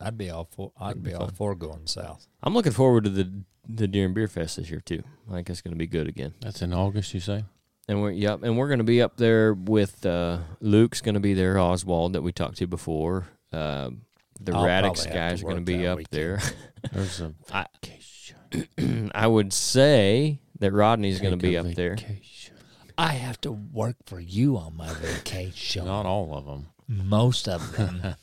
I'd 0.00 0.18
be 0.18 0.28
all 0.30 0.44
for. 0.44 0.72
I'd 0.78 1.02
be 1.02 1.10
be 1.10 1.16
all 1.16 1.28
for 1.28 1.54
going 1.54 1.86
south. 1.86 2.26
I'm 2.42 2.54
looking 2.54 2.72
forward 2.72 3.04
to 3.04 3.10
the 3.10 3.32
the 3.68 3.88
Deer 3.88 4.04
and 4.06 4.14
Beer 4.14 4.28
Fest 4.28 4.56
this 4.56 4.70
year 4.70 4.80
too. 4.80 5.02
I 5.30 5.34
think 5.34 5.50
it's 5.50 5.62
going 5.62 5.72
to 5.72 5.78
be 5.78 5.86
good 5.86 6.06
again. 6.06 6.34
That's 6.40 6.62
in 6.62 6.72
August, 6.72 7.14
you 7.14 7.20
say? 7.20 7.44
And 7.88 8.02
we're 8.02 8.10
yep, 8.10 8.42
and 8.42 8.58
we're 8.58 8.68
going 8.68 8.78
to 8.78 8.84
be 8.84 9.00
up 9.00 9.16
there 9.16 9.54
with 9.54 10.04
uh, 10.04 10.38
Luke's 10.60 11.00
going 11.00 11.14
to 11.14 11.20
be 11.20 11.34
there. 11.34 11.58
Oswald 11.58 12.12
that 12.14 12.22
we 12.22 12.32
talked 12.32 12.56
to 12.58 12.66
before. 12.66 13.28
Uh, 13.52 13.90
the 14.40 14.52
I'll 14.54 14.66
Radix 14.66 15.06
guys 15.06 15.40
are 15.40 15.44
going 15.44 15.56
to 15.56 15.62
be 15.62 15.86
up 15.86 15.98
weekend. 15.98 16.08
there. 16.10 16.40
There's 16.92 17.20
a 17.20 17.32
I- 17.52 17.66
vacation. 17.80 19.10
I 19.14 19.26
would 19.26 19.52
say 19.52 20.40
that 20.60 20.72
Rodney's 20.72 21.20
going 21.20 21.32
to 21.32 21.36
be 21.36 21.56
up 21.56 21.66
there. 21.74 21.96
I 22.98 23.12
have 23.12 23.40
to 23.42 23.52
work 23.52 23.96
for 24.06 24.18
you 24.20 24.56
on 24.56 24.76
my 24.76 24.92
vacation. 24.94 25.84
Not 25.84 26.06
all 26.06 26.34
of 26.36 26.46
them. 26.46 26.68
Most 26.88 27.48
of 27.48 27.76
them. 27.76 28.00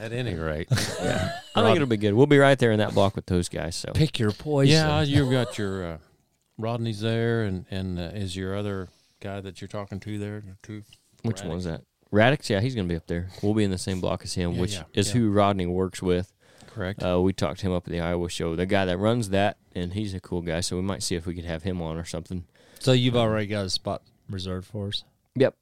At 0.00 0.12
any 0.12 0.34
rate. 0.38 0.68
yeah. 1.00 1.30
I 1.54 1.62
think 1.62 1.76
it'll 1.76 1.88
be 1.88 1.96
good. 1.96 2.12
We'll 2.14 2.26
be 2.26 2.38
right 2.38 2.58
there 2.58 2.72
in 2.72 2.78
that 2.80 2.92
block 2.94 3.16
with 3.16 3.26
those 3.26 3.48
guys. 3.48 3.76
So 3.76 3.92
Pick 3.92 4.18
your 4.18 4.32
poison. 4.32 4.72
yeah, 4.74 5.02
you've 5.02 5.30
got 5.30 5.56
your 5.58 5.86
uh, 5.94 5.98
Rodney's 6.58 7.00
there, 7.00 7.44
and 7.44 7.64
and 7.70 7.98
uh, 7.98 8.02
is 8.14 8.36
your 8.36 8.56
other 8.56 8.88
guy 9.20 9.40
that 9.40 9.60
you're 9.60 9.68
talking 9.68 10.00
to 10.00 10.18
there? 10.18 10.40
the 10.40 10.56
Two. 10.62 10.82
which 11.22 11.36
Radix? 11.40 11.48
one's 11.48 11.64
that? 11.64 11.82
Radix, 12.10 12.50
yeah, 12.50 12.60
he's 12.60 12.74
going 12.74 12.86
to 12.86 12.92
be 12.92 12.96
up 12.96 13.06
there. 13.06 13.28
We'll 13.42 13.54
be 13.54 13.64
in 13.64 13.70
the 13.70 13.78
same 13.78 14.00
block 14.00 14.22
as 14.24 14.34
him, 14.34 14.52
Yeah, 14.52 14.60
which 14.60 14.74
yeah, 14.74 14.82
is 14.92 15.08
yeah. 15.08 15.14
who 15.20 15.30
Rodney 15.30 15.66
works 15.66 16.02
with. 16.02 16.32
Correct. 16.76 17.02
Uh, 17.02 17.18
we 17.22 17.32
talked 17.32 17.62
him 17.62 17.72
up 17.72 17.86
at 17.86 17.90
the 17.90 18.00
Iowa 18.00 18.28
show. 18.28 18.54
The 18.54 18.66
guy 18.66 18.84
that 18.84 18.98
runs 18.98 19.30
that, 19.30 19.56
and 19.74 19.94
he's 19.94 20.12
a 20.12 20.20
cool 20.20 20.42
guy. 20.42 20.60
So 20.60 20.76
we 20.76 20.82
might 20.82 21.02
see 21.02 21.14
if 21.14 21.24
we 21.24 21.34
could 21.34 21.46
have 21.46 21.62
him 21.62 21.80
on 21.80 21.96
or 21.96 22.04
something. 22.04 22.44
So 22.80 22.92
you've 22.92 23.16
already 23.16 23.46
got 23.46 23.64
a 23.64 23.70
spot 23.70 24.02
reserved 24.28 24.66
for 24.66 24.88
us. 24.88 25.02
Yep, 25.36 25.54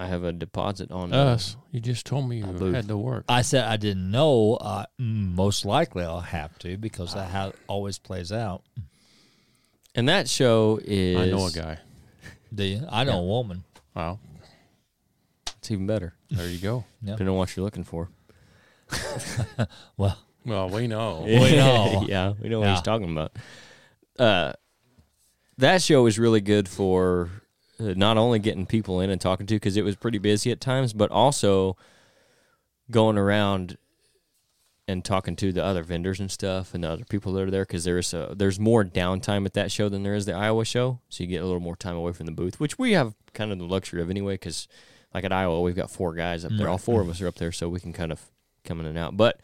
I 0.00 0.06
have 0.06 0.24
a 0.24 0.32
deposit 0.32 0.90
on 0.90 1.12
uh, 1.12 1.34
Us. 1.34 1.58
You 1.70 1.80
just 1.80 2.06
told 2.06 2.26
me 2.30 2.38
you 2.38 2.46
booth. 2.46 2.74
had 2.74 2.88
to 2.88 2.96
work. 2.96 3.26
I 3.28 3.42
said 3.42 3.64
I 3.64 3.76
didn't 3.76 4.10
know. 4.10 4.54
Uh, 4.54 4.86
mm, 4.98 5.34
most 5.34 5.66
likely 5.66 6.02
I'll 6.02 6.20
have 6.20 6.58
to 6.60 6.78
because 6.78 7.12
that 7.12 7.28
how 7.30 7.48
it 7.48 7.56
always 7.66 7.98
plays 7.98 8.32
out. 8.32 8.62
and 9.94 10.08
that 10.08 10.30
show 10.30 10.80
is. 10.82 11.18
I 11.18 11.26
know 11.26 11.46
a 11.46 11.50
guy. 11.50 11.78
Do 12.54 12.64
you? 12.64 12.86
I 12.90 13.04
know 13.04 13.18
a 13.18 13.26
woman. 13.26 13.64
Wow. 13.94 14.18
It's 15.58 15.70
even 15.70 15.86
better, 15.86 16.14
There 16.30 16.48
you 16.48 16.58
go. 16.58 16.84
Yeah. 17.02 17.12
depending 17.12 17.28
on 17.34 17.36
what 17.38 17.54
you're 17.54 17.64
looking 17.64 17.84
for. 17.84 18.08
Well, 19.96 20.18
Well, 20.44 20.68
we 20.68 20.86
know. 20.86 21.22
We 21.26 21.56
know. 21.56 22.04
yeah, 22.08 22.32
we 22.40 22.48
know 22.48 22.60
what 22.60 22.66
Yeah. 22.66 22.72
he's 22.74 22.82
talking 22.82 23.10
about. 23.10 23.32
Uh, 24.18 24.52
that 25.58 25.82
show 25.82 26.02
was 26.02 26.18
really 26.18 26.40
good 26.40 26.68
for 26.68 27.30
uh, 27.80 27.94
not 27.96 28.16
only 28.16 28.38
getting 28.38 28.66
people 28.66 29.00
in 29.00 29.10
and 29.10 29.20
talking 29.20 29.46
to 29.46 29.54
because 29.54 29.76
it 29.76 29.82
was 29.84 29.96
pretty 29.96 30.18
busy 30.18 30.50
at 30.50 30.60
times, 30.60 30.92
but 30.92 31.10
also 31.10 31.76
going 32.90 33.16
around 33.18 33.76
and 34.86 35.02
talking 35.04 35.34
to 35.34 35.50
the 35.52 35.64
other 35.64 35.82
vendors 35.82 36.20
and 36.20 36.30
stuff 36.30 36.74
and 36.74 36.84
the 36.84 36.90
other 36.90 37.04
people 37.06 37.32
that 37.32 37.42
are 37.42 37.50
there 37.50 37.62
because 37.64 37.84
there's 37.84 38.12
a, 38.12 38.34
there's 38.36 38.60
more 38.60 38.84
downtime 38.84 39.46
at 39.46 39.54
that 39.54 39.72
show 39.72 39.88
than 39.88 40.02
there 40.02 40.14
is 40.14 40.26
the 40.26 40.34
Iowa 40.34 40.64
show, 40.64 41.00
so 41.08 41.24
you 41.24 41.28
get 41.30 41.42
a 41.42 41.46
little 41.46 41.60
more 41.60 41.76
time 41.76 41.96
away 41.96 42.12
from 42.12 42.26
the 42.26 42.32
booth, 42.32 42.60
which 42.60 42.78
we 42.78 42.92
have 42.92 43.14
kind 43.32 43.50
of 43.50 43.58
the 43.58 43.64
luxury 43.64 44.02
of 44.02 44.10
anyway. 44.10 44.34
Because 44.34 44.68
like 45.14 45.24
at 45.24 45.32
Iowa, 45.32 45.60
we've 45.62 45.74
got 45.74 45.90
four 45.90 46.12
guys 46.14 46.44
up 46.44 46.52
there, 46.58 46.68
all 46.68 46.76
four 46.78 47.00
of 47.00 47.08
us 47.08 47.20
are 47.22 47.28
up 47.28 47.36
there, 47.36 47.50
so 47.52 47.68
we 47.68 47.80
can 47.80 47.92
kind 47.94 48.12
of 48.12 48.20
come 48.64 48.78
in 48.80 48.86
and 48.86 48.98
out. 48.98 49.16
But 49.16 49.40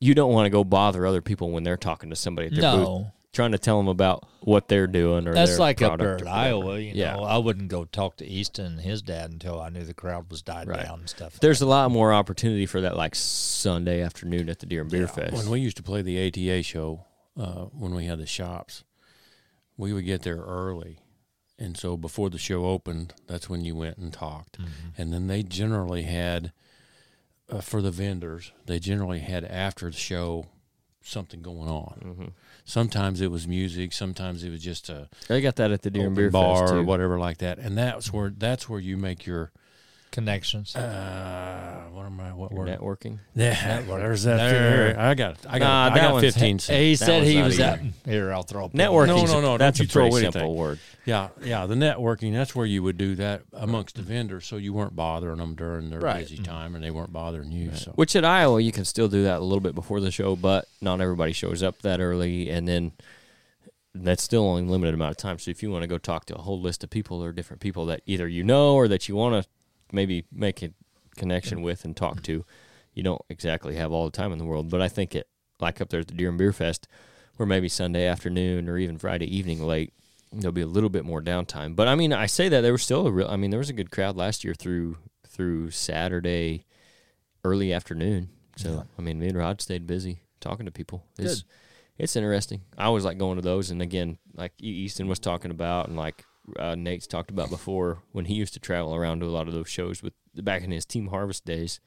you 0.00 0.14
don't 0.14 0.32
want 0.32 0.46
to 0.46 0.50
go 0.50 0.64
bother 0.64 1.06
other 1.06 1.22
people 1.22 1.50
when 1.50 1.62
they're 1.64 1.76
talking 1.76 2.10
to 2.10 2.16
somebody 2.16 2.48
at 2.48 2.54
their 2.54 2.72
booth, 2.72 2.88
no, 2.88 3.12
trying 3.32 3.52
to 3.52 3.58
tell 3.58 3.76
them 3.78 3.88
about 3.88 4.26
what 4.40 4.68
they're 4.68 4.86
doing 4.86 5.26
or 5.26 5.34
that's 5.34 5.52
their 5.52 5.58
like 5.60 5.82
up 5.82 5.98
there 5.98 6.16
in. 6.16 6.26
Iowa. 6.26 6.78
You 6.78 6.92
yeah. 6.94 7.16
know, 7.16 7.22
I 7.24 7.38
wouldn't 7.38 7.68
go 7.68 7.84
talk 7.84 8.16
to 8.18 8.26
Easton 8.26 8.66
and 8.66 8.80
his 8.80 9.02
dad 9.02 9.30
until 9.30 9.60
I 9.60 9.68
knew 9.68 9.84
the 9.84 9.94
crowd 9.94 10.30
was 10.30 10.42
died 10.42 10.68
Right. 10.68 10.84
down 10.84 11.00
and 11.00 11.08
stuff. 11.08 11.38
There's 11.40 11.60
a 11.62 11.66
lot 11.66 11.90
more 11.90 12.12
opportunity 12.12 12.66
for 12.66 12.80
that, 12.82 12.96
like 12.96 13.14
Sunday 13.14 14.02
afternoon 14.02 14.48
at 14.48 14.58
the 14.60 14.66
Deer 14.66 14.82
and 14.82 14.90
Beer 14.90 15.08
Fest. 15.08 15.34
When 15.34 15.50
we 15.50 15.60
used 15.60 15.76
to 15.78 15.82
play 15.82 16.02
the 16.02 16.26
ATA 16.28 16.62
show, 16.62 17.04
uh, 17.38 17.64
when 17.72 17.94
we 17.94 18.06
had 18.06 18.18
the 18.18 18.26
shops, 18.26 18.84
we 19.76 19.92
would 19.92 20.04
get 20.06 20.22
there 20.22 20.38
early. 20.38 20.98
And 21.58 21.76
so 21.76 21.96
before 21.96 22.28
the 22.28 22.38
show 22.38 22.66
opened, 22.66 23.14
that's 23.26 23.48
when 23.48 23.64
you 23.64 23.74
went 23.74 23.96
and 23.96 24.12
talked. 24.12 24.58
Mm-hmm. 24.58 25.00
And 25.00 25.12
then 25.12 25.26
they 25.26 25.42
generally 25.42 26.02
had, 26.02 26.52
uh, 27.50 27.60
for 27.60 27.82
the 27.82 27.90
vendors, 27.90 28.52
they 28.66 28.78
generally 28.78 29.20
had 29.20 29.44
after 29.44 29.90
the 29.90 29.96
show 29.96 30.46
something 31.02 31.40
going 31.40 31.68
on. 31.68 32.02
Mm-hmm. 32.04 32.26
Sometimes 32.64 33.20
it 33.20 33.30
was 33.30 33.46
music, 33.46 33.92
sometimes 33.92 34.42
it 34.42 34.50
was 34.50 34.62
just 34.62 34.88
a 34.88 35.08
They 35.28 35.40
got 35.40 35.56
that 35.56 35.70
at 35.70 35.82
the 35.82 35.90
Deer 35.90 36.08
and 36.08 36.16
Beer 36.16 36.30
bar 36.30 36.66
Fest 36.66 36.74
or 36.74 36.82
whatever 36.82 37.18
like 37.18 37.38
that. 37.38 37.58
And 37.58 37.78
that's 37.78 38.12
where 38.12 38.30
that's 38.36 38.68
where 38.68 38.80
you 38.80 38.96
make 38.96 39.26
your 39.26 39.52
Connections. 40.16 40.74
uh, 40.74 41.82
what 41.92 42.06
am 42.06 42.18
I? 42.20 42.32
What 42.32 42.50
word? 42.50 42.68
Networking. 42.68 43.18
Yeah, 43.34 43.82
there's 43.82 44.22
that. 44.22 44.38
There. 44.38 44.94
There. 44.94 44.98
I 44.98 45.12
got. 45.14 45.36
I 45.46 45.58
got. 45.58 45.90
Nah, 45.90 45.94
I 45.94 45.98
got 46.12 46.20
15 46.22 46.58
cents. 46.58 46.66
he 46.80 46.96
said 46.96 47.22
he 47.24 47.42
was 47.42 47.60
either. 47.60 47.72
out. 47.72 47.78
Here, 48.06 48.32
I'll 48.32 48.42
throw. 48.42 48.64
a 48.64 48.68
pin. 48.70 48.80
Networking. 48.80 49.08
No, 49.08 49.24
no, 49.26 49.40
no, 49.42 49.58
That's 49.58 49.78
a 49.78 49.82
you 49.82 49.88
throw 49.88 50.04
pretty 50.04 50.24
anything. 50.24 50.32
simple 50.40 50.56
word. 50.56 50.78
Yeah, 51.04 51.28
yeah. 51.44 51.66
The 51.66 51.74
networking. 51.74 52.32
That's 52.32 52.54
where 52.56 52.64
you 52.64 52.82
would 52.82 52.96
do 52.96 53.14
that 53.16 53.42
amongst 53.52 53.96
the 53.96 54.02
vendors, 54.02 54.46
so 54.46 54.56
you 54.56 54.72
weren't 54.72 54.96
bothering 54.96 55.36
them 55.36 55.54
during 55.54 55.90
their 55.90 56.00
Right. 56.00 56.26
busy 56.26 56.42
time, 56.42 56.74
and 56.74 56.82
they 56.82 56.90
weren't 56.90 57.12
bothering 57.12 57.52
you. 57.52 57.74
So 57.74 57.92
Which 57.94 58.16
at 58.16 58.24
Iowa 58.24 58.58
you 58.62 58.72
can 58.72 58.86
still 58.86 59.08
do 59.08 59.22
that 59.24 59.36
a 59.40 59.44
little 59.44 59.60
bit 59.60 59.74
before 59.74 60.00
the 60.00 60.10
show, 60.10 60.34
but 60.34 60.64
not 60.80 61.02
everybody 61.02 61.34
shows 61.34 61.62
up 61.62 61.82
that 61.82 62.00
early, 62.00 62.48
and 62.48 62.66
then 62.66 62.92
that's 63.94 64.22
still 64.22 64.44
only 64.44 64.62
limited 64.62 64.94
amount 64.94 65.10
of 65.10 65.16
time. 65.18 65.38
So 65.38 65.50
if 65.50 65.62
you 65.62 65.70
want 65.70 65.82
to 65.82 65.86
go 65.88 65.98
talk 65.98 66.24
to 66.26 66.34
a 66.34 66.40
whole 66.40 66.60
list 66.60 66.82
of 66.84 66.88
people 66.90 67.22
or 67.22 67.32
different 67.32 67.60
people 67.60 67.84
that 67.86 68.00
either 68.06 68.26
you 68.26 68.44
know 68.44 68.74
or 68.74 68.88
that 68.88 69.08
you 69.08 69.14
want 69.16 69.42
to 69.42 69.48
maybe 69.92 70.24
make 70.32 70.62
a 70.62 70.70
connection 71.16 71.62
with 71.62 71.84
and 71.84 71.96
talk 71.96 72.22
to, 72.24 72.44
you 72.94 73.02
don't 73.02 73.22
exactly 73.28 73.76
have 73.76 73.92
all 73.92 74.04
the 74.04 74.16
time 74.16 74.32
in 74.32 74.38
the 74.38 74.44
world. 74.44 74.70
But 74.70 74.82
I 74.82 74.88
think 74.88 75.14
it 75.14 75.28
like 75.60 75.80
up 75.80 75.88
there 75.88 76.00
at 76.00 76.08
the 76.08 76.14
Deer 76.14 76.28
and 76.28 76.38
Beer 76.38 76.52
Fest, 76.52 76.86
where 77.36 77.46
maybe 77.46 77.68
Sunday 77.68 78.06
afternoon 78.06 78.68
or 78.68 78.78
even 78.78 78.98
Friday 78.98 79.34
evening 79.34 79.62
late, 79.62 79.92
there'll 80.32 80.52
be 80.52 80.60
a 80.62 80.66
little 80.66 80.90
bit 80.90 81.04
more 81.04 81.22
downtime. 81.22 81.76
But 81.76 81.88
I 81.88 81.94
mean, 81.94 82.12
I 82.12 82.26
say 82.26 82.48
that 82.48 82.60
there 82.60 82.72
was 82.72 82.82
still 82.82 83.06
a 83.06 83.12
real. 83.12 83.28
I 83.28 83.36
mean, 83.36 83.50
there 83.50 83.58
was 83.58 83.70
a 83.70 83.74
good 83.74 83.90
crowd 83.90 84.16
last 84.16 84.44
year 84.44 84.54
through 84.54 84.98
through 85.26 85.70
Saturday 85.70 86.64
early 87.44 87.72
afternoon. 87.72 88.30
So 88.56 88.84
I 88.98 89.02
mean, 89.02 89.18
me 89.20 89.28
and 89.28 89.38
Rod 89.38 89.60
stayed 89.60 89.86
busy 89.86 90.20
talking 90.40 90.66
to 90.66 90.72
people. 90.72 91.04
It's 91.18 91.44
it's 91.98 92.16
interesting. 92.16 92.62
I 92.76 92.84
always 92.84 93.04
like 93.04 93.18
going 93.18 93.36
to 93.36 93.42
those, 93.42 93.70
and 93.70 93.80
again, 93.80 94.18
like 94.34 94.52
Easton 94.60 95.08
was 95.08 95.18
talking 95.18 95.50
about, 95.50 95.88
and 95.88 95.96
like 95.96 96.24
uh, 96.58 96.74
Nate's 96.74 97.06
talked 97.06 97.30
about 97.30 97.50
before, 97.50 97.98
when 98.12 98.24
he 98.26 98.34
used 98.34 98.54
to 98.54 98.60
travel 98.60 98.94
around 98.94 99.20
to 99.20 99.26
a 99.26 99.28
lot 99.28 99.48
of 99.48 99.54
those 99.54 99.68
shows 99.68 100.02
with 100.02 100.12
back 100.34 100.62
in 100.62 100.70
his 100.70 100.84
Team 100.84 101.08
Harvest 101.08 101.44
days. 101.44 101.80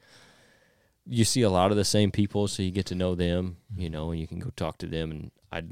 You 1.06 1.24
see 1.24 1.42
a 1.42 1.50
lot 1.50 1.70
of 1.70 1.76
the 1.76 1.84
same 1.84 2.10
people, 2.10 2.46
so 2.46 2.62
you 2.62 2.70
get 2.70 2.86
to 2.86 2.94
know 2.94 3.14
them, 3.14 3.56
you 3.76 3.88
know, 3.90 4.10
and 4.10 4.20
you 4.20 4.26
can 4.28 4.38
go 4.38 4.50
talk 4.54 4.78
to 4.78 4.86
them. 4.86 5.10
And 5.10 5.30
I, 5.50 5.62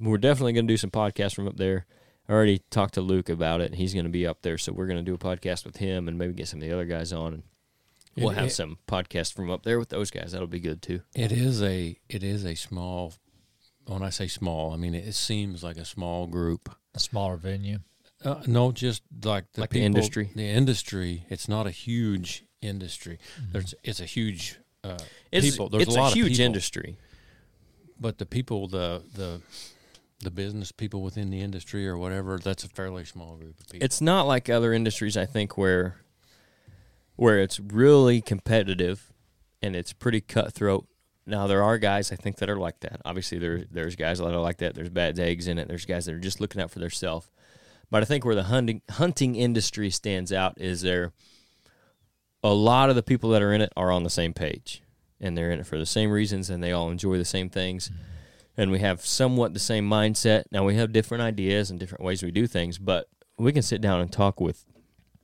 we're 0.00 0.16
definitely 0.18 0.52
going 0.52 0.66
to 0.66 0.72
do 0.72 0.78
some 0.78 0.90
podcasts 0.90 1.34
from 1.34 1.48
up 1.48 1.56
there. 1.56 1.86
I 2.28 2.32
already 2.32 2.60
talked 2.70 2.94
to 2.94 3.00
Luke 3.02 3.28
about 3.28 3.60
it. 3.60 3.74
He's 3.74 3.92
going 3.92 4.06
to 4.06 4.10
be 4.10 4.26
up 4.26 4.42
there, 4.42 4.56
so 4.56 4.72
we're 4.72 4.86
going 4.86 4.98
to 4.98 5.02
do 5.02 5.14
a 5.14 5.18
podcast 5.18 5.66
with 5.66 5.76
him 5.76 6.08
and 6.08 6.16
maybe 6.16 6.32
get 6.32 6.48
some 6.48 6.62
of 6.62 6.68
the 6.68 6.72
other 6.72 6.86
guys 6.86 7.12
on, 7.12 7.34
and 7.34 7.42
we'll 8.16 8.30
It- 8.30 8.36
have 8.36 8.46
it- 8.46 8.50
some 8.52 8.78
podcasts 8.88 9.34
from 9.34 9.50
up 9.50 9.64
there 9.64 9.78
with 9.78 9.90
those 9.90 10.10
guys. 10.10 10.32
That'll 10.32 10.46
be 10.46 10.60
good 10.60 10.80
too. 10.80 11.02
it 11.14 11.32
is 11.32 11.62
a 11.62 11.98
it 12.08 12.22
is 12.22 12.44
a 12.46 12.54
small. 12.54 13.12
When 13.86 14.02
I 14.02 14.08
say 14.08 14.28
small, 14.28 14.72
I 14.72 14.76
mean 14.76 14.94
it, 14.94 15.12
seems 15.14 15.62
like 15.62 15.76
a 15.76 15.84
small 15.84 16.26
group. 16.26 16.74
A 16.94 16.98
smaller 16.98 17.36
venue. 17.36 17.80
Uh, 18.24 18.42
no, 18.46 18.72
just 18.72 19.02
like 19.22 19.52
the 19.52 19.60
Like 19.60 19.70
the 19.70 19.84
industry? 19.84 20.30
The 20.34 20.48
industry. 20.48 21.26
It's 21.28 21.48
not 21.48 21.66
a 21.66 21.70
huge 21.70 22.44
industry. 22.62 23.18
There's 23.52 23.74
it's 23.84 24.00
a 24.00 24.06
huge 24.06 24.58
uh, 24.82 24.98
It's, 25.30 25.50
people. 25.50 25.68
There's 25.68 25.84
it's 25.84 25.96
a 25.96 25.98
lot 26.00 26.12
of 26.12 26.14
huge 26.14 26.32
people. 26.32 26.46
industry. 26.46 26.96
but 28.00 28.18
the 28.18 28.26
people 28.26 28.66
the 28.68 29.02
the 29.14 29.40
the 30.20 30.30
business 30.30 30.72
people 30.72 31.02
within 31.02 31.28
the 31.30 31.40
industry 31.42 31.86
or 31.86 31.98
whatever 31.98 32.38
that's 32.38 32.64
a 32.64 32.68
fairly 32.68 33.04
small 33.04 33.36
group 33.36 33.60
of 33.60 33.68
people 33.68 33.84
It's 33.84 34.00
not 34.00 34.26
like 34.26 34.48
other 34.48 34.72
industries, 34.72 35.16
I 35.18 35.26
think, 35.26 35.58
where 35.58 35.96
where 37.16 37.38
it's 37.40 37.60
really 37.60 38.20
competitive 38.22 39.12
and 39.62 39.76
it's 39.76 39.92
pretty 39.92 40.20
cutthroat. 40.20 40.86
Now 41.26 41.46
there 41.46 41.62
are 41.62 41.78
guys 41.78 42.10
I 42.10 42.16
think 42.16 42.36
that 42.36 42.48
are 42.48 42.56
like 42.58 42.80
that. 42.80 43.00
Obviously 43.04 43.38
there 43.38 43.64
there's 43.70 43.96
guys 43.96 44.18
that 44.18 44.26
are 44.32 44.40
like 44.40 44.58
that. 44.58 44.74
There's 44.74 44.88
bad 44.88 45.18
eggs 45.18 45.46
in 45.46 45.58
it. 45.58 45.68
There's 45.68 45.84
guys 45.84 46.06
that 46.06 46.14
are 46.14 46.18
just 46.18 46.40
looking 46.40 46.60
out 46.62 46.70
for 46.70 46.78
themselves. 46.78 47.28
But 47.94 48.02
I 48.02 48.06
think 48.06 48.24
where 48.24 48.34
the 48.34 48.42
hunting 48.42 48.82
hunting 48.90 49.36
industry 49.36 49.88
stands 49.88 50.32
out 50.32 50.60
is 50.60 50.82
there 50.82 51.12
a 52.42 52.52
lot 52.52 52.90
of 52.90 52.96
the 52.96 53.04
people 53.04 53.30
that 53.30 53.40
are 53.40 53.52
in 53.52 53.60
it 53.60 53.72
are 53.76 53.92
on 53.92 54.02
the 54.02 54.10
same 54.10 54.34
page. 54.34 54.82
And 55.20 55.38
they're 55.38 55.52
in 55.52 55.60
it 55.60 55.66
for 55.68 55.78
the 55.78 55.86
same 55.86 56.10
reasons 56.10 56.50
and 56.50 56.60
they 56.60 56.72
all 56.72 56.90
enjoy 56.90 57.18
the 57.18 57.24
same 57.24 57.48
things. 57.48 57.90
Mm-hmm. 57.90 58.60
And 58.60 58.70
we 58.72 58.80
have 58.80 59.06
somewhat 59.06 59.54
the 59.54 59.60
same 59.60 59.88
mindset. 59.88 60.42
Now 60.50 60.64
we 60.64 60.74
have 60.74 60.92
different 60.92 61.22
ideas 61.22 61.70
and 61.70 61.78
different 61.78 62.02
ways 62.02 62.20
we 62.20 62.32
do 62.32 62.48
things, 62.48 62.78
but 62.78 63.06
we 63.38 63.52
can 63.52 63.62
sit 63.62 63.80
down 63.80 64.00
and 64.00 64.10
talk 64.10 64.40
with 64.40 64.64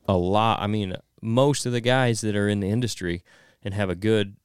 a 0.06 0.16
lot. 0.16 0.60
I 0.60 0.68
mean, 0.68 0.94
most 1.20 1.66
of 1.66 1.72
the 1.72 1.80
guys 1.80 2.20
that 2.20 2.36
are 2.36 2.48
in 2.48 2.60
the 2.60 2.70
industry 2.70 3.24
and 3.64 3.74
have 3.74 3.90
a 3.90 3.96
good 3.96 4.36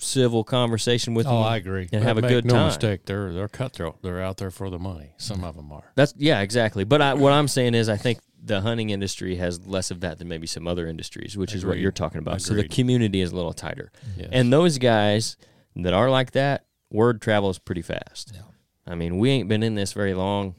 civil 0.00 0.44
conversation 0.44 1.14
with 1.14 1.26
Oh, 1.26 1.30
them 1.36 1.42
I 1.44 1.56
agree. 1.56 1.88
and 1.92 2.02
have 2.02 2.18
a 2.18 2.22
good 2.22 2.44
no 2.44 2.54
time. 2.54 2.66
mistake 2.66 3.04
they're 3.06 3.32
they're 3.32 3.48
cutthroat 3.48 4.02
they're 4.02 4.22
out 4.22 4.38
there 4.38 4.50
for 4.50 4.70
the 4.70 4.78
money 4.78 5.12
some 5.18 5.44
of 5.44 5.56
them 5.56 5.70
are 5.72 5.84
That's 5.94 6.14
yeah, 6.16 6.40
exactly. 6.40 6.84
But 6.84 7.02
I, 7.02 7.14
what 7.14 7.32
I'm 7.32 7.48
saying 7.48 7.74
is, 7.74 7.88
I 7.88 7.96
think 7.96 8.18
the 8.42 8.62
hunting 8.62 8.90
industry 8.90 9.36
has 9.36 9.66
less 9.66 9.90
of 9.90 10.00
that 10.00 10.18
than 10.18 10.26
maybe 10.28 10.46
some 10.46 10.66
other 10.66 10.86
industries, 10.86 11.36
which 11.36 11.54
is 11.54 11.64
what 11.66 11.78
you're 11.78 11.92
talking 11.92 12.18
about. 12.18 12.40
So 12.40 12.54
the 12.54 12.66
community 12.66 13.20
is 13.20 13.32
a 13.32 13.36
little 13.36 13.52
tighter, 13.52 13.92
yes. 14.16 14.28
and 14.32 14.52
those 14.52 14.78
guys 14.78 15.36
that 15.76 15.92
are 15.92 16.10
like 16.10 16.32
that, 16.32 16.64
word 16.90 17.20
travels 17.20 17.58
pretty 17.58 17.82
fast. 17.82 18.32
Yeah. 18.34 18.40
I 18.86 18.94
mean, 18.94 19.18
we 19.18 19.30
ain't 19.30 19.48
been 19.48 19.62
in 19.62 19.74
this 19.74 19.92
very 19.92 20.14
long, 20.14 20.54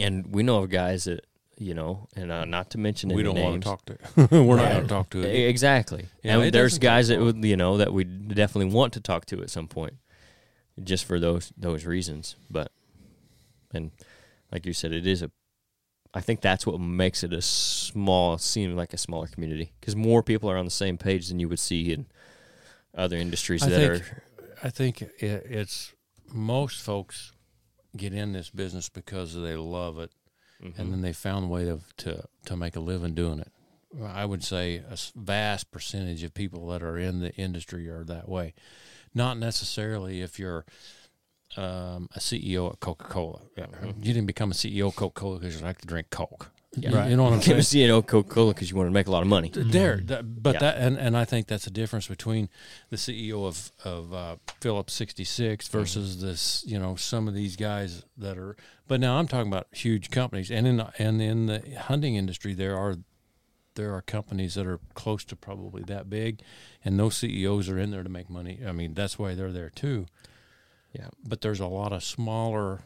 and 0.00 0.26
we 0.34 0.42
know 0.42 0.62
of 0.62 0.70
guys 0.70 1.04
that 1.04 1.24
you 1.58 1.74
know, 1.74 2.08
and 2.16 2.32
uh, 2.32 2.44
not 2.44 2.70
to 2.70 2.78
mention 2.78 3.10
we 3.10 3.22
any 3.22 3.32
don't 3.34 3.42
want 3.42 3.62
to 3.62 3.68
talk 3.68 3.84
to 3.86 3.96
we're 4.42 4.56
not 4.56 4.70
going 4.70 4.82
to 4.82 4.88
talk 4.88 5.10
to 5.10 5.20
it 5.22 5.48
Exactly. 5.48 6.06
Yeah, 6.22 6.34
and 6.34 6.44
it 6.44 6.52
there's 6.52 6.78
guys 6.78 7.08
that 7.08 7.20
would 7.20 7.44
you 7.44 7.56
know 7.56 7.76
that 7.78 7.92
we 7.92 8.04
definitely 8.04 8.72
want 8.72 8.92
to 8.94 9.00
talk 9.00 9.26
to 9.26 9.40
at 9.42 9.50
some 9.50 9.68
point, 9.68 9.94
just 10.82 11.04
for 11.04 11.20
those 11.20 11.52
those 11.56 11.84
reasons. 11.86 12.36
But 12.50 12.72
and 13.72 13.90
like 14.52 14.66
you 14.66 14.72
said, 14.72 14.92
it 14.92 15.06
is 15.06 15.22
a. 15.22 15.30
I 16.16 16.20
think 16.20 16.40
that's 16.42 16.64
what 16.64 16.78
makes 16.80 17.24
it 17.24 17.32
a 17.32 17.42
small, 17.42 18.38
seem 18.38 18.76
like 18.76 18.92
a 18.92 18.98
smaller 18.98 19.26
community 19.26 19.72
because 19.80 19.96
more 19.96 20.22
people 20.22 20.48
are 20.48 20.56
on 20.56 20.64
the 20.64 20.70
same 20.70 20.96
page 20.96 21.26
than 21.28 21.40
you 21.40 21.48
would 21.48 21.58
see 21.58 21.92
in 21.92 22.06
other 22.96 23.16
industries 23.16 23.64
I 23.64 23.68
that 23.70 23.76
think- 23.78 24.02
are. 24.12 24.22
I 24.62 24.70
think 24.70 25.02
it, 25.02 25.12
it's 25.20 25.92
most 26.32 26.82
folks 26.82 27.32
get 27.96 28.14
in 28.14 28.32
this 28.32 28.48
business 28.48 28.88
because 28.88 29.34
they 29.34 29.56
love 29.56 29.98
it 29.98 30.10
Mhm. 30.64 30.78
and 30.78 30.92
then 30.92 31.02
they 31.02 31.12
found 31.12 31.44
a 31.44 31.48
way 31.48 31.64
to, 31.64 31.80
to 31.98 32.24
to 32.46 32.56
make 32.56 32.74
a 32.76 32.80
living 32.80 33.14
doing 33.14 33.38
it. 33.40 33.52
I 34.02 34.24
would 34.24 34.42
say 34.42 34.76
a 34.78 34.96
vast 35.14 35.70
percentage 35.70 36.24
of 36.24 36.34
people 36.34 36.66
that 36.68 36.82
are 36.82 36.98
in 36.98 37.20
the 37.20 37.32
industry 37.36 37.88
are 37.88 38.02
that 38.04 38.28
way. 38.28 38.54
Not 39.14 39.38
necessarily 39.38 40.20
if 40.20 40.38
you're 40.38 40.64
um, 41.56 42.08
a 42.16 42.18
CEO 42.18 42.72
at 42.72 42.80
Coca 42.80 43.04
Cola. 43.04 43.42
You 44.00 44.12
didn't 44.12 44.26
become 44.26 44.50
a 44.50 44.54
CEO 44.54 44.88
of 44.88 44.96
Coca 44.96 45.20
Cola 45.20 45.38
because 45.38 45.56
you 45.56 45.64
like 45.64 45.78
to 45.82 45.86
drink 45.86 46.10
Coke. 46.10 46.50
Yeah. 46.76 47.04
You- 47.04 47.10
You 47.10 47.16
know 47.16 47.24
what 47.24 47.32
I'm 47.32 47.38
you 47.40 47.44
saying? 47.44 47.62
see 47.62 47.84
an 47.84 48.02
Coca 48.02 48.28
Cola 48.28 48.52
because 48.54 48.70
you 48.70 48.76
want 48.76 48.88
to 48.88 48.92
make 48.92 49.06
a 49.06 49.10
lot 49.10 49.22
of 49.22 49.28
money. 49.28 49.50
There, 49.54 49.98
that, 50.04 50.42
but 50.42 50.54
Yeah. 50.54 50.60
that 50.60 50.78
and, 50.78 50.96
and 50.98 51.16
I 51.16 51.24
think 51.24 51.46
that's 51.46 51.64
the 51.64 51.70
difference 51.70 52.06
between 52.08 52.48
the 52.90 52.96
CEO 52.96 53.46
of 53.46 53.70
of 53.84 54.12
uh, 54.12 54.36
Phillips 54.60 54.92
66 54.94 55.68
versus 55.68 56.20
this, 56.20 56.64
you 56.66 56.78
know, 56.78 56.96
some 56.96 57.28
of 57.28 57.34
these 57.34 57.56
guys 57.56 58.04
that 58.16 58.36
are. 58.38 58.56
But 58.88 59.00
now 59.00 59.18
I'm 59.18 59.28
talking 59.28 59.50
about 59.52 59.68
huge 59.72 60.10
companies, 60.10 60.50
and 60.50 60.66
in 60.66 60.80
and 60.98 61.20
in 61.22 61.46
the 61.46 61.62
hunting 61.80 62.16
industry, 62.16 62.54
there 62.54 62.76
are 62.76 62.96
there 63.76 63.92
are 63.92 64.02
companies 64.02 64.54
that 64.54 64.66
are 64.66 64.78
close 64.94 65.24
to 65.24 65.34
probably 65.36 65.82
that 65.84 66.08
big, 66.08 66.40
and 66.84 66.98
those 66.98 67.16
CEOs 67.16 67.68
are 67.68 67.78
in 67.78 67.90
there 67.90 68.02
to 68.04 68.08
make 68.08 68.30
money. 68.30 68.60
I 68.66 68.70
mean, 68.72 68.94
that's 68.94 69.18
why 69.18 69.34
they're 69.34 69.50
there 69.52 69.70
too. 69.70 70.06
Yeah. 70.92 71.08
But 71.26 71.40
there's 71.40 71.58
a 71.60 71.66
lot 71.66 71.92
of 71.92 72.04
smaller 72.04 72.82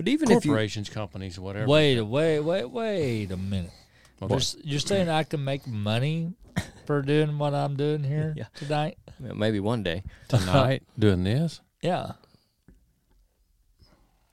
But 0.00 0.08
even 0.08 0.30
if 0.30 0.44
you, 0.44 0.50
corporations, 0.52 0.88
companies, 0.88 1.38
whatever. 1.38 1.66
Wait, 1.66 2.00
wait, 2.00 2.40
wait, 2.40 2.64
wait 2.64 3.30
a 3.30 3.36
minute. 3.36 3.70
Okay. 4.22 4.32
You're, 4.34 4.62
you're 4.72 4.80
saying 4.80 5.08
I 5.08 5.24
can 5.24 5.44
make 5.44 5.66
money 5.66 6.32
for 6.86 7.02
doing 7.02 7.38
what 7.38 7.52
I'm 7.54 7.76
doing 7.76 8.02
here 8.02 8.32
Yeah. 8.36 8.44
tonight? 8.54 8.98
maybe 9.18 9.60
one 9.60 9.82
day, 9.82 10.02
tonight 10.28 10.82
doing 10.98 11.22
this. 11.24 11.60
Yeah, 11.82 12.12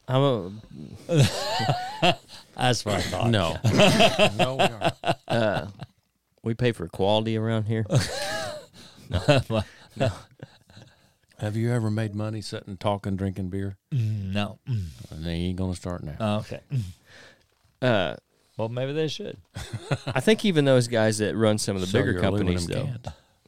I'm 0.08 0.22
a, 0.22 0.52
that's 2.56 2.86
what 2.86 2.96
I 2.96 3.02
thought. 3.02 3.30
No, 3.30 3.58
no, 4.38 4.56
we 4.56 4.64
aren't. 4.64 4.94
uh, 5.28 5.68
we 6.44 6.54
pay 6.54 6.72
for 6.72 6.88
quality 6.88 7.36
around 7.38 7.64
here. 7.66 7.86
Have 11.40 11.56
you 11.56 11.72
ever 11.72 11.92
made 11.92 12.16
money 12.16 12.42
sitting, 12.42 12.78
talking, 12.78 13.16
drinking 13.16 13.50
beer? 13.50 13.78
Mm, 13.94 14.34
no. 14.34 14.60
Mm. 14.68 14.86
And 15.12 15.24
they 15.26 15.34
ain't 15.34 15.58
gonna 15.58 15.76
start 15.76 16.04
now. 16.04 16.16
Oh, 16.20 16.36
okay. 16.38 16.62
Uh, 17.82 18.16
Well, 18.58 18.70
maybe 18.70 18.92
they 18.92 19.08
should. 19.08 19.38
I 20.08 20.20
think 20.20 20.44
even 20.46 20.66
those 20.66 20.88
guys 20.88 21.20
that 21.20 21.36
run 21.36 21.60
some 21.60 21.76
of 21.76 21.82
the 21.82 21.88
Sell 21.88 22.02
bigger 22.02 22.14
your 22.14 22.22
companies, 22.22 22.66
though, 22.66 22.90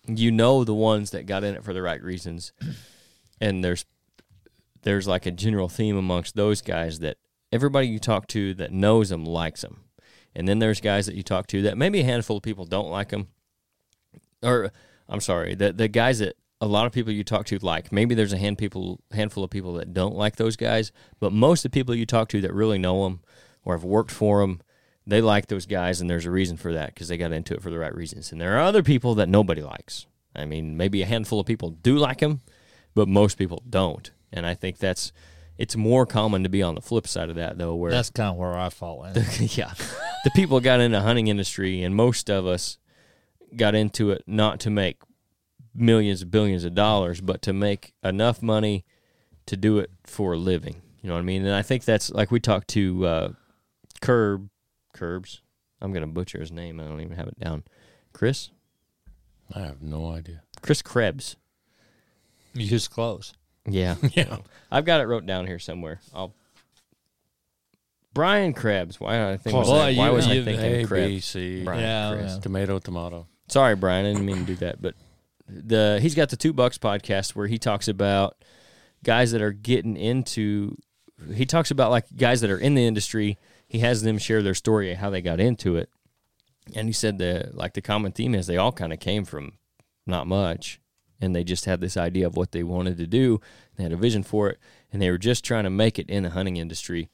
can. 0.05 0.17
you 0.17 0.29
know 0.31 0.63
the 0.63 0.73
ones 0.75 1.09
that 1.11 1.25
got 1.25 1.43
in 1.43 1.55
it 1.55 1.63
for 1.63 1.73
the 1.73 1.81
right 1.81 2.01
reasons, 2.01 2.53
and 3.41 3.63
there's 3.63 3.85
there's 4.83 5.07
like 5.07 5.25
a 5.25 5.31
general 5.31 5.67
theme 5.67 5.97
amongst 5.97 6.35
those 6.35 6.61
guys 6.61 6.99
that 6.99 7.17
everybody 7.51 7.87
you 7.87 7.97
talk 7.97 8.27
to 8.27 8.53
that 8.53 8.71
knows 8.71 9.09
them 9.09 9.25
likes 9.25 9.61
them, 9.61 9.85
and 10.35 10.47
then 10.47 10.59
there's 10.59 10.79
guys 10.79 11.07
that 11.07 11.15
you 11.15 11.23
talk 11.23 11.47
to 11.47 11.63
that 11.63 11.75
maybe 11.75 12.01
a 12.01 12.05
handful 12.05 12.37
of 12.37 12.43
people 12.43 12.65
don't 12.65 12.91
like 12.91 13.09
them, 13.09 13.29
or 14.43 14.71
I'm 15.07 15.21
sorry, 15.21 15.55
the 15.55 15.73
the 15.73 15.87
guys 15.87 16.19
that 16.19 16.35
a 16.61 16.67
lot 16.67 16.85
of 16.85 16.91
people 16.91 17.13
you 17.13 17.23
talk 17.23 17.45
to 17.47 17.59
like. 17.59 17.91
Maybe 17.91 18.15
there's 18.15 18.33
a 18.33 18.37
hand 18.37 18.57
people 18.57 18.99
handful 19.11 19.43
of 19.43 19.49
people 19.49 19.73
that 19.75 19.93
don't 19.93 20.15
like 20.15 20.35
those 20.35 20.55
guys, 20.55 20.91
but 21.19 21.31
most 21.31 21.65
of 21.65 21.71
the 21.71 21.79
people 21.79 21.95
you 21.95 22.05
talk 22.05 22.29
to 22.29 22.41
that 22.41 22.53
really 22.53 22.77
know 22.77 23.03
them 23.03 23.21
or 23.63 23.73
have 23.73 23.83
worked 23.83 24.11
for 24.11 24.41
them, 24.41 24.61
they 25.07 25.21
like 25.21 25.47
those 25.47 25.65
guys, 25.65 26.01
and 26.01 26.09
there's 26.09 26.25
a 26.25 26.31
reason 26.31 26.57
for 26.57 26.73
that 26.73 26.93
because 26.93 27.07
they 27.07 27.17
got 27.17 27.31
into 27.31 27.53
it 27.53 27.61
for 27.61 27.69
the 27.69 27.79
right 27.79 27.95
reasons. 27.95 28.31
And 28.31 28.39
there 28.39 28.57
are 28.57 28.61
other 28.61 28.83
people 28.83 29.15
that 29.15 29.29
nobody 29.29 29.61
likes. 29.61 30.05
I 30.35 30.45
mean, 30.45 30.77
maybe 30.77 31.01
a 31.01 31.05
handful 31.05 31.39
of 31.39 31.47
people 31.47 31.71
do 31.71 31.97
like 31.97 32.19
them, 32.19 32.41
but 32.93 33.07
most 33.07 33.37
people 33.37 33.63
don't. 33.67 34.11
And 34.31 34.45
I 34.45 34.53
think 34.53 34.77
that's 34.77 35.11
it's 35.57 35.75
more 35.75 36.05
common 36.05 36.43
to 36.43 36.49
be 36.49 36.61
on 36.61 36.75
the 36.75 36.81
flip 36.81 37.07
side 37.07 37.29
of 37.29 37.35
that 37.35 37.57
though, 37.57 37.75
where 37.75 37.91
That's 37.91 38.09
kind 38.09 38.29
of 38.29 38.37
where 38.37 38.57
I 38.57 38.69
fall 38.69 39.05
in. 39.05 39.15
yeah, 39.39 39.73
the 40.23 40.31
people 40.35 40.59
got 40.59 40.79
into 40.79 40.99
hunting 41.01 41.27
industry, 41.27 41.83
and 41.83 41.95
most 41.95 42.29
of 42.29 42.45
us 42.45 42.77
got 43.55 43.75
into 43.75 44.11
it 44.11 44.23
not 44.27 44.59
to 44.61 44.69
make 44.69 44.97
millions 45.79 46.21
of 46.21 46.29
billions 46.31 46.63
of 46.63 46.75
dollars, 46.75 47.21
but 47.21 47.41
to 47.43 47.53
make 47.53 47.93
enough 48.03 48.41
money 48.41 48.85
to 49.45 49.55
do 49.57 49.79
it 49.79 49.89
for 50.05 50.33
a 50.33 50.37
living. 50.37 50.81
You 51.01 51.07
know 51.07 51.13
what 51.15 51.21
I 51.21 51.23
mean? 51.23 51.45
And 51.45 51.55
I 51.55 51.61
think 51.61 51.85
that's 51.85 52.09
like 52.11 52.29
we 52.31 52.39
talked 52.39 52.67
to 52.69 53.05
uh, 53.05 53.29
Curb, 54.01 54.49
Curbs. 54.93 55.41
I'm 55.81 55.93
gonna 55.93 56.07
butcher 56.07 56.39
his 56.39 56.51
name. 56.51 56.79
I 56.79 56.83
don't 56.83 56.99
even 57.01 57.15
have 57.15 57.27
it 57.27 57.39
down. 57.39 57.63
Chris, 58.13 58.49
I 59.55 59.61
have 59.61 59.81
no 59.81 60.11
idea. 60.11 60.41
Chris 60.61 60.81
Krebs. 60.81 61.37
You 62.53 62.67
just 62.67 62.91
close. 62.91 63.33
Yeah, 63.65 63.95
Yeah. 64.13 64.37
I've 64.71 64.85
got 64.85 64.99
it 65.01 65.05
wrote 65.07 65.25
down 65.25 65.47
here 65.47 65.59
somewhere. 65.59 65.99
I'll. 66.13 66.33
Brian 68.13 68.53
Krebs. 68.53 68.99
Why 68.99 69.31
I 69.31 69.37
think? 69.37 69.53
Close. 69.53 69.67
was 69.67 69.69
I- 69.69 69.73
Well, 69.91 69.95
why 69.97 70.07
you- 70.09 70.13
was 70.13 70.27
I 70.27 70.43
thinking 70.43 70.59
A, 70.59 70.85
Krebs? 70.85 71.07
B, 71.07 71.19
C, 71.21 71.63
Brian 71.63 71.81
Yeah, 71.81 72.13
Chris. 72.15 72.33
yeah. 72.33 72.39
tomato, 72.39 72.79
tomato. 72.79 73.27
Sorry, 73.47 73.75
Brian, 73.75 74.05
I 74.05 74.09
didn't 74.13 74.25
mean 74.25 74.37
to 74.37 74.43
do 74.43 74.55
that, 74.57 74.81
but 74.81 74.95
the 75.49 75.99
he's 76.01 76.15
got 76.15 76.29
the 76.29 76.37
Two 76.37 76.53
Bucks 76.53 76.77
podcast 76.77 77.35
where 77.35 77.47
he 77.47 77.57
talks 77.57 77.87
about 77.87 78.37
guys 79.03 79.31
that 79.31 79.41
are 79.41 79.51
getting 79.51 79.97
into. 79.97 80.77
He 81.33 81.45
talks 81.45 81.71
about 81.71 81.91
like 81.91 82.05
guys 82.15 82.41
that 82.41 82.49
are 82.49 82.57
in 82.57 82.75
the 82.75 82.85
industry. 82.85 83.37
He 83.67 83.79
has 83.79 84.01
them 84.01 84.17
share 84.17 84.41
their 84.41 84.55
story 84.55 84.93
how 84.95 85.09
they 85.09 85.21
got 85.21 85.39
into 85.39 85.75
it, 85.75 85.89
and 86.75 86.87
he 86.87 86.93
said 86.93 87.17
that 87.19 87.55
like 87.55 87.73
the 87.73 87.81
common 87.81 88.11
theme 88.11 88.35
is 88.35 88.47
they 88.47 88.57
all 88.57 88.71
kind 88.71 88.93
of 88.93 88.99
came 88.99 89.25
from 89.25 89.53
not 90.05 90.27
much, 90.27 90.79
and 91.19 91.35
they 91.35 91.43
just 91.43 91.65
had 91.65 91.81
this 91.81 91.97
idea 91.97 92.25
of 92.25 92.37
what 92.37 92.51
they 92.51 92.63
wanted 92.63 92.97
to 92.97 93.07
do. 93.07 93.41
They 93.75 93.83
had 93.83 93.91
a 93.93 93.97
vision 93.97 94.23
for 94.23 94.49
it, 94.49 94.59
and 94.91 95.01
they 95.01 95.11
were 95.11 95.17
just 95.17 95.43
trying 95.43 95.65
to 95.65 95.69
make 95.69 95.99
it 95.99 96.09
in 96.09 96.23
the 96.23 96.31
hunting 96.31 96.57
industry. 96.57 97.09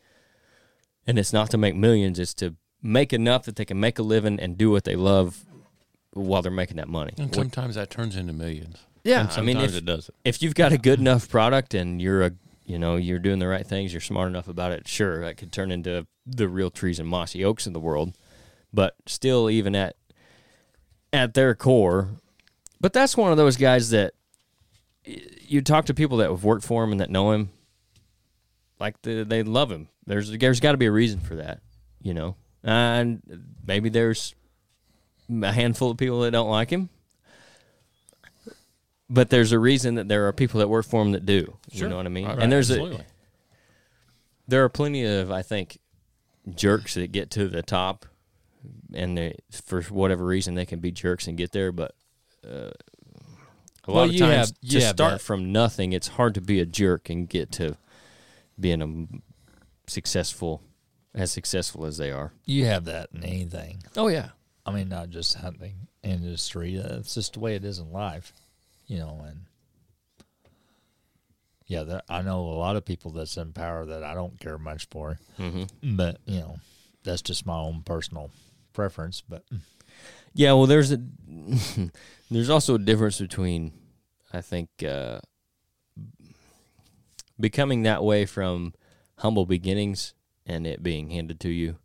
And 1.07 1.19
it's 1.19 1.33
not 1.33 1.49
to 1.51 1.57
make 1.57 1.75
millions; 1.75 2.19
it's 2.19 2.33
to 2.35 2.55
make 2.81 3.13
enough 3.13 3.43
that 3.45 3.55
they 3.55 3.65
can 3.65 3.79
make 3.79 3.97
a 3.97 4.03
living 4.03 4.39
and 4.39 4.57
do 4.57 4.71
what 4.71 4.83
they 4.83 4.95
love 4.95 5.45
while 6.15 6.41
they're 6.41 6.51
making 6.51 6.77
that 6.77 6.87
money. 6.89 7.13
And 7.17 7.27
What- 7.27 7.35
sometimes 7.35 7.75
that 7.75 7.89
turns 7.89 8.15
into 8.15 8.33
millions. 8.33 8.79
yeah, 9.03 9.21
And 9.21 9.29
I 9.31 9.41
mean, 9.41 9.57
if, 9.57 9.75
it 9.75 9.85
doesn't. 9.85 10.15
if 10.25 10.41
you've 10.41 10.55
got 10.55 10.71
a 10.73 10.77
good 10.77 10.99
enough 10.99 11.29
product 11.29 11.73
and 11.73 12.01
you're 12.01 12.23
a 12.25 12.31
you 12.65 12.79
know 12.79 12.95
you're 12.95 13.19
doing 13.19 13.37
the 13.39 13.47
right 13.47 13.65
things, 13.67 13.93
you're 13.93 14.01
smart 14.01 14.27
enough 14.29 14.47
about 14.47 14.71
it. 14.71 14.87
Sure, 14.87 15.21
that 15.21 15.37
could 15.37 15.51
turn 15.51 15.71
into 15.71 16.07
the 16.25 16.45
Realtrees 16.45 16.97
and 16.99 17.07
Mossy 17.07 17.43
Oaks 17.45 17.67
of 17.67 17.73
the 17.73 17.79
world, 17.79 18.17
but 18.73 18.95
still, 19.05 19.49
even 19.51 19.75
at 19.75 19.95
at 21.13 21.33
their 21.35 21.53
core, 21.53 22.09
but 22.81 22.91
that's 22.93 23.15
one 23.15 23.29
of 23.31 23.37
those 23.37 23.55
guys 23.57 23.91
that 23.91 24.13
you 25.05 25.61
talk 25.61 25.85
to 25.85 25.93
people 25.93 26.17
that 26.17 26.29
have 26.29 26.43
worked 26.43 26.65
for 26.65 26.83
him 26.83 26.91
and 26.91 26.99
that 26.99 27.11
know 27.11 27.31
him, 27.31 27.49
like 28.79 28.99
the, 29.03 29.23
they 29.23 29.43
love 29.43 29.71
him. 29.71 29.87
There's 30.07 30.31
there's 30.31 30.59
got 30.59 30.71
to 30.71 30.77
be 30.77 30.87
a 30.87 30.91
reason 30.91 31.19
for 31.19 31.35
that, 31.35 31.61
you 32.01 32.13
know, 32.13 32.35
and 32.63 33.21
maybe 33.65 33.89
there's 33.89 34.33
a 35.29 35.51
handful 35.51 35.91
of 35.91 35.97
people 35.97 36.21
that 36.21 36.31
don't 36.31 36.49
like 36.49 36.69
him. 36.69 36.89
But 39.09 39.29
there's 39.29 39.51
a 39.51 39.59
reason 39.59 39.95
that 39.95 40.07
there 40.07 40.27
are 40.27 40.33
people 40.33 40.59
that 40.59 40.67
work 40.67 40.85
for 40.85 41.01
him 41.01 41.11
that 41.11 41.25
do. 41.25 41.57
You 41.71 41.87
know 41.87 41.97
what 41.97 42.05
I 42.07 42.09
mean? 42.09 42.25
Right, 42.25 42.39
and 42.39 42.51
there's 42.51 42.71
a 42.71 43.05
there 44.47 44.63
are 44.63 44.69
plenty 44.69 45.03
of 45.05 45.31
I 45.31 45.41
think 45.43 45.77
jerks 46.55 46.95
that 46.95 47.11
get 47.11 47.29
to 47.31 47.47
the 47.47 47.61
top, 47.61 48.05
and 48.93 49.15
they, 49.17 49.37
for 49.51 49.81
whatever 49.83 50.25
reason 50.25 50.55
they 50.55 50.65
can 50.65 50.79
be 50.79 50.91
jerks 50.91 51.27
and 51.27 51.37
get 51.37 51.51
there. 51.51 51.71
But 51.71 51.93
uh, 52.43 52.71
a 53.87 53.91
lot 53.91 53.93
Well, 53.93 54.03
of 54.05 54.13
you 54.13 54.19
times 54.19 54.49
have- 54.63 54.69
to 54.71 54.81
start 54.81 55.11
that. 55.13 55.21
from 55.21 55.51
nothing, 55.51 55.93
it's 55.93 56.07
hard 56.09 56.33
to 56.35 56.41
be 56.41 56.59
a 56.59 56.65
jerk 56.65 57.09
and 57.09 57.29
get 57.29 57.51
to 57.53 57.77
being 58.59 58.81
a 58.81 59.89
successful, 59.89 60.63
as 61.13 61.29
successful 61.31 61.85
as 61.85 61.97
they 61.97 62.09
are. 62.09 62.33
You 62.45 62.65
have 62.65 62.85
that 62.85 63.09
in 63.13 63.23
anything. 63.23 63.83
Oh 63.95 64.07
yeah. 64.07 64.29
I 64.65 64.71
mean, 64.71 64.89
not 64.89 65.09
just 65.09 65.35
hunting 65.35 65.87
industry. 66.03 66.79
Uh, 66.79 66.97
It's 66.99 67.13
just 67.15 67.33
the 67.33 67.39
way 67.39 67.55
it 67.55 67.63
is 67.63 67.79
in 67.79 67.91
life, 67.91 68.33
you 68.87 68.97
know. 68.97 69.23
And 69.27 69.41
yeah, 71.67 71.83
there, 71.83 72.01
I 72.09 72.21
know 72.21 72.41
a 72.41 72.57
lot 72.57 72.75
of 72.75 72.85
people 72.85 73.11
that's 73.11 73.37
in 73.37 73.53
power 73.53 73.85
that 73.85 74.03
I 74.03 74.13
don't 74.13 74.39
care 74.39 74.57
much 74.57 74.87
for, 74.89 75.17
Mm-hmm. 75.39 75.95
but 75.95 76.19
you 76.25 76.39
know, 76.39 76.57
that's 77.03 77.21
just 77.21 77.45
my 77.45 77.57
own 77.57 77.81
personal 77.83 78.31
preference. 78.73 79.21
But 79.27 79.43
Yeah, 80.33 80.53
well, 80.53 80.65
there's 80.67 80.91
a 80.91 80.99
there's 82.31 82.49
also 82.49 82.75
a 82.75 82.79
difference 82.79 83.19
between 83.19 83.71
I 84.33 84.41
think 84.41 84.69
uh, 84.83 85.19
becoming 87.39 87.83
that 87.83 88.03
way 88.03 88.25
from 88.25 88.73
humble 89.19 89.45
beginnings 89.45 90.13
and 90.45 90.67
it 90.67 90.83
being 90.83 91.09
handed 91.09 91.39
to 91.41 91.49
you, 91.49 91.77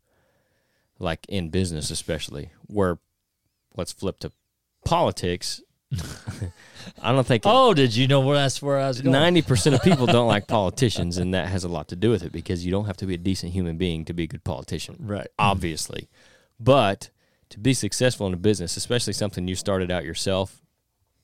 like 1.01 1.27
in 1.29 1.49
business 1.49 1.91
especially, 1.91 2.51
where 2.69 2.99
let's 3.77 3.93
flip 3.93 4.21
to 4.21 4.31
politics. 4.85 5.61
I 7.03 7.11
don't 7.11 7.27
think 7.27 7.43
oh, 7.47 7.75
did 7.75 7.97
you 7.97 8.07
know 8.07 8.21
where 8.21 8.37
that's 8.37 8.63
where 8.63 8.79
I 8.79 8.87
was 8.87 9.01
going? 9.01 9.11
ninety 9.13 9.43
percent 9.43 9.75
of 9.75 9.83
people 9.83 10.07
don't 10.07 10.29
like 10.29 10.47
politicians, 10.59 11.19
and 11.19 11.35
that 11.35 11.49
has 11.49 11.65
a 11.65 11.69
lot 11.69 11.89
to 11.89 11.97
do 11.97 12.11
with 12.11 12.23
it 12.23 12.31
because 12.31 12.65
you 12.65 12.71
don't 12.71 12.85
have 12.85 12.97
to 12.99 13.07
be 13.07 13.15
a 13.15 13.19
decent 13.19 13.53
human 13.53 13.77
being 13.77 14.05
to 14.05 14.13
be 14.13 14.23
a 14.23 14.27
good 14.29 14.45
politician 14.45 14.97
Right. 15.01 15.27
obviously. 15.39 16.09
But 16.61 17.11
to 17.49 17.59
be 17.59 17.75
successful 17.75 18.29
in 18.29 18.35
a 18.35 18.37
business, 18.37 18.77
especially 18.77 19.15
something 19.15 19.49
you 19.49 19.57
started 19.57 19.91
out 19.91 20.05
yourself, 20.05 20.63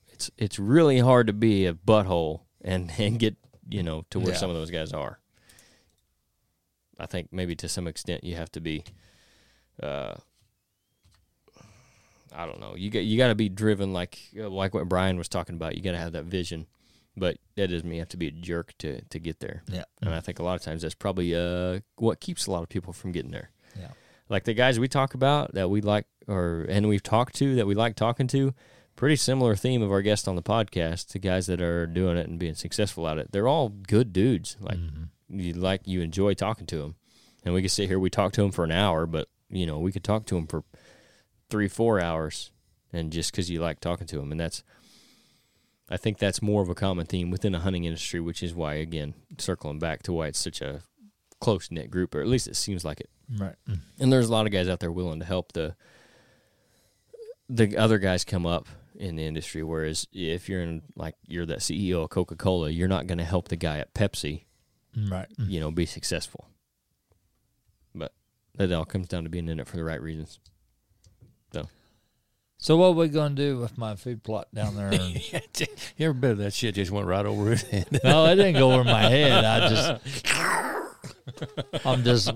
it's 0.09 0.29
it's 0.37 0.59
really 0.59 0.99
hard 0.99 1.27
to 1.27 1.33
be 1.33 1.65
a 1.65 1.73
butthole 1.73 2.41
and 2.61 2.91
and 2.97 3.17
get 3.19 3.37
you 3.69 3.83
know 3.83 4.03
to 4.09 4.19
where 4.19 4.33
Yeah. 4.33 4.37
some 4.39 4.49
of 4.49 4.55
those 4.57 4.71
guys 4.71 4.91
are. 4.91 5.19
I 6.99 7.05
think 7.05 7.29
maybe 7.31 7.55
to 7.55 7.69
some 7.69 7.87
extent 7.87 8.23
you 8.25 8.35
have 8.35 8.51
to 8.53 8.59
be. 8.59 8.83
Uh, 9.81 10.15
I 12.37 12.45
don't 12.45 12.59
know. 12.59 12.75
You 12.75 12.89
got 12.89 13.03
you 13.03 13.17
got 13.17 13.29
to 13.29 13.35
be 13.35 13.49
driven 13.49 13.93
like 13.93 14.19
uh, 14.37 14.49
like 14.49 14.73
what 14.73 14.87
Brian 14.87 15.17
was 15.17 15.27
talking 15.27 15.55
about. 15.55 15.75
You 15.75 15.81
got 15.81 15.93
to 15.93 15.97
have 15.97 16.11
that 16.11 16.25
vision, 16.25 16.67
but 17.15 17.37
that 17.55 17.67
doesn't 17.69 17.87
mean 17.87 17.95
you 17.95 18.01
have 18.01 18.09
to 18.09 18.17
be 18.17 18.27
a 18.27 18.31
jerk 18.31 18.73
to 18.79 19.01
to 19.01 19.19
get 19.19 19.39
there. 19.39 19.63
Yeah. 19.67 19.85
And 20.01 20.13
I 20.13 20.19
think 20.19 20.39
a 20.39 20.43
lot 20.43 20.55
of 20.55 20.61
times 20.61 20.83
that's 20.83 20.95
probably 20.95 21.33
uh, 21.35 21.79
what 21.95 22.19
keeps 22.19 22.45
a 22.45 22.51
lot 22.51 22.63
of 22.63 22.69
people 22.69 22.93
from 22.93 23.11
getting 23.11 23.31
there. 23.31 23.49
Yeah. 23.77 23.89
Like 24.29 24.43
the 24.43 24.53
guys 24.53 24.79
we 24.79 24.87
talk 24.87 25.13
about 25.13 25.53
that 25.53 25.69
we 25.69 25.81
like, 25.81 26.05
or 26.27 26.65
and 26.69 26.87
we've 26.87 27.03
talked 27.03 27.35
to 27.35 27.55
that 27.55 27.65
we 27.65 27.75
like 27.75 27.95
talking 27.95 28.27
to, 28.27 28.53
pretty 28.95 29.15
similar 29.15 29.55
theme 29.55 29.81
of 29.81 29.91
our 29.91 30.01
guest 30.01 30.27
on 30.27 30.35
the 30.35 30.43
podcast. 30.43 31.07
The 31.13 31.19
guys 31.19 31.47
that 31.47 31.61
are 31.61 31.87
doing 31.87 32.17
it 32.17 32.27
and 32.27 32.37
being 32.37 32.55
successful 32.55 33.07
at 33.07 33.17
it, 33.17 33.31
they're 33.31 33.47
all 33.47 33.69
good 33.69 34.13
dudes. 34.13 34.57
Like 34.59 34.79
you 35.29 35.53
like 35.53 35.81
you 35.85 36.01
enjoy 36.01 36.33
talking 36.33 36.67
to 36.67 36.77
them, 36.77 36.95
and 37.45 37.53
we 37.53 37.61
can 37.61 37.69
sit 37.69 37.87
here 37.87 37.99
we 37.99 38.09
talk 38.09 38.33
to 38.33 38.41
them 38.41 38.51
for 38.51 38.63
an 38.63 38.71
hour, 38.71 39.05
but 39.05 39.29
you 39.49 39.65
know 39.65 39.79
we 39.79 39.91
could 39.91 40.03
talk 40.03 40.25
to 40.27 40.35
them 40.35 40.47
for 40.47 40.63
three 41.49 41.67
four 41.67 41.99
hours, 41.99 42.51
and 42.91 43.11
just 43.11 43.31
because 43.31 43.49
you 43.49 43.61
like 43.61 43.79
talking 43.79 44.07
to 44.07 44.17
them, 44.17 44.31
and 44.31 44.39
that's. 44.39 44.63
I 45.89 45.95
think 45.95 46.17
that's 46.17 46.41
more 46.41 46.61
of 46.61 46.67
a 46.67 46.75
common 46.75 47.05
theme 47.05 47.31
within 47.31 47.53
the 47.53 47.59
hunting 47.59 47.85
industry, 47.85 48.19
which 48.19 48.43
is 48.43 48.53
why, 48.53 48.73
again, 48.73 49.13
circling 49.37 49.79
back 49.79 50.03
to 50.03 50.11
why 50.11 50.27
it's 50.27 50.37
such 50.37 50.59
a 50.59 50.81
close 51.39 51.71
knit 51.71 51.89
group, 51.89 52.13
or 52.13 52.19
at 52.19 52.27
least 52.27 52.49
it 52.49 52.57
seems 52.57 52.83
like 52.83 52.99
it. 52.99 53.09
Right. 53.33 53.55
And 53.97 54.11
there's 54.11 54.27
a 54.27 54.31
lot 54.33 54.45
of 54.45 54.51
guys 54.51 54.67
out 54.67 54.81
there 54.81 54.91
willing 54.91 55.19
to 55.21 55.25
help 55.25 55.53
the 55.53 55.75
the 57.49 57.77
other 57.77 57.99
guys 57.99 58.25
come 58.25 58.45
up 58.45 58.67
in 58.95 59.15
the 59.15 59.25
industry. 59.25 59.63
Whereas 59.63 60.07
if 60.11 60.49
you're 60.49 60.61
in 60.61 60.81
like 60.97 61.15
you're 61.25 61.45
that 61.45 61.59
CEO 61.59 62.03
of 62.03 62.09
Coca 62.09 62.35
Cola, 62.35 62.69
you're 62.69 62.87
not 62.89 63.07
going 63.07 63.19
to 63.19 63.23
help 63.23 63.47
the 63.47 63.55
guy 63.55 63.77
at 63.79 63.93
Pepsi, 63.93 64.43
Right. 65.09 65.27
Mm. 65.39 65.49
you 65.49 65.59
know, 65.61 65.71
be 65.71 65.85
successful. 65.85 66.49
But 68.57 68.71
it 68.71 68.73
all 68.73 68.85
comes 68.85 69.07
down 69.07 69.23
to 69.23 69.29
being 69.29 69.47
in 69.47 69.59
it 69.59 69.67
for 69.67 69.77
the 69.77 69.83
right 69.83 70.01
reasons. 70.01 70.39
So 71.53 71.67
so 72.57 72.75
what 72.75 72.95
we 72.95 73.07
gonna 73.07 73.35
do 73.35 73.59
with 73.59 73.77
my 73.77 73.95
food 73.95 74.23
plot 74.23 74.47
down 74.53 74.75
there? 74.75 74.91
Every 75.99 76.13
bit 76.13 76.31
of 76.31 76.37
that 76.39 76.53
shit 76.53 76.75
just 76.75 76.91
went 76.91 77.05
right 77.05 77.25
over 77.25 77.51
his 77.51 77.61
head. 77.61 77.99
no, 78.03 78.25
it 78.25 78.35
didn't 78.35 78.55
go 78.55 78.71
over 78.71 78.83
my 78.83 79.03
head. 79.03 79.45
I 79.45 79.69
just 79.69 80.33
I'm 81.85 82.03
just 82.03 82.31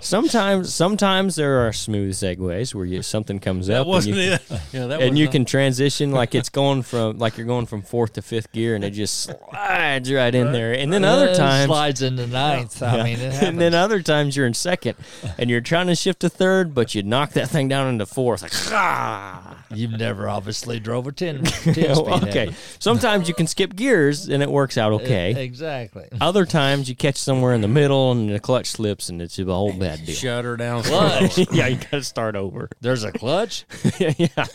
Sometimes, 0.00 0.72
sometimes 0.72 1.36
there 1.36 1.66
are 1.66 1.72
smooth 1.72 2.14
segues 2.14 2.74
where 2.74 2.86
you 2.86 3.02
something 3.02 3.38
comes 3.38 3.66
That 3.66 3.80
up 3.82 3.86
and 3.86 3.88
wasn't 3.88 4.16
you, 4.16 4.22
it. 4.32 4.42
Yeah, 4.72 4.86
that 4.86 5.02
and 5.02 5.18
you 5.18 5.26
not- 5.26 5.32
can 5.32 5.44
transition 5.44 6.12
like 6.12 6.34
it's 6.34 6.48
going 6.48 6.82
from 6.82 7.18
like 7.18 7.36
you're 7.36 7.46
going 7.46 7.66
from 7.66 7.82
fourth 7.82 8.14
to 8.14 8.22
fifth 8.22 8.52
gear, 8.52 8.74
and 8.74 8.82
it 8.82 8.90
just 8.92 9.24
slides 9.50 10.10
right 10.10 10.34
in 10.34 10.52
there. 10.52 10.72
And 10.72 10.92
then 10.92 11.04
other 11.04 11.28
It 11.28 11.36
times, 11.36 11.66
slides 11.66 12.02
into 12.02 12.26
ninth. 12.26 12.82
I 12.82 13.02
mean, 13.02 13.18
it 13.20 13.34
and 13.42 13.60
then 13.60 13.74
other 13.74 14.00
times 14.02 14.34
you're 14.36 14.46
in 14.46 14.54
second, 14.54 14.96
and 15.38 15.50
you're 15.50 15.60
trying 15.60 15.88
to 15.88 15.94
shift 15.94 16.20
to 16.20 16.28
third, 16.30 16.74
but 16.74 16.94
you 16.94 17.02
knock 17.02 17.32
that 17.32 17.48
thing 17.50 17.68
down 17.68 17.88
into 17.88 18.06
fourth. 18.06 18.42
Like, 18.42 18.52
ah. 18.72 19.45
You've 19.76 19.92
never 19.92 20.28
obviously 20.28 20.80
drove 20.80 21.06
a 21.06 21.12
10, 21.12 21.44
10 21.44 21.74
speed. 21.74 21.88
okay. 21.88 22.52
Sometimes 22.78 23.28
you 23.28 23.34
can 23.34 23.46
skip 23.46 23.76
gears 23.76 24.28
and 24.28 24.42
it 24.42 24.50
works 24.50 24.76
out 24.78 24.92
okay. 24.92 25.44
Exactly. 25.44 26.08
Other 26.20 26.44
times 26.46 26.88
you 26.88 26.94
catch 26.96 27.16
somewhere 27.16 27.54
in 27.54 27.60
the 27.60 27.68
middle 27.68 28.12
and 28.12 28.30
the 28.30 28.40
clutch 28.40 28.66
slips 28.66 29.08
and 29.08 29.20
it's 29.22 29.38
a 29.38 29.44
whole 29.44 29.72
bad 29.78 30.04
deal. 30.04 30.14
shut 30.14 30.44
her 30.44 30.56
down. 30.56 30.82
Clutch. 30.86 31.38
yeah, 31.52 31.66
you 31.66 31.76
got 31.76 31.90
to 31.90 32.04
start 32.04 32.36
over. 32.36 32.68
There's 32.80 33.04
a 33.04 33.12
clutch. 33.12 33.64
yeah. 33.98 34.46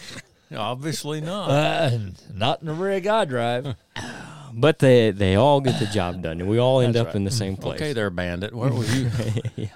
Obviously 0.55 1.21
not. 1.21 1.49
Uh, 1.49 1.97
not 2.33 2.61
in 2.61 2.67
the 2.67 2.73
rig 2.73 3.07
I 3.07 3.25
drive. 3.25 3.75
But 4.53 4.79
they 4.79 5.11
they 5.11 5.35
all 5.35 5.61
get 5.61 5.79
the 5.79 5.85
job 5.85 6.21
done 6.21 6.41
and 6.41 6.49
we 6.49 6.57
all 6.57 6.81
end 6.81 6.95
That's 6.95 7.03
up 7.03 7.07
right. 7.07 7.15
in 7.15 7.23
the 7.23 7.31
same 7.31 7.55
place. 7.55 7.79
okay, 7.79 7.93
there, 7.93 8.09
bandit. 8.09 8.53
Where 8.53 8.69
was 8.69 8.93
you? 8.93 9.09
yeah. 9.55 9.69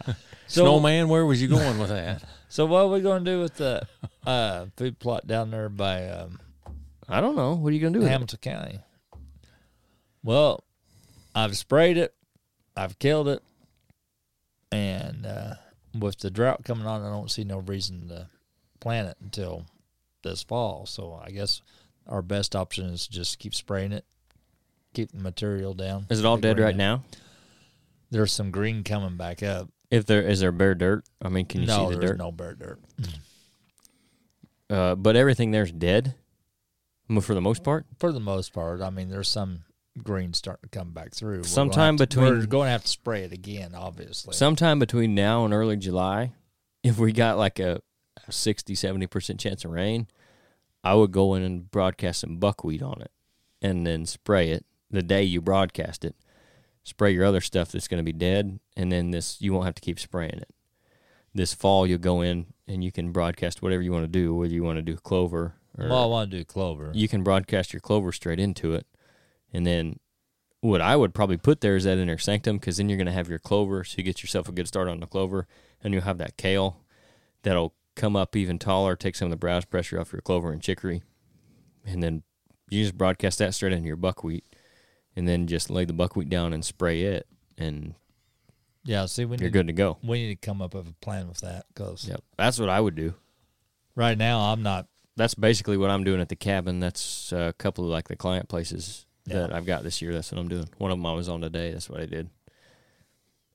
Snowman, 0.48 1.08
where 1.08 1.26
was 1.26 1.42
you 1.42 1.48
going 1.48 1.80
with 1.80 1.88
that? 1.88 2.22
So 2.56 2.66
what 2.66 2.84
are 2.84 2.88
we 2.88 3.02
going 3.02 3.26
to 3.26 3.32
do 3.32 3.42
with 3.42 3.56
the 3.56 3.86
uh, 4.26 4.68
food 4.78 4.98
plot 4.98 5.28
down 5.28 5.52
there 5.52 5.68
by 5.68 6.08
um, 6.08 6.40
I 7.10 7.20
don't 7.20 7.36
know. 7.36 7.54
What 7.54 7.72
are 7.72 7.74
you 7.74 7.82
going 7.82 7.92
to 7.92 8.00
do 8.00 8.04
with 8.04 8.08
it? 8.08 8.12
Hamilton 8.12 8.40
County? 8.42 8.80
Well, 10.24 10.64
I've 11.36 11.58
sprayed 11.58 11.98
it. 11.98 12.14
I've 12.74 12.98
killed 12.98 13.28
it. 13.28 13.44
And 14.72 15.26
uh, 15.26 15.56
with 16.00 16.20
the 16.20 16.32
drought 16.32 16.64
coming 16.64 16.88
on, 16.88 17.04
I 17.04 17.10
don't 17.10 17.30
see 17.30 17.44
no 17.44 17.58
reason 17.58 18.08
to 18.08 18.30
plant 18.80 19.10
it 19.10 19.18
until 19.22 19.66
this 20.24 20.42
fall. 20.42 20.86
So 20.86 21.22
I 21.22 21.32
guess 21.32 21.62
our 22.08 22.22
best 22.22 22.56
option 22.56 22.86
is 22.86 23.06
just 23.06 23.38
keep 23.38 23.54
spraying 23.54 23.92
it, 23.92 24.06
keep 24.94 25.12
the 25.12 25.20
material 25.20 25.74
down. 25.74 26.08
Is 26.10 26.22
it 26.22 26.26
all 26.26 26.38
dead 26.38 26.58
right 26.58 26.76
now? 26.76 27.04
There's 28.12 28.32
some 28.32 28.50
green 28.50 28.86
coming 28.86 29.18
back 29.18 29.44
up. 29.44 29.68
If 29.92 30.06
there 30.06 30.22
is 30.22 30.40
there 30.40 30.52
bare 30.52 30.76
dirt? 30.76 31.04
I 31.22 31.30
mean, 31.30 31.46
can 31.46 31.62
you 31.62 31.68
no, 31.68 31.90
see 31.90 31.94
the 31.96 32.00
there's 32.00 32.12
dirt? 32.12 32.18
no 32.18 32.32
bare 32.32 32.54
dirt. 32.56 32.80
Uh, 34.70 34.96
but 34.96 35.16
everything 35.16 35.52
there's 35.52 35.72
dead. 35.72 36.16
For 37.22 37.36
the 37.36 37.42
most 37.42 37.64
part, 37.64 37.86
For 38.00 38.12
the 38.12 38.20
most 38.20 38.52
part, 38.52 38.82
I 38.82 38.90
mean, 38.90 39.10
there's 39.10 39.30
some 39.30 39.60
green 40.02 40.34
starting 40.34 40.68
to 40.72 40.76
come 40.80 40.92
back 40.92 41.14
through. 41.14 41.38
We're 41.38 41.44
Sometime 41.44 41.98
to- 41.98 42.08
between- 42.08 42.26
we're 42.26 42.46
going 42.48 42.66
to 42.66 42.72
have 42.72 42.82
to 42.82 42.88
spray 42.88 43.24
it 43.24 43.32
again, 43.32 43.76
obviously. 43.76 44.34
sometime 44.34 44.80
between 44.80 45.14
now 45.14 45.46
and 45.46 45.54
early 45.54 45.78
July, 45.78 46.34
if 46.84 46.98
we 46.98 47.12
got 47.12 47.38
like 47.38 47.60
a, 47.60 47.80
a 48.28 48.32
60, 48.32 48.74
70% 48.74 49.38
chance 49.40 49.64
of 49.64 49.70
rain, 49.72 50.08
I 50.84 50.96
would 50.96 51.12
go 51.12 51.36
in 51.36 51.44
and 51.44 51.70
broadcast 51.70 52.22
some 52.22 52.38
buckwheat 52.38 52.82
on 52.82 53.02
it 53.02 53.12
and 53.62 53.86
then 53.86 54.08
spray 54.08 54.50
it 54.50 54.66
the 54.90 55.04
day 55.04 55.22
you 55.24 55.42
broadcast 55.42 56.04
it. 56.04 56.16
Spray 56.84 57.12
your 57.14 57.26
other 57.26 57.42
stuff 57.42 57.72
that's 57.72 57.88
going 57.88 58.00
to 58.00 58.04
be 58.04 58.14
dead, 58.14 58.60
and 58.76 58.92
then 58.92 59.12
this 59.12 59.42
you 59.42 59.54
won't 59.54 59.66
have 59.66 59.76
to 59.76 59.82
keep 59.82 60.00
spraying 60.00 60.38
it. 60.38 60.50
This 61.34 61.54
fall, 61.54 61.86
you'll 61.86 61.98
go 62.00 62.22
in 62.22 62.48
and 62.68 62.84
you 62.84 62.92
can 62.92 63.12
broadcast 63.12 63.62
whatever 63.62 63.82
you 63.82 63.92
want 63.92 64.04
to 64.04 64.08
do, 64.08 64.34
whether 64.34 64.54
you 64.54 64.64
want 64.64 64.78
to 64.78 64.82
do 64.82 64.96
clover 64.96 65.56
or 65.78 65.90
well, 65.90 66.04
I 66.04 66.06
want 66.06 66.32
to 66.32 66.38
do 66.38 66.46
clover. 66.46 66.92
you 66.94 67.08
can 67.08 67.24
broadcast 67.24 67.74
your 67.74 67.82
clover 67.82 68.12
straight 68.12 68.40
into 68.40 68.74
it. 68.74 68.86
And 69.54 69.66
then 69.66 70.00
what 70.62 70.82
I 70.82 70.96
would 70.96 71.14
probably 71.14 71.38
put 71.38 71.62
there 71.62 71.76
is 71.76 71.84
that 71.84 71.98
inner 71.98 72.18
sanctum 72.18 72.58
because 72.58 72.78
then 72.78 72.90
you're 72.90 72.98
going 72.98 73.06
to 73.08 73.14
have 73.14 73.30
your 73.30 73.40
clover. 73.40 73.84
So 73.84 73.96
you 73.98 74.04
get 74.04 74.24
yourself 74.24 74.50
a 74.50 74.52
good 74.52 74.68
start 74.68 74.88
on 74.88 75.00
the 75.00 75.08
clover. 75.08 75.48
And 75.82 75.94
you'll 75.94 76.04
have 76.04 76.18
that 76.18 76.38
kale 76.38 76.82
that'll 77.44 77.74
come 77.96 78.16
up 78.16 78.36
even 78.36 78.58
taller, 78.58 78.96
take 78.96 79.16
some 79.16 79.28
of 79.28 79.30
the 79.30 79.38
browse 79.38 79.66
pressure 79.66 80.00
off 80.00 80.12
your 80.12 80.22
clover 80.22 80.52
and 80.52 80.62
chicory. 80.62 81.04
And 81.86 82.02
then 82.02 82.24
you 82.70 82.84
just 82.84 82.98
broadcast 82.98 83.40
that 83.40 83.54
straight 83.54 83.74
into 83.74 83.88
your 83.88 83.96
buckwheat. 83.96 84.46
And 85.16 85.28
then 85.28 85.48
just 85.48 85.70
lay 85.70 85.86
the 85.86 85.94
buckwheat 85.94 86.30
down 86.30 86.52
and 86.52 86.66
spray 86.66 87.04
it. 87.04 87.28
And 87.58 87.94
yeah, 88.86 89.06
see, 89.08 89.26
we 89.26 89.36
you're 89.38 89.46
need, 89.48 89.54
good 89.54 89.68
to 89.68 89.74
go. 89.74 89.98
we 90.04 90.20
need 90.28 90.40
to 90.42 90.46
come 90.48 90.62
up 90.62 90.74
with 90.74 90.88
a 90.88 90.94
plan 91.02 91.28
with 91.28 91.40
that 91.42 91.66
because 91.74 92.08
Yep. 92.08 92.22
That's 92.38 92.58
what 92.60 92.70
I 92.70 92.80
would 92.80 92.96
do. 92.96 93.14
right 93.96 94.18
now 94.18 94.40
I'm 94.54 94.64
not. 94.64 94.88
That's 95.18 95.34
basically 95.36 95.78
what 95.78 95.90
I'm 95.90 96.04
doing 96.04 96.22
at 96.22 96.30
the 96.30 96.36
cabin. 96.36 96.80
That's 96.80 97.32
a 97.32 97.54
couple 97.58 97.84
of 97.86 97.90
like 97.90 98.08
the 98.08 98.16
client 98.16 98.48
places 98.50 99.06
Yeah. 99.26 99.40
that 99.40 99.54
I've 99.54 99.66
got 99.66 99.84
this 99.84 100.02
year. 100.02 100.14
That's 100.14 100.32
what 100.32 100.40
I'm 100.40 100.48
doing. 100.50 100.68
One 100.78 100.92
of 100.92 100.98
them 100.98 101.06
I 101.06 101.14
was 101.14 101.28
on 101.30 101.42
today. 101.42 101.72
That's 101.72 101.90
what 101.90 102.00
I 102.02 102.06
did. 102.06 102.30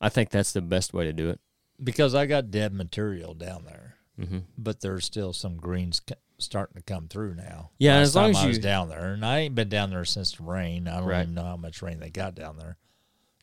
I 0.00 0.08
think 0.08 0.30
that's 0.30 0.52
the 0.52 0.62
best 0.62 0.92
way 0.94 1.04
to 1.04 1.12
do 1.12 1.28
it. 1.30 1.40
Because 1.82 2.14
I 2.14 2.26
got 2.26 2.50
dead 2.50 2.72
material 2.74 3.34
down 3.34 3.64
there, 3.64 3.94
hmm 4.18 4.38
but 4.58 4.80
there's 4.80 5.04
still 5.04 5.32
some 5.32 5.56
greens 5.56 6.00
starting 6.38 6.76
to 6.76 6.82
come 6.82 7.08
through 7.08 7.34
now. 7.34 7.70
Yeah, 7.78 7.96
Last 7.98 8.02
as 8.08 8.16
long 8.16 8.30
as 8.30 8.36
I 8.38 8.46
was 8.46 8.56
you- 8.56 8.62
down 8.62 8.88
there, 8.88 9.12
and 9.12 9.24
I 9.24 9.38
ain't 9.40 9.54
been 9.54 9.68
down 9.68 9.90
there 9.90 10.04
since 10.06 10.32
the 10.32 10.42
rain. 10.42 10.88
I 10.88 10.98
don't 10.98 11.08
Right. 11.08 11.22
even 11.22 11.34
know 11.34 11.44
how 11.44 11.56
much 11.58 11.82
rain 11.82 12.00
they 12.00 12.08
got 12.10 12.34
down 12.34 12.56
there, 12.56 12.78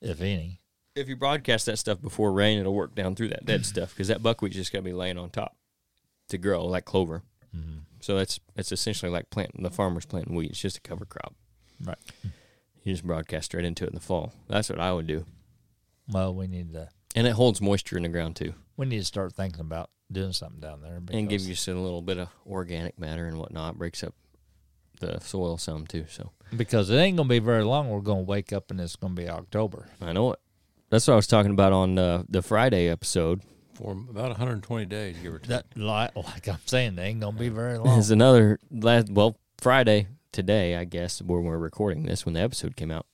if 0.01 0.21
any. 0.21 0.61
If 0.97 1.07
you 1.07 1.15
broadcast 1.15 1.65
that 1.67 1.77
stuff 1.77 2.01
before 2.01 2.31
rain, 2.31 2.59
it'll 2.59 2.73
work 2.73 2.95
down 2.95 3.15
through 3.15 3.29
that 3.29 3.45
dead 3.45 3.65
stuff 3.65 3.89
because 3.89 4.07
that 4.07 4.23
buckwheat's 4.23 4.55
just 4.55 4.71
gonna 4.71 4.83
be 4.83 4.93
laying 4.93 5.17
on 5.17 5.29
top 5.29 5.55
to 6.29 6.37
grow 6.37 6.65
like 6.65 6.85
clover. 6.85 7.23
Mm-hmm. 7.55 7.79
So 7.99 8.17
that's 8.17 8.39
it's 8.55 8.71
essentially 8.71 9.11
like 9.11 9.29
planting 9.29 9.63
the 9.63 9.71
farmer's 9.71 10.05
planting 10.05 10.35
wheat. 10.35 10.51
It's 10.51 10.59
just 10.61 10.77
a 10.77 10.81
cover 10.81 11.05
crop. 11.05 11.35
Right. 11.83 11.97
You 12.83 12.93
just 12.93 13.05
broadcast 13.05 13.45
straight 13.45 13.65
into 13.65 13.83
it 13.83 13.89
in 13.89 13.95
the 13.95 14.01
fall. 14.01 14.33
That's 14.47 14.69
what 14.69 14.79
I 14.79 14.93
would 14.93 15.07
do, 15.07 15.25
Well, 16.09 16.33
we 16.33 16.47
need 16.47 16.73
to 16.73 16.89
and 17.15 17.27
it 17.27 17.31
holds 17.31 17.61
moisture 17.61 17.97
in 17.97 18.03
the 18.03 18.09
ground 18.09 18.35
too, 18.35 18.53
we 18.75 18.85
need 18.85 18.99
to 18.99 19.05
start 19.05 19.33
thinking 19.33 19.61
about 19.61 19.89
doing 20.11 20.33
something 20.33 20.59
down 20.59 20.81
there 20.81 21.01
and 21.11 21.29
give 21.29 21.41
you 21.41 21.55
some 21.55 21.83
little 21.83 22.01
bit 22.01 22.17
of 22.17 22.29
organic 22.45 22.97
matter 22.99 23.27
and 23.27 23.37
whatnot. 23.37 23.77
Breaks 23.77 24.03
up 24.03 24.13
the 24.99 25.19
soil 25.19 25.57
some 25.57 25.85
too. 25.87 26.05
So 26.09 26.31
because 26.55 26.89
it 26.89 26.95
ain't 26.95 27.17
gonna 27.17 27.29
be 27.29 27.39
very 27.39 27.63
long. 27.63 27.89
We're 27.89 28.01
gonna 28.01 28.21
wake 28.21 28.53
up 28.53 28.71
and 28.71 28.79
it's 28.79 28.95
gonna 28.95 29.15
be 29.15 29.27
October. 29.27 29.87
I 30.01 30.13
know 30.13 30.33
it. 30.33 30.39
That's 30.89 31.07
what 31.07 31.13
I 31.13 31.17
was 31.17 31.27
talking 31.27 31.51
about 31.51 31.73
on 31.73 31.97
uh, 31.97 32.23
the 32.29 32.41
Friday 32.41 32.87
episode. 32.87 33.41
For 33.73 33.91
about 33.91 34.29
120 34.29 34.85
days, 34.85 35.17
give 35.21 35.33
or 35.35 35.39
take. 35.39 35.49
That 35.49 35.65
like, 35.75 36.15
like 36.15 36.47
I'm 36.47 36.57
saying, 36.65 36.95
they 36.95 37.05
ain't 37.07 37.19
gonna 37.19 37.37
be 37.37 37.49
very 37.49 37.77
long. 37.79 37.99
Is 37.99 38.09
another 38.09 38.59
last 38.71 39.09
well 39.11 39.37
Friday 39.59 40.07
today, 40.31 40.75
I 40.75 40.85
guess, 40.85 41.21
when 41.21 41.43
we're 41.43 41.57
recording 41.57 42.03
this 42.03 42.25
when 42.25 42.33
the 42.33 42.41
episode 42.41 42.75
came 42.75 42.89
out. 42.91 43.05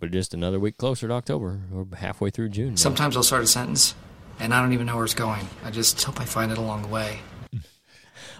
We're 0.00 0.08
just 0.08 0.32
another 0.32 0.58
week 0.58 0.78
closer 0.78 1.06
to 1.08 1.14
October. 1.14 1.60
We're 1.70 1.96
halfway 1.96 2.30
through 2.30 2.48
June. 2.48 2.70
now. 2.70 2.76
Sometimes 2.76 3.16
I'll 3.16 3.22
start 3.22 3.42
a 3.42 3.46
sentence 3.46 3.94
and 4.40 4.54
I 4.54 4.62
don't 4.62 4.72
even 4.72 4.86
know 4.86 4.96
where 4.96 5.04
it's 5.04 5.12
going. 5.14 5.46
I 5.62 5.70
just 5.70 6.02
hope 6.02 6.20
I 6.20 6.24
find 6.24 6.50
it 6.50 6.56
along 6.58 6.82
the 6.82 6.88
way. 6.88 7.20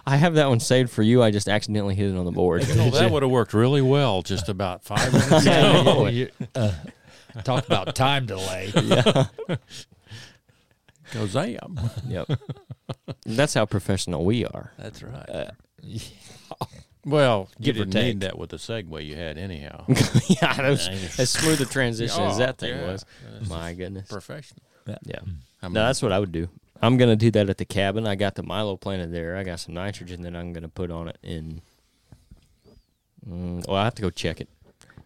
I 0.05 0.17
have 0.17 0.33
that 0.33 0.49
one 0.49 0.59
saved 0.59 0.89
for 0.89 1.03
you. 1.03 1.21
I 1.21 1.29
just 1.29 1.47
accidentally 1.47 1.93
hit 1.93 2.09
it 2.09 2.17
on 2.17 2.25
the 2.25 2.31
board. 2.31 2.63
Oh, 2.67 2.89
that 2.89 3.11
would 3.11 3.21
have 3.21 3.31
worked 3.31 3.53
really 3.53 3.81
well 3.83 4.23
just 4.23 4.49
about 4.49 4.83
five 4.83 5.13
minutes 5.13 5.45
Yeah, 5.45 5.83
I 5.85 6.09
ago. 6.09 6.27
uh, 6.55 6.73
talk 7.43 7.65
about 7.65 7.95
time 7.95 8.25
delay. 8.25 8.71
yeah. 8.83 9.27
am. 11.13 11.79
Yep. 12.07 12.31
That's 13.25 13.53
how 13.53 13.65
professional 13.65 14.25
we 14.25 14.45
are. 14.45 14.71
That's 14.77 15.03
right. 15.03 15.29
Uh, 15.29 15.51
well, 17.05 17.49
you 17.57 17.65
give 17.65 17.75
or 17.75 17.79
didn't 17.85 17.93
take. 17.93 18.05
need 18.05 18.21
that 18.21 18.37
with 18.37 18.49
the 18.49 18.57
segue 18.57 19.05
you 19.05 19.15
had 19.15 19.37
anyhow. 19.37 19.85
yeah, 19.87 20.53
that 20.55 20.69
was 20.69 20.87
Yeah, 20.87 20.93
as 21.17 21.29
smooth 21.29 21.61
a 21.61 21.65
transition 21.65 22.23
as 22.23 22.35
Oh, 22.35 22.39
that 22.39 22.57
thing 22.57 22.77
yeah. 22.77 22.91
was. 22.91 23.05
That's 23.31 23.49
My 23.49 23.73
goodness. 23.73 24.07
Professional. 24.07 24.63
Yeah. 24.87 25.19
I 25.61 25.67
mean, 25.67 25.73
No, 25.73 25.85
that's 25.85 26.01
what 26.01 26.11
I 26.11 26.19
would 26.19 26.31
do. 26.31 26.49
I'm 26.81 26.97
gonna 26.97 27.15
do 27.15 27.29
that 27.31 27.49
at 27.49 27.57
the 27.57 27.65
cabin. 27.65 28.07
I 28.07 28.15
got 28.15 28.35
the 28.35 28.43
Milo 28.43 28.75
planted 28.75 29.13
there. 29.13 29.37
I 29.37 29.43
got 29.43 29.59
some 29.59 29.75
nitrogen 29.75 30.23
that 30.23 30.35
I'm 30.35 30.51
gonna 30.51 30.67
put 30.67 30.89
on 30.89 31.07
it 31.09 31.17
in. 31.21 31.61
Mm, 33.27 33.67
well, 33.67 33.77
I 33.77 33.83
have 33.83 33.93
to 33.95 34.01
go 34.01 34.09
check 34.09 34.41
it. 34.41 34.49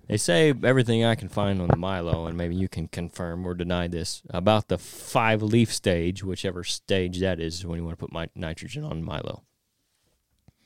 They 0.08 0.18
say 0.18 0.54
everything 0.64 1.04
I 1.04 1.16
can 1.16 1.30
find 1.30 1.62
on 1.62 1.68
the 1.68 1.78
Milo, 1.78 2.28
and 2.28 2.38
maybe 2.38 2.56
you 2.56 2.68
can 2.68 2.88
confirm 2.88 3.46
or 3.46 3.54
deny 3.56 3.88
this 3.88 4.22
about 4.30 4.68
the 4.68 4.78
five 4.78 5.42
leaf 5.42 5.74
stage, 5.74 6.24
whichever 6.24 6.64
stage 6.64 7.20
that 7.22 7.40
is 7.40 7.66
when 7.66 7.78
you 7.80 7.84
want 7.84 7.98
to 7.98 8.04
put 8.06 8.12
my 8.12 8.30
nitrogen 8.36 8.84
on 8.84 9.04
Milo. 9.04 9.44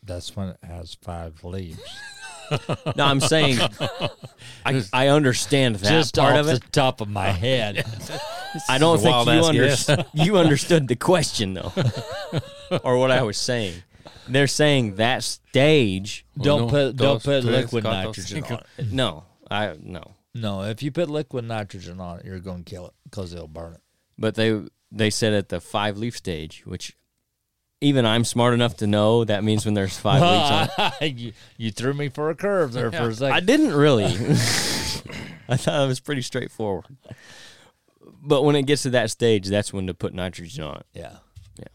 That's 0.03 0.35
when 0.35 0.49
it 0.49 0.57
has 0.63 0.97
five 1.01 1.43
leaves. 1.43 1.79
No, 2.95 3.05
I'm 3.05 3.19
saying 3.19 3.59
I, 4.65 4.83
I 4.91 5.07
understand 5.09 5.75
that 5.75 5.87
Just 5.87 6.15
part 6.15 6.33
off 6.33 6.39
of 6.39 6.45
the 6.47 6.59
top 6.71 6.99
of 6.99 7.07
my 7.07 7.27
head. 7.29 7.85
I 8.69 8.79
don't 8.79 8.97
think 8.99 9.27
you, 9.27 9.43
under- 9.43 10.05
you 10.15 10.37
understood 10.37 10.87
the 10.87 10.95
question 10.95 11.53
though, 11.53 11.71
or 12.83 12.97
what 12.97 13.11
I 13.11 13.21
was 13.21 13.37
saying. 13.37 13.75
They're 14.27 14.47
saying 14.47 14.95
that 14.95 15.23
stage. 15.23 16.25
don't 16.41 16.61
Uno, 16.61 16.69
put 16.69 16.95
don't 16.95 17.23
put 17.23 17.43
liquid 17.43 17.83
nitrogen 17.83 18.43
on 18.45 18.63
it. 18.79 18.91
No, 18.91 19.25
I 19.49 19.75
no. 19.81 20.15
No, 20.35 20.61
if 20.63 20.83
you 20.83 20.91
put 20.91 21.09
liquid 21.09 21.45
nitrogen 21.45 21.99
on 21.99 22.19
it, 22.19 22.25
you're 22.25 22.39
going 22.39 22.63
to 22.63 22.69
kill 22.69 22.85
it 22.87 22.93
because 23.03 23.33
it'll 23.33 23.47
burn 23.47 23.73
it. 23.73 23.81
But 24.17 24.35
they 24.35 24.61
they 24.91 25.09
said 25.09 25.33
at 25.33 25.49
the 25.49 25.59
five 25.59 25.97
leaf 25.97 26.15
stage, 26.15 26.63
which 26.65 26.95
even 27.81 28.05
I'm 28.05 28.23
smart 28.25 28.53
enough 28.53 28.77
to 28.77 28.87
know 28.87 29.23
that 29.23 29.43
means 29.43 29.65
when 29.65 29.73
there's 29.73 29.97
five 29.97 30.21
leaves 30.21 30.71
on. 30.77 30.91
it. 31.01 31.13
you, 31.17 31.33
you 31.57 31.71
threw 31.71 31.93
me 31.93 32.09
for 32.09 32.29
a 32.29 32.35
curve 32.35 32.73
there 32.73 32.91
for 32.91 33.09
a 33.09 33.13
second. 33.15 33.35
I 33.35 33.39
didn't 33.39 33.73
really. 33.73 34.05
I 35.49 35.57
thought 35.57 35.83
it 35.83 35.87
was 35.87 35.99
pretty 35.99 36.21
straightforward. 36.21 36.85
But 38.21 38.43
when 38.43 38.55
it 38.55 38.63
gets 38.63 38.83
to 38.83 38.89
that 38.91 39.09
stage, 39.11 39.47
that's 39.47 39.71
when 39.73 39.87
to 39.87 39.93
put 39.93 40.13
nitrogen 40.13 40.63
on 40.63 40.77
it. 40.77 40.85
Yeah. 40.93 41.15
Yeah. 41.57 41.65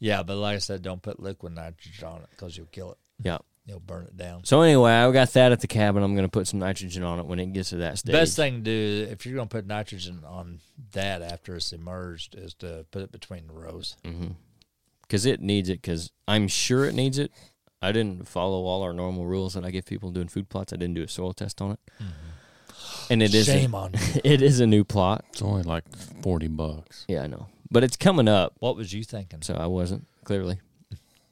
Yeah, 0.00 0.22
but 0.24 0.36
like 0.36 0.56
I 0.56 0.58
said, 0.58 0.82
don't 0.82 1.00
put 1.00 1.20
liquid 1.20 1.54
nitrogen 1.54 2.08
on 2.08 2.22
it 2.22 2.28
because 2.30 2.56
you'll 2.56 2.66
kill 2.66 2.92
it. 2.92 2.98
Yeah. 3.22 3.38
You'll 3.70 3.78
burn 3.78 4.06
it 4.06 4.16
down. 4.16 4.42
So 4.44 4.62
anyway, 4.62 4.90
I 4.90 5.08
got 5.12 5.32
that 5.34 5.52
at 5.52 5.60
the 5.60 5.68
cabin. 5.68 6.02
I'm 6.02 6.14
going 6.16 6.26
to 6.26 6.30
put 6.30 6.48
some 6.48 6.58
nitrogen 6.58 7.04
on 7.04 7.20
it 7.20 7.26
when 7.26 7.38
it 7.38 7.52
gets 7.52 7.70
to 7.70 7.76
that 7.76 7.98
stage. 7.98 8.12
Best 8.12 8.34
thing 8.34 8.56
to 8.56 8.60
do 8.62 9.08
if 9.08 9.24
you're 9.24 9.36
going 9.36 9.46
to 9.46 9.52
put 9.54 9.64
nitrogen 9.64 10.24
on 10.26 10.58
that 10.90 11.22
after 11.22 11.54
it's 11.54 11.72
emerged 11.72 12.34
is 12.34 12.52
to 12.54 12.84
put 12.90 13.02
it 13.02 13.12
between 13.12 13.46
the 13.46 13.52
rows. 13.52 13.96
Mm-hmm. 14.04 14.32
because 15.02 15.24
it 15.24 15.40
needs 15.40 15.68
it. 15.68 15.80
Because 15.82 16.10
I'm 16.26 16.48
sure 16.48 16.84
it 16.84 16.94
needs 16.96 17.16
it. 17.16 17.30
I 17.80 17.92
didn't 17.92 18.26
follow 18.26 18.64
all 18.64 18.82
our 18.82 18.92
normal 18.92 19.24
rules 19.24 19.54
that 19.54 19.64
I 19.64 19.70
give 19.70 19.86
people 19.86 20.10
doing 20.10 20.26
food 20.26 20.48
plots. 20.48 20.72
I 20.72 20.76
didn't 20.76 20.94
do 20.94 21.04
a 21.04 21.08
soil 21.08 21.32
test 21.32 21.62
on 21.62 21.70
it, 21.70 21.78
mm-hmm. 22.02 23.12
and 23.12 23.22
it 23.22 23.32
is 23.34 23.48
a- 23.48 23.52
Shame 23.52 23.74
on 23.74 23.92
you. 23.92 24.20
it 24.24 24.42
is 24.42 24.58
a 24.60 24.66
new 24.66 24.82
plot. 24.84 25.24
It's 25.30 25.40
only 25.42 25.62
like 25.62 25.84
forty 26.22 26.48
bucks. 26.48 27.04
Yeah, 27.08 27.22
I 27.22 27.26
know, 27.28 27.46
but 27.70 27.84
it's 27.84 27.96
coming 27.96 28.26
up, 28.28 28.54
What 28.58 28.76
was 28.76 28.92
you 28.92 29.04
thinking? 29.04 29.42
so 29.42 29.54
I 29.54 29.66
wasn't 29.66 30.06
clearly. 30.24 30.58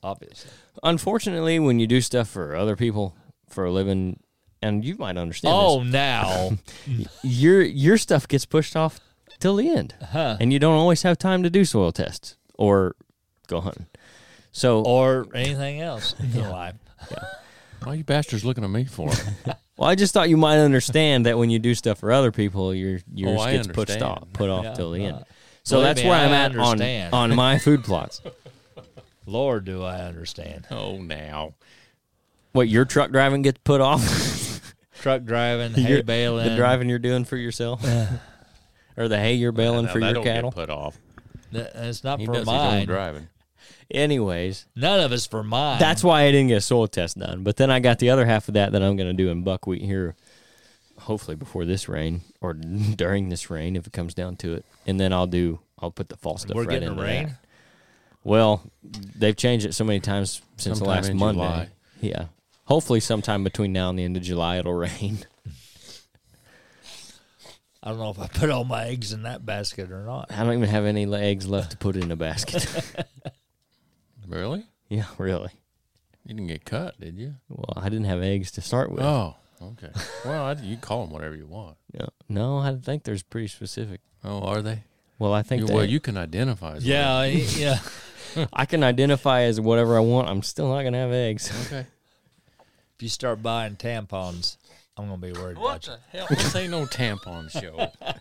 Obviously. 0.02 0.50
Unfortunately, 0.82 1.58
when 1.58 1.78
you 1.80 1.86
do 1.86 2.00
stuff 2.00 2.28
for 2.28 2.54
other 2.54 2.76
people 2.76 3.16
for 3.48 3.64
a 3.64 3.70
living, 3.72 4.20
and 4.62 4.84
you 4.84 4.94
might 4.96 5.16
understand 5.16 5.54
Oh, 5.56 5.82
now. 5.82 6.52
your 7.22 7.62
your 7.62 7.96
stuff 7.98 8.26
gets 8.28 8.44
pushed 8.44 8.76
off 8.76 9.00
till 9.40 9.56
the 9.56 9.68
end, 9.68 9.94
huh. 10.12 10.36
and 10.40 10.52
you 10.52 10.58
don't 10.58 10.74
always 10.76 11.02
have 11.02 11.18
time 11.18 11.42
to 11.42 11.50
do 11.50 11.64
soil 11.64 11.92
tests 11.92 12.36
or 12.54 12.94
go 13.48 13.60
hunting. 13.60 13.86
So, 14.50 14.82
Or 14.82 15.26
anything 15.34 15.80
else 15.80 16.14
in 16.18 16.32
your 16.32 16.48
life. 16.48 16.74
Why 17.84 17.92
are 17.92 17.94
you 17.94 18.02
bastards 18.04 18.44
looking 18.44 18.64
at 18.64 18.70
me 18.70 18.84
for? 18.86 19.08
well, 19.76 19.88
I 19.88 19.94
just 19.94 20.12
thought 20.12 20.28
you 20.28 20.36
might 20.36 20.58
understand 20.58 21.26
that 21.26 21.38
when 21.38 21.48
you 21.50 21.58
do 21.60 21.74
stuff 21.76 21.98
for 22.00 22.10
other 22.10 22.32
people, 22.32 22.74
your 22.74 22.98
yours 23.14 23.40
Oh, 23.40 23.50
gets 23.52 23.68
pushed 23.68 24.02
off, 24.02 24.24
put 24.32 24.50
off 24.50 24.64
Yeah, 24.64 24.74
till 24.74 24.90
the 24.92 25.04
end. 25.04 25.16
uh, 25.18 25.22
So 25.62 25.76
believe 25.76 25.86
that's 25.88 26.02
me, 26.02 26.08
where 26.08 26.18
I 26.18 26.24
I'm 26.24 26.32
at 26.32 26.56
on 26.56 26.82
on 27.30 27.36
my 27.36 27.58
food 27.58 27.84
plots. 27.84 28.20
Lord, 29.28 29.64
do 29.64 29.82
I 29.84 29.98
understand. 30.00 30.66
oh, 30.70 30.96
now 30.98 31.54
What 32.52 32.68
your 32.68 32.84
truck 32.84 33.10
driving 33.10 33.42
gets 33.42 33.58
put 33.64 33.80
off? 33.80 34.02
Truck 35.00 35.22
driving, 35.22 35.74
hay 35.74 35.88
Your- 35.94 36.02
baling. 36.02 36.48
the 36.48 36.56
driving 36.56 36.88
you're 36.88 36.98
doing 36.98 37.24
for 37.24 37.36
yourself, 37.36 37.84
or 38.96 39.06
the 39.06 39.16
hay 39.18 39.34
you're 39.34 39.52
baling 39.52 39.86
Now, 39.86 39.92
for 39.92 40.00
your 40.00 40.12
don't 40.14 40.24
get 40.24 40.34
cattle. 40.34 40.50
put 40.50 40.70
off. 40.70 40.98
Th- 41.52 41.68
It's 41.72 42.02
not 42.02 42.18
He 42.18 42.26
for 42.26 42.32
does 42.32 42.40
his 42.40 42.48
own 42.48 42.54
mine. 42.56 42.86
driving. 42.86 43.28
Anyways, 43.92 44.66
None 44.74 44.98
of 45.00 45.12
it's 45.12 45.26
for 45.26 45.44
mine. 45.44 45.78
that's 45.78 46.02
why 46.02 46.22
I 46.22 46.32
didn't 46.32 46.48
get 46.48 46.56
a 46.56 46.60
soil 46.60 46.88
test 46.88 47.16
done. 47.18 47.44
But 47.44 47.56
then 47.58 47.70
I 47.70 47.78
got 47.80 48.00
the 48.00 48.10
other 48.10 48.26
half 48.26 48.48
of 48.48 48.54
that 48.54 48.72
that 48.72 48.82
I'm 48.82 48.96
going 48.96 49.08
to 49.08 49.12
do 49.14 49.30
in 49.30 49.44
buckwheat 49.44 49.82
here, 49.82 50.16
hopefully 50.98 51.36
before 51.36 51.64
this 51.64 51.88
rain 51.88 52.22
or 52.40 52.52
during 52.54 53.28
this 53.28 53.50
rain 53.50 53.76
if 53.76 53.86
it 53.86 53.92
comes 53.92 54.14
down 54.14 54.34
to 54.38 54.54
it. 54.54 54.64
And 54.84 54.98
then 54.98 55.12
I'll 55.12 55.26
do 55.28 55.60
I'll 55.78 55.92
put 55.92 56.08
the 56.08 56.16
fall 56.16 56.36
stuff 56.38 56.56
We're 56.56 56.62
right 56.64 56.70
getting 56.70 56.88
into 56.88 57.00
a 57.00 57.04
rain. 57.04 57.26
that. 57.28 57.36
Well, 58.24 58.62
they've 58.82 59.36
changed 59.36 59.64
it 59.66 59.74
so 59.74 59.84
many 59.84 60.00
times 60.00 60.42
since 60.56 60.78
the 60.78 60.84
Sometime 60.84 61.02
last 61.04 61.12
Monday. 61.14 61.40
July. 61.40 61.68
Yeah. 62.00 62.24
Hopefully 62.64 63.00
sometime 63.00 63.44
between 63.44 63.72
now 63.72 63.88
and 63.90 63.98
the 63.98 64.04
end 64.04 64.16
of 64.16 64.22
July 64.22 64.58
it'll 64.58 64.74
rain. 64.74 65.18
I 67.82 67.90
don't 67.90 67.98
know 67.98 68.10
if 68.10 68.18
I 68.18 68.26
put 68.26 68.50
all 68.50 68.64
my 68.64 68.86
eggs 68.86 69.12
in 69.12 69.22
that 69.22 69.46
basket 69.46 69.90
or 69.92 70.04
not. 70.04 70.30
I 70.30 70.44
don't 70.44 70.52
even 70.54 70.68
have 70.68 70.84
any 70.84 71.12
eggs 71.14 71.46
left 71.46 71.70
to 71.70 71.76
put 71.76 71.96
in 71.96 72.10
a 72.10 72.16
basket. 72.16 72.66
Really? 74.28 74.66
yeah, 74.90 75.06
really. 75.16 75.48
You 76.26 76.34
didn't 76.34 76.48
get 76.48 76.66
cut, 76.66 77.00
did 77.00 77.16
you? 77.16 77.36
Well, 77.48 77.72
I 77.82 77.88
didn't 77.88 78.04
have 78.04 78.20
eggs 78.22 78.50
to 78.52 78.60
start 78.60 78.92
with. 78.92 79.00
Oh, 79.00 79.36
okay. 79.62 79.88
Well, 80.22 80.44
I, 80.44 80.52
you 80.52 80.76
call 80.76 81.04
them 81.06 81.14
whatever 81.14 81.34
you 81.34 81.46
want. 81.46 81.78
No, 81.94 82.08
no, 82.28 82.58
I 82.58 82.74
think 82.76 83.04
there's 83.04 83.22
pretty 83.22 83.48
specific. 83.48 84.02
Oh, 84.22 84.42
are 84.42 84.60
they? 84.60 84.82
Well, 85.18 85.32
I 85.32 85.42
think 85.42 85.62
You- 85.62 85.68
they- 85.68 85.74
well, 85.74 85.84
you 85.86 85.98
can 85.98 86.18
identify. 86.18 86.74
As 86.76 86.84
Yeah, 86.86 87.10
I- 87.10 87.24
yeah. 87.56 87.78
I 88.52 88.66
can 88.66 88.82
identify 88.84 89.42
as 89.42 89.60
whatever 89.60 89.96
I 89.96 90.00
want. 90.00 90.28
I'm 90.28 90.42
still 90.42 90.68
not 90.68 90.82
gonna 90.82 90.98
have 90.98 91.12
eggs. 91.12 91.50
Okay. 91.66 91.86
If 92.96 93.02
you 93.02 93.08
start 93.08 93.42
buying 93.42 93.76
tampons, 93.76 94.56
I'm 94.96 95.04
gonna 95.06 95.18
be 95.18 95.32
worried 95.32 95.56
about 95.56 95.86
you. 95.86 95.94
hell? 96.10 96.26
This 96.30 96.54
ain't 96.56 96.72
no 96.72 96.84
tampon 96.86 97.50
show. 97.50 97.92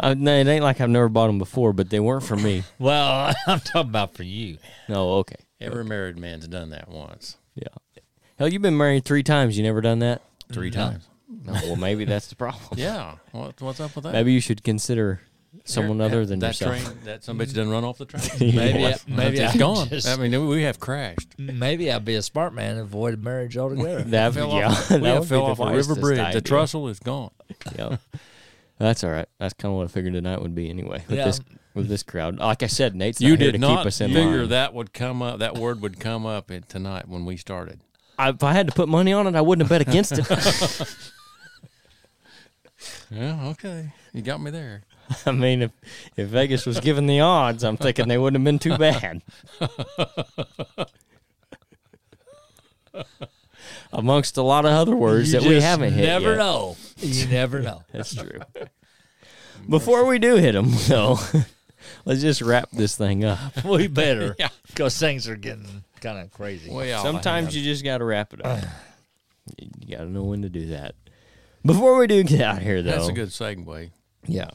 Uh, 0.00 0.14
no, 0.18 0.34
it 0.36 0.48
ain't 0.48 0.64
like 0.64 0.80
I've 0.80 0.90
never 0.90 1.08
bought 1.08 1.28
them 1.28 1.38
before, 1.38 1.72
but 1.72 1.88
they 1.88 2.00
weren't 2.00 2.24
for 2.24 2.34
me. 2.36 2.64
Well, 2.80 3.32
I'm 3.46 3.60
talking 3.60 3.90
about 3.90 4.14
for 4.16 4.24
you. 4.24 4.58
No, 4.88 5.10
okay, 5.18 5.36
Every 5.60 5.84
married 5.84 6.18
man's 6.18 6.48
done 6.48 6.70
that 6.70 6.88
once, 6.88 7.36
yeah. 7.54 7.68
Hell, 8.36 8.48
you've 8.48 8.62
been 8.62 8.76
married 8.76 9.04
three 9.04 9.22
times. 9.22 9.56
You 9.56 9.62
never 9.62 9.80
done 9.80 10.00
that? 10.00 10.22
three 10.52 10.70
No. 10.70 10.74
times. 10.76 11.08
No, 11.44 11.52
well, 11.52 11.76
maybe 11.76 12.04
that's 12.04 12.26
the 12.26 12.34
problem. 12.34 12.62
Yeah. 12.76 13.14
What, 13.30 13.60
what's 13.60 13.78
up 13.78 13.94
with 13.94 14.02
that? 14.04 14.12
Maybe 14.12 14.32
you 14.32 14.40
should 14.40 14.64
consider 14.64 15.20
someone 15.64 15.98
There- 15.98 16.06
other 16.08 16.26
than 16.26 16.38
that 16.40 16.48
yourself. 16.60 16.82
Train, 16.82 16.98
that 17.04 17.24
some 17.24 17.38
bitch 17.38 17.54
done 17.54 17.70
run 17.70 17.84
off 17.84 17.98
the 17.98 18.04
train. 18.06 18.22
Maybe, 18.56 18.80
Yeah. 18.80 18.88
I, 18.88 19.10
maybe 19.10 19.38
it's 19.38 19.54
I 19.54 19.58
gone. 19.58 19.88
Just, 19.88 20.08
I 20.08 20.16
mean, 20.16 20.46
we 20.48 20.62
have 20.62 20.80
crashed. 20.80 21.28
maybe 21.38 21.90
I'd 21.92 22.04
be 22.04 22.14
a 22.14 22.22
smart 22.22 22.52
man 22.54 22.72
and 22.72 22.80
avoid 22.80 23.22
marriage 23.22 23.56
altogether. 23.56 24.02
That, 24.06 24.34
Fell 24.34 24.50
yeah, 24.52 24.68
off, 24.68 24.88
that 24.88 25.00
we 25.00 25.08
have 25.08 25.18
would 25.20 25.28
fell 25.28 25.44
be 25.46 25.50
off 25.52 25.58
the 25.58 25.64
a 25.68 25.74
river 25.74 25.94
bridge. 25.96 26.18
idea. 26.18 26.40
The 26.40 26.48
trussel 26.48 26.90
is 26.90 26.98
gone. 26.98 27.30
Yep. 27.78 28.00
That's 28.78 29.04
all 29.04 29.10
right. 29.10 29.28
That's 29.38 29.54
kind 29.54 29.72
of 29.72 29.78
what 29.78 29.84
I 29.84 29.88
figured 29.88 30.14
tonight 30.14 30.42
would 30.42 30.54
be 30.54 30.68
anyway. 30.68 31.04
With 31.08 31.18
Yeah. 31.18 31.26
this 31.26 31.40
with 31.74 31.88
this 31.88 32.02
crowd, 32.02 32.38
like 32.38 32.62
I 32.62 32.66
said, 32.66 32.94
Nate's 32.94 33.20
not 33.20 33.28
You 33.28 33.36
here 33.36 33.46
did 33.46 33.52
to 33.52 33.58
not 33.58 33.78
keep 33.78 33.86
us 33.86 34.00
in 34.00 34.08
figure 34.12 34.40
line. 34.40 34.48
that 34.50 34.74
would 34.74 34.92
come 34.92 35.22
up. 35.22 35.38
That 35.38 35.56
word 35.56 35.80
would 35.80 35.98
come 36.00 36.26
up 36.26 36.50
in, 36.50 36.64
tonight 36.64 37.08
when 37.08 37.24
we 37.24 37.36
started. 37.38 37.80
I, 38.18 38.28
if 38.30 38.42
I 38.42 38.52
had 38.52 38.66
to 38.66 38.74
put 38.74 38.88
money 38.90 39.12
on 39.12 39.26
it, 39.26 39.34
I 39.34 39.40
wouldn't 39.40 39.66
have 39.66 39.70
bet 39.70 39.88
against 39.88 40.12
it. 40.12 40.96
Yeah. 43.10 43.46
Okay. 43.50 43.92
You 44.12 44.22
got 44.22 44.40
me 44.42 44.50
there. 44.50 44.82
I 45.26 45.32
mean, 45.32 45.62
if 45.62 45.70
if 46.16 46.28
Vegas 46.28 46.66
was 46.66 46.80
given 46.80 47.06
the 47.06 47.20
odds, 47.20 47.62
I'm 47.64 47.76
thinking 47.76 48.08
they 48.08 48.18
wouldn't 48.18 48.40
have 48.40 48.44
been 48.44 48.58
too 48.58 48.76
bad. 48.78 49.22
Amongst 53.92 54.36
a 54.38 54.42
lot 54.42 54.64
of 54.64 54.72
other 54.72 54.96
words 54.96 55.32
You 55.32 55.40
that 55.40 55.48
we 55.48 55.60
haven't 55.60 55.92
hit 55.92 56.04
Never 56.06 56.30
yet. 56.30 56.36
know. 56.38 56.76
You 56.98 57.26
never 57.26 57.60
know. 57.60 57.82
That's 57.92 58.14
true. 58.14 58.40
Before 59.68 60.06
we 60.06 60.18
do 60.18 60.36
hit 60.36 60.52
them, 60.52 60.70
though, 60.88 61.18
let's 62.04 62.20
just 62.22 62.40
wrap 62.42 62.70
this 62.70 62.96
thing 62.96 63.24
up. 63.24 63.64
we 63.64 63.86
better. 63.88 64.34
Yeah. 64.38 64.48
Because 64.66 64.98
things 64.98 65.28
are 65.28 65.36
getting 65.36 65.84
kind 66.00 66.18
of 66.18 66.30
crazy. 66.32 66.70
Well, 66.70 67.02
Sometimes 67.02 67.54
you 67.56 67.62
just 67.62 67.84
got 67.84 67.98
to 67.98 68.04
wrap 68.04 68.32
it 68.32 68.44
up. 68.44 68.64
you 69.58 69.96
got 69.96 70.04
to 70.04 70.10
know 70.10 70.24
when 70.24 70.42
to 70.42 70.48
do 70.48 70.66
that. 70.68 70.94
Before 71.64 71.96
we 71.98 72.06
do 72.06 72.24
get 72.24 72.40
out 72.40 72.56
of 72.58 72.62
here, 72.62 72.82
though, 72.82 72.90
that's 72.90 73.08
a 73.08 73.12
good 73.12 73.28
segue. 73.28 73.90
yeah, 74.26 74.50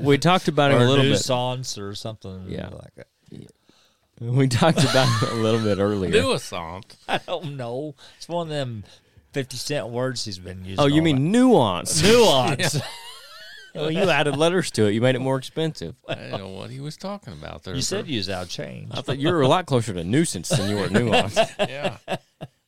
we 0.00 0.18
talked 0.18 0.48
about 0.48 0.72
him 0.72 0.80
a 0.80 0.84
little 0.86 1.04
new 1.04 1.12
bit. 1.12 1.18
songs 1.20 1.78
or 1.78 1.94
something 1.94 2.46
Yeah. 2.48 2.68
like 2.68 2.94
that. 2.96 3.06
We 4.20 4.48
talked 4.48 4.82
about 4.82 5.22
it 5.22 5.30
a 5.32 5.34
little 5.34 5.60
bit 5.60 5.78
earlier. 5.78 6.10
Do 6.10 6.32
a. 6.32 6.38
I 7.08 7.18
don't 7.18 7.56
know. 7.56 7.94
It's 8.16 8.28
one 8.28 8.46
of 8.46 8.50
them 8.50 8.84
50 9.32 9.56
cent 9.58 9.88
words 9.88 10.24
he's 10.24 10.38
been 10.38 10.64
using. 10.64 10.80
Oh, 10.80 10.86
you 10.86 11.02
mean 11.02 11.30
nuance? 11.30 12.00
that. 12.00 12.08
nuance? 12.08 12.80
well, 13.74 13.90
you 13.90 14.08
added 14.08 14.36
letters 14.36 14.70
to 14.70 14.86
it. 14.86 14.92
You 14.92 15.02
made 15.02 15.16
it 15.16 15.18
more 15.20 15.36
expensive. 15.36 15.96
I 16.08 16.14
didn't 16.14 16.38
know 16.40 16.48
what 16.48 16.70
he 16.70 16.80
was 16.80 16.96
talking 16.96 17.34
about 17.34 17.64
there. 17.64 17.74
You 17.74 17.82
for- 17.82 17.86
said 17.86 18.06
you 18.08 18.16
was 18.16 18.30
out 18.30 18.48
change. 18.48 18.88
I 18.94 19.02
thought 19.02 19.18
you 19.18 19.28
were 19.28 19.42
a 19.42 19.48
lot 19.48 19.66
closer 19.66 19.92
to 19.92 20.02
nuisance 20.02 20.48
than 20.48 20.70
you 20.70 20.76
were 20.76 20.88
nuance. 20.88 21.36
yeah. 21.58 21.98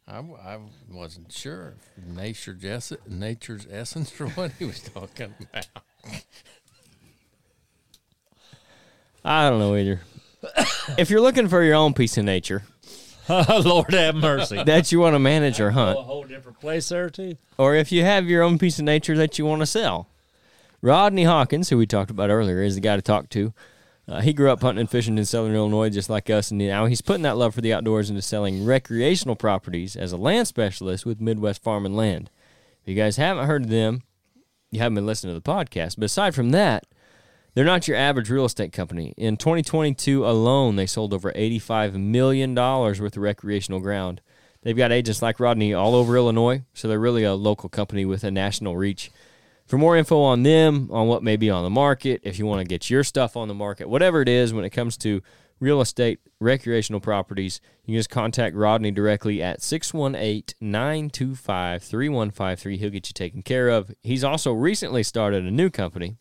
I 0.07 0.59
wasn't 0.91 1.33
sure 1.33 1.75
nature's, 2.07 2.63
ess- 2.65 2.93
nature's 3.09 3.67
essence 3.71 4.19
or 4.21 4.29
what 4.31 4.53
he 4.59 4.65
was 4.67 4.81
talking 4.81 5.35
about. 5.41 5.67
I 9.25 9.49
don't 9.49 9.59
know 9.59 9.77
either. 9.77 10.01
if 10.99 11.11
you're 11.11 11.21
looking 11.21 11.49
for 11.49 11.63
your 11.63 11.75
own 11.75 11.95
piece 11.95 12.17
of 12.17 12.25
nature 12.25 12.63
Lord 13.29 13.93
have 13.93 14.15
mercy. 14.15 14.63
that 14.63 14.91
you 14.91 15.01
want 15.01 15.15
to 15.15 15.19
manage 15.19 15.61
or 15.61 15.73
hunt, 15.73 15.99
a 15.99 16.03
whole 16.03 16.25
different 16.25 16.61
place 16.61 16.89
there 16.89 17.11
too. 17.11 17.37
or 17.59 17.75
if 17.75 17.93
you 17.93 18.03
have 18.03 18.27
your 18.27 18.43
own 18.43 18.59
piece 18.59 18.79
of 18.79 18.85
nature 18.87 19.17
that 19.19 19.39
you 19.39 19.45
want 19.45 19.61
to 19.61 19.67
sell, 19.67 20.09
Rodney 20.81 21.25
Hawkins, 21.25 21.69
who 21.69 21.77
we 21.77 21.87
talked 21.87 22.11
about 22.11 22.31
earlier, 22.31 22.63
is 22.63 22.77
the 22.77 22.81
guy 22.81 22.97
to 22.97 23.03
talk 23.03 23.29
to. 23.31 23.53
Uh, 24.07 24.23
he 24.23 24.33
grew 24.33 24.51
up 24.51 24.63
hunting 24.63 24.81
and 24.81 24.91
fishing 24.91 25.19
in 25.19 25.27
southern 25.27 25.55
Illinois 25.55 25.91
just 25.91 26.09
like 26.09 26.31
us, 26.31 26.51
and 26.51 26.59
now 26.59 26.87
he's 26.87 27.03
putting 27.03 27.23
that 27.25 27.37
love 27.37 27.55
for 27.55 27.61
the 27.61 27.75
outdoors 27.75 28.09
into 28.09 28.23
selling 28.23 28.65
recreational 28.65 29.37
properties 29.37 29.95
as 29.95 30.13
a 30.13 30.17
land 30.17 30.49
specialist 30.49 31.05
with 31.05 31.21
Midwest 31.21 31.63
Farm 31.63 31.85
and 31.85 31.95
Land. 31.95 32.31
If 32.83 32.89
you 32.89 32.95
guys 32.95 33.19
haven't 33.19 33.47
heard 33.47 33.65
of 33.65 33.71
them, 33.71 34.03
you 34.71 34.79
haven't 34.79 34.95
been 34.95 35.07
listening 35.07 35.35
to 35.35 35.41
the 35.41 35.53
podcast. 35.53 35.97
But 35.97 36.05
aside 36.05 36.35
from 36.35 36.51
that, 36.51 36.87
they're 37.59 37.65
not 37.65 37.89
your 37.89 37.97
average 37.97 38.31
real 38.31 38.45
estate 38.45 38.73
company. 38.73 39.15
In 39.17 39.37
2022 39.37 40.25
alone, 40.25 40.77
they 40.77 40.87
sold 40.87 41.13
over 41.13 41.33
$85 41.33 41.95
million 41.95 42.55
worth 42.55 43.01
of 43.01 43.17
recreational 43.17 43.81
ground. 43.81 44.21
They've 44.63 44.77
got 44.77 44.93
agents 44.93 45.23
like 45.23 45.41
Rodney 45.41 45.75
all 45.75 45.97
over 45.97 46.17
Illinois, 46.17 46.63
so 46.73 46.87
they're 46.87 47.01
really 47.01 47.25
a 47.25 47.35
local 47.35 47.69
company 47.69 48.05
with 48.05 48.23
a 48.23 48.31
national 48.31 48.77
reach. 48.77 49.11
For 49.67 49.77
more 49.77 49.97
info 49.97 50.21
on 50.23 50.45
them, 50.45 50.89
on 50.93 51.09
what 51.09 51.25
may 51.25 51.35
be 51.35 51.51
on 51.51 51.65
the 51.65 51.69
market, 51.69 52.21
if 52.23 52.39
you 52.39 52.47
want 52.47 52.61
to 52.61 52.65
get 52.65 52.91
your 52.91 53.03
stuff 53.03 53.37
on 53.37 53.49
the 53.49 53.55
market, 53.55 53.89
whatever 53.89 54.23
it 54.23 54.29
is 54.29 54.55
when 54.55 54.65
it 54.65 54.71
comes 54.71 54.97
to 54.99 55.21
real 55.59 55.81
estate, 55.81 56.21
recreational 56.39 57.01
properties, 57.01 57.61
you 57.85 57.95
can 57.95 57.99
just 57.99 58.09
contact 58.09 58.55
Rodney 58.55 58.93
directly 58.93 59.43
at 59.43 59.63
618 59.63 60.55
925 60.61 61.83
3153. 61.83 62.77
He'll 62.77 62.91
get 62.91 63.09
you 63.09 63.15
taken 63.15 63.43
care 63.43 63.69
of. 63.69 63.91
He's 64.01 64.23
also 64.23 64.53
recently 64.53 65.03
started 65.03 65.45
a 65.45 65.51
new 65.51 65.71
company 65.71 66.19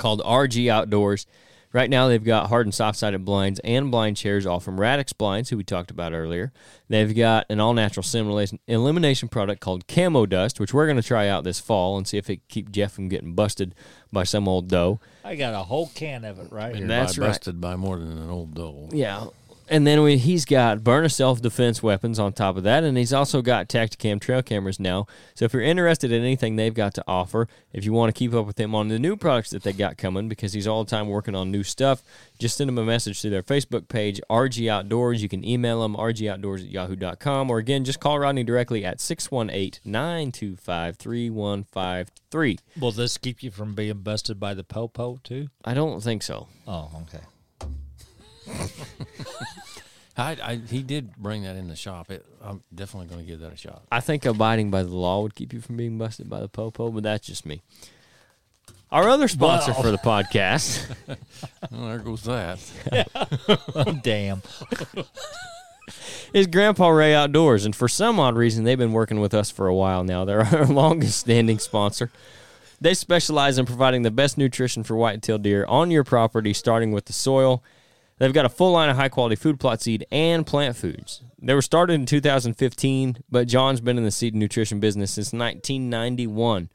called 0.00 0.20
RG 0.22 0.68
Outdoors. 0.68 1.26
Right 1.72 1.88
now, 1.88 2.08
they've 2.08 2.24
got 2.24 2.48
hard 2.48 2.66
and 2.66 2.74
soft 2.74 2.98
sided 2.98 3.24
blinds 3.24 3.60
and 3.62 3.92
blind 3.92 4.16
chairs, 4.16 4.44
all 4.44 4.58
from 4.58 4.80
Radix 4.80 5.12
Blinds, 5.12 5.50
who 5.50 5.56
we 5.56 5.62
talked 5.62 5.92
about 5.92 6.12
earlier. 6.12 6.52
They've 6.88 7.14
got 7.14 7.46
an 7.48 7.60
all 7.60 7.74
natural 7.74 8.02
simulation 8.02 8.58
elimination 8.66 9.28
product 9.28 9.60
called 9.60 9.86
Camo 9.86 10.26
Dust, 10.26 10.58
which 10.58 10.74
we're 10.74 10.86
going 10.86 10.96
to 10.96 11.02
try 11.02 11.28
out 11.28 11.44
this 11.44 11.60
fall 11.60 11.96
and 11.96 12.08
see 12.08 12.18
if 12.18 12.28
it 12.28 12.38
can 12.38 12.42
keep 12.48 12.72
Jeff 12.72 12.90
from 12.90 13.08
getting 13.08 13.34
busted 13.34 13.76
by 14.10 14.24
some 14.24 14.48
old 14.48 14.66
doe. 14.66 14.98
I 15.24 15.36
got 15.36 15.54
a 15.54 15.62
whole 15.62 15.86
can 15.94 16.24
of 16.24 16.40
it 16.40 16.50
right 16.50 16.74
here. 16.74 16.88
That's 16.88 17.16
by 17.16 17.22
right. 17.22 17.28
busted 17.28 17.60
by 17.60 17.76
more 17.76 18.00
than 18.00 18.18
an 18.18 18.30
old 18.30 18.52
doe. 18.52 18.88
Yeah. 18.90 19.26
And 19.70 19.86
then 19.86 20.02
we, 20.02 20.16
he's 20.16 20.44
got 20.44 20.78
Byrna 20.78 21.12
self 21.12 21.40
defense 21.40 21.80
weapons 21.80 22.18
on 22.18 22.32
top 22.32 22.56
of 22.56 22.64
that, 22.64 22.82
and 22.82 22.98
he's 22.98 23.12
also 23.12 23.40
got 23.40 23.68
Tacticam 23.68 24.20
trail 24.20 24.42
cameras 24.42 24.80
now. 24.80 25.06
So 25.36 25.44
if 25.44 25.52
you're 25.52 25.62
interested 25.62 26.10
in 26.10 26.22
anything 26.22 26.56
they've 26.56 26.74
got 26.74 26.92
to 26.94 27.04
offer, 27.06 27.46
if 27.72 27.84
you 27.84 27.92
want 27.92 28.12
to 28.12 28.18
keep 28.18 28.34
up 28.34 28.46
with 28.46 28.58
him 28.58 28.74
on 28.74 28.88
the 28.88 28.98
new 28.98 29.16
products 29.16 29.50
that 29.50 29.62
they 29.62 29.72
got 29.72 29.96
coming, 29.96 30.28
because 30.28 30.54
he's 30.54 30.66
all 30.66 30.82
the 30.82 30.90
time 30.90 31.06
working 31.08 31.36
on 31.36 31.52
new 31.52 31.62
stuff, 31.62 32.02
just 32.40 32.56
send 32.56 32.68
him 32.68 32.78
a 32.78 32.84
message 32.84 33.22
to 33.22 33.30
their 33.30 33.44
Facebook 33.44 33.86
page, 33.86 34.20
RG 34.28 34.68
Outdoors. 34.68 35.22
You 35.22 35.28
can 35.28 35.44
email 35.44 35.82
them, 35.82 35.94
rgoutdoors 35.94 36.64
at 36.64 36.70
yahoo.com, 36.70 37.48
or 37.48 37.58
again, 37.58 37.84
just 37.84 38.00
call 38.00 38.18
Rodney 38.18 38.42
directly 38.42 38.84
at 38.84 39.00
618 39.00 39.80
925 39.84 40.96
3153. 40.96 42.58
Will 42.80 42.90
this 42.90 43.16
keep 43.16 43.40
you 43.44 43.52
from 43.52 43.76
being 43.76 43.98
busted 43.98 44.40
by 44.40 44.52
the 44.52 44.64
popo 44.64 45.20
too? 45.22 45.46
I 45.64 45.74
don't 45.74 46.02
think 46.02 46.24
so. 46.24 46.48
Oh, 46.66 46.90
okay. 47.02 47.24
I, 50.16 50.36
I 50.42 50.60
he 50.68 50.82
did 50.82 51.16
bring 51.16 51.44
that 51.44 51.56
in 51.56 51.68
the 51.68 51.76
shop. 51.76 52.10
It, 52.10 52.24
I'm 52.42 52.62
definitely 52.74 53.08
going 53.08 53.24
to 53.24 53.26
give 53.26 53.40
that 53.40 53.52
a 53.52 53.56
shot. 53.56 53.82
I 53.90 54.00
think 54.00 54.24
abiding 54.26 54.70
by 54.70 54.82
the 54.82 54.90
law 54.90 55.22
would 55.22 55.34
keep 55.34 55.52
you 55.52 55.60
from 55.60 55.76
being 55.76 55.96
busted 55.98 56.28
by 56.28 56.40
the 56.40 56.48
popo, 56.48 56.90
but 56.90 57.02
that's 57.02 57.26
just 57.26 57.46
me. 57.46 57.62
Our 58.92 59.08
other 59.08 59.28
sponsor 59.28 59.70
Wow. 59.72 59.82
for 59.82 59.90
the 59.92 59.98
podcast 59.98 60.92
Well, 61.70 61.86
there 61.88 61.98
goes 61.98 62.24
that. 62.24 62.58
Oh, 63.74 63.92
damn. 64.02 64.42
is 66.32 66.46
Grandpa 66.48 66.88
Ray 66.88 67.14
Outdoors, 67.14 67.64
and 67.64 67.74
for 67.74 67.88
some 67.88 68.18
odd 68.20 68.36
reason, 68.36 68.64
they've 68.64 68.76
been 68.78 68.92
working 68.92 69.20
with 69.20 69.32
us 69.32 69.50
for 69.50 69.68
a 69.68 69.74
while 69.74 70.02
now. 70.04 70.24
They're 70.24 70.42
our 70.42 70.66
longest 70.66 71.18
standing 71.20 71.58
sponsor. 71.60 72.10
They 72.80 72.94
specialize 72.94 73.58
in 73.58 73.66
providing 73.66 74.02
the 74.02 74.10
best 74.10 74.36
nutrition 74.38 74.82
for 74.84 74.96
white-tailed 74.96 75.42
deer 75.42 75.64
on 75.68 75.90
your 75.90 76.02
property, 76.04 76.52
starting 76.52 76.92
with 76.92 77.04
the 77.06 77.12
soil. 77.12 77.62
They've 78.20 78.34
got 78.34 78.44
a 78.44 78.50
full 78.50 78.72
line 78.72 78.90
of 78.90 78.96
high-quality 78.96 79.36
food 79.36 79.58
plot 79.58 79.80
seed 79.80 80.04
and 80.12 80.46
plant 80.46 80.76
foods. 80.76 81.22
They 81.40 81.54
were 81.54 81.62
started 81.62 81.94
in 81.94 82.04
2015, 82.04 83.16
but 83.30 83.48
John's 83.48 83.80
been 83.80 83.96
in 83.96 84.04
the 84.04 84.10
seed 84.10 84.34
and 84.34 84.40
nutrition 84.40 84.78
business 84.78 85.12
since 85.12 85.32
1991. 85.32 86.68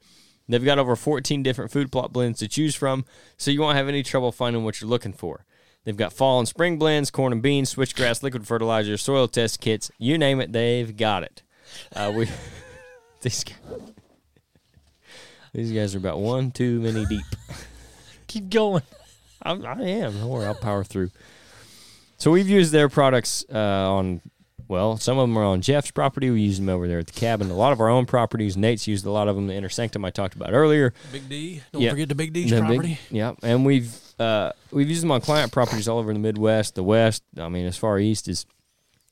They've 0.48 0.64
got 0.64 0.80
over 0.80 0.96
14 0.96 1.44
different 1.44 1.70
food 1.70 1.92
plot 1.92 2.12
blends 2.12 2.40
to 2.40 2.48
choose 2.48 2.74
from, 2.74 3.04
so 3.36 3.52
you 3.52 3.60
won't 3.60 3.76
have 3.76 3.86
any 3.86 4.02
trouble 4.02 4.32
finding 4.32 4.64
what 4.64 4.80
you're 4.80 4.90
looking 4.90 5.12
for. 5.12 5.44
They've 5.84 5.96
got 5.96 6.12
fall 6.12 6.40
and 6.40 6.48
spring 6.48 6.80
blends, 6.80 7.12
corn 7.12 7.32
and 7.32 7.40
beans, 7.40 7.72
switchgrass, 7.72 8.24
liquid 8.24 8.44
fertilizer, 8.44 8.96
soil 8.96 9.28
test 9.28 9.60
kits, 9.60 9.88
you 9.98 10.18
name 10.18 10.40
it, 10.40 10.50
they've 10.50 10.96
got 10.96 11.22
it. 11.22 11.44
Uh, 11.94 12.12
we 12.12 12.28
these 13.20 13.44
guys, 13.44 13.92
these 15.52 15.70
guys 15.70 15.94
are 15.94 15.98
about 15.98 16.18
one 16.18 16.50
too 16.50 16.80
many 16.80 17.06
deep. 17.06 17.24
Keep 18.26 18.50
going. 18.50 18.82
I'm, 19.42 19.64
I 19.64 19.80
am. 19.80 20.18
Don't 20.18 20.28
worry, 20.28 20.46
I'll 20.46 20.56
power 20.56 20.82
through. 20.82 21.12
So 22.18 22.30
we've 22.30 22.48
used 22.48 22.72
their 22.72 22.88
products 22.88 23.44
uh, 23.52 23.58
on, 23.58 24.22
well, 24.68 24.96
some 24.96 25.18
of 25.18 25.24
them 25.28 25.36
are 25.36 25.44
on 25.44 25.60
Jeff's 25.60 25.90
property. 25.90 26.30
We 26.30 26.40
use 26.40 26.58
them 26.58 26.68
over 26.68 26.88
there 26.88 26.98
at 26.98 27.06
the 27.06 27.12
cabin. 27.12 27.50
A 27.50 27.54
lot 27.54 27.72
of 27.72 27.80
our 27.80 27.88
own 27.88 28.06
properties. 28.06 28.56
Nate's 28.56 28.86
used 28.86 29.04
a 29.04 29.10
lot 29.10 29.28
of 29.28 29.36
them. 29.36 29.46
The 29.48 29.54
Inner 29.54 29.68
Sanctum 29.68 30.04
I 30.04 30.10
talked 30.10 30.34
about 30.34 30.52
earlier. 30.52 30.94
Big 31.12 31.28
D. 31.28 31.62
Don't 31.72 31.82
Yeah. 31.82 31.90
forget 31.90 32.08
the 32.08 32.14
Big 32.14 32.32
D's 32.32 32.50
The 32.50 32.56
big- 32.56 32.66
property. 32.66 32.98
yeah, 33.10 33.32
and 33.42 33.64
we've 33.66 33.94
uh, 34.18 34.50
we've 34.70 34.88
used 34.88 35.02
them 35.02 35.10
on 35.10 35.20
client 35.20 35.52
properties 35.52 35.86
all 35.88 35.98
over 35.98 36.10
the 36.12 36.18
Midwest, 36.18 36.74
the 36.74 36.82
West. 36.82 37.22
I 37.38 37.50
mean, 37.50 37.66
as 37.66 37.76
far 37.76 37.98
east 37.98 38.28
as 38.28 38.46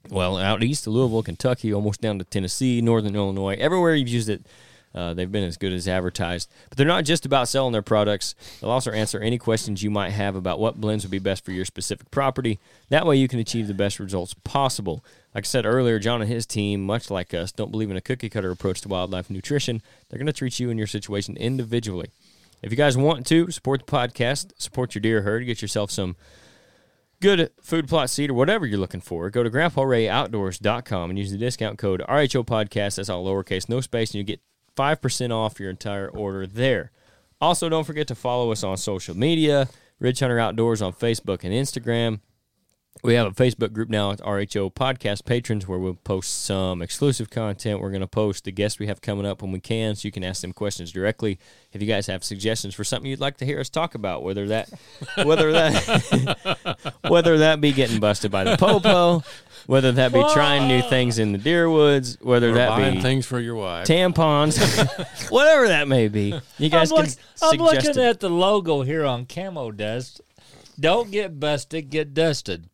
well, 0.09 0.39
out 0.39 0.63
east 0.63 0.87
of 0.87 0.95
Louisville, 0.95 1.23
Kentucky, 1.23 1.75
almost 1.75 2.01
down 2.01 2.19
to 2.21 2.25
Tennessee, 2.25 2.81
Northern 2.81 3.15
Illinois. 3.15 3.55
Everywhere 3.61 3.95
you've 3.95 4.09
used 4.09 4.31
it, 4.31 4.47
uh, 4.95 5.13
they've 5.15 5.31
been 5.31 5.45
as 5.45 5.57
good 5.57 5.73
as 5.73 5.89
advertised. 5.89 6.51
But 6.69 6.79
they're 6.79 6.87
not 6.87 7.05
just 7.05 7.27
about 7.27 7.49
selling 7.49 7.73
their 7.73 7.83
products. 7.83 8.35
They'll 8.61 8.71
also 8.71 8.93
answer 8.93 9.19
any 9.19 9.39
questions 9.39 9.83
you 9.83 9.91
might 9.91 10.11
have 10.11 10.37
about 10.37 10.61
what 10.61 10.81
blends 10.81 11.05
would 11.05 11.11
be 11.11 11.19
best 11.19 11.45
for 11.45 11.53
your 11.53 11.65
specific 11.65 12.11
property. 12.11 12.61
That 12.91 13.07
way, 13.07 13.17
you 13.17 13.29
can 13.29 13.39
achieve 13.39 13.67
the 13.67 13.75
best 13.75 13.99
results 13.99 14.35
possible. 14.45 15.05
Like 15.35 15.45
I 15.45 15.47
said 15.47 15.67
earlier, 15.67 15.99
John 15.99 16.23
and 16.23 16.31
his 16.31 16.47
team, 16.47 16.85
much 16.85 17.11
like 17.11 17.35
us, 17.35 17.51
don't 17.51 17.73
believe 17.73 17.91
in 17.91 17.97
a 17.97 18.01
cookie 18.01 18.31
cutter 18.31 18.51
approach 18.51 18.81
to 18.83 18.89
wildlife 18.89 19.31
nutrition. 19.31 19.83
They're 20.09 20.19
going 20.19 20.27
to 20.27 20.33
treat 20.33 20.61
you 20.61 20.71
and 20.71 20.79
your 20.79 20.87
situation 20.87 21.37
individually. 21.37 22.11
If 22.63 22.71
you 22.71 22.77
guys 22.77 22.97
want 22.97 23.27
to 23.27 23.51
support 23.51 23.85
the 23.85 23.93
podcast, 23.93 24.53
support 24.57 24.95
your 24.95 25.03
deer 25.03 25.23
herd, 25.23 25.45
get 25.45 25.61
yourself 25.61 25.91
some 25.91 26.17
good 27.21 27.51
food 27.61 27.89
plot 27.89 28.11
seed 28.11 28.31
or 28.31 28.35
whatever 28.35 28.65
you're 28.65 28.79
looking 28.79 29.01
for, 29.01 29.29
go 29.31 29.43
to 29.43 29.51
grandparayoutdoors.com 29.51 31.11
and 31.11 31.19
use 31.19 31.31
the 31.31 31.39
discount 31.39 31.79
code 31.79 32.03
RHO 32.09 32.47
podcast. 32.47 32.97
That's 32.97 33.09
all 33.09 33.25
lowercase, 33.25 33.69
no 33.69 33.81
space, 33.81 34.11
and 34.11 34.17
you 34.17 34.25
get 34.25 34.41
5% 34.77 35.31
off 35.31 35.61
your 35.61 35.71
entire 35.71 36.09
order 36.09 36.47
there. 36.47 36.91
Also, 37.41 37.69
don't 37.69 37.85
forget 37.85 38.07
to 38.09 38.15
follow 38.15 38.53
us 38.53 38.65
on 38.65 38.77
social 38.77 39.17
media, 39.17 39.69
Ridge 39.99 40.21
Hunter 40.21 40.39
Outdoors 40.39 40.83
on 40.83 40.93
Facebook 40.93 41.45
and 41.45 41.53
Instagram. 41.53 42.21
We 43.03 43.15
have 43.15 43.27
a 43.27 43.31
Facebook 43.33 43.75
group 43.75 43.91
now 43.91 44.13
at 44.13 44.21
RHO 44.21 44.73
Podcast 44.73 45.27
Patrons 45.27 45.69
where 45.69 45.79
we'll 45.79 45.93
post 45.95 46.45
some 46.45 46.81
exclusive 46.81 47.29
content. 47.29 47.81
We're 47.81 47.91
going 47.91 48.01
to 48.01 48.07
post 48.07 48.45
the 48.45 48.51
guests 48.53 48.79
we 48.79 48.87
have 48.87 49.03
coming 49.03 49.27
up 49.27 49.43
when 49.43 49.53
we 49.53 49.61
can, 49.61 49.95
so 49.95 50.09
you 50.09 50.13
can 50.13 50.25
ask 50.25 50.41
them 50.41 50.55
questions 50.55 50.91
directly. 50.91 51.39
If 51.75 51.83
you 51.83 51.89
guys 51.89 52.07
have 52.07 52.25
suggestions 52.25 52.75
for 52.75 52.83
something 52.83 53.11
you'd 53.11 53.21
like 53.21 53.37
to 53.39 53.45
hear 53.45 53.61
us 53.61 53.69
talk 53.69 53.95
about, 53.95 54.23
whether 54.23 54.47
that, 54.49 54.71
whether 55.23 55.53
that, 55.53 56.89
whether 57.09 57.39
that 57.39 57.61
be 57.61 57.73
getting 57.73 58.01
busted 58.01 58.31
by 58.31 58.45
the 58.45 58.57
popo, 58.57 59.23
whether 59.67 59.93
that 59.93 60.11
be 60.15 60.25
trying 60.33 60.67
new 60.67 60.81
things 60.89 61.19
in 61.19 61.33
the 61.33 61.39
deer 61.39 61.69
woods, 61.69 62.17
whether 62.23 62.53
Or 62.53 62.55
that 62.55 62.69
buying 62.71 62.95
be 62.95 63.01
things 63.03 63.27
for 63.27 63.39
your 63.39 63.57
wife. 63.57 63.87
tampons, 63.87 64.57
whatever 65.31 65.69
that 65.69 65.89
may 65.89 66.09
be, 66.09 66.41
you 66.59 66.71
guys 66.71 66.91
I'm, 66.91 66.97
can 66.97 67.05
look- 67.05 67.15
I'm 67.43 67.51
suggest 67.51 67.87
looking 67.89 68.03
it. 68.03 68.07
at 68.09 68.21
the 68.21 68.31
logo 68.31 68.81
here 68.81 69.05
on 69.05 69.27
Camo 69.27 69.73
Dust. 69.73 70.23
Don't 70.81 71.11
get 71.11 71.39
busted, 71.39 71.91
get 71.91 72.15
dusted. 72.15 72.71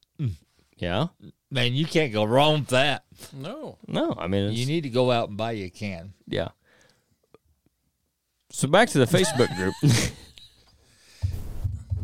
Yeah, 0.80 1.06
Man, 1.50 1.74
you 1.74 1.84
can't 1.84 2.12
go 2.12 2.24
wrong 2.24 2.60
with 2.60 2.68
that. 2.68 3.04
No. 3.32 3.76
no, 3.86 4.14
I 4.18 4.26
mean, 4.28 4.50
it's, 4.50 4.58
You 4.58 4.66
need 4.66 4.82
to 4.82 4.88
go 4.88 5.10
out 5.10 5.28
and 5.28 5.36
buy 5.36 5.52
you 5.52 5.66
a 5.66 5.70
can. 5.70 6.14
yeah. 6.26 6.48
So 8.52 8.66
back 8.66 8.88
to 8.90 8.98
the 8.98 9.04
Facebook 9.04 9.54
group. 9.56 9.74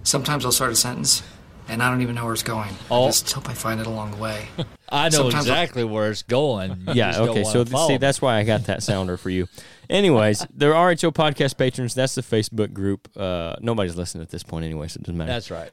Sometimes 0.05 0.45
I'll 0.45 0.53
start 0.53 0.71
a 0.71 0.77
sentence 0.77 1.23
and 1.69 1.83
I 1.83 1.91
don't 1.91 2.03
even 2.03 2.15
know 2.15 2.25
where 2.25 2.35
it's 2.35 2.45
going. 2.45 2.73
Oh. 2.91 3.05
I 3.05 3.09
just 3.09 3.33
hope 3.33 3.49
I 3.49 3.55
find 3.55 3.81
it 3.81 3.87
along 3.89 4.13
the 4.13 4.17
way. 4.19 4.47
I 4.89 5.05
know 5.09 5.11
Sometimes 5.11 5.35
I'll- 5.35 5.41
exactly 5.41 5.83
where 5.85 6.11
it's 6.11 6.23
going. 6.23 6.83
You 6.87 6.93
yeah, 6.95 7.13
don't 7.13 7.31
okay. 7.31 7.43
wanna 7.43 7.53
So 7.53 7.65
th- 7.65 7.73
follow 7.73 7.89
see, 7.89 7.95
me. 7.95 7.99
that's 7.99 8.23
why 8.23 8.37
I 8.37 8.45
got 8.45 8.65
that 8.67 8.83
sounder 8.85 9.17
for 9.17 9.31
you. 9.31 9.49
Anyways, 9.91 10.47
the 10.55 10.67
RHO 10.67 11.13
podcast 11.13 11.57
patrons. 11.59 11.95
That's 11.95 12.15
the 12.15 12.23
Facebook 12.23 12.73
group. 12.73 13.09
Uh, 13.17 13.57
nobody's 13.61 13.97
listening 13.97 14.23
at 14.23 14.31
this 14.31 14.45
point 14.45 14.65
anyway, 14.65 14.87
so 14.89 14.99
it 14.99 15.03
doesn't 15.03 15.17
matter. 15.19 15.33
that's 15.33 15.51
right. 15.51 15.71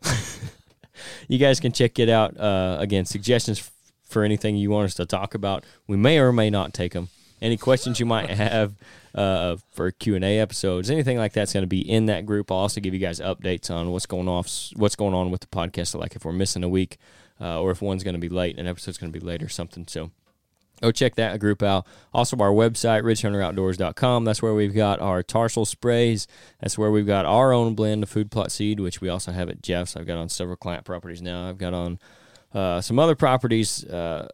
You 1.28 1.38
guys 1.38 1.60
can 1.60 1.72
check 1.72 1.99
it 1.99 2.10
out. 2.10 2.38
Uh, 2.38 2.78
again, 2.80 3.06
suggestions 3.06 3.60
f- 3.60 3.72
for 4.03 4.24
anything 4.24 4.56
you 4.56 4.70
want 4.70 4.86
us 4.86 4.94
to 4.95 5.06
talk 5.06 5.34
about. 5.34 5.64
We 5.88 5.98
may 5.98 6.20
or 6.20 6.32
may 6.32 6.49
not 6.49 6.74
take 6.74 6.94
them. 6.94 7.10
Any 7.41 7.57
questions 7.57 7.99
you 7.99 8.06
might 8.06 8.30
have 8.30 8.76
uh, 9.15 9.57
for 9.72 9.91
Q 9.91 10.15
and 10.15 10.24
A 10.24 10.40
episodes, 10.40 10.90
anything 10.90 11.18
like 11.18 11.34
that's 11.34 11.53
going 11.53 11.64
to 11.64 11.68
be 11.68 11.82
in 11.82 12.06
that 12.06 12.26
group. 12.26 12.52
I'll 12.52 12.60
also 12.60 12.80
give 12.82 12.94
you 12.94 12.99
guys 12.99 13.20
updates 13.20 13.70
on 13.70 13.91
what's 13.91 14.06
going 14.06 14.28
off, 14.28 14.70
what's 14.76 14.95
going 14.95 15.14
on 15.14 15.30
with 15.30 15.41
the 15.41 15.48
podcast. 15.48 15.94
Like 15.95 16.15
if 16.15 16.26
we're 16.26 16.32
missing 16.32 16.64
a 16.64 16.70
week, 16.70 16.98
uh, 17.41 17.61
or 17.61 17.72
if 17.72 17.82
one's 17.82 18.03
going 18.03 18.15
to 18.15 18.20
be 18.20 18.30
late, 18.30 18.57
an 18.57 18.68
episode's 18.68 18.98
going 18.98 19.11
to 19.11 19.20
be 19.20 19.26
late 19.26 19.44
or 19.44 19.49
something. 19.49 19.88
So 19.88 20.11
go 20.84 20.91
check 20.91 21.15
that 21.15 21.39
group 21.39 21.64
out. 21.64 21.88
Also, 22.14 22.38
our 22.38 22.51
website, 22.51 23.03
ridgehunteroutdoors.com. 23.03 24.26
That's 24.26 24.41
where 24.41 24.53
we've 24.53 24.76
got 24.76 24.99
our 24.99 25.23
tarsal 25.23 25.65
sprays. 25.65 26.27
That's 26.60 26.77
where 26.77 26.91
we've 26.91 27.07
got 27.07 27.26
our 27.26 27.53
own 27.53 27.73
blend 27.73 28.03
of 28.03 28.10
food 28.10 28.30
plot 28.30 28.51
seed, 28.51 28.80
which 28.80 29.01
we 29.01 29.10
also 29.10 29.31
have 29.31 29.49
at 29.49 29.61
Jeff's. 29.61 29.95
I've 29.95 30.05
got 30.05 30.18
on 30.18 30.30
several 30.30 30.57
client 30.57 30.85
properties 30.85 31.22
now. 31.22 31.47
I've 31.47 31.57
got 31.57 31.73
on 31.73 31.99
uh, 32.53 32.81
some 32.81 32.99
other 32.99 33.15
properties. 33.15 33.84
Uh, 33.85 34.27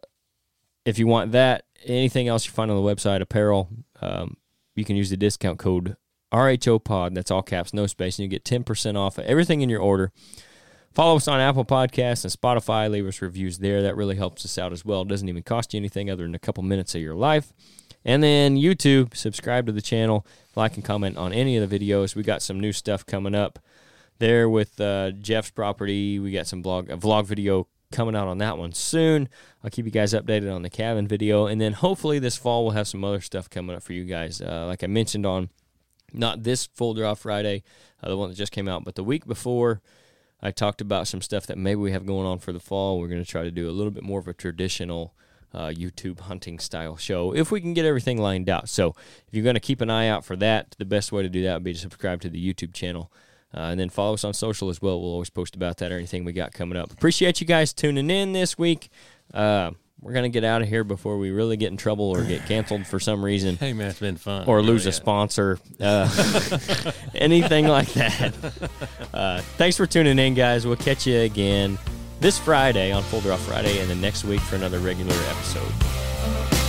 if 0.84 0.98
you 0.98 1.06
want 1.06 1.32
that, 1.32 1.64
anything 1.84 2.28
else 2.28 2.46
you 2.46 2.52
find 2.52 2.70
on 2.70 2.76
the 2.76 2.82
website, 2.82 3.20
apparel, 3.20 3.68
um, 4.00 4.36
you 4.74 4.84
can 4.84 4.96
use 4.96 5.10
the 5.10 5.16
discount 5.16 5.58
code 5.58 5.96
RHO 6.32 6.82
Pod. 6.82 7.14
That's 7.14 7.30
all 7.30 7.42
caps, 7.42 7.72
no 7.72 7.86
space, 7.86 8.18
and 8.18 8.24
you 8.24 8.28
get 8.28 8.44
10% 8.44 8.96
off 8.96 9.18
of 9.18 9.24
everything 9.24 9.60
in 9.60 9.68
your 9.68 9.80
order. 9.80 10.10
Follow 10.92 11.16
us 11.16 11.28
on 11.28 11.38
Apple 11.38 11.64
Podcasts 11.64 12.24
and 12.24 12.32
Spotify. 12.32 12.90
Leave 12.90 13.06
us 13.06 13.22
reviews 13.22 13.58
there. 13.58 13.82
That 13.82 13.96
really 13.96 14.16
helps 14.16 14.44
us 14.44 14.58
out 14.58 14.72
as 14.72 14.84
well. 14.84 15.02
It 15.02 15.08
doesn't 15.08 15.28
even 15.28 15.44
cost 15.44 15.72
you 15.72 15.78
anything 15.78 16.10
other 16.10 16.24
than 16.24 16.34
a 16.34 16.38
couple 16.40 16.64
minutes 16.64 16.96
of 16.96 17.00
your 17.00 17.14
life. 17.14 17.52
And 18.04 18.24
then 18.24 18.56
YouTube, 18.56 19.14
subscribe 19.14 19.66
to 19.66 19.72
the 19.72 19.82
channel, 19.82 20.26
like 20.56 20.74
and 20.74 20.84
comment 20.84 21.16
on 21.16 21.32
any 21.32 21.56
of 21.56 21.68
the 21.68 21.78
videos. 21.78 22.16
We 22.16 22.24
got 22.24 22.42
some 22.42 22.58
new 22.58 22.72
stuff 22.72 23.06
coming 23.06 23.36
up 23.36 23.60
there 24.18 24.48
with 24.48 24.80
uh, 24.80 25.12
Jeff's 25.12 25.50
property. 25.50 26.18
We 26.18 26.32
got 26.32 26.48
some 26.48 26.62
vlog 26.62 26.90
a 26.90 26.96
vlog 26.96 27.26
video 27.26 27.68
coming 27.92 28.16
out 28.16 28.26
on 28.26 28.38
that 28.38 28.58
one 28.58 28.72
soon. 28.72 29.28
I'll 29.62 29.70
keep 29.70 29.84
you 29.84 29.92
guys 29.92 30.12
updated 30.12 30.52
on 30.52 30.62
the 30.62 30.70
cabin 30.70 31.06
video, 31.06 31.46
and 31.46 31.60
then 31.60 31.74
hopefully 31.74 32.18
this 32.18 32.36
fall 32.36 32.64
we'll 32.64 32.72
have 32.72 32.88
some 32.88 33.04
other 33.04 33.20
stuff 33.20 33.48
coming 33.48 33.76
up 33.76 33.82
for 33.82 33.92
you 33.92 34.04
guys. 34.04 34.40
Uh, 34.40 34.66
like 34.66 34.82
I 34.82 34.88
mentioned 34.88 35.24
on 35.24 35.50
not 36.12 36.42
this 36.42 36.66
full 36.66 36.94
draw 36.94 37.14
Friday, 37.14 37.62
uh, 38.02 38.08
the 38.08 38.16
one 38.16 38.30
that 38.30 38.34
just 38.34 38.52
came 38.52 38.66
out, 38.66 38.82
but 38.82 38.96
the 38.96 39.04
week 39.04 39.24
before. 39.24 39.82
I 40.42 40.50
talked 40.50 40.80
about 40.80 41.08
some 41.08 41.20
stuff 41.20 41.46
that 41.46 41.58
maybe 41.58 41.76
we 41.76 41.92
have 41.92 42.06
going 42.06 42.26
on 42.26 42.38
for 42.38 42.52
the 42.52 42.60
fall. 42.60 42.98
We're 42.98 43.08
going 43.08 43.22
to 43.22 43.30
try 43.30 43.42
to 43.42 43.50
do 43.50 43.68
a 43.68 43.72
little 43.72 43.90
bit 43.90 44.02
more 44.02 44.20
of 44.20 44.28
a 44.28 44.32
traditional 44.32 45.14
uh, 45.52 45.68
YouTube 45.68 46.20
hunting 46.20 46.58
style 46.58 46.96
show 46.96 47.34
if 47.34 47.50
we 47.50 47.60
can 47.60 47.74
get 47.74 47.84
everything 47.84 48.18
lined 48.18 48.48
out. 48.48 48.68
So 48.68 48.94
if 49.26 49.32
you're 49.34 49.44
going 49.44 49.54
to 49.54 49.60
keep 49.60 49.80
an 49.80 49.90
eye 49.90 50.08
out 50.08 50.24
for 50.24 50.36
that, 50.36 50.76
the 50.78 50.84
best 50.84 51.12
way 51.12 51.22
to 51.22 51.28
do 51.28 51.42
that 51.42 51.54
would 51.54 51.64
be 51.64 51.72
to 51.72 51.78
subscribe 51.78 52.20
to 52.22 52.28
the 52.28 52.54
YouTube 52.54 52.72
channel. 52.72 53.12
Uh, 53.52 53.62
and 53.62 53.80
then 53.80 53.90
follow 53.90 54.14
us 54.14 54.22
on 54.22 54.32
social 54.32 54.68
as 54.68 54.80
well. 54.80 55.00
We'll 55.00 55.10
always 55.10 55.30
post 55.30 55.56
about 55.56 55.78
that 55.78 55.90
or 55.90 55.96
anything 55.96 56.24
we 56.24 56.32
got 56.32 56.52
coming 56.52 56.78
up. 56.78 56.92
Appreciate 56.92 57.40
you 57.40 57.46
guys 57.46 57.72
tuning 57.72 58.08
in 58.08 58.32
this 58.32 58.56
week. 58.56 58.90
Uh, 59.34 59.72
we're 60.02 60.12
going 60.12 60.22
to 60.24 60.28
get 60.30 60.44
out 60.44 60.62
of 60.62 60.68
here 60.68 60.82
before 60.84 61.18
we 61.18 61.30
really 61.30 61.56
get 61.56 61.70
in 61.70 61.76
trouble 61.76 62.10
or 62.10 62.24
get 62.24 62.46
canceled 62.46 62.86
for 62.86 62.98
some 62.98 63.24
reason 63.24 63.56
Hey 63.56 63.72
man, 63.72 63.88
it's 63.90 64.00
been 64.00 64.16
fun. 64.16 64.46
or 64.46 64.62
lose 64.62 64.86
a 64.86 64.92
sponsor, 64.92 65.58
uh, 65.80 66.08
anything 67.14 67.66
like 67.68 67.92
that. 67.94 68.34
Uh, 69.12 69.40
thanks 69.58 69.76
for 69.76 69.86
tuning 69.86 70.18
in, 70.18 70.34
guys. 70.34 70.66
We'll 70.66 70.76
catch 70.76 71.06
you 71.06 71.18
again 71.20 71.78
this 72.20 72.38
Friday 72.38 72.92
on 72.92 73.02
Full 73.04 73.20
Draw 73.20 73.36
Friday, 73.36 73.78
and 73.80 73.88
then 73.90 74.00
next 74.00 74.24
week 74.24 74.40
for 74.40 74.56
another 74.56 74.78
regular 74.78 75.14
episode. 75.14 76.59